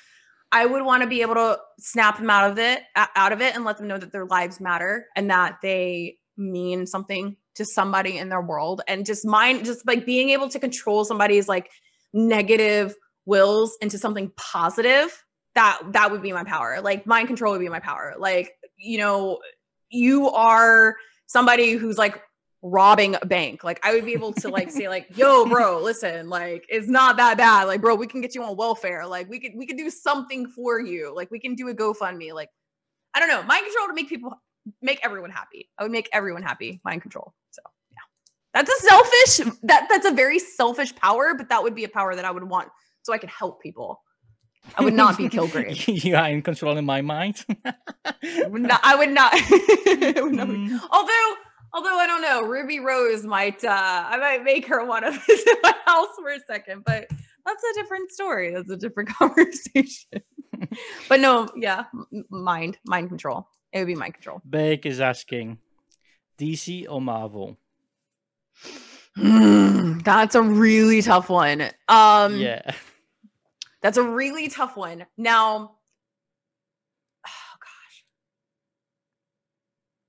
I 0.53 0.67
would 0.67 0.85
want 0.85 1.03
to 1.03 1.09
be 1.09 1.23
able 1.23 1.35
to 1.35 1.59
snap 1.79 2.19
them 2.19 2.31
out 2.31 2.51
of 2.51 2.59
it, 2.59 2.83
out 2.95 3.33
of 3.33 3.41
it, 3.41 3.55
and 3.55 3.65
let 3.65 3.79
them 3.79 3.89
know 3.89 3.99
that 3.99 4.13
their 4.13 4.27
lives 4.27 4.61
matter 4.61 5.07
and 5.17 5.31
that 5.31 5.59
they 5.63 6.19
mean 6.37 6.87
something 6.87 7.37
to 7.55 7.65
somebody 7.65 8.19
in 8.19 8.29
their 8.29 8.41
world, 8.41 8.83
and 8.89 9.07
just 9.07 9.25
mind, 9.25 9.65
just 9.65 9.87
like 9.87 10.07
being 10.07 10.31
able 10.31 10.49
to 10.49 10.59
control 10.59 11.05
somebody's 11.05 11.49
like 11.49 11.71
negative 12.13 12.95
wills 13.25 13.77
into 13.81 13.99
something 13.99 14.31
positive. 14.37 15.25
That 15.55 15.81
that 15.93 16.11
would 16.11 16.23
be 16.23 16.33
my 16.33 16.45
power. 16.45 16.81
Like 16.81 17.07
mind 17.07 17.29
control 17.29 17.53
would 17.53 17.61
be 17.61 17.69
my 17.69 17.81
power. 17.81 18.15
Like 18.19 18.53
you 18.77 18.99
know, 18.99 19.39
you 19.89 20.29
are 20.31 20.97
somebody 21.27 21.73
who's 21.73 21.99
like 21.99 22.21
robbing 22.63 23.17
a 23.21 23.27
bank. 23.27 23.65
Like 23.65 23.81
I 23.83 23.95
would 23.95 24.05
be 24.05 24.13
able 24.13 24.33
to 24.35 24.49
like 24.49 24.71
say 24.71 24.89
like, 24.89 25.17
"Yo, 25.17 25.47
bro, 25.47 25.81
listen, 25.83 26.29
like 26.29 26.65
it's 26.69 26.89
not 26.89 27.17
that 27.17 27.37
bad. 27.37 27.65
Like, 27.65 27.81
bro, 27.81 27.95
we 27.95 28.07
can 28.07 28.21
get 28.21 28.35
you 28.35 28.43
on 28.43 28.57
welfare. 28.57 29.07
Like 29.07 29.29
we 29.29 29.39
could 29.39 29.53
we 29.57 29.67
could 29.67 29.77
do 29.77 29.91
something 29.91 30.49
for 30.49 30.81
you. 30.81 31.15
Like 31.15 31.31
we 31.31 31.39
can 31.39 31.55
do 31.55 31.69
a 31.69 31.75
GoFundMe. 31.75 32.33
Like 32.33 32.51
I 33.15 33.21
don't 33.21 33.29
know, 33.29 33.43
mind 33.43 33.65
control 33.65 33.89
to 33.89 33.95
make 33.95 34.09
people 34.09 34.33
make 34.83 35.01
everyone 35.05 35.31
happy. 35.31 35.69
I 35.79 35.83
would 35.83 35.93
make 35.93 36.09
everyone 36.13 36.43
happy. 36.43 36.81
Mind 36.85 37.03
control. 37.03 37.35
So 37.51 37.63
yeah, 37.93 37.99
that's 38.55 38.71
a 38.71 38.87
selfish. 38.87 39.55
That 39.65 39.87
that's 39.89 40.07
a 40.07 40.13
very 40.13 40.39
selfish 40.39 40.95
power, 40.95 41.35
but 41.37 41.49
that 41.49 41.63
would 41.63 41.75
be 41.75 41.85
a 41.85 41.89
power 41.89 42.15
that 42.15 42.25
I 42.25 42.31
would 42.31 42.45
want 42.45 42.69
so 43.03 43.13
I 43.13 43.19
could 43.19 43.31
help 43.31 43.63
people. 43.63 44.03
I 44.77 44.83
would 44.83 44.95
not 44.95 45.17
be 45.17 45.29
Kilgrave. 45.29 46.05
you 46.05 46.17
are 46.17 46.29
in 46.29 46.43
control 46.43 46.77
in 46.77 46.85
my 46.85 47.01
mind. 47.01 47.45
I 47.65 48.47
would 48.49 48.63
not. 48.63 48.81
I 48.83 48.97
would 48.97 49.11
not. 49.11 49.33
I 49.35 50.15
would 50.21 50.33
not 50.35 50.49
Mm, 50.49 50.81
Although, 50.91 51.35
although 51.73 51.99
I 51.99 52.07
don't 52.07 52.23
know, 52.23 52.43
Ruby 52.43 52.81
Rose 52.81 53.25
might. 53.25 53.65
uh 53.65 54.05
I 54.09 54.17
might 54.19 54.43
make 54.45 54.67
her 54.67 54.85
want 54.85 55.05
to 55.05 55.13
visit 55.13 55.59
my 55.63 55.75
house 55.85 56.09
for 56.19 56.31
a 56.31 56.41
second, 56.47 56.83
but 56.85 57.07
that's 57.45 57.63
a 57.71 57.75
different 57.81 58.11
story. 58.11 58.53
That's 58.53 58.71
a 58.71 58.77
different 58.77 59.09
conversation. 59.11 60.23
but 61.09 61.21
no, 61.21 61.49
yeah, 61.57 61.85
mind, 62.31 62.79
mind 62.85 63.09
control. 63.09 63.49
It 63.73 63.79
would 63.79 63.87
be 63.87 63.95
mind 63.95 64.15
control. 64.15 64.41
Beck 64.45 64.87
is 64.87 65.01
asking, 65.01 65.59
DC 66.39 66.87
or 66.89 67.01
Marvel? 67.01 67.57
That's 69.17 70.35
a 70.35 70.43
really 70.43 71.03
tough 71.03 71.29
one. 71.29 71.63
Um, 71.89 72.37
yeah. 72.39 72.73
That's 73.83 73.97
a 73.99 74.03
really 74.03 74.49
tough 74.49 74.77
one. 74.77 75.07
Now, 75.17 75.57
oh 77.27 77.57
gosh, 77.61 78.05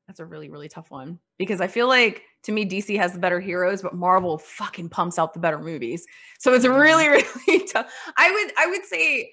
that's 0.07 0.19
a 0.19 0.25
really, 0.25 0.49
really 0.49 0.67
tough 0.67 0.89
one 0.89 1.19
because 1.37 1.61
I 1.61 1.67
feel 1.67 1.87
like 1.87 2.23
to 2.43 2.51
me, 2.51 2.65
DC 2.65 2.97
has 2.97 3.13
the 3.13 3.19
better 3.19 3.39
heroes, 3.39 3.81
but 3.81 3.93
Marvel 3.93 4.37
fucking 4.37 4.89
pumps 4.89 5.19
out 5.19 5.33
the 5.33 5.39
better 5.39 5.59
movies. 5.59 6.05
So 6.39 6.53
it's 6.53 6.65
really, 6.65 7.07
really 7.47 7.67
tough. 7.67 7.91
I 8.17 8.31
would, 8.31 8.53
I 8.57 8.67
would 8.67 8.85
say, 8.85 9.31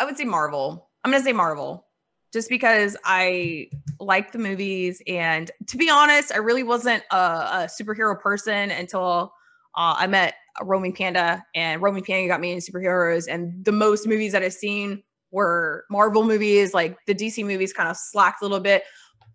I 0.00 0.04
would 0.04 0.16
say 0.16 0.24
Marvel. 0.24 0.90
I'm 1.04 1.12
gonna 1.12 1.22
say 1.22 1.32
Marvel, 1.32 1.86
just 2.32 2.48
because 2.48 2.96
I 3.04 3.68
like 4.00 4.32
the 4.32 4.38
movies, 4.38 5.02
and 5.06 5.50
to 5.66 5.76
be 5.76 5.90
honest, 5.90 6.32
I 6.32 6.38
really 6.38 6.62
wasn't 6.62 7.02
a, 7.10 7.16
a 7.16 7.68
superhero 7.68 8.18
person 8.18 8.70
until 8.70 9.32
uh, 9.74 9.94
I 9.98 10.06
met 10.06 10.34
Roaming 10.62 10.94
Panda, 10.94 11.44
and 11.54 11.82
Roaming 11.82 12.04
Panda 12.04 12.28
got 12.28 12.40
me 12.40 12.52
into 12.52 12.70
superheroes. 12.70 13.26
And 13.28 13.64
the 13.64 13.72
most 13.72 14.06
movies 14.06 14.32
that 14.32 14.42
I've 14.42 14.52
seen 14.52 15.02
were 15.30 15.84
Marvel 15.90 16.24
movies. 16.24 16.74
Like 16.74 16.96
the 17.06 17.14
DC 17.14 17.44
movies 17.44 17.72
kind 17.72 17.88
of 17.88 17.96
slacked 17.96 18.42
a 18.42 18.44
little 18.44 18.60
bit, 18.60 18.84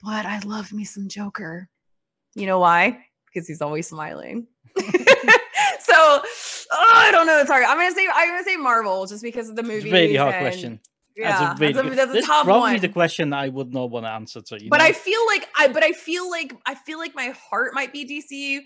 but 0.04 0.26
I 0.26 0.40
love 0.40 0.72
me 0.72 0.84
some 0.84 1.08
Joker. 1.08 1.70
You 2.36 2.46
know 2.46 2.60
why? 2.60 3.00
Because 3.26 3.48
he's 3.48 3.62
always 3.62 3.88
smiling. 3.88 4.48
so 4.78 4.84
oh, 5.98 6.22
I 6.72 7.10
don't 7.12 7.26
know. 7.26 7.40
It's 7.40 7.50
hard. 7.50 7.64
I'm 7.64 7.78
gonna 7.78 7.92
say 7.92 8.08
I'm 8.14 8.30
gonna 8.30 8.44
say 8.44 8.58
Marvel 8.58 9.06
just 9.08 9.24
because 9.24 9.50
of 9.50 9.56
the 9.56 9.64
movie. 9.64 9.78
It's 9.78 9.88
a 9.88 9.92
really 9.92 10.16
hard 10.16 10.36
question. 10.40 10.80
Yeah, 11.18 11.54
a, 11.54 11.56
really 11.58 11.74
that's 11.74 11.88
a, 11.88 11.96
that's 11.96 12.10
a 12.12 12.14
this 12.14 12.26
tough 12.28 12.46
probably 12.46 12.74
one. 12.74 12.80
the 12.82 12.90
question 12.90 13.34
I 13.34 13.50
would 13.50 13.74
not 13.74 13.90
want 13.90 14.06
to 14.06 14.12
answer 14.12 14.42
to. 14.42 14.64
You 14.64 14.70
but 14.70 14.78
know? 14.78 14.86
I 14.86 14.92
feel 14.92 15.26
like 15.26 15.48
I 15.58 15.68
but 15.68 15.84
I 15.84 15.92
feel 15.92 16.30
like 16.30 16.54
I 16.66 16.76
feel 16.76 16.98
like 17.00 17.16
my 17.16 17.30
heart 17.50 17.74
might 17.74 17.92
be 17.92 18.06
DC. 18.06 18.60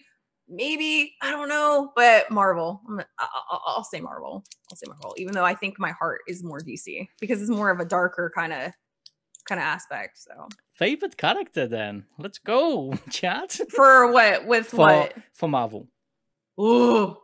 Maybe 0.50 1.16
I 1.22 1.32
don't 1.32 1.48
know, 1.48 1.92
but 1.96 2.30
Marvel. 2.30 2.82
I'm 2.88 2.96
gonna, 2.98 3.08
I, 3.18 3.26
I- 3.52 3.60
I'll 3.68 3.84
say 3.86 4.02
Marvel. 4.02 4.44
I'll 4.70 4.76
say 4.76 4.86
Marvel, 4.88 5.14
even 5.18 5.34
though 5.34 5.46
I 5.46 5.56
think 5.56 5.80
my 5.80 5.92
heart 5.92 6.22
is 6.28 6.44
more 6.44 6.60
DC 6.60 7.08
because 7.22 7.42
it's 7.42 7.50
more 7.50 7.70
of 7.70 7.80
a 7.80 7.86
darker 7.86 8.30
kind 8.36 8.52
of 8.52 8.74
kind 9.48 9.60
of 9.62 9.64
aspect. 9.66 10.18
So 10.20 10.50
favorite 10.74 11.16
character 11.16 11.68
then. 11.68 12.06
Let's 12.20 12.40
go, 12.40 12.94
chat. 13.10 13.58
for 13.70 14.12
what 14.12 14.46
with 14.46 14.68
For 14.68 14.78
what? 14.78 15.14
for 15.34 15.48
Marvel. 15.48 15.88
Ooh. 16.60 17.16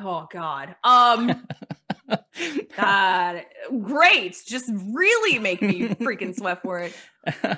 Oh 0.00 0.26
God. 0.32 0.76
Um. 0.82 1.46
God. 2.76 3.42
Great. 3.82 4.42
Just 4.46 4.70
really 4.92 5.38
make 5.38 5.62
me 5.62 5.88
freaking 5.88 6.34
sweat 6.38 6.62
for 6.62 6.80
it. 6.80 6.94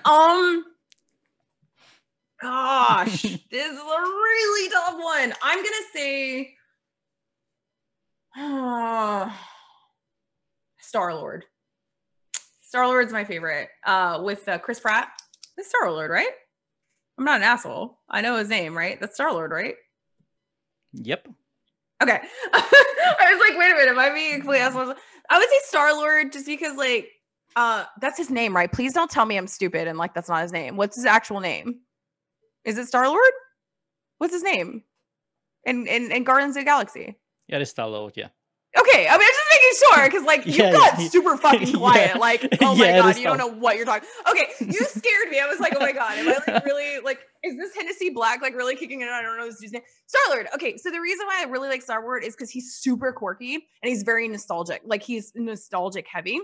Um. 0.05 0.65
Gosh, 2.41 3.23
this 3.51 3.73
is 3.73 3.79
a 3.79 4.01
really 4.03 4.71
tough 4.71 4.95
one. 5.03 5.33
I'm 5.43 5.59
gonna 5.59 5.87
say 5.95 6.55
Star 10.81 11.15
Lord. 11.15 11.47
Star 12.61 12.87
Lord's 12.89 13.13
my 13.13 13.25
favorite. 13.25 13.71
Uh, 13.85 14.21
with 14.23 14.47
uh, 14.49 14.59
Chris 14.59 14.79
Pratt. 14.81 15.09
It's 15.57 15.71
Star 15.71 15.91
Lord, 15.91 16.11
right? 16.11 16.29
I'm 17.19 17.25
not 17.25 17.39
an 17.39 17.45
asshole. 17.45 17.99
I 18.11 18.21
know 18.21 18.37
his 18.37 18.51
name, 18.51 18.77
right? 18.77 19.01
That's 19.01 19.15
Star 19.15 19.33
Lord, 19.33 19.51
right? 19.51 19.77
Yep. 20.93 21.29
Okay. 22.03 22.21
I 22.53 23.33
was 23.33 23.41
like, 23.49 23.59
wait 23.59 23.73
a 23.73 23.75
minute, 23.75 23.89
am 23.89 23.99
I 23.99 24.11
being 24.11 24.35
a 24.35 24.37
complete 24.39 24.61
asshole? 24.61 24.95
I 25.31 25.39
would 25.39 25.49
say 25.49 25.57
Star 25.65 25.95
Lord 25.95 26.33
just 26.33 26.47
because 26.47 26.77
like 26.77 27.09
uh 27.57 27.85
that's 28.01 28.19
his 28.19 28.31
name, 28.31 28.55
right? 28.55 28.71
Please 28.71 28.93
don't 28.93 29.11
tell 29.11 29.25
me 29.25 29.37
I'm 29.37 29.47
stupid 29.47 29.89
and 29.89 29.99
like 29.99 30.15
that's 30.15 30.29
not 30.29 30.43
his 30.43 30.53
name. 30.53 30.77
What's 30.77 30.97
his 30.97 31.07
actual 31.07 31.41
name? 31.41 31.81
Is 32.65 32.79
it 32.79 32.87
Star 32.87 33.09
Lord? 33.09 33.33
What's 34.19 34.35
his 34.35 34.43
name? 34.43 34.83
In 35.65 35.87
in, 35.87 36.13
in 36.13 36.25
Guardians 36.25 36.57
of 36.57 36.61
the 36.61 36.65
Galaxy. 36.65 37.17
Yeah, 37.49 37.59
it's 37.59 37.71
Star 37.71 37.89
Lord. 37.89 38.13
Yeah. 38.17 38.29
Okay, 38.79 39.09
I 39.09 39.12
mean, 39.16 39.27
I'm 39.27 39.33
just 39.33 39.51
making 39.53 39.72
sure 39.79 40.05
because 40.09 40.24
like 40.24 40.47
you 40.47 40.64
Yeah, 40.64 40.72
got 40.72 41.01
yeah. 41.01 41.09
super 41.09 41.37
fucking 41.37 41.72
quiet. 41.79 42.11
Yeah. 42.14 42.18
Like, 42.18 42.47
oh 42.61 42.74
my 42.77 42.89
it 42.89 43.01
god, 43.01 43.16
you 43.16 43.24
don't 43.24 43.39
know 43.39 43.47
what 43.47 43.77
you're 43.77 43.87
talking. 43.87 44.09
Okay, 44.31 44.47
you 44.61 44.85
scared 44.85 45.31
me. 45.31 45.41
I 45.41 45.47
was 45.49 45.61
like, 45.61 45.74
oh 45.77 45.81
my 45.81 45.93
god, 45.93 46.18
am 46.18 46.29
I 46.29 46.39
like 46.47 46.64
really 46.64 47.01
like 47.01 47.20
is 47.43 47.57
this 47.57 47.74
Hennessy 47.74 48.11
Black 48.11 48.43
like 48.43 48.55
really 48.55 48.77
kicking 48.77 49.01
in? 49.01 49.09
I 49.09 49.22
don't 49.22 49.39
know 49.39 49.47
this 49.47 49.61
dude's 49.61 49.72
name. 49.72 49.83
Star 50.07 50.20
Lord. 50.31 50.49
Okay, 50.55 50.77
so 50.77 50.91
the 50.91 51.01
reason 51.01 51.27
why 51.27 51.43
I 51.43 51.45
really 51.49 51.68
like 51.68 51.83
Star 51.83 52.03
Lord 52.03 52.24
is 52.24 52.35
because 52.35 52.51
he's 52.51 52.74
super 52.74 53.12
quirky 53.12 53.55
and 53.55 53.62
he's 53.89 54.03
very 54.03 54.29
nostalgic. 54.29 54.83
Like 54.85 55.03
he's 55.03 55.33
nostalgic 55.35 56.07
heavy, 56.12 56.41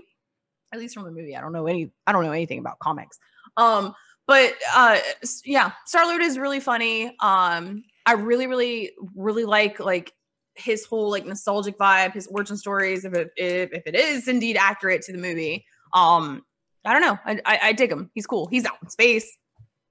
at 0.73 0.79
least 0.79 0.93
from 0.95 1.03
the 1.03 1.11
movie. 1.11 1.35
I 1.35 1.41
don't 1.41 1.53
know 1.53 1.67
any. 1.67 1.91
I 2.07 2.11
don't 2.11 2.23
know 2.23 2.31
anything 2.31 2.59
about 2.59 2.79
comics. 2.79 3.19
Um, 3.57 3.93
but 4.25 4.53
uh, 4.73 4.99
yeah, 5.45 5.71
Star 5.85 6.05
Lord 6.05 6.21
is 6.21 6.37
really 6.37 6.61
funny. 6.61 7.15
Um, 7.19 7.83
I 8.05 8.13
really, 8.13 8.47
really, 8.47 8.91
really 9.15 9.43
like 9.45 9.79
like 9.79 10.13
his 10.55 10.85
whole 10.85 11.09
like 11.09 11.25
nostalgic 11.25 11.77
vibe, 11.77 12.13
his 12.13 12.27
origin 12.27 12.57
stories, 12.57 13.05
if 13.05 13.13
it 13.13 13.31
if, 13.37 13.71
if 13.73 13.83
it 13.87 13.95
is 13.95 14.27
indeed 14.27 14.57
accurate 14.57 15.01
to 15.03 15.11
the 15.11 15.17
movie. 15.17 15.65
Um, 15.93 16.43
I 16.85 16.93
don't 16.93 17.01
know. 17.01 17.17
I, 17.25 17.39
I 17.45 17.59
I 17.69 17.73
dig 17.73 17.91
him. 17.91 18.09
He's 18.13 18.25
cool. 18.27 18.47
He's 18.47 18.65
out 18.65 18.75
in 18.81 18.89
space. 18.89 19.25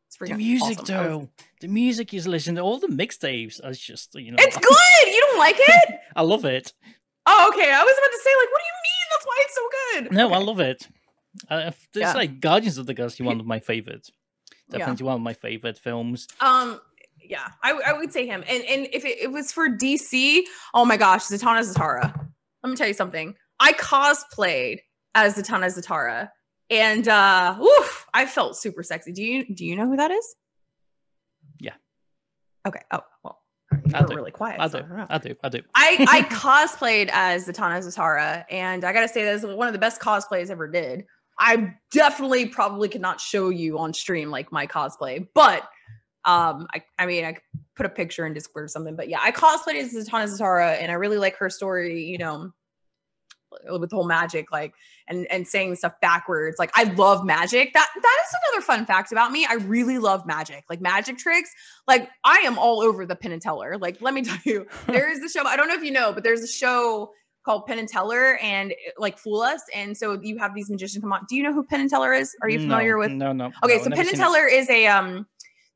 It's 0.09 0.19
The 0.31 0.37
music, 0.37 0.81
awesome. 0.81 0.95
Though. 0.95 1.29
The 1.63 1.69
music 1.69 2.13
is 2.13 2.29
listening. 2.29 2.57
to, 2.57 2.63
All 2.63 2.79
the 2.79 2.89
mixtapes. 2.89 3.61
It's 3.65 3.79
just 3.79 4.15
you 4.15 4.31
know. 4.33 4.37
It's 4.41 4.57
good. 4.59 5.07
You 5.15 5.21
don't 5.21 5.39
like 5.39 5.57
it? 5.59 5.89
I 6.17 6.23
love 6.23 6.45
it. 6.45 6.73
Oh, 7.25 7.51
okay. 7.53 7.73
I 7.73 7.83
was 7.83 7.95
about 7.99 8.11
to 8.11 8.21
say, 8.23 8.31
like, 8.41 8.51
what 8.51 8.61
do 8.61 8.67
you 8.67 8.79
mean? 8.83 9.07
That's 9.13 9.27
why 9.27 9.39
it's 9.41 9.55
so 9.55 9.69
good. 10.01 10.13
No, 10.13 10.33
I 10.35 10.39
love 10.39 10.61
it. 10.61 10.89
Uh, 11.49 11.71
it's 11.71 11.89
Yeah. 11.95 12.13
like 12.13 12.41
Guardians 12.41 12.77
of 12.79 12.87
the 12.87 12.95
Galaxy, 12.95 13.23
one 13.23 13.41
of 13.41 13.47
my 13.47 13.59
favorites. 13.61 14.11
Yeah. 14.69 14.79
Definitely 14.79 15.05
one 15.07 15.15
of 15.17 15.21
my 15.21 15.35
favorite 15.35 15.77
films. 15.79 16.27
Um, 16.41 16.81
yeah, 17.25 17.49
I 17.62 17.93
would 17.93 18.12
say 18.12 18.27
him. 18.27 18.45
And 18.49 18.64
and 18.64 18.89
if 18.93 19.05
it, 19.05 19.18
it 19.20 19.33
was 19.33 19.53
for 19.53 19.68
DC, 19.68 20.43
oh 20.75 20.85
my 20.85 20.97
gosh, 20.97 21.25
Zatanna 21.25 21.61
Zatara. 21.61 22.14
Let 22.62 22.70
me 22.70 22.77
tell 22.77 22.89
you 22.89 22.95
something. 22.95 23.35
I 23.59 23.73
cosplayed 23.75 24.81
as 25.14 25.37
Zatanna 25.37 25.66
Zatara, 25.66 26.31
and 26.70 27.07
uh, 27.09 27.57
oof, 27.61 28.07
I 28.14 28.27
felt 28.27 28.57
super 28.57 28.83
sexy. 28.83 29.12
Do 29.12 29.23
you 29.23 29.55
do 29.55 29.64
you 29.64 29.77
know 29.77 29.87
who 29.87 29.97
that 29.97 30.11
is? 30.11 30.35
Yeah. 31.59 31.75
Okay. 32.66 32.81
Oh 32.91 33.01
well, 33.23 33.41
you 33.73 33.93
I 33.95 34.03
were 34.03 34.09
do. 34.09 34.16
really 34.16 34.31
quiet. 34.31 34.61
I 34.61 34.68
so 34.68 34.83
do. 34.83 34.89
don't. 34.89 35.11
I 35.11 35.18
do. 35.18 35.35
I 35.43 35.49
do. 35.49 35.62
I 35.75 36.07
I 36.09 36.23
cosplayed 36.31 37.11
as 37.12 37.47
Zatanna 37.47 37.79
Zatara, 37.79 38.45
and 38.51 38.85
I 38.85 38.93
gotta 38.93 39.09
say 39.09 39.25
that's 39.25 39.45
one 39.45 39.66
of 39.66 39.73
the 39.73 39.79
best 39.79 40.01
cosplays 40.01 40.49
I 40.49 40.53
ever 40.53 40.68
did. 40.68 41.05
I 41.39 41.75
definitely 41.91 42.47
probably 42.47 42.89
could 42.89 43.01
not 43.01 43.20
show 43.20 43.49
you 43.49 43.79
on 43.79 43.95
stream 43.95 44.31
like 44.31 44.53
my 44.53 44.66
cosplay, 44.66 45.27
but 45.35 45.68
um, 46.25 46.66
I 46.75 46.83
I 46.99 47.07
mean 47.07 47.25
I 47.25 47.37
put 47.77 47.87
a 47.87 47.91
picture 47.91 48.27
in 48.27 48.35
Discord 48.35 48.64
or 48.64 48.68
something. 48.68 48.97
But 48.97 49.09
yeah, 49.09 49.18
I 49.20 49.33
cosplayed 49.33 49.77
as 49.77 49.95
Zatanna 49.95 50.29
Zatara, 50.29 50.81
and 50.81 50.91
I 50.91 50.95
really 50.95 51.18
like 51.18 51.37
her 51.37 51.51
story. 51.51 52.05
You 52.05 52.18
know, 52.18 52.53
with 53.79 53.91
the 53.91 53.97
whole 53.97 54.07
magic 54.07 54.51
like 54.53 54.75
and 55.09 55.27
and 55.31 55.47
saying 55.47 55.77
stuff 55.77 55.93
backwards 56.01 56.57
like 56.59 56.70
i 56.75 56.85
love 56.85 57.25
magic 57.25 57.73
that 57.75 57.89
that 57.95 58.18
is 58.27 58.37
another 58.49 58.64
fun 58.64 58.87
fact 58.87 59.12
about 59.12 59.31
me 59.31 59.47
i 59.49 59.55
really 59.55 59.99
love 59.99 60.27
magic 60.27 60.64
like 60.70 60.81
magic 60.81 61.18
tricks 61.18 61.51
like 61.87 62.09
i 62.25 62.39
am 62.39 62.59
all 62.59 62.81
over 62.81 63.07
the 63.07 63.16
penn 63.16 63.33
and 63.33 63.43
teller 63.43 63.77
like 63.79 64.01
let 64.01 64.14
me 64.14 64.23
tell 64.23 64.39
you 64.45 64.66
there 64.87 65.11
is 65.11 65.20
the 65.20 65.29
show 65.29 65.47
i 65.47 65.57
don't 65.57 65.68
know 65.68 65.75
if 65.75 65.85
you 65.85 65.93
know 65.93 66.12
but 66.12 66.23
there's 66.25 66.43
a 66.43 66.49
show 66.49 67.11
called 67.45 67.66
penn 67.66 67.79
and 67.79 67.89
teller 67.89 68.39
and 68.41 68.73
like 68.99 69.18
fool 69.18 69.41
us 69.41 69.62
and 69.75 69.97
so 69.97 70.18
you 70.23 70.39
have 70.39 70.55
these 70.55 70.70
magicians 70.70 71.03
come 71.03 71.12
on 71.12 71.25
do 71.29 71.37
you 71.37 71.43
know 71.43 71.53
who 71.53 71.64
penn 71.64 71.81
and 71.81 71.91
teller 71.91 72.12
is 72.12 72.35
are 72.41 72.49
you 72.49 72.61
familiar 72.61 72.93
no, 72.93 72.99
with 72.99 73.11
No, 73.11 73.33
no. 73.33 73.47
Okay, 73.64 73.79
no, 73.79 73.85
so 73.85 73.91
Penn 73.91 74.07
and. 74.07 74.16
Teller 74.16 74.47
is 74.47 74.70
a 74.70 74.87
um 74.87 75.27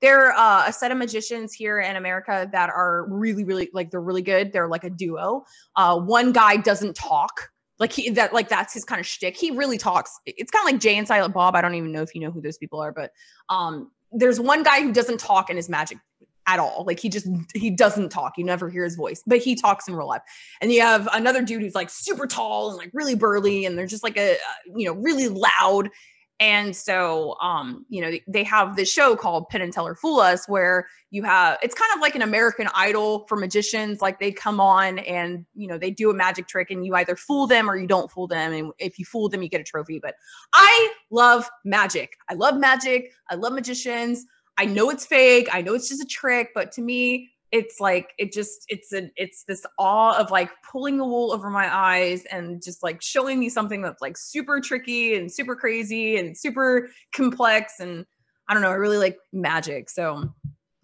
they're 0.00 0.32
uh, 0.32 0.64
a 0.66 0.72
set 0.72 0.92
of 0.92 0.98
magicians 0.98 1.52
here 1.52 1.80
in 1.80 1.96
America 1.96 2.48
that 2.52 2.70
are 2.70 3.06
really, 3.08 3.44
really 3.44 3.70
like 3.72 3.90
they're 3.90 4.00
really 4.00 4.22
good. 4.22 4.52
They're 4.52 4.68
like 4.68 4.84
a 4.84 4.90
duo. 4.90 5.44
Uh, 5.74 5.98
one 5.98 6.32
guy 6.32 6.56
doesn't 6.56 6.96
talk. 6.96 7.50
Like 7.78 7.92
he 7.92 8.10
that 8.10 8.32
like 8.32 8.48
that's 8.48 8.72
his 8.72 8.84
kind 8.84 9.00
of 9.00 9.06
shtick. 9.06 9.36
He 9.36 9.50
really 9.50 9.78
talks. 9.78 10.18
It's 10.26 10.50
kind 10.50 10.66
of 10.66 10.72
like 10.72 10.80
Jay 10.80 10.96
and 10.96 11.06
Silent 11.06 11.34
Bob. 11.34 11.54
I 11.54 11.60
don't 11.60 11.74
even 11.74 11.92
know 11.92 12.02
if 12.02 12.14
you 12.14 12.20
know 12.20 12.30
who 12.30 12.40
those 12.40 12.58
people 12.58 12.80
are, 12.80 12.92
but 12.92 13.12
um, 13.48 13.90
there's 14.12 14.40
one 14.40 14.62
guy 14.62 14.82
who 14.82 14.92
doesn't 14.92 15.18
talk 15.18 15.50
in 15.50 15.56
his 15.56 15.68
magic 15.68 15.98
at 16.46 16.58
all. 16.58 16.84
Like 16.86 17.00
he 17.00 17.08
just 17.08 17.26
he 17.54 17.70
doesn't 17.70 18.10
talk. 18.10 18.34
You 18.38 18.44
never 18.44 18.70
hear 18.70 18.84
his 18.84 18.96
voice, 18.96 19.22
but 19.26 19.38
he 19.38 19.54
talks 19.54 19.88
in 19.88 19.94
real 19.94 20.08
life. 20.08 20.22
And 20.60 20.72
you 20.72 20.80
have 20.80 21.08
another 21.12 21.42
dude 21.42 21.62
who's 21.62 21.74
like 21.74 21.90
super 21.90 22.26
tall 22.26 22.70
and 22.70 22.78
like 22.78 22.90
really 22.92 23.14
burly, 23.14 23.66
and 23.66 23.76
they're 23.76 23.86
just 23.86 24.04
like 24.04 24.16
a 24.16 24.36
you 24.74 24.86
know 24.86 24.94
really 24.94 25.28
loud. 25.28 25.90
And 26.38 26.76
so, 26.76 27.36
um, 27.40 27.86
you 27.88 28.02
know, 28.02 28.12
they 28.28 28.44
have 28.44 28.76
this 28.76 28.92
show 28.92 29.16
called 29.16 29.48
Penn 29.48 29.62
and 29.62 29.72
Teller 29.72 29.94
Fool 29.94 30.20
Us, 30.20 30.46
where 30.46 30.86
you 31.10 31.22
have 31.22 31.56
it's 31.62 31.74
kind 31.74 31.90
of 31.94 32.02
like 32.02 32.14
an 32.14 32.20
American 32.20 32.68
Idol 32.74 33.26
for 33.26 33.36
magicians. 33.36 34.02
Like 34.02 34.20
they 34.20 34.32
come 34.32 34.60
on 34.60 34.98
and 34.98 35.46
you 35.54 35.66
know 35.66 35.78
they 35.78 35.90
do 35.90 36.10
a 36.10 36.14
magic 36.14 36.46
trick, 36.46 36.70
and 36.70 36.84
you 36.84 36.94
either 36.94 37.16
fool 37.16 37.46
them 37.46 37.70
or 37.70 37.76
you 37.76 37.86
don't 37.86 38.10
fool 38.10 38.26
them. 38.26 38.52
And 38.52 38.72
if 38.78 38.98
you 38.98 39.06
fool 39.06 39.30
them, 39.30 39.42
you 39.42 39.48
get 39.48 39.62
a 39.62 39.64
trophy. 39.64 39.98
But 39.98 40.16
I 40.52 40.92
love 41.10 41.48
magic. 41.64 42.18
I 42.28 42.34
love 42.34 42.58
magic. 42.58 43.12
I 43.30 43.36
love 43.36 43.54
magicians. 43.54 44.26
I 44.58 44.66
know 44.66 44.90
it's 44.90 45.06
fake. 45.06 45.48
I 45.52 45.62
know 45.62 45.74
it's 45.74 45.88
just 45.88 46.02
a 46.02 46.06
trick, 46.06 46.50
but 46.54 46.70
to 46.72 46.82
me, 46.82 47.30
it's 47.56 47.80
like 47.80 48.12
it 48.18 48.32
just 48.32 48.64
it's 48.68 48.92
a 48.92 49.10
it's 49.16 49.44
this 49.44 49.64
awe 49.78 50.16
of 50.18 50.30
like 50.30 50.50
pulling 50.70 50.98
the 50.98 51.04
wool 51.04 51.32
over 51.32 51.48
my 51.50 51.74
eyes 51.74 52.24
and 52.30 52.62
just 52.62 52.82
like 52.82 53.00
showing 53.02 53.38
me 53.40 53.48
something 53.48 53.80
that's 53.82 54.02
like 54.02 54.16
super 54.16 54.60
tricky 54.60 55.14
and 55.16 55.32
super 55.32 55.56
crazy 55.56 56.16
and 56.18 56.36
super 56.36 56.88
complex 57.14 57.80
and 57.80 58.04
I 58.48 58.54
don't 58.54 58.62
know. 58.62 58.70
I 58.70 58.74
really 58.74 58.98
like 58.98 59.16
magic. 59.32 59.90
So 59.90 60.32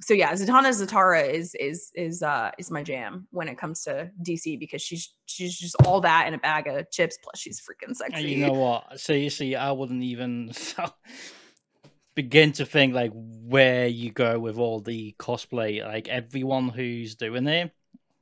so 0.00 0.14
yeah, 0.14 0.32
Zatanna 0.32 0.70
Zatara 0.70 1.28
is 1.30 1.54
is 1.54 1.90
is 1.94 2.22
uh 2.22 2.50
is 2.58 2.70
my 2.70 2.82
jam 2.82 3.28
when 3.30 3.48
it 3.48 3.56
comes 3.56 3.82
to 3.84 4.10
DC 4.26 4.58
because 4.58 4.82
she's 4.82 5.14
she's 5.26 5.56
just 5.56 5.76
all 5.86 6.00
that 6.00 6.26
in 6.26 6.34
a 6.34 6.38
bag 6.38 6.66
of 6.66 6.90
chips. 6.90 7.18
Plus 7.22 7.38
she's 7.38 7.60
freaking 7.60 7.88
And 7.88 7.96
sexy. 7.96 8.30
you 8.30 8.46
know 8.46 8.52
what? 8.52 8.98
Seriously, 8.98 9.54
I 9.54 9.70
wouldn't 9.70 10.02
even 10.02 10.50
begin 12.14 12.52
to 12.52 12.66
think 12.66 12.94
like 12.94 13.12
where 13.14 13.86
you 13.86 14.10
go 14.10 14.38
with 14.38 14.58
all 14.58 14.80
the 14.80 15.14
cosplay. 15.18 15.84
Like 15.84 16.08
everyone 16.08 16.68
who's 16.68 17.14
doing 17.14 17.46
it, 17.46 17.72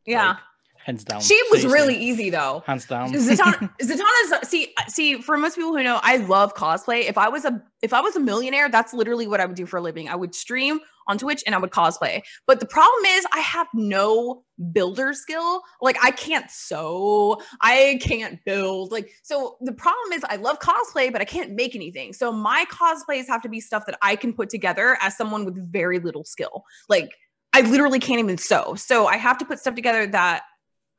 yeah, 0.06 0.28
like, 0.28 0.36
hands 0.84 1.04
down. 1.04 1.20
she 1.20 1.40
was 1.50 1.62
seriously, 1.62 1.80
really 1.80 1.96
easy 1.96 2.30
though. 2.30 2.62
hands 2.66 2.86
down. 2.86 3.12
Zatanna, 3.14 3.70
Zatanna's 3.82 4.48
see 4.48 4.74
see 4.88 5.20
for 5.20 5.36
most 5.36 5.56
people 5.56 5.76
who 5.76 5.82
know 5.82 6.00
I 6.02 6.18
love 6.18 6.54
cosplay. 6.54 7.08
If 7.08 7.18
I 7.18 7.28
was 7.28 7.44
a 7.44 7.62
if 7.82 7.92
I 7.92 8.00
was 8.00 8.16
a 8.16 8.20
millionaire, 8.20 8.68
that's 8.68 8.92
literally 8.92 9.26
what 9.26 9.40
I 9.40 9.46
would 9.46 9.56
do 9.56 9.66
for 9.66 9.78
a 9.78 9.82
living. 9.82 10.08
I 10.08 10.16
would 10.16 10.34
stream 10.34 10.80
on 11.06 11.18
Twitch 11.18 11.42
and 11.46 11.54
I 11.54 11.58
would 11.58 11.70
cosplay. 11.70 12.22
But 12.46 12.60
the 12.60 12.66
problem 12.66 13.04
is 13.06 13.26
I 13.32 13.40
have 13.40 13.66
no 13.74 14.44
builder 14.72 15.12
skill. 15.12 15.62
Like 15.80 15.96
I 16.02 16.10
can't 16.12 16.50
sew, 16.50 17.40
I 17.60 17.98
can't 18.02 18.38
build. 18.44 18.92
Like 18.92 19.10
so 19.22 19.56
the 19.60 19.72
problem 19.72 20.12
is 20.12 20.24
I 20.24 20.36
love 20.36 20.60
cosplay, 20.60 21.12
but 21.12 21.20
I 21.20 21.24
can't 21.24 21.52
make 21.52 21.74
anything. 21.74 22.12
So 22.12 22.32
my 22.32 22.64
cosplays 22.70 23.26
have 23.28 23.42
to 23.42 23.48
be 23.48 23.60
stuff 23.60 23.86
that 23.86 23.98
I 24.02 24.16
can 24.16 24.32
put 24.32 24.50
together 24.50 24.96
as 25.00 25.16
someone 25.16 25.44
with 25.44 25.72
very 25.72 25.98
little 25.98 26.24
skill. 26.24 26.64
Like 26.88 27.10
I 27.52 27.62
literally 27.62 27.98
can't 27.98 28.20
even 28.20 28.38
sew. 28.38 28.74
So 28.76 29.06
I 29.06 29.16
have 29.16 29.38
to 29.38 29.44
put 29.44 29.58
stuff 29.58 29.74
together 29.74 30.06
that 30.06 30.42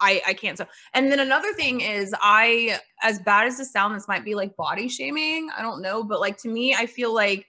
I, 0.01 0.21
I 0.27 0.33
can't 0.33 0.57
So, 0.57 0.65
And 0.93 1.11
then 1.11 1.19
another 1.19 1.53
thing 1.53 1.81
is 1.81 2.13
I 2.21 2.79
as 3.01 3.19
bad 3.19 3.47
as 3.47 3.57
this 3.57 3.71
sound, 3.71 3.95
this 3.95 4.07
might 4.07 4.25
be 4.25 4.35
like 4.35 4.55
body 4.57 4.89
shaming. 4.89 5.49
I 5.55 5.61
don't 5.61 5.81
know, 5.81 6.03
but 6.03 6.19
like 6.19 6.37
to 6.39 6.49
me, 6.49 6.73
I 6.73 6.87
feel 6.87 7.13
like 7.13 7.45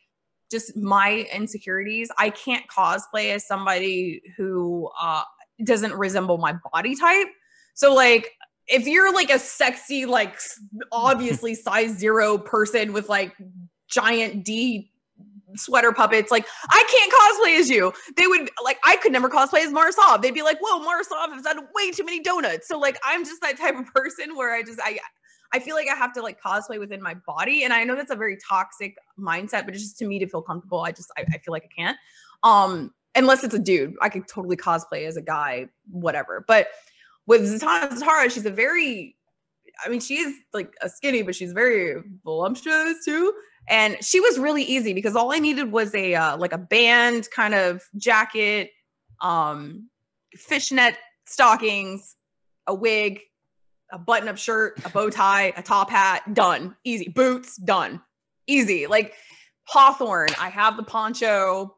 just 0.50 0.76
my 0.76 1.26
insecurities. 1.32 2.10
I 2.18 2.30
can't 2.30 2.64
cosplay 2.68 3.34
as 3.34 3.46
somebody 3.46 4.22
who 4.36 4.90
uh 5.00 5.22
doesn't 5.64 5.94
resemble 5.94 6.38
my 6.38 6.54
body 6.72 6.94
type. 6.94 7.28
So 7.74 7.94
like 7.94 8.30
if 8.68 8.86
you're 8.86 9.12
like 9.12 9.30
a 9.30 9.38
sexy, 9.38 10.06
like 10.06 10.38
obviously 10.92 11.54
size 11.54 11.98
zero 11.98 12.38
person 12.38 12.92
with 12.92 13.08
like 13.08 13.34
giant 13.88 14.44
D 14.44 14.91
sweater 15.56 15.92
puppets, 15.92 16.30
like 16.30 16.46
I 16.68 16.84
can't 16.90 17.12
cosplay 17.12 17.58
as 17.58 17.70
you. 17.70 17.92
They 18.16 18.26
would 18.26 18.50
like 18.64 18.78
I 18.84 18.96
could 18.96 19.12
never 19.12 19.28
cosplay 19.28 19.64
as 19.64 19.72
Mara 19.72 19.92
Sov. 19.92 20.22
They'd 20.22 20.34
be 20.34 20.42
like, 20.42 20.58
"Whoa, 20.60 20.80
Mara 20.80 21.04
Sov 21.04 21.32
has 21.32 21.46
had 21.46 21.58
way 21.74 21.90
too 21.90 22.04
many 22.04 22.20
donuts." 22.20 22.68
So 22.68 22.78
like 22.78 22.98
I'm 23.04 23.24
just 23.24 23.40
that 23.42 23.58
type 23.58 23.78
of 23.78 23.86
person 23.94 24.36
where 24.36 24.54
I 24.54 24.62
just 24.62 24.80
I 24.82 24.98
I 25.52 25.58
feel 25.58 25.74
like 25.74 25.88
I 25.88 25.94
have 25.94 26.12
to 26.14 26.22
like 26.22 26.40
cosplay 26.40 26.78
within 26.78 27.02
my 27.02 27.14
body, 27.26 27.64
and 27.64 27.72
I 27.72 27.84
know 27.84 27.94
that's 27.94 28.10
a 28.10 28.16
very 28.16 28.38
toxic 28.48 28.96
mindset, 29.18 29.64
but 29.64 29.74
it's 29.74 29.82
just 29.82 29.98
to 29.98 30.06
me 30.06 30.18
to 30.18 30.26
feel 30.26 30.42
comfortable. 30.42 30.80
I 30.80 30.92
just 30.92 31.10
I, 31.16 31.22
I 31.32 31.38
feel 31.38 31.52
like 31.52 31.64
I 31.64 31.74
can't. 31.80 31.98
Um, 32.42 32.92
unless 33.14 33.44
it's 33.44 33.54
a 33.54 33.58
dude, 33.58 33.94
I 34.00 34.08
could 34.08 34.26
totally 34.26 34.56
cosplay 34.56 35.06
as 35.06 35.16
a 35.16 35.22
guy, 35.22 35.68
whatever. 35.90 36.44
But 36.48 36.68
with 37.26 37.42
Zatanna 37.42 37.92
Zatara, 37.92 38.30
she's 38.30 38.46
a 38.46 38.50
very 38.50 39.16
I 39.84 39.88
mean, 39.88 40.00
she's 40.00 40.34
like 40.52 40.74
a 40.82 40.88
skinny, 40.88 41.22
but 41.22 41.34
she's 41.34 41.52
very 41.52 42.02
voluptuous 42.24 43.04
too. 43.04 43.32
And 43.68 43.96
she 44.02 44.20
was 44.20 44.38
really 44.38 44.62
easy 44.62 44.92
because 44.92 45.16
all 45.16 45.32
I 45.32 45.38
needed 45.38 45.70
was 45.70 45.94
a 45.94 46.14
uh, 46.14 46.36
like 46.36 46.52
a 46.52 46.58
band 46.58 47.28
kind 47.34 47.54
of 47.54 47.82
jacket, 47.96 48.70
um, 49.20 49.88
fishnet 50.34 50.96
stockings, 51.26 52.16
a 52.66 52.74
wig, 52.74 53.20
a 53.92 53.98
button-up 53.98 54.38
shirt, 54.38 54.80
a 54.84 54.88
bow 54.88 55.10
tie, 55.10 55.52
a 55.56 55.62
top 55.62 55.90
hat, 55.90 56.34
done. 56.34 56.76
Easy. 56.84 57.08
Boots, 57.08 57.56
done. 57.56 58.00
Easy. 58.46 58.86
Like 58.86 59.14
Hawthorne, 59.64 60.30
I 60.40 60.48
have 60.48 60.76
the 60.76 60.82
poncho, 60.82 61.76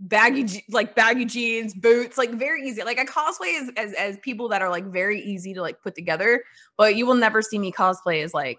baggy 0.00 0.64
like 0.70 0.94
baggy 0.94 1.24
jeans, 1.24 1.74
boots, 1.74 2.18
like 2.18 2.30
very 2.30 2.62
easy. 2.68 2.82
Like 2.82 2.98
I 2.98 3.04
cosplay 3.04 3.60
as, 3.60 3.70
as 3.76 3.92
as 3.94 4.18
people 4.18 4.48
that 4.48 4.62
are 4.62 4.70
like 4.70 4.86
very 4.86 5.20
easy 5.20 5.54
to 5.54 5.62
like 5.62 5.80
put 5.82 5.94
together, 5.94 6.42
but 6.76 6.96
you 6.96 7.06
will 7.06 7.14
never 7.14 7.42
see 7.42 7.58
me 7.58 7.72
cosplay 7.72 8.22
as 8.24 8.34
like 8.34 8.58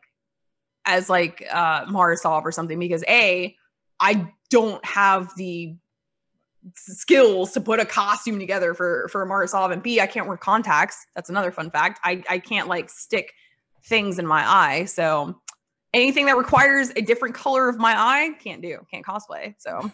as 0.85 1.09
like 1.09 1.45
uh 1.51 1.85
Mara 1.87 2.17
Sov 2.17 2.45
or 2.45 2.51
something 2.51 2.79
because 2.79 3.03
A, 3.07 3.55
I 3.99 4.31
don't 4.49 4.83
have 4.85 5.35
the 5.35 5.75
skills 6.75 7.51
to 7.51 7.61
put 7.61 7.79
a 7.79 7.85
costume 7.85 8.39
together 8.39 8.73
for 8.73 9.07
for 9.11 9.25
Mara 9.25 9.47
Sov 9.47 9.71
and 9.71 9.83
B, 9.83 9.99
I 9.99 10.07
can't 10.07 10.27
wear 10.27 10.37
contacts. 10.37 11.05
That's 11.15 11.29
another 11.29 11.51
fun 11.51 11.71
fact. 11.71 11.99
I 12.03 12.23
I 12.29 12.39
can't 12.39 12.67
like 12.67 12.89
stick 12.89 13.33
things 13.85 14.19
in 14.19 14.25
my 14.25 14.47
eye. 14.47 14.85
So 14.85 15.41
anything 15.93 16.25
that 16.25 16.37
requires 16.37 16.91
a 16.95 17.01
different 17.01 17.35
color 17.35 17.69
of 17.69 17.77
my 17.77 17.93
eye, 17.95 18.31
can't 18.43 18.61
do. 18.61 18.79
Can't 18.91 19.05
cosplay. 19.05 19.55
So 19.57 19.91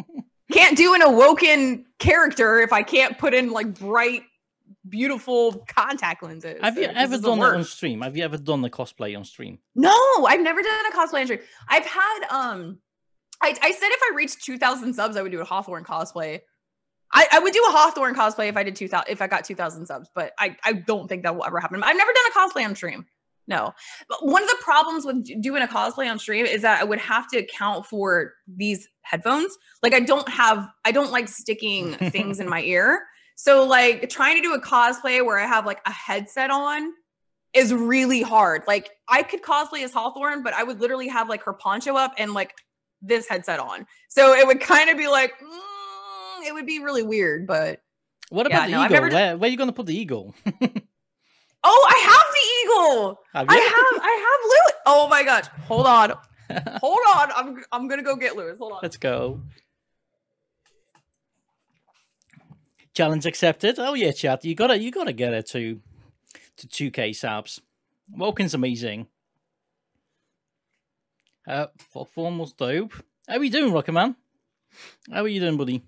can't 0.52 0.76
do 0.76 0.94
an 0.94 1.02
awoken 1.02 1.86
character 1.98 2.60
if 2.60 2.72
I 2.72 2.82
can't 2.82 3.18
put 3.18 3.34
in 3.34 3.50
like 3.50 3.78
bright 3.78 4.22
beautiful 4.88 5.64
contact 5.68 6.22
lenses. 6.22 6.60
Have 6.60 6.76
you 6.76 6.84
ever 6.84 7.18
done 7.18 7.38
it 7.38 7.44
on 7.44 7.64
stream? 7.64 8.00
Have 8.02 8.16
you 8.16 8.24
ever 8.24 8.36
done 8.36 8.62
the 8.62 8.70
cosplay 8.70 9.16
on 9.16 9.24
stream? 9.24 9.58
No, 9.74 9.94
I've 10.26 10.40
never 10.40 10.62
done 10.62 10.86
a 10.92 10.96
cosplay 10.96 11.20
on 11.20 11.26
stream. 11.26 11.40
I've 11.68 11.86
had 11.86 12.20
um 12.30 12.78
I, 13.42 13.48
I 13.60 13.72
said 13.72 13.88
if 13.90 14.00
I 14.02 14.12
reached 14.14 14.42
2000 14.44 14.94
subs, 14.94 15.16
I 15.16 15.22
would 15.22 15.32
do 15.32 15.40
a 15.40 15.44
Hawthorne 15.44 15.84
cosplay. 15.84 16.40
I, 17.12 17.26
I 17.32 17.38
would 17.40 17.52
do 17.52 17.62
a 17.68 17.72
Hawthorne 17.72 18.14
cosplay 18.14 18.48
if 18.48 18.56
I 18.56 18.62
did 18.62 18.76
2000 18.76 19.10
if 19.10 19.20
I 19.20 19.26
got 19.26 19.44
2000 19.44 19.86
subs, 19.86 20.08
but 20.14 20.32
I, 20.38 20.56
I 20.64 20.72
don't 20.72 21.08
think 21.08 21.24
that 21.24 21.34
will 21.34 21.44
ever 21.44 21.60
happen. 21.60 21.82
I've 21.82 21.96
never 21.96 22.12
done 22.12 22.24
a 22.30 22.38
cosplay 22.38 22.64
on 22.64 22.74
stream. 22.74 23.06
No. 23.48 23.74
But 24.08 24.24
one 24.24 24.42
of 24.42 24.48
the 24.48 24.58
problems 24.60 25.04
with 25.04 25.42
doing 25.42 25.62
a 25.62 25.66
cosplay 25.66 26.10
on 26.10 26.18
stream 26.18 26.46
is 26.46 26.62
that 26.62 26.80
I 26.80 26.84
would 26.84 27.00
have 27.00 27.28
to 27.28 27.38
account 27.38 27.86
for 27.86 28.34
these 28.46 28.88
headphones. 29.02 29.56
Like 29.82 29.94
I 29.94 30.00
don't 30.00 30.28
have 30.28 30.68
I 30.84 30.92
don't 30.92 31.10
like 31.10 31.28
sticking 31.28 31.94
things 32.10 32.40
in 32.40 32.48
my 32.48 32.62
ear. 32.62 33.02
So 33.34 33.64
like 33.64 34.08
trying 34.08 34.36
to 34.36 34.42
do 34.42 34.54
a 34.54 34.60
cosplay 34.60 35.24
where 35.24 35.38
I 35.38 35.46
have 35.46 35.66
like 35.66 35.80
a 35.86 35.92
headset 35.92 36.50
on 36.50 36.92
is 37.54 37.72
really 37.72 38.22
hard. 38.22 38.62
Like 38.66 38.90
I 39.08 39.22
could 39.22 39.42
cosplay 39.42 39.84
as 39.84 39.92
Hawthorne, 39.92 40.42
but 40.42 40.54
I 40.54 40.62
would 40.62 40.80
literally 40.80 41.08
have 41.08 41.28
like 41.28 41.42
her 41.44 41.52
poncho 41.52 41.96
up 41.96 42.14
and 42.18 42.34
like 42.34 42.54
this 43.00 43.28
headset 43.28 43.60
on. 43.60 43.86
So 44.08 44.32
it 44.34 44.46
would 44.46 44.60
kind 44.60 44.90
of 44.90 44.96
be 44.96 45.08
like 45.08 45.32
mm, 45.38 46.46
it 46.46 46.54
would 46.54 46.66
be 46.66 46.80
really 46.80 47.02
weird, 47.02 47.46
but 47.46 47.80
what 48.32 48.46
about 48.46 48.60
yeah, 48.60 48.66
the 48.66 48.72
no, 48.72 48.84
eagle? 48.86 49.10
Where, 49.10 49.36
where, 49.36 49.48
are 49.48 49.50
you 49.50 49.58
going 49.58 49.68
to 49.68 49.74
put 49.74 49.84
the 49.84 49.94
eagle? 49.94 50.34
oh, 50.46 51.86
I 51.90 51.98
have 52.08 52.24
the 52.32 52.86
eagle. 52.88 53.20
Have 53.34 53.46
I 53.46 53.56
have 53.56 54.02
I 54.02 54.14
have 54.24 54.40
Lewis. 54.50 54.82
Oh 54.86 55.08
my 55.08 55.22
gosh. 55.22 55.44
Hold 55.68 55.86
on. 55.86 56.12
Hold 56.80 56.98
on. 57.14 57.28
I'm 57.36 57.64
I'm 57.72 57.88
going 57.88 57.98
to 57.98 58.04
go 58.04 58.16
get 58.16 58.34
Lewis. 58.34 58.56
Hold 58.58 58.72
on. 58.72 58.78
Let's 58.82 58.96
go. 58.96 59.42
Challenge 62.94 63.24
accepted. 63.26 63.78
Oh 63.78 63.94
yeah, 63.94 64.12
chat. 64.12 64.44
You 64.44 64.54
gotta 64.54 64.78
you 64.78 64.90
gotta 64.90 65.12
get 65.12 65.32
it 65.32 65.46
to 65.48 65.80
to 66.58 66.68
two 66.68 66.90
K 66.90 67.12
subs. 67.12 67.60
Woken's 68.16 68.54
amazing. 68.54 69.06
Uh, 71.46 71.66
for 71.90 72.06
foremost 72.06 72.58
dope. 72.58 72.92
How 73.28 73.38
are 73.38 73.44
you 73.44 73.50
doing, 73.50 73.72
Rocket 73.72 73.92
Man? 73.92 74.14
How 75.10 75.22
are 75.22 75.28
you 75.28 75.40
doing, 75.40 75.56
buddy? 75.56 75.82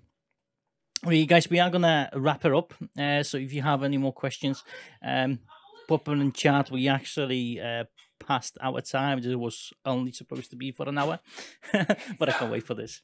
Well, 1.03 1.25
guys, 1.25 1.49
we 1.49 1.59
are 1.59 1.69
gonna 1.69 2.09
wrap 2.13 2.43
it 2.43 2.53
up. 2.53 2.73
Uh, 2.97 3.21
so 3.23 3.37
if 3.37 3.53
you 3.53 3.61
have 3.61 3.83
any 3.83 3.97
more 3.97 4.13
questions, 4.13 4.63
um, 5.03 5.39
pop 5.87 6.05
them 6.05 6.21
in 6.21 6.31
chat. 6.31 6.71
We 6.71 6.87
actually 6.87 7.61
uh, 7.61 7.83
passed 8.19 8.57
our 8.61 8.81
time. 8.81 9.19
It 9.19 9.35
was 9.35 9.71
only 9.85 10.11
supposed 10.11 10.49
to 10.49 10.55
be 10.55 10.71
for 10.71 10.89
an 10.89 10.97
hour, 10.97 11.19
but 12.19 12.29
I 12.29 12.31
can't 12.31 12.51
wait 12.51 12.63
for 12.63 12.73
this. 12.73 13.01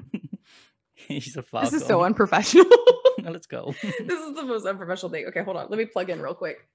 He's 0.94 1.36
a 1.36 1.44
This 1.60 1.72
is 1.72 1.84
so 1.84 2.02
unprofessional. 2.02 2.66
Let's 3.28 3.46
go. 3.46 3.74
this 3.82 4.20
is 4.20 4.34
the 4.34 4.42
most 4.42 4.66
unprofessional 4.66 5.10
thing. 5.10 5.26
Okay, 5.26 5.42
hold 5.42 5.56
on. 5.56 5.66
Let 5.68 5.78
me 5.78 5.84
plug 5.84 6.10
in 6.10 6.20
real 6.20 6.34
quick. 6.34 6.66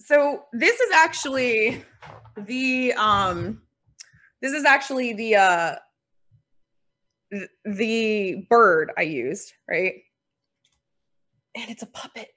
So 0.00 0.44
this 0.52 0.78
is 0.78 0.92
actually 0.92 1.84
the 2.36 2.92
um 2.94 3.62
this 4.42 4.52
is 4.52 4.64
actually 4.64 5.14
the 5.14 5.36
uh 5.36 5.74
th- 7.32 7.48
the 7.64 8.46
bird 8.50 8.92
I 8.98 9.02
used, 9.02 9.52
right? 9.68 9.94
And 11.56 11.70
it's 11.70 11.82
a 11.82 11.86
puppet. 11.86 12.28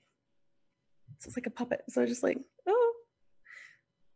So 1.19 1.27
it's 1.27 1.37
like 1.37 1.47
a 1.47 1.51
puppet. 1.51 1.81
So 1.89 2.01
I 2.01 2.05
just 2.05 2.23
like, 2.23 2.37
oh. 2.67 2.93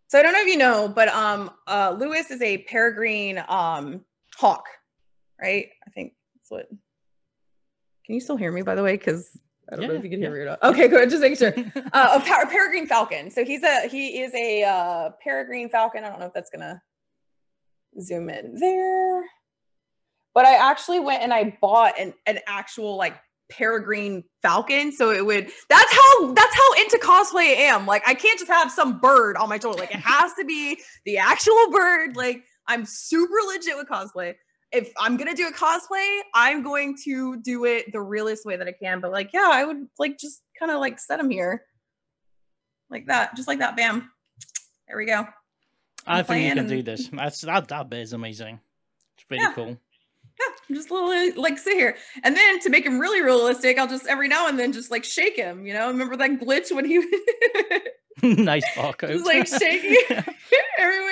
So 0.08 0.20
I 0.20 0.24
don't 0.24 0.34
know 0.34 0.42
if 0.42 0.48
you 0.48 0.58
know, 0.58 0.88
but 0.88 1.10
um 1.10 1.52
uh 1.68 1.96
Lewis 2.00 2.32
is 2.32 2.42
a 2.42 2.60
peregrine 2.60 3.44
um 3.50 4.06
hawk, 4.38 4.66
right? 5.42 5.68
I 5.86 5.90
think 5.92 6.14
that's 6.36 6.52
what 6.52 6.68
can 8.12 8.16
you 8.16 8.20
still 8.20 8.36
hear 8.36 8.52
me 8.52 8.62
by 8.62 8.76
the 8.76 8.84
way? 8.84 8.98
Because 8.98 9.40
I 9.72 9.76
don't 9.78 9.84
yeah, 9.84 9.88
know 9.88 9.94
if 9.94 10.04
you 10.04 10.10
can 10.10 10.20
hear 10.20 10.32
me 10.32 10.40
or 10.40 10.46
not. 10.46 10.62
Okay, 10.62 10.90
good. 10.90 11.10
Just 11.10 11.22
making 11.22 11.38
sure. 11.38 11.54
uh, 11.94 12.20
a 12.20 12.28
par- 12.28 12.46
peregrine 12.48 12.86
falcon. 12.86 13.32
So 13.32 13.46
he's 13.46 13.64
a 13.64 13.88
he 13.88 14.20
is 14.20 14.34
a 14.36 14.64
uh, 14.64 15.10
peregrine 15.24 15.70
falcon. 15.70 16.04
I 16.04 16.10
don't 16.10 16.20
know 16.20 16.26
if 16.26 16.34
that's 16.34 16.50
gonna 16.50 16.82
zoom 18.02 18.30
in 18.30 18.56
there, 18.56 19.24
but 20.34 20.46
I 20.46 20.56
actually 20.56 21.00
went 21.00 21.24
and 21.24 21.34
I 21.34 21.58
bought 21.62 21.98
an 21.98 22.14
an 22.26 22.40
actual 22.48 22.98
like 22.98 23.16
peregrine 23.50 24.26
falcon. 24.42 24.92
So 24.92 25.12
it 25.12 25.26
would. 25.26 25.50
That's 25.70 25.94
how 25.94 26.34
that's 26.34 26.54
how 26.54 26.74
into 26.82 27.00
cosplay 27.02 27.56
I 27.56 27.62
am. 27.70 27.86
Like 27.86 28.06
I 28.06 28.14
can't 28.14 28.38
just 28.38 28.52
have 28.52 28.70
some 28.74 29.00
bird 29.00 29.38
on 29.38 29.48
my 29.48 29.58
shoulder. 29.58 29.80
Like 29.80 29.96
it 29.96 30.02
has 30.02 30.34
to 30.34 30.44
be 30.44 30.78
the 31.06 31.18
actual 31.18 31.72
bird. 31.72 32.18
Like 32.18 32.44
I'm 32.68 32.84
super 32.84 33.38
legit 33.48 33.78
with 33.78 33.88
cosplay 33.88 34.34
if 34.72 34.92
I'm 34.98 35.18
gonna 35.18 35.36
do 35.36 35.48
a 35.48 35.52
cosplay, 35.52 36.20
I'm 36.34 36.64
going 36.64 36.98
to 37.06 37.38
do 37.38 37.66
it 37.66 37.92
the 37.92 38.02
realest 38.02 38.46
way 38.46 38.58
that 38.58 38.68
I 38.68 38.72
can. 38.72 39.02
But 39.02 39.12
like, 39.12 39.32
yeah, 39.34 39.50
I 39.52 39.66
would 39.66 39.88
like 40.00 40.18
just 40.18 40.42
kind 40.58 40.72
of 40.72 40.80
like 40.80 41.00
set 41.00 41.18
them 41.18 41.30
here, 41.30 41.66
like 42.90 43.08
that, 43.08 43.36
just 43.36 43.48
like 43.48 43.60
that. 43.60 43.76
Bam, 43.76 44.12
there 44.88 44.98
we 44.98 45.06
go. 45.06 45.26
I'm 46.08 46.18
i 46.18 46.24
think 46.24 46.44
you 46.44 46.50
can 46.50 46.60
and... 46.60 46.70
do 46.70 46.84
this. 46.84 47.08
That's 47.08 47.42
that. 47.42 47.68
That 47.68 47.90
bit 47.90 48.00
is 48.00 48.14
amazing. 48.14 48.60
It's 49.16 49.26
pretty 49.26 49.44
yeah. 49.44 49.54
cool. 49.54 49.78
Yeah, 50.40 50.76
just 50.76 50.90
little 50.90 51.10
uh, 51.10 51.40
like 51.40 51.58
sit 51.58 51.74
here, 51.74 51.98
and 52.24 52.36
then 52.36 52.60
to 52.62 52.70
make 52.70 52.86
him 52.86 53.00
really 53.00 53.22
realistic, 53.22 53.78
I'll 53.78 53.88
just 53.88 54.08
every 54.08 54.28
now 54.28 54.48
and 54.48 54.58
then 54.58 54.72
just 54.72 54.90
like 54.90 55.04
shake 55.04 55.36
him. 55.36 55.66
You 55.66 55.74
know, 55.74 55.88
remember 55.88 56.16
that 56.16 56.40
glitch 56.40 56.74
when 56.74 56.86
he 56.86 56.98
nice 58.24 58.68
barcode, 58.76 59.10
just 59.10 59.26
like 59.26 59.48
shaking 59.48 59.98
everywhere 60.78 61.11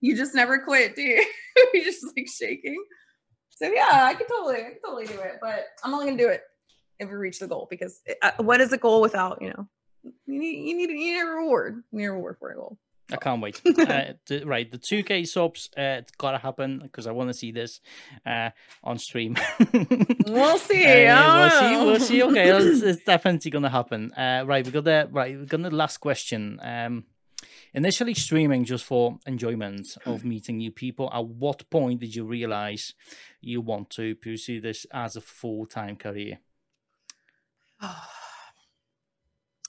you 0.00 0.16
just 0.16 0.34
never 0.34 0.58
quit, 0.58 0.96
do 0.96 1.02
you? 1.02 1.24
you 1.74 1.84
just 1.84 2.04
like 2.16 2.28
shaking. 2.28 2.82
So 3.50 3.66
yeah, 3.66 4.04
I 4.04 4.14
could 4.14 4.28
totally, 4.28 4.56
I 4.56 4.70
could 4.70 4.82
totally 4.84 5.06
do 5.06 5.20
it, 5.20 5.38
but 5.40 5.66
I'm 5.82 5.92
only 5.92 6.06
gonna 6.06 6.18
do 6.18 6.28
it 6.28 6.42
if 6.98 7.08
we 7.08 7.14
reach 7.14 7.40
the 7.40 7.48
goal 7.48 7.66
because 7.70 8.00
it, 8.06 8.18
uh, 8.22 8.32
what 8.38 8.60
is 8.60 8.72
a 8.72 8.78
goal 8.78 9.00
without 9.00 9.42
you 9.42 9.48
know? 9.50 9.68
You 10.26 10.38
need, 10.38 10.68
you 10.68 10.76
need, 10.76 10.90
you 10.90 10.96
need 10.96 11.20
a 11.20 11.26
reward. 11.26 11.82
You 11.90 11.98
need 11.98 12.06
a 12.06 12.12
reward 12.12 12.36
for 12.38 12.50
a 12.50 12.54
goal. 12.54 12.78
I 13.10 13.16
can't 13.16 13.40
wait. 13.40 13.60
uh, 13.66 14.12
the, 14.26 14.44
right, 14.44 14.70
the 14.70 14.78
2K 14.78 15.26
subs, 15.26 15.70
uh, 15.76 16.00
it's 16.00 16.12
gotta 16.12 16.38
happen 16.38 16.78
because 16.78 17.06
I 17.06 17.12
want 17.12 17.30
to 17.30 17.34
see 17.34 17.52
this 17.52 17.80
uh, 18.26 18.50
on 18.84 18.98
stream. 18.98 19.36
we'll 20.26 20.58
see. 20.58 21.06
Uh, 21.06 21.36
we'll 21.36 21.50
see. 21.50 21.86
We'll 21.86 22.00
see. 22.00 22.22
Okay, 22.22 22.50
it's, 22.50 22.82
it's 22.82 23.04
definitely 23.04 23.50
gonna 23.50 23.70
happen. 23.70 24.12
Uh, 24.12 24.44
right, 24.46 24.64
we 24.64 24.70
got 24.70 24.84
the 24.84 25.08
right. 25.10 25.38
We 25.38 25.46
got 25.46 25.62
the 25.62 25.70
last 25.70 25.98
question. 25.98 26.60
Um, 26.62 27.04
initially 27.74 28.14
streaming 28.14 28.64
just 28.64 28.84
for 28.84 29.18
enjoyment 29.26 29.96
of 30.06 30.22
hmm. 30.22 30.28
meeting 30.28 30.58
new 30.58 30.70
people. 30.70 31.10
At 31.12 31.26
what 31.26 31.68
point 31.70 32.00
did 32.00 32.14
you 32.14 32.24
realize 32.24 32.94
you 33.40 33.60
want 33.60 33.90
to 33.90 34.14
pursue 34.16 34.60
this 34.60 34.86
as 34.92 35.16
a 35.16 35.20
full-time 35.20 35.96
career? 35.96 36.38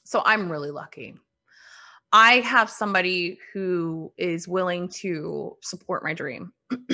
So 0.05 0.23
i'm 0.25 0.51
really 0.51 0.71
lucky. 0.71 1.13
I 2.11 2.39
have 2.39 2.67
somebody 2.71 3.37
who 3.53 4.11
is 4.17 4.47
willing 4.47 4.89
to 5.01 5.55
support 5.61 6.03
my 6.03 6.15
dream. 6.15 6.51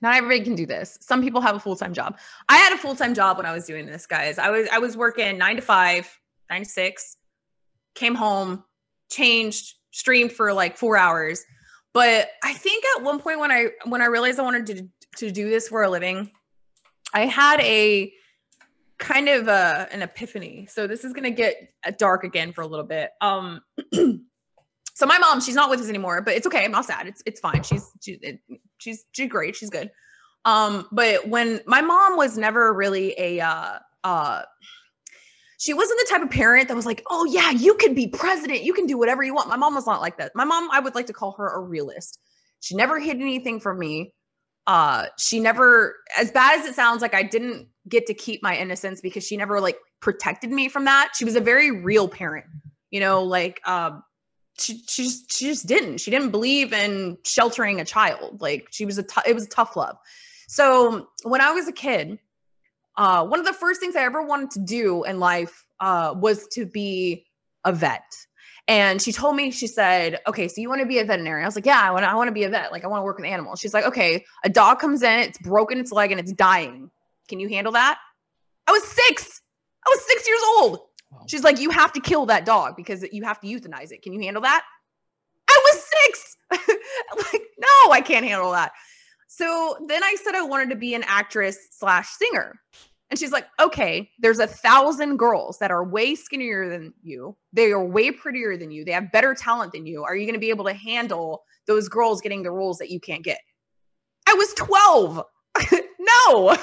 Not 0.00 0.16
everybody 0.16 0.40
can 0.40 0.56
do 0.56 0.66
this. 0.66 0.98
Some 1.00 1.22
people 1.22 1.40
have 1.40 1.54
a 1.54 1.60
full-time 1.60 1.92
job. 1.92 2.18
I 2.48 2.56
had 2.56 2.72
a 2.72 2.76
full-time 2.76 3.14
job 3.14 3.36
when 3.36 3.46
i 3.46 3.52
was 3.52 3.66
doing 3.66 3.86
this 3.86 4.06
guys. 4.06 4.38
I 4.38 4.50
was 4.50 4.68
i 4.72 4.78
was 4.78 4.96
working 4.96 5.38
nine 5.38 5.56
to 5.56 5.62
five 5.62 6.10
nine 6.50 6.64
to 6.64 6.68
six 6.68 7.16
came 7.94 8.14
home 8.14 8.64
changed 9.10 9.74
streamed 9.90 10.32
for 10.32 10.52
like 10.52 10.76
four 10.76 10.96
hours. 10.96 11.44
But 11.94 12.28
I 12.44 12.52
think 12.54 12.84
at 12.96 13.02
one 13.02 13.20
point 13.20 13.40
when 13.40 13.50
I 13.50 13.68
when 13.84 14.02
I 14.02 14.06
realized 14.06 14.38
I 14.38 14.42
wanted 14.42 14.66
to 14.66 14.88
to 15.18 15.30
do 15.30 15.48
this 15.50 15.68
for 15.68 15.82
a 15.82 15.90
living, 15.90 16.30
I 17.12 17.26
had 17.26 17.60
a 17.60 18.12
kind 18.98 19.28
of 19.28 19.48
a, 19.48 19.88
an 19.92 20.02
epiphany. 20.02 20.66
So 20.66 20.86
this 20.86 21.04
is 21.04 21.12
gonna 21.12 21.30
get 21.30 21.56
dark 21.98 22.24
again 22.24 22.52
for 22.52 22.62
a 22.62 22.66
little 22.66 22.86
bit. 22.86 23.10
Um, 23.20 23.60
So 24.98 25.06
my 25.06 25.16
mom, 25.16 25.40
she's 25.40 25.54
not 25.54 25.70
with 25.70 25.78
us 25.78 25.88
anymore, 25.88 26.22
but 26.22 26.34
it's 26.34 26.44
okay. 26.44 26.64
I'm 26.64 26.72
not 26.72 26.84
sad. 26.84 27.06
It's 27.06 27.22
it's 27.24 27.38
fine. 27.38 27.62
She's 27.62 27.88
she's 28.02 28.18
she's 28.78 29.04
she's 29.12 29.28
great. 29.28 29.54
She's 29.54 29.70
good. 29.70 29.92
Um, 30.44 30.88
but 30.90 31.28
when 31.28 31.60
my 31.66 31.80
mom 31.80 32.16
was 32.16 32.36
never 32.36 32.74
really 32.74 33.14
a 33.16 33.38
uh 33.38 33.78
uh 34.02 34.42
she 35.58 35.74
wasn't 35.74 35.98
the 36.00 36.06
type 36.08 36.22
of 36.22 36.30
parent 36.30 36.68
that 36.68 36.74
was 36.74 36.86
like, 36.86 37.02
oh 37.10 37.24
yeah, 37.24 37.50
you 37.50 37.74
can 37.74 37.92
be 37.92 38.06
president, 38.06 38.62
you 38.62 38.72
can 38.72 38.86
do 38.86 38.96
whatever 38.96 39.22
you 39.22 39.34
want. 39.34 39.48
My 39.48 39.56
mom 39.56 39.74
was 39.74 39.86
not 39.86 40.00
like 40.00 40.16
that. 40.18 40.32
My 40.34 40.44
mom, 40.44 40.70
I 40.72 40.80
would 40.80 40.94
like 40.94 41.06
to 41.06 41.12
call 41.12 41.32
her 41.32 41.48
a 41.48 41.60
realist. 41.60 42.20
She 42.60 42.74
never 42.74 42.98
hid 42.98 43.16
anything 43.16 43.60
from 43.60 43.78
me. 43.78 44.14
Uh, 44.66 45.06
she 45.18 45.40
never, 45.40 45.96
as 46.16 46.30
bad 46.30 46.60
as 46.60 46.66
it 46.66 46.74
sounds, 46.74 47.02
like 47.02 47.14
I 47.14 47.22
didn't 47.22 47.68
get 47.88 48.06
to 48.06 48.14
keep 48.14 48.42
my 48.42 48.56
innocence 48.56 49.00
because 49.00 49.26
she 49.26 49.36
never 49.36 49.60
like 49.60 49.78
protected 50.00 50.50
me 50.50 50.68
from 50.68 50.84
that. 50.84 51.12
She 51.16 51.24
was 51.24 51.34
a 51.34 51.40
very 51.40 51.82
real 51.82 52.08
parent, 52.08 52.46
you 52.90 53.00
know, 53.00 53.22
like 53.22 53.60
um 53.66 54.02
she 54.60 54.82
she 54.88 55.04
just 55.04 55.36
she 55.36 55.46
just 55.46 55.66
didn't. 55.66 55.98
She 55.98 56.10
didn't 56.10 56.30
believe 56.30 56.72
in 56.72 57.16
sheltering 57.24 57.80
a 57.80 57.84
child. 57.84 58.40
Like 58.40 58.68
she 58.70 58.84
was 58.84 58.98
a 58.98 59.02
t- 59.02 59.22
it 59.26 59.34
was 59.34 59.46
a 59.46 59.48
tough 59.48 59.76
love. 59.76 59.96
So 60.48 61.08
when 61.24 61.40
I 61.40 61.52
was 61.52 61.68
a 61.68 61.72
kid, 61.72 62.18
uh, 62.98 63.24
one 63.24 63.38
of 63.38 63.46
the 63.46 63.52
first 63.52 63.80
things 63.80 63.94
I 63.94 64.02
ever 64.02 64.22
wanted 64.22 64.50
to 64.52 64.58
do 64.58 65.04
in 65.04 65.20
life 65.20 65.64
uh, 65.78 66.14
was 66.16 66.48
to 66.48 66.66
be 66.66 67.24
a 67.64 67.72
vet. 67.72 68.02
And 68.66 69.00
she 69.00 69.12
told 69.12 69.36
me, 69.36 69.50
she 69.50 69.68
said, 69.68 70.18
okay, 70.26 70.48
so 70.48 70.60
you 70.60 70.68
want 70.68 70.82
to 70.82 70.86
be 70.86 70.98
a 70.98 71.04
veterinarian? 71.04 71.44
I 71.44 71.48
was 71.48 71.54
like, 71.54 71.64
yeah, 71.64 71.80
I 71.80 71.92
want 71.92 72.02
to, 72.02 72.10
I 72.10 72.14
want 72.16 72.28
to 72.28 72.32
be 72.32 72.44
a 72.44 72.50
vet. 72.50 72.70
Like, 72.72 72.84
I 72.84 72.88
want 72.88 73.00
to 73.00 73.04
work 73.04 73.16
with 73.16 73.24
animals. 73.26 73.60
She's 73.60 73.72
like, 73.72 73.84
okay, 73.84 74.26
a 74.44 74.50
dog 74.50 74.80
comes 74.80 75.02
in, 75.02 75.20
it's 75.20 75.38
broken 75.38 75.78
its 75.78 75.92
leg 75.92 76.10
and 76.10 76.20
it's 76.20 76.32
dying. 76.32 76.90
Can 77.28 77.40
you 77.40 77.48
handle 77.48 77.72
that? 77.72 77.98
I 78.66 78.72
was 78.72 78.82
six. 78.84 79.40
I 79.86 79.90
was 79.90 80.04
six 80.04 80.28
years 80.28 80.40
old. 80.58 80.80
Wow. 81.10 81.24
She's 81.28 81.44
like, 81.44 81.60
you 81.60 81.70
have 81.70 81.92
to 81.92 82.00
kill 82.00 82.26
that 82.26 82.44
dog 82.44 82.76
because 82.76 83.06
you 83.10 83.24
have 83.24 83.40
to 83.40 83.46
euthanize 83.46 83.92
it. 83.92 84.02
Can 84.02 84.12
you 84.12 84.20
handle 84.20 84.42
that? 84.42 84.64
I 85.48 85.60
was 85.64 85.84
six. 86.04 86.36
like, 87.32 87.42
no, 87.58 87.92
I 87.92 88.02
can't 88.04 88.26
handle 88.26 88.50
that. 88.52 88.72
So 89.28 89.76
then 89.86 90.02
I 90.02 90.16
said 90.22 90.34
I 90.34 90.42
wanted 90.42 90.70
to 90.70 90.76
be 90.76 90.94
an 90.94 91.04
actress 91.06 91.58
slash 91.70 92.08
singer. 92.08 92.60
And 93.10 93.18
she's 93.18 93.32
like, 93.32 93.46
okay, 93.58 94.10
there's 94.18 94.38
a 94.38 94.46
thousand 94.46 95.16
girls 95.16 95.58
that 95.58 95.70
are 95.70 95.84
way 95.84 96.14
skinnier 96.14 96.68
than 96.68 96.92
you. 97.02 97.36
They 97.52 97.72
are 97.72 97.84
way 97.84 98.10
prettier 98.10 98.56
than 98.56 98.70
you. 98.70 98.84
They 98.84 98.92
have 98.92 99.10
better 99.12 99.34
talent 99.34 99.72
than 99.72 99.86
you. 99.86 100.04
Are 100.04 100.14
you 100.14 100.26
going 100.26 100.34
to 100.34 100.40
be 100.40 100.50
able 100.50 100.66
to 100.66 100.74
handle 100.74 101.42
those 101.66 101.88
girls 101.88 102.20
getting 102.20 102.42
the 102.42 102.50
roles 102.50 102.78
that 102.78 102.90
you 102.90 103.00
can't 103.00 103.24
get? 103.24 103.38
I 104.28 104.34
was 104.34 104.52
12. 104.54 105.22
no. 105.98 106.56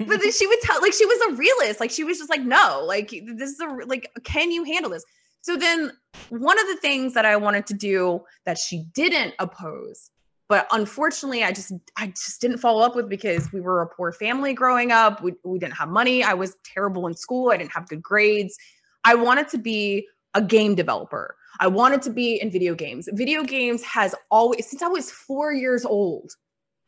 but 0.00 0.20
then 0.20 0.32
she 0.32 0.46
would 0.46 0.60
tell, 0.60 0.82
like, 0.82 0.92
she 0.92 1.06
was 1.06 1.18
a 1.30 1.36
realist. 1.36 1.80
Like, 1.80 1.90
she 1.90 2.04
was 2.04 2.18
just 2.18 2.30
like, 2.30 2.42
no, 2.42 2.84
like, 2.86 3.08
this 3.08 3.50
is 3.50 3.60
a, 3.60 3.86
like, 3.86 4.10
can 4.24 4.50
you 4.50 4.64
handle 4.64 4.90
this? 4.90 5.04
So 5.40 5.56
then 5.56 5.92
one 6.28 6.58
of 6.58 6.66
the 6.66 6.76
things 6.76 7.14
that 7.14 7.24
I 7.24 7.36
wanted 7.36 7.66
to 7.68 7.74
do 7.74 8.20
that 8.44 8.58
she 8.58 8.84
didn't 8.94 9.34
oppose 9.38 10.10
but 10.48 10.66
unfortunately 10.70 11.42
i 11.42 11.52
just 11.52 11.72
i 11.96 12.06
just 12.08 12.40
didn't 12.40 12.58
follow 12.58 12.82
up 12.82 12.94
with 12.94 13.08
because 13.08 13.52
we 13.52 13.60
were 13.60 13.82
a 13.82 13.86
poor 13.86 14.12
family 14.12 14.54
growing 14.54 14.92
up. 14.92 15.22
We, 15.22 15.34
we 15.44 15.58
didn't 15.58 15.74
have 15.74 15.88
money. 15.88 16.22
I 16.22 16.34
was 16.34 16.56
terrible 16.64 17.06
in 17.06 17.14
school. 17.14 17.50
I 17.50 17.56
didn't 17.56 17.72
have 17.72 17.88
good 17.88 18.02
grades. 18.02 18.56
I 19.04 19.14
wanted 19.14 19.48
to 19.48 19.58
be 19.58 20.06
a 20.34 20.42
game 20.42 20.74
developer. 20.74 21.36
I 21.60 21.68
wanted 21.68 22.02
to 22.02 22.10
be 22.10 22.40
in 22.40 22.50
video 22.50 22.74
games. 22.74 23.08
Video 23.12 23.42
games 23.42 23.82
has 23.84 24.14
always 24.30 24.68
since 24.68 24.82
i 24.82 24.88
was 24.88 25.10
four 25.10 25.52
years 25.52 25.84
old 25.84 26.32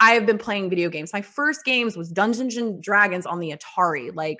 i 0.00 0.12
have 0.12 0.26
been 0.26 0.38
playing 0.38 0.70
video 0.70 0.88
games. 0.88 1.12
My 1.12 1.22
first 1.22 1.64
games 1.64 1.96
was 1.96 2.10
dungeons 2.10 2.56
and 2.56 2.82
dragons 2.82 3.26
on 3.26 3.40
the 3.40 3.52
atari. 3.56 4.14
Like 4.14 4.38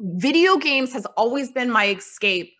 video 0.00 0.56
games 0.56 0.92
has 0.92 1.06
always 1.16 1.50
been 1.50 1.70
my 1.70 1.88
escape 1.88 2.52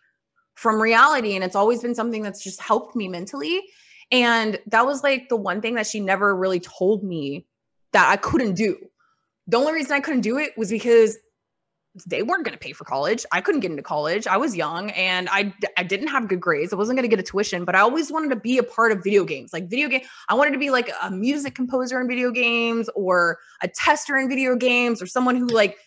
from 0.55 0.81
reality 0.81 1.35
and 1.35 1.43
it's 1.43 1.55
always 1.55 1.81
been 1.81 1.95
something 1.95 2.21
that's 2.21 2.43
just 2.43 2.59
helped 2.59 2.95
me 2.95 3.07
mentally 3.07 3.61
and 4.11 4.59
that 4.67 4.85
was 4.85 5.03
like 5.03 5.29
the 5.29 5.35
one 5.35 5.61
thing 5.61 5.75
that 5.75 5.87
she 5.87 5.99
never 5.99 6.35
really 6.35 6.59
told 6.59 7.03
me 7.03 7.45
that 7.93 8.09
I 8.09 8.17
couldn't 8.17 8.55
do. 8.55 8.77
The 9.47 9.57
only 9.57 9.73
reason 9.73 9.93
I 9.93 9.99
couldn't 9.99 10.21
do 10.21 10.37
it 10.37 10.57
was 10.57 10.69
because 10.69 11.17
they 12.05 12.21
weren't 12.21 12.45
going 12.45 12.53
to 12.53 12.59
pay 12.59 12.71
for 12.71 12.85
college. 12.85 13.25
I 13.31 13.41
couldn't 13.41 13.61
get 13.61 13.71
into 13.71 13.83
college. 13.83 14.27
I 14.27 14.37
was 14.37 14.55
young 14.55 14.91
and 14.91 15.27
I 15.31 15.53
I 15.75 15.83
didn't 15.83 16.07
have 16.07 16.27
good 16.27 16.39
grades. 16.39 16.71
I 16.71 16.75
wasn't 16.75 16.97
going 16.97 17.09
to 17.09 17.15
get 17.15 17.19
a 17.19 17.27
tuition, 17.27 17.65
but 17.65 17.75
I 17.75 17.79
always 17.79 18.11
wanted 18.11 18.29
to 18.29 18.35
be 18.35 18.57
a 18.57 18.63
part 18.63 18.91
of 18.91 19.03
video 19.03 19.25
games. 19.25 19.51
Like 19.53 19.69
video 19.69 19.89
game, 19.89 20.01
I 20.29 20.35
wanted 20.35 20.51
to 20.51 20.59
be 20.59 20.69
like 20.69 20.91
a 21.01 21.09
music 21.09 21.55
composer 21.55 21.99
in 21.99 22.07
video 22.07 22.31
games 22.31 22.89
or 22.95 23.39
a 23.63 23.67
tester 23.67 24.17
in 24.17 24.29
video 24.29 24.55
games 24.55 25.01
or 25.01 25.07
someone 25.07 25.35
who 25.35 25.47
like 25.47 25.77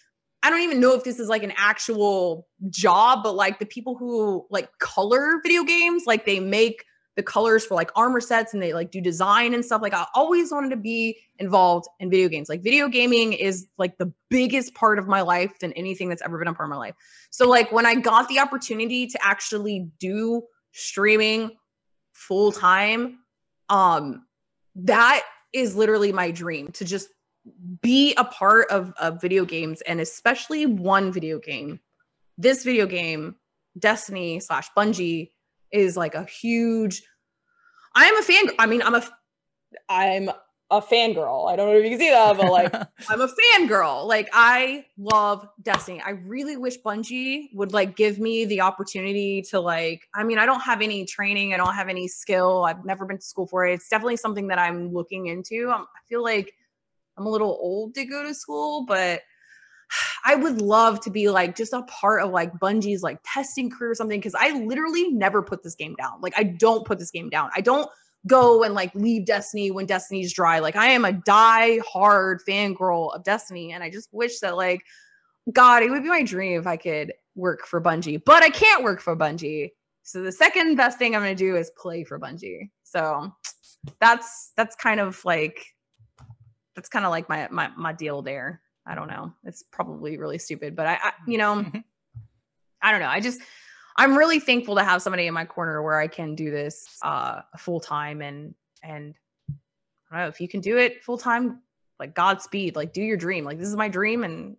I 0.43 0.51
don't 0.51 0.63
even 0.63 0.81
know 0.81 0.95
if 0.95 1.05
this 1.05 1.21
is 1.21 1.29
like 1.29 1.45
an 1.45 1.53
actual 1.57 2.49
job, 2.69 3.21
but 3.23 3.37
like 3.37 3.61
the 3.61 3.67
people 3.67 3.97
who 3.97 4.45
like 4.51 4.69
color 4.81 5.41
video 5.43 5.63
games, 5.63 6.03
like 6.05 6.27
they 6.27 6.41
make 6.41 6.85
the 7.17 7.23
colors 7.23 7.65
for 7.65 7.75
like 7.75 7.91
armor 7.95 8.21
sets 8.21 8.55
and 8.55 8.63
they 8.63 8.73
like 8.73 8.91
do 8.91 9.01
design 9.01 9.55
and 9.55 9.65
stuff. 9.65 9.83
Like 9.83 9.95
I 9.95 10.07
always 10.15 10.51
wanted 10.51 10.71
to 10.71 10.77
be 10.77 11.19
involved 11.39 11.87
in 12.01 12.11
video 12.11 12.29
games. 12.29 12.49
Like 12.49 12.63
video 12.63 12.89
gaming 12.89 13.33
is 13.35 13.67
like 13.77 13.99
the 13.99 14.13
biggest 14.31 14.75
part 14.75 14.99
of 14.99 15.07
my 15.07 15.21
life 15.21 15.59
than 15.61 15.73
anything 15.75 16.09
that's 16.09 16.23
ever 16.23 16.39
been 16.39 16.49
a 16.49 16.55
part 16.55 16.69
of 16.69 16.71
my 16.71 16.77
life. 16.77 16.95
So 17.31 17.49
like 17.49 17.71
when 17.71 17.85
I 17.85 17.97
got 17.97 18.29
the 18.29 18.39
opportunity 18.39 19.07
to 19.09 19.19
actually 19.23 19.89
do 19.99 20.43
streaming 20.73 21.57
full 22.13 22.53
time, 22.53 23.19
um 23.69 24.27
that 24.75 25.23
is 25.53 25.77
literally 25.77 26.13
my 26.13 26.31
dream 26.31 26.69
to 26.73 26.85
just 26.85 27.09
be 27.83 28.15
a 28.15 28.25
part 28.25 28.71
of, 28.71 28.93
of 28.99 29.21
video 29.21 29.45
games 29.45 29.83
and 29.83 30.01
especially 30.01 30.65
one 30.65 31.13
video 31.13 31.39
game. 31.39 31.81
This 32.39 32.65
video 32.65 32.87
game, 32.87 33.37
Destiny 33.79 34.41
slash 34.41 34.69
Bungie 34.77 35.31
is 35.73 35.97
like 35.97 36.15
a 36.15 36.25
huge 36.25 37.03
I 37.95 38.07
am 38.07 38.19
a 38.19 38.23
fan. 38.23 38.45
I 38.59 38.67
mean, 38.67 38.83
I'm 38.83 38.95
a 38.95 39.09
I'm 39.89 40.31
a 40.71 40.81
fangirl. 40.81 41.53
I 41.53 41.57
don't 41.57 41.69
know 41.69 41.77
if 41.77 41.85
you 41.85 41.91
can 41.91 41.99
see 41.99 42.11
that, 42.11 42.37
but 42.37 42.51
like 42.51 42.75
I'm 43.09 43.21
a 43.21 43.29
fangirl. 43.29 44.07
Like 44.07 44.31
I 44.33 44.87
love 44.97 45.47
Destiny. 45.61 46.01
I 46.05 46.11
really 46.11 46.57
wish 46.57 46.81
Bungie 46.81 47.49
would 47.55 47.73
like 47.73 47.97
give 47.97 48.19
me 48.19 48.47
the 48.47 48.63
opportunity 48.63 49.43
to 49.51 49.61
like, 49.61 50.09
I 50.15 50.25
mean, 50.25 50.39
I 50.39 50.47
don't 50.47 50.61
have 50.61 50.81
any 50.81 51.05
training, 51.05 51.53
I 51.53 51.59
don't 51.59 51.75
have 51.75 51.89
any 51.89 52.09
skill. 52.09 52.65
I've 52.65 52.85
never 52.85 53.05
been 53.05 53.19
to 53.19 53.25
school 53.25 53.47
for 53.47 53.67
it. 53.67 53.75
It's 53.75 53.89
definitely 53.89 54.17
something 54.17 54.49
that 54.49 54.59
I'm 54.59 54.93
looking 54.93 55.27
into. 55.27 55.71
I'm, 55.71 55.83
I 55.83 56.01
feel 56.09 56.23
like 56.23 56.55
I'm 57.19 57.27
a 57.27 57.31
little 57.31 57.59
old 57.61 57.95
to 57.97 58.07
go 58.07 58.23
to 58.23 58.35
school, 58.35 58.87
but 58.87 59.21
I 60.25 60.35
would 60.35 60.61
love 60.61 61.01
to 61.01 61.11
be 61.11 61.29
like 61.29 61.57
just 61.57 61.73
a 61.73 61.83
part 61.83 62.23
of 62.23 62.31
like 62.31 62.53
Bungie's 62.55 63.03
like 63.03 63.19
testing 63.25 63.71
crew 63.71 63.91
or 63.91 63.95
something 63.95 64.19
because 64.19 64.35
I 64.35 64.51
literally 64.65 65.11
never 65.11 65.43
put 65.43 65.63
this 65.63 65.75
game 65.75 65.95
down. 65.97 66.21
Like 66.21 66.35
I 66.37 66.45
don't 66.45 66.87
put 66.87 66.99
this 66.99 67.11
game 67.11 67.29
down. 67.29 67.51
I 67.55 67.61
don't 67.61 67.89
go 68.27 68.63
and 68.63 68.75
like 68.75 68.95
leave 68.95 69.27
Destiny 69.27 69.71
when 69.71 69.87
Destiny's 69.87 70.33
dry. 70.33 70.59
Like 70.61 70.77
I 70.77 70.89
am 70.89 71.05
a 71.05 71.13
die 71.13 71.81
hard 71.87 72.41
fangirl 72.49 73.15
of 73.15 73.25
Destiny, 73.25 73.73
and 73.73 73.83
I 73.83 73.91
just 73.91 74.09
wish 74.13 74.41
that 74.41 74.57
like 74.57 74.83
God, 75.53 75.83
it 75.83 75.91
would 75.91 76.03
be 76.03 76.09
my 76.09 76.23
dream 76.23 76.59
if 76.61 76.67
I 76.67 76.77
could 76.77 77.13
work 77.35 77.67
for 77.67 77.81
Bungie, 77.81 78.23
but 78.25 78.43
I 78.43 78.51
can't 78.51 78.85
work 78.85 79.01
for 79.01 79.17
Bungie. 79.17 79.71
So 80.05 80.23
the 80.23 80.33
second 80.33 80.77
best 80.77 80.99
thing 80.99 81.15
I'm 81.15 81.23
gonna 81.23 81.35
do 81.35 81.57
is 81.57 81.71
play 81.77 82.05
for 82.05 82.19
Bungie. 82.19 82.71
So 82.85 83.33
that's 84.01 84.53
that's 84.57 84.77
kind 84.77 85.01
of 85.01 85.25
like 85.25 85.67
that's 86.75 86.89
kind 86.89 87.05
of 87.05 87.11
like 87.11 87.29
my 87.29 87.49
my 87.51 87.71
my 87.77 87.93
deal 87.93 88.23
there. 88.23 88.62
I 88.87 88.95
don't 88.95 89.09
know. 89.09 89.33
It's 89.45 89.63
probably 89.63 90.19
really 90.19 90.39
stupid, 90.39 90.75
but 90.75 90.87
I, 90.87 90.95
I 90.95 91.13
you 91.27 91.39
know, 91.39 91.65
I 92.83 92.91
don't 92.91 93.01
know. 93.01 93.09
I 93.09 93.21
just 93.21 93.41
I'm 93.97 94.17
really 94.17 94.41
thankful 94.41 94.77
to 94.77 94.85
have 94.85 95.03
somebody 95.03 95.27
in 95.27 95.35
my 95.35 95.45
corner 95.45 95.83
where 95.83 95.99
I 95.99 96.09
can 96.09 96.35
do 96.35 96.51
this 96.51 96.99
uh 97.03 97.43
full 97.59 97.81
time 97.81 98.23
and 98.23 98.55
and 98.83 99.15
I 100.11 100.17
don't 100.17 100.25
know 100.25 100.29
if 100.29 100.41
you 100.41 100.49
can 100.49 100.61
do 100.61 100.77
it 100.79 101.03
full 101.03 101.19
time, 101.19 101.63
like 101.99 102.15
Godspeed, 102.15 102.77
like 102.77 102.93
do 102.93 103.03
your 103.03 103.17
dream. 103.17 103.45
Like 103.45 103.59
this 103.59 103.69
is 103.69 103.77
my 103.77 103.89
dream 103.89 104.25
and 104.25 104.57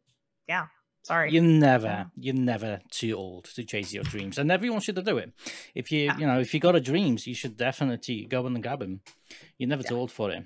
yeah. 0.47 0.67
Sorry. 1.03 1.31
You're 1.31 1.43
never, 1.43 2.09
you're 2.15 2.33
never 2.33 2.79
too 2.89 3.11
old 3.11 3.43
to 3.55 3.63
chase 3.65 3.91
your 3.91 4.05
dreams, 4.05 4.37
and 4.37 4.49
everyone 4.49 4.79
should 4.79 5.03
do 5.03 5.17
it. 5.17 5.33
If 5.75 5.91
you, 5.91 6.05
yeah. 6.05 6.17
you 6.17 6.25
know, 6.25 6.39
if 6.39 6.53
you 6.53 6.61
got 6.61 6.77
a 6.77 6.79
dreams, 6.79 7.27
you 7.27 7.35
should 7.35 7.57
definitely 7.57 8.23
go 8.23 8.45
and 8.45 8.63
grab 8.63 8.79
them. 8.79 9.01
You're 9.57 9.67
never 9.67 9.83
yeah. 9.83 9.89
too 9.89 9.97
old 9.97 10.11
for 10.11 10.31
it. 10.31 10.45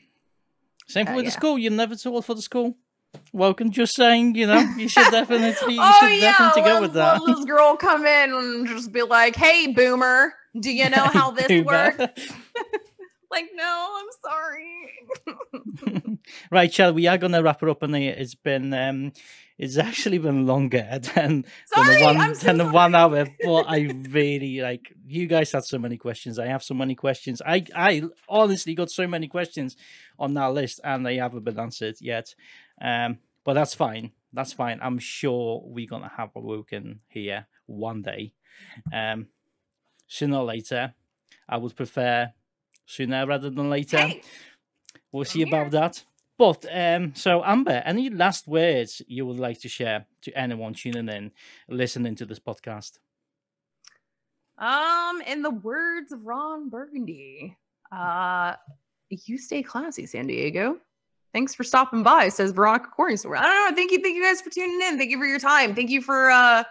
Same 0.88 1.06
for 1.06 1.12
uh, 1.12 1.16
with 1.18 1.26
yeah. 1.26 1.30
the 1.30 1.34
school. 1.34 1.60
You're 1.60 1.72
never 1.72 1.96
too 1.96 2.12
old 2.12 2.26
for 2.26 2.34
the 2.34 2.42
school. 2.42 2.76
Welcome, 3.34 3.72
just 3.72 3.96
saying, 3.96 4.36
you 4.36 4.48
know, 4.48 4.60
you 4.78 4.88
should 4.88 5.12
definitely, 5.12 5.76
you 5.76 5.80
oh, 5.84 5.98
should 6.00 6.22
yeah, 6.22 6.32
definitely 6.38 6.72
go 6.72 6.82
with 6.82 6.94
that. 6.94 7.22
This 7.26 7.46
girl 7.46 7.76
come 7.76 8.06
in 8.06 8.34
and 8.34 8.68
just 8.68 8.92
be 8.92 9.04
like, 9.04 9.36
"Hey, 9.36 9.68
boomer, 9.68 10.34
do 10.60 10.72
you 10.72 10.90
know 10.90 11.06
how 11.06 11.32
this 11.38 11.66
works?" 11.66 11.98
like, 13.32 13.50
no, 13.54 14.00
I'm 14.00 14.08
sorry. 14.24 16.14
right, 16.52 16.72
Chell, 16.72 16.94
we 16.94 17.08
are 17.08 17.18
gonna 17.18 17.44
wrap 17.44 17.64
it 17.64 17.70
up, 17.70 17.84
and 17.84 17.96
it's 17.96 18.36
been 18.36 18.74
um, 18.74 19.12
it's 19.58 19.78
actually 19.78 20.20
been 20.20 20.46
longer 20.46 21.00
than 21.16 21.44
sorry, 21.66 21.96
than 21.96 22.00
the 22.00 22.20
one 22.20 22.36
so 22.36 22.46
than 22.46 22.58
the 22.58 22.68
one 22.70 22.94
hour. 22.94 23.28
But 23.44 23.64
I 23.64 23.90
really 24.10 24.62
like 24.62 24.94
you 25.08 25.26
guys 25.28 25.52
had 25.52 25.66
so 25.66 25.80
many 25.80 25.98
questions. 25.98 26.38
I 26.38 26.46
have 26.48 26.64
so 26.64 26.76
many 26.76 26.94
questions. 26.94 27.42
I 27.46 27.66
I 27.76 28.04
honestly 28.30 28.76
got 28.76 28.92
so 28.92 29.08
many 29.08 29.28
questions 29.28 29.76
on 30.20 30.36
that 30.36 30.54
list, 30.54 30.80
and 30.84 31.06
they 31.06 31.18
haven't 31.18 31.44
been 31.44 31.60
answered 31.60 31.96
yet. 32.02 32.36
Um, 32.82 33.20
but 33.44 33.54
that's 33.54 33.74
fine. 33.74 34.12
That's 34.34 34.54
fine. 34.54 34.80
I'm 34.82 35.00
sure 35.00 35.62
we're 35.66 35.88
gonna 35.88 36.12
have 36.16 36.32
a 36.36 36.40
Woken 36.40 37.00
here 37.08 37.48
one 37.66 38.02
day. 38.02 38.34
Um, 38.94 39.28
sooner 40.08 40.38
or 40.38 40.46
later, 40.46 40.94
I 41.48 41.58
would 41.58 41.76
prefer 41.76 42.32
sooner 42.86 43.26
rather 43.26 43.50
than 43.50 43.70
later. 43.70 43.98
Hey, 43.98 44.22
we'll 45.12 45.26
see 45.26 45.44
about 45.44 45.72
that. 45.72 46.04
But 46.38 46.66
um, 46.72 47.16
so 47.16 47.44
Amber, 47.44 47.82
any 47.84 48.10
last 48.10 48.48
words 48.48 49.02
you 49.08 49.26
would 49.26 49.40
like 49.40 49.60
to 49.62 49.70
share 49.70 50.06
to 50.22 50.38
anyone 50.38 50.74
tuning 50.74 51.10
in, 51.10 51.32
listening 51.68 52.16
to 52.16 52.26
this 52.26 52.40
podcast? 52.40 53.00
Um, 54.60 55.22
in 55.26 55.42
the 55.42 55.52
words 55.52 56.12
of 56.12 56.26
Ron 56.26 56.70
Burgundy, 56.70 57.58
uh, 57.92 58.56
you 59.10 59.38
stay 59.38 59.64
classy, 59.64 60.06
San 60.06 60.28
Diego. 60.28 60.78
Thanks 61.38 61.54
for 61.54 61.64
stopping 61.64 62.02
by, 62.02 62.30
says 62.30 62.50
Veronica 62.50 62.88
Corningstone. 62.98 63.38
I 63.38 63.44
don't 63.44 63.70
know. 63.70 63.76
Thank 63.76 63.92
you, 63.92 64.02
thank 64.02 64.16
you 64.16 64.24
guys 64.24 64.42
for 64.42 64.50
tuning 64.50 64.82
in. 64.82 64.98
Thank 64.98 65.12
you 65.12 65.20
for 65.20 65.26
your 65.28 65.38
time. 65.38 65.76
Thank 65.76 65.92
you 65.92 66.02
for 66.02 66.32
uh 66.32 66.64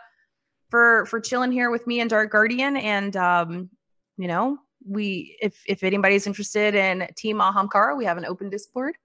for 0.70 1.06
for 1.06 1.20
chilling 1.20 1.52
here 1.52 1.70
with 1.70 1.86
me 1.86 2.00
and 2.00 2.10
Dark 2.10 2.32
Guardian. 2.32 2.76
And 2.76 3.16
um, 3.16 3.70
you 4.16 4.26
know, 4.26 4.58
we 4.84 5.38
if 5.40 5.62
if 5.68 5.84
anybody's 5.84 6.26
interested 6.26 6.74
in 6.74 7.06
Team 7.16 7.38
Ahamkara, 7.38 7.96
we 7.96 8.04
have 8.06 8.18
an 8.18 8.24
open 8.24 8.50
Discord. 8.50 8.96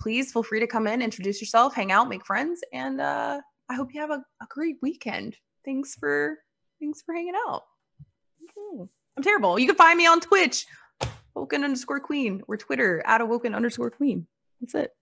Please 0.00 0.32
feel 0.32 0.42
free 0.42 0.60
to 0.60 0.66
come 0.66 0.86
in, 0.86 1.02
introduce 1.02 1.42
yourself, 1.42 1.74
hang 1.74 1.92
out, 1.92 2.08
make 2.08 2.24
friends, 2.24 2.62
and 2.72 3.02
uh 3.02 3.38
I 3.68 3.74
hope 3.74 3.92
you 3.92 4.00
have 4.00 4.10
a, 4.10 4.24
a 4.42 4.46
great 4.48 4.76
weekend. 4.80 5.36
Thanks 5.62 5.94
for 5.94 6.38
thanks 6.80 7.02
for 7.02 7.14
hanging 7.14 7.34
out. 7.48 7.64
Mhm. 8.58 8.88
I'm 9.18 9.22
terrible. 9.22 9.58
You 9.58 9.66
can 9.66 9.76
find 9.76 9.98
me 9.98 10.06
on 10.06 10.20
Twitch, 10.22 10.64
Woken 11.34 11.64
underscore 11.64 12.00
Queen, 12.00 12.40
or 12.48 12.56
Twitter 12.56 13.02
at 13.04 13.20
Awoken 13.20 13.54
underscore 13.54 13.90
Queen. 13.90 14.26
That's 14.60 14.74
it. 14.74 14.92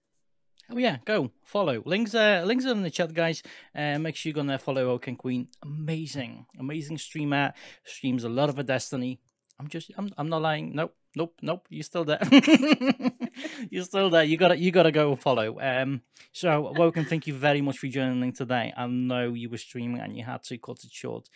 Oh 0.70 0.76
yeah, 0.78 0.98
go 1.06 1.30
follow. 1.44 1.82
Links 1.86 2.14
uh 2.14 2.42
links 2.44 2.66
are 2.66 2.72
in 2.72 2.82
the 2.82 2.90
chat, 2.90 3.14
guys. 3.14 3.42
Uh, 3.74 3.98
make 3.98 4.16
sure 4.16 4.28
you're 4.30 4.34
gonna 4.34 4.58
follow 4.58 4.90
Oaken 4.90 5.16
Queen. 5.16 5.48
Amazing, 5.62 6.44
amazing 6.58 6.98
streamer. 6.98 7.54
Streams 7.84 8.24
a 8.24 8.28
lot 8.28 8.50
of 8.50 8.58
a 8.58 8.62
Destiny. 8.62 9.18
I'm 9.58 9.68
just 9.68 9.90
I'm 9.96 10.10
I'm 10.18 10.28
not 10.28 10.42
lying. 10.42 10.74
Nope, 10.74 10.94
nope, 11.16 11.34
nope. 11.40 11.66
You're 11.70 11.82
still 11.84 12.04
there. 12.04 12.20
you're 13.70 13.84
still 13.84 14.10
there. 14.10 14.24
You 14.24 14.36
gotta 14.36 14.56
you 14.58 14.70
gotta 14.70 14.92
go 14.92 15.16
follow. 15.16 15.58
Um 15.60 16.02
so 16.32 16.72
Woken, 16.76 17.06
thank 17.06 17.26
you 17.26 17.34
very 17.34 17.60
much 17.62 17.78
for 17.78 17.86
joining 17.88 18.32
today. 18.32 18.72
I 18.76 18.86
know 18.86 19.32
you 19.32 19.48
were 19.48 19.58
streaming 19.58 20.00
and 20.00 20.16
you 20.16 20.24
had 20.24 20.42
to 20.44 20.58
cut 20.58 20.84
it 20.84 20.92
short 20.92 21.28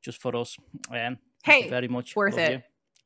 just 0.00 0.20
for 0.22 0.34
us. 0.36 0.56
Um 0.90 1.18
thank 1.44 1.64
you 1.64 1.64
Hey, 1.64 1.68
very 1.70 1.88
much. 1.88 2.14
worth 2.16 2.34
Love 2.36 2.50
it. 2.50 2.52
You. 2.52 2.62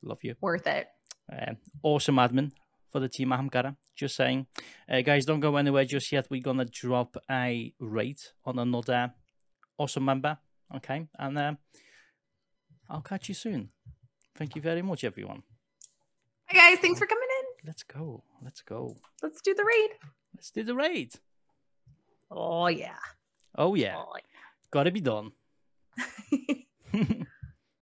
Love 0.09 0.19
you. 0.23 0.35
Worth 0.41 0.67
it. 0.67 0.89
Um, 1.33 1.57
awesome 1.83 2.17
admin 2.17 2.51
for 2.91 3.01
the 3.01 3.09
team 3.09 3.31
Ahamkara. 3.31 3.77
Just 3.95 4.17
saying. 4.17 4.47
Uh, 4.89 5.01
guys, 5.01 5.25
don't 5.25 5.41
go 5.41 5.57
anywhere 5.57 5.85
just 5.85 6.11
yet. 6.13 6.27
We're 6.31 6.43
to 6.59 6.65
drop 6.65 7.17
a 7.31 7.73
rate 7.79 8.33
on 8.45 8.59
another 8.59 9.13
awesome 9.79 10.05
member. 10.05 10.39
Okay. 10.77 11.07
And 11.19 11.39
uh, 11.39 11.55
I'll 12.89 13.01
catch 13.03 13.29
you 13.29 13.35
soon. 13.35 13.71
Thank 14.35 14.57
you 14.57 14.63
very 14.63 14.83
much, 14.83 15.05
everyone. 15.05 15.43
Hi 16.47 16.71
guys, 16.71 16.81
thanks 16.81 16.99
for 16.99 17.07
coming 17.07 17.29
in. 17.41 17.67
Let's 17.69 17.85
go. 17.85 18.25
Let's 18.43 18.63
go. 18.63 18.97
Let's 19.23 19.41
do 19.41 19.55
the 19.55 19.65
raid. 19.65 19.91
Let's 20.35 20.51
do 20.51 20.65
the 20.65 20.75
raid. 20.75 21.13
Oh 22.31 22.67
yeah. 22.67 22.97
Oh, 23.57 23.75
yeah. 23.75 23.97
Oh, 23.99 24.17
Gotta 24.71 24.91
be 24.91 25.01
done. 25.01 25.33
yeah. 26.31 26.55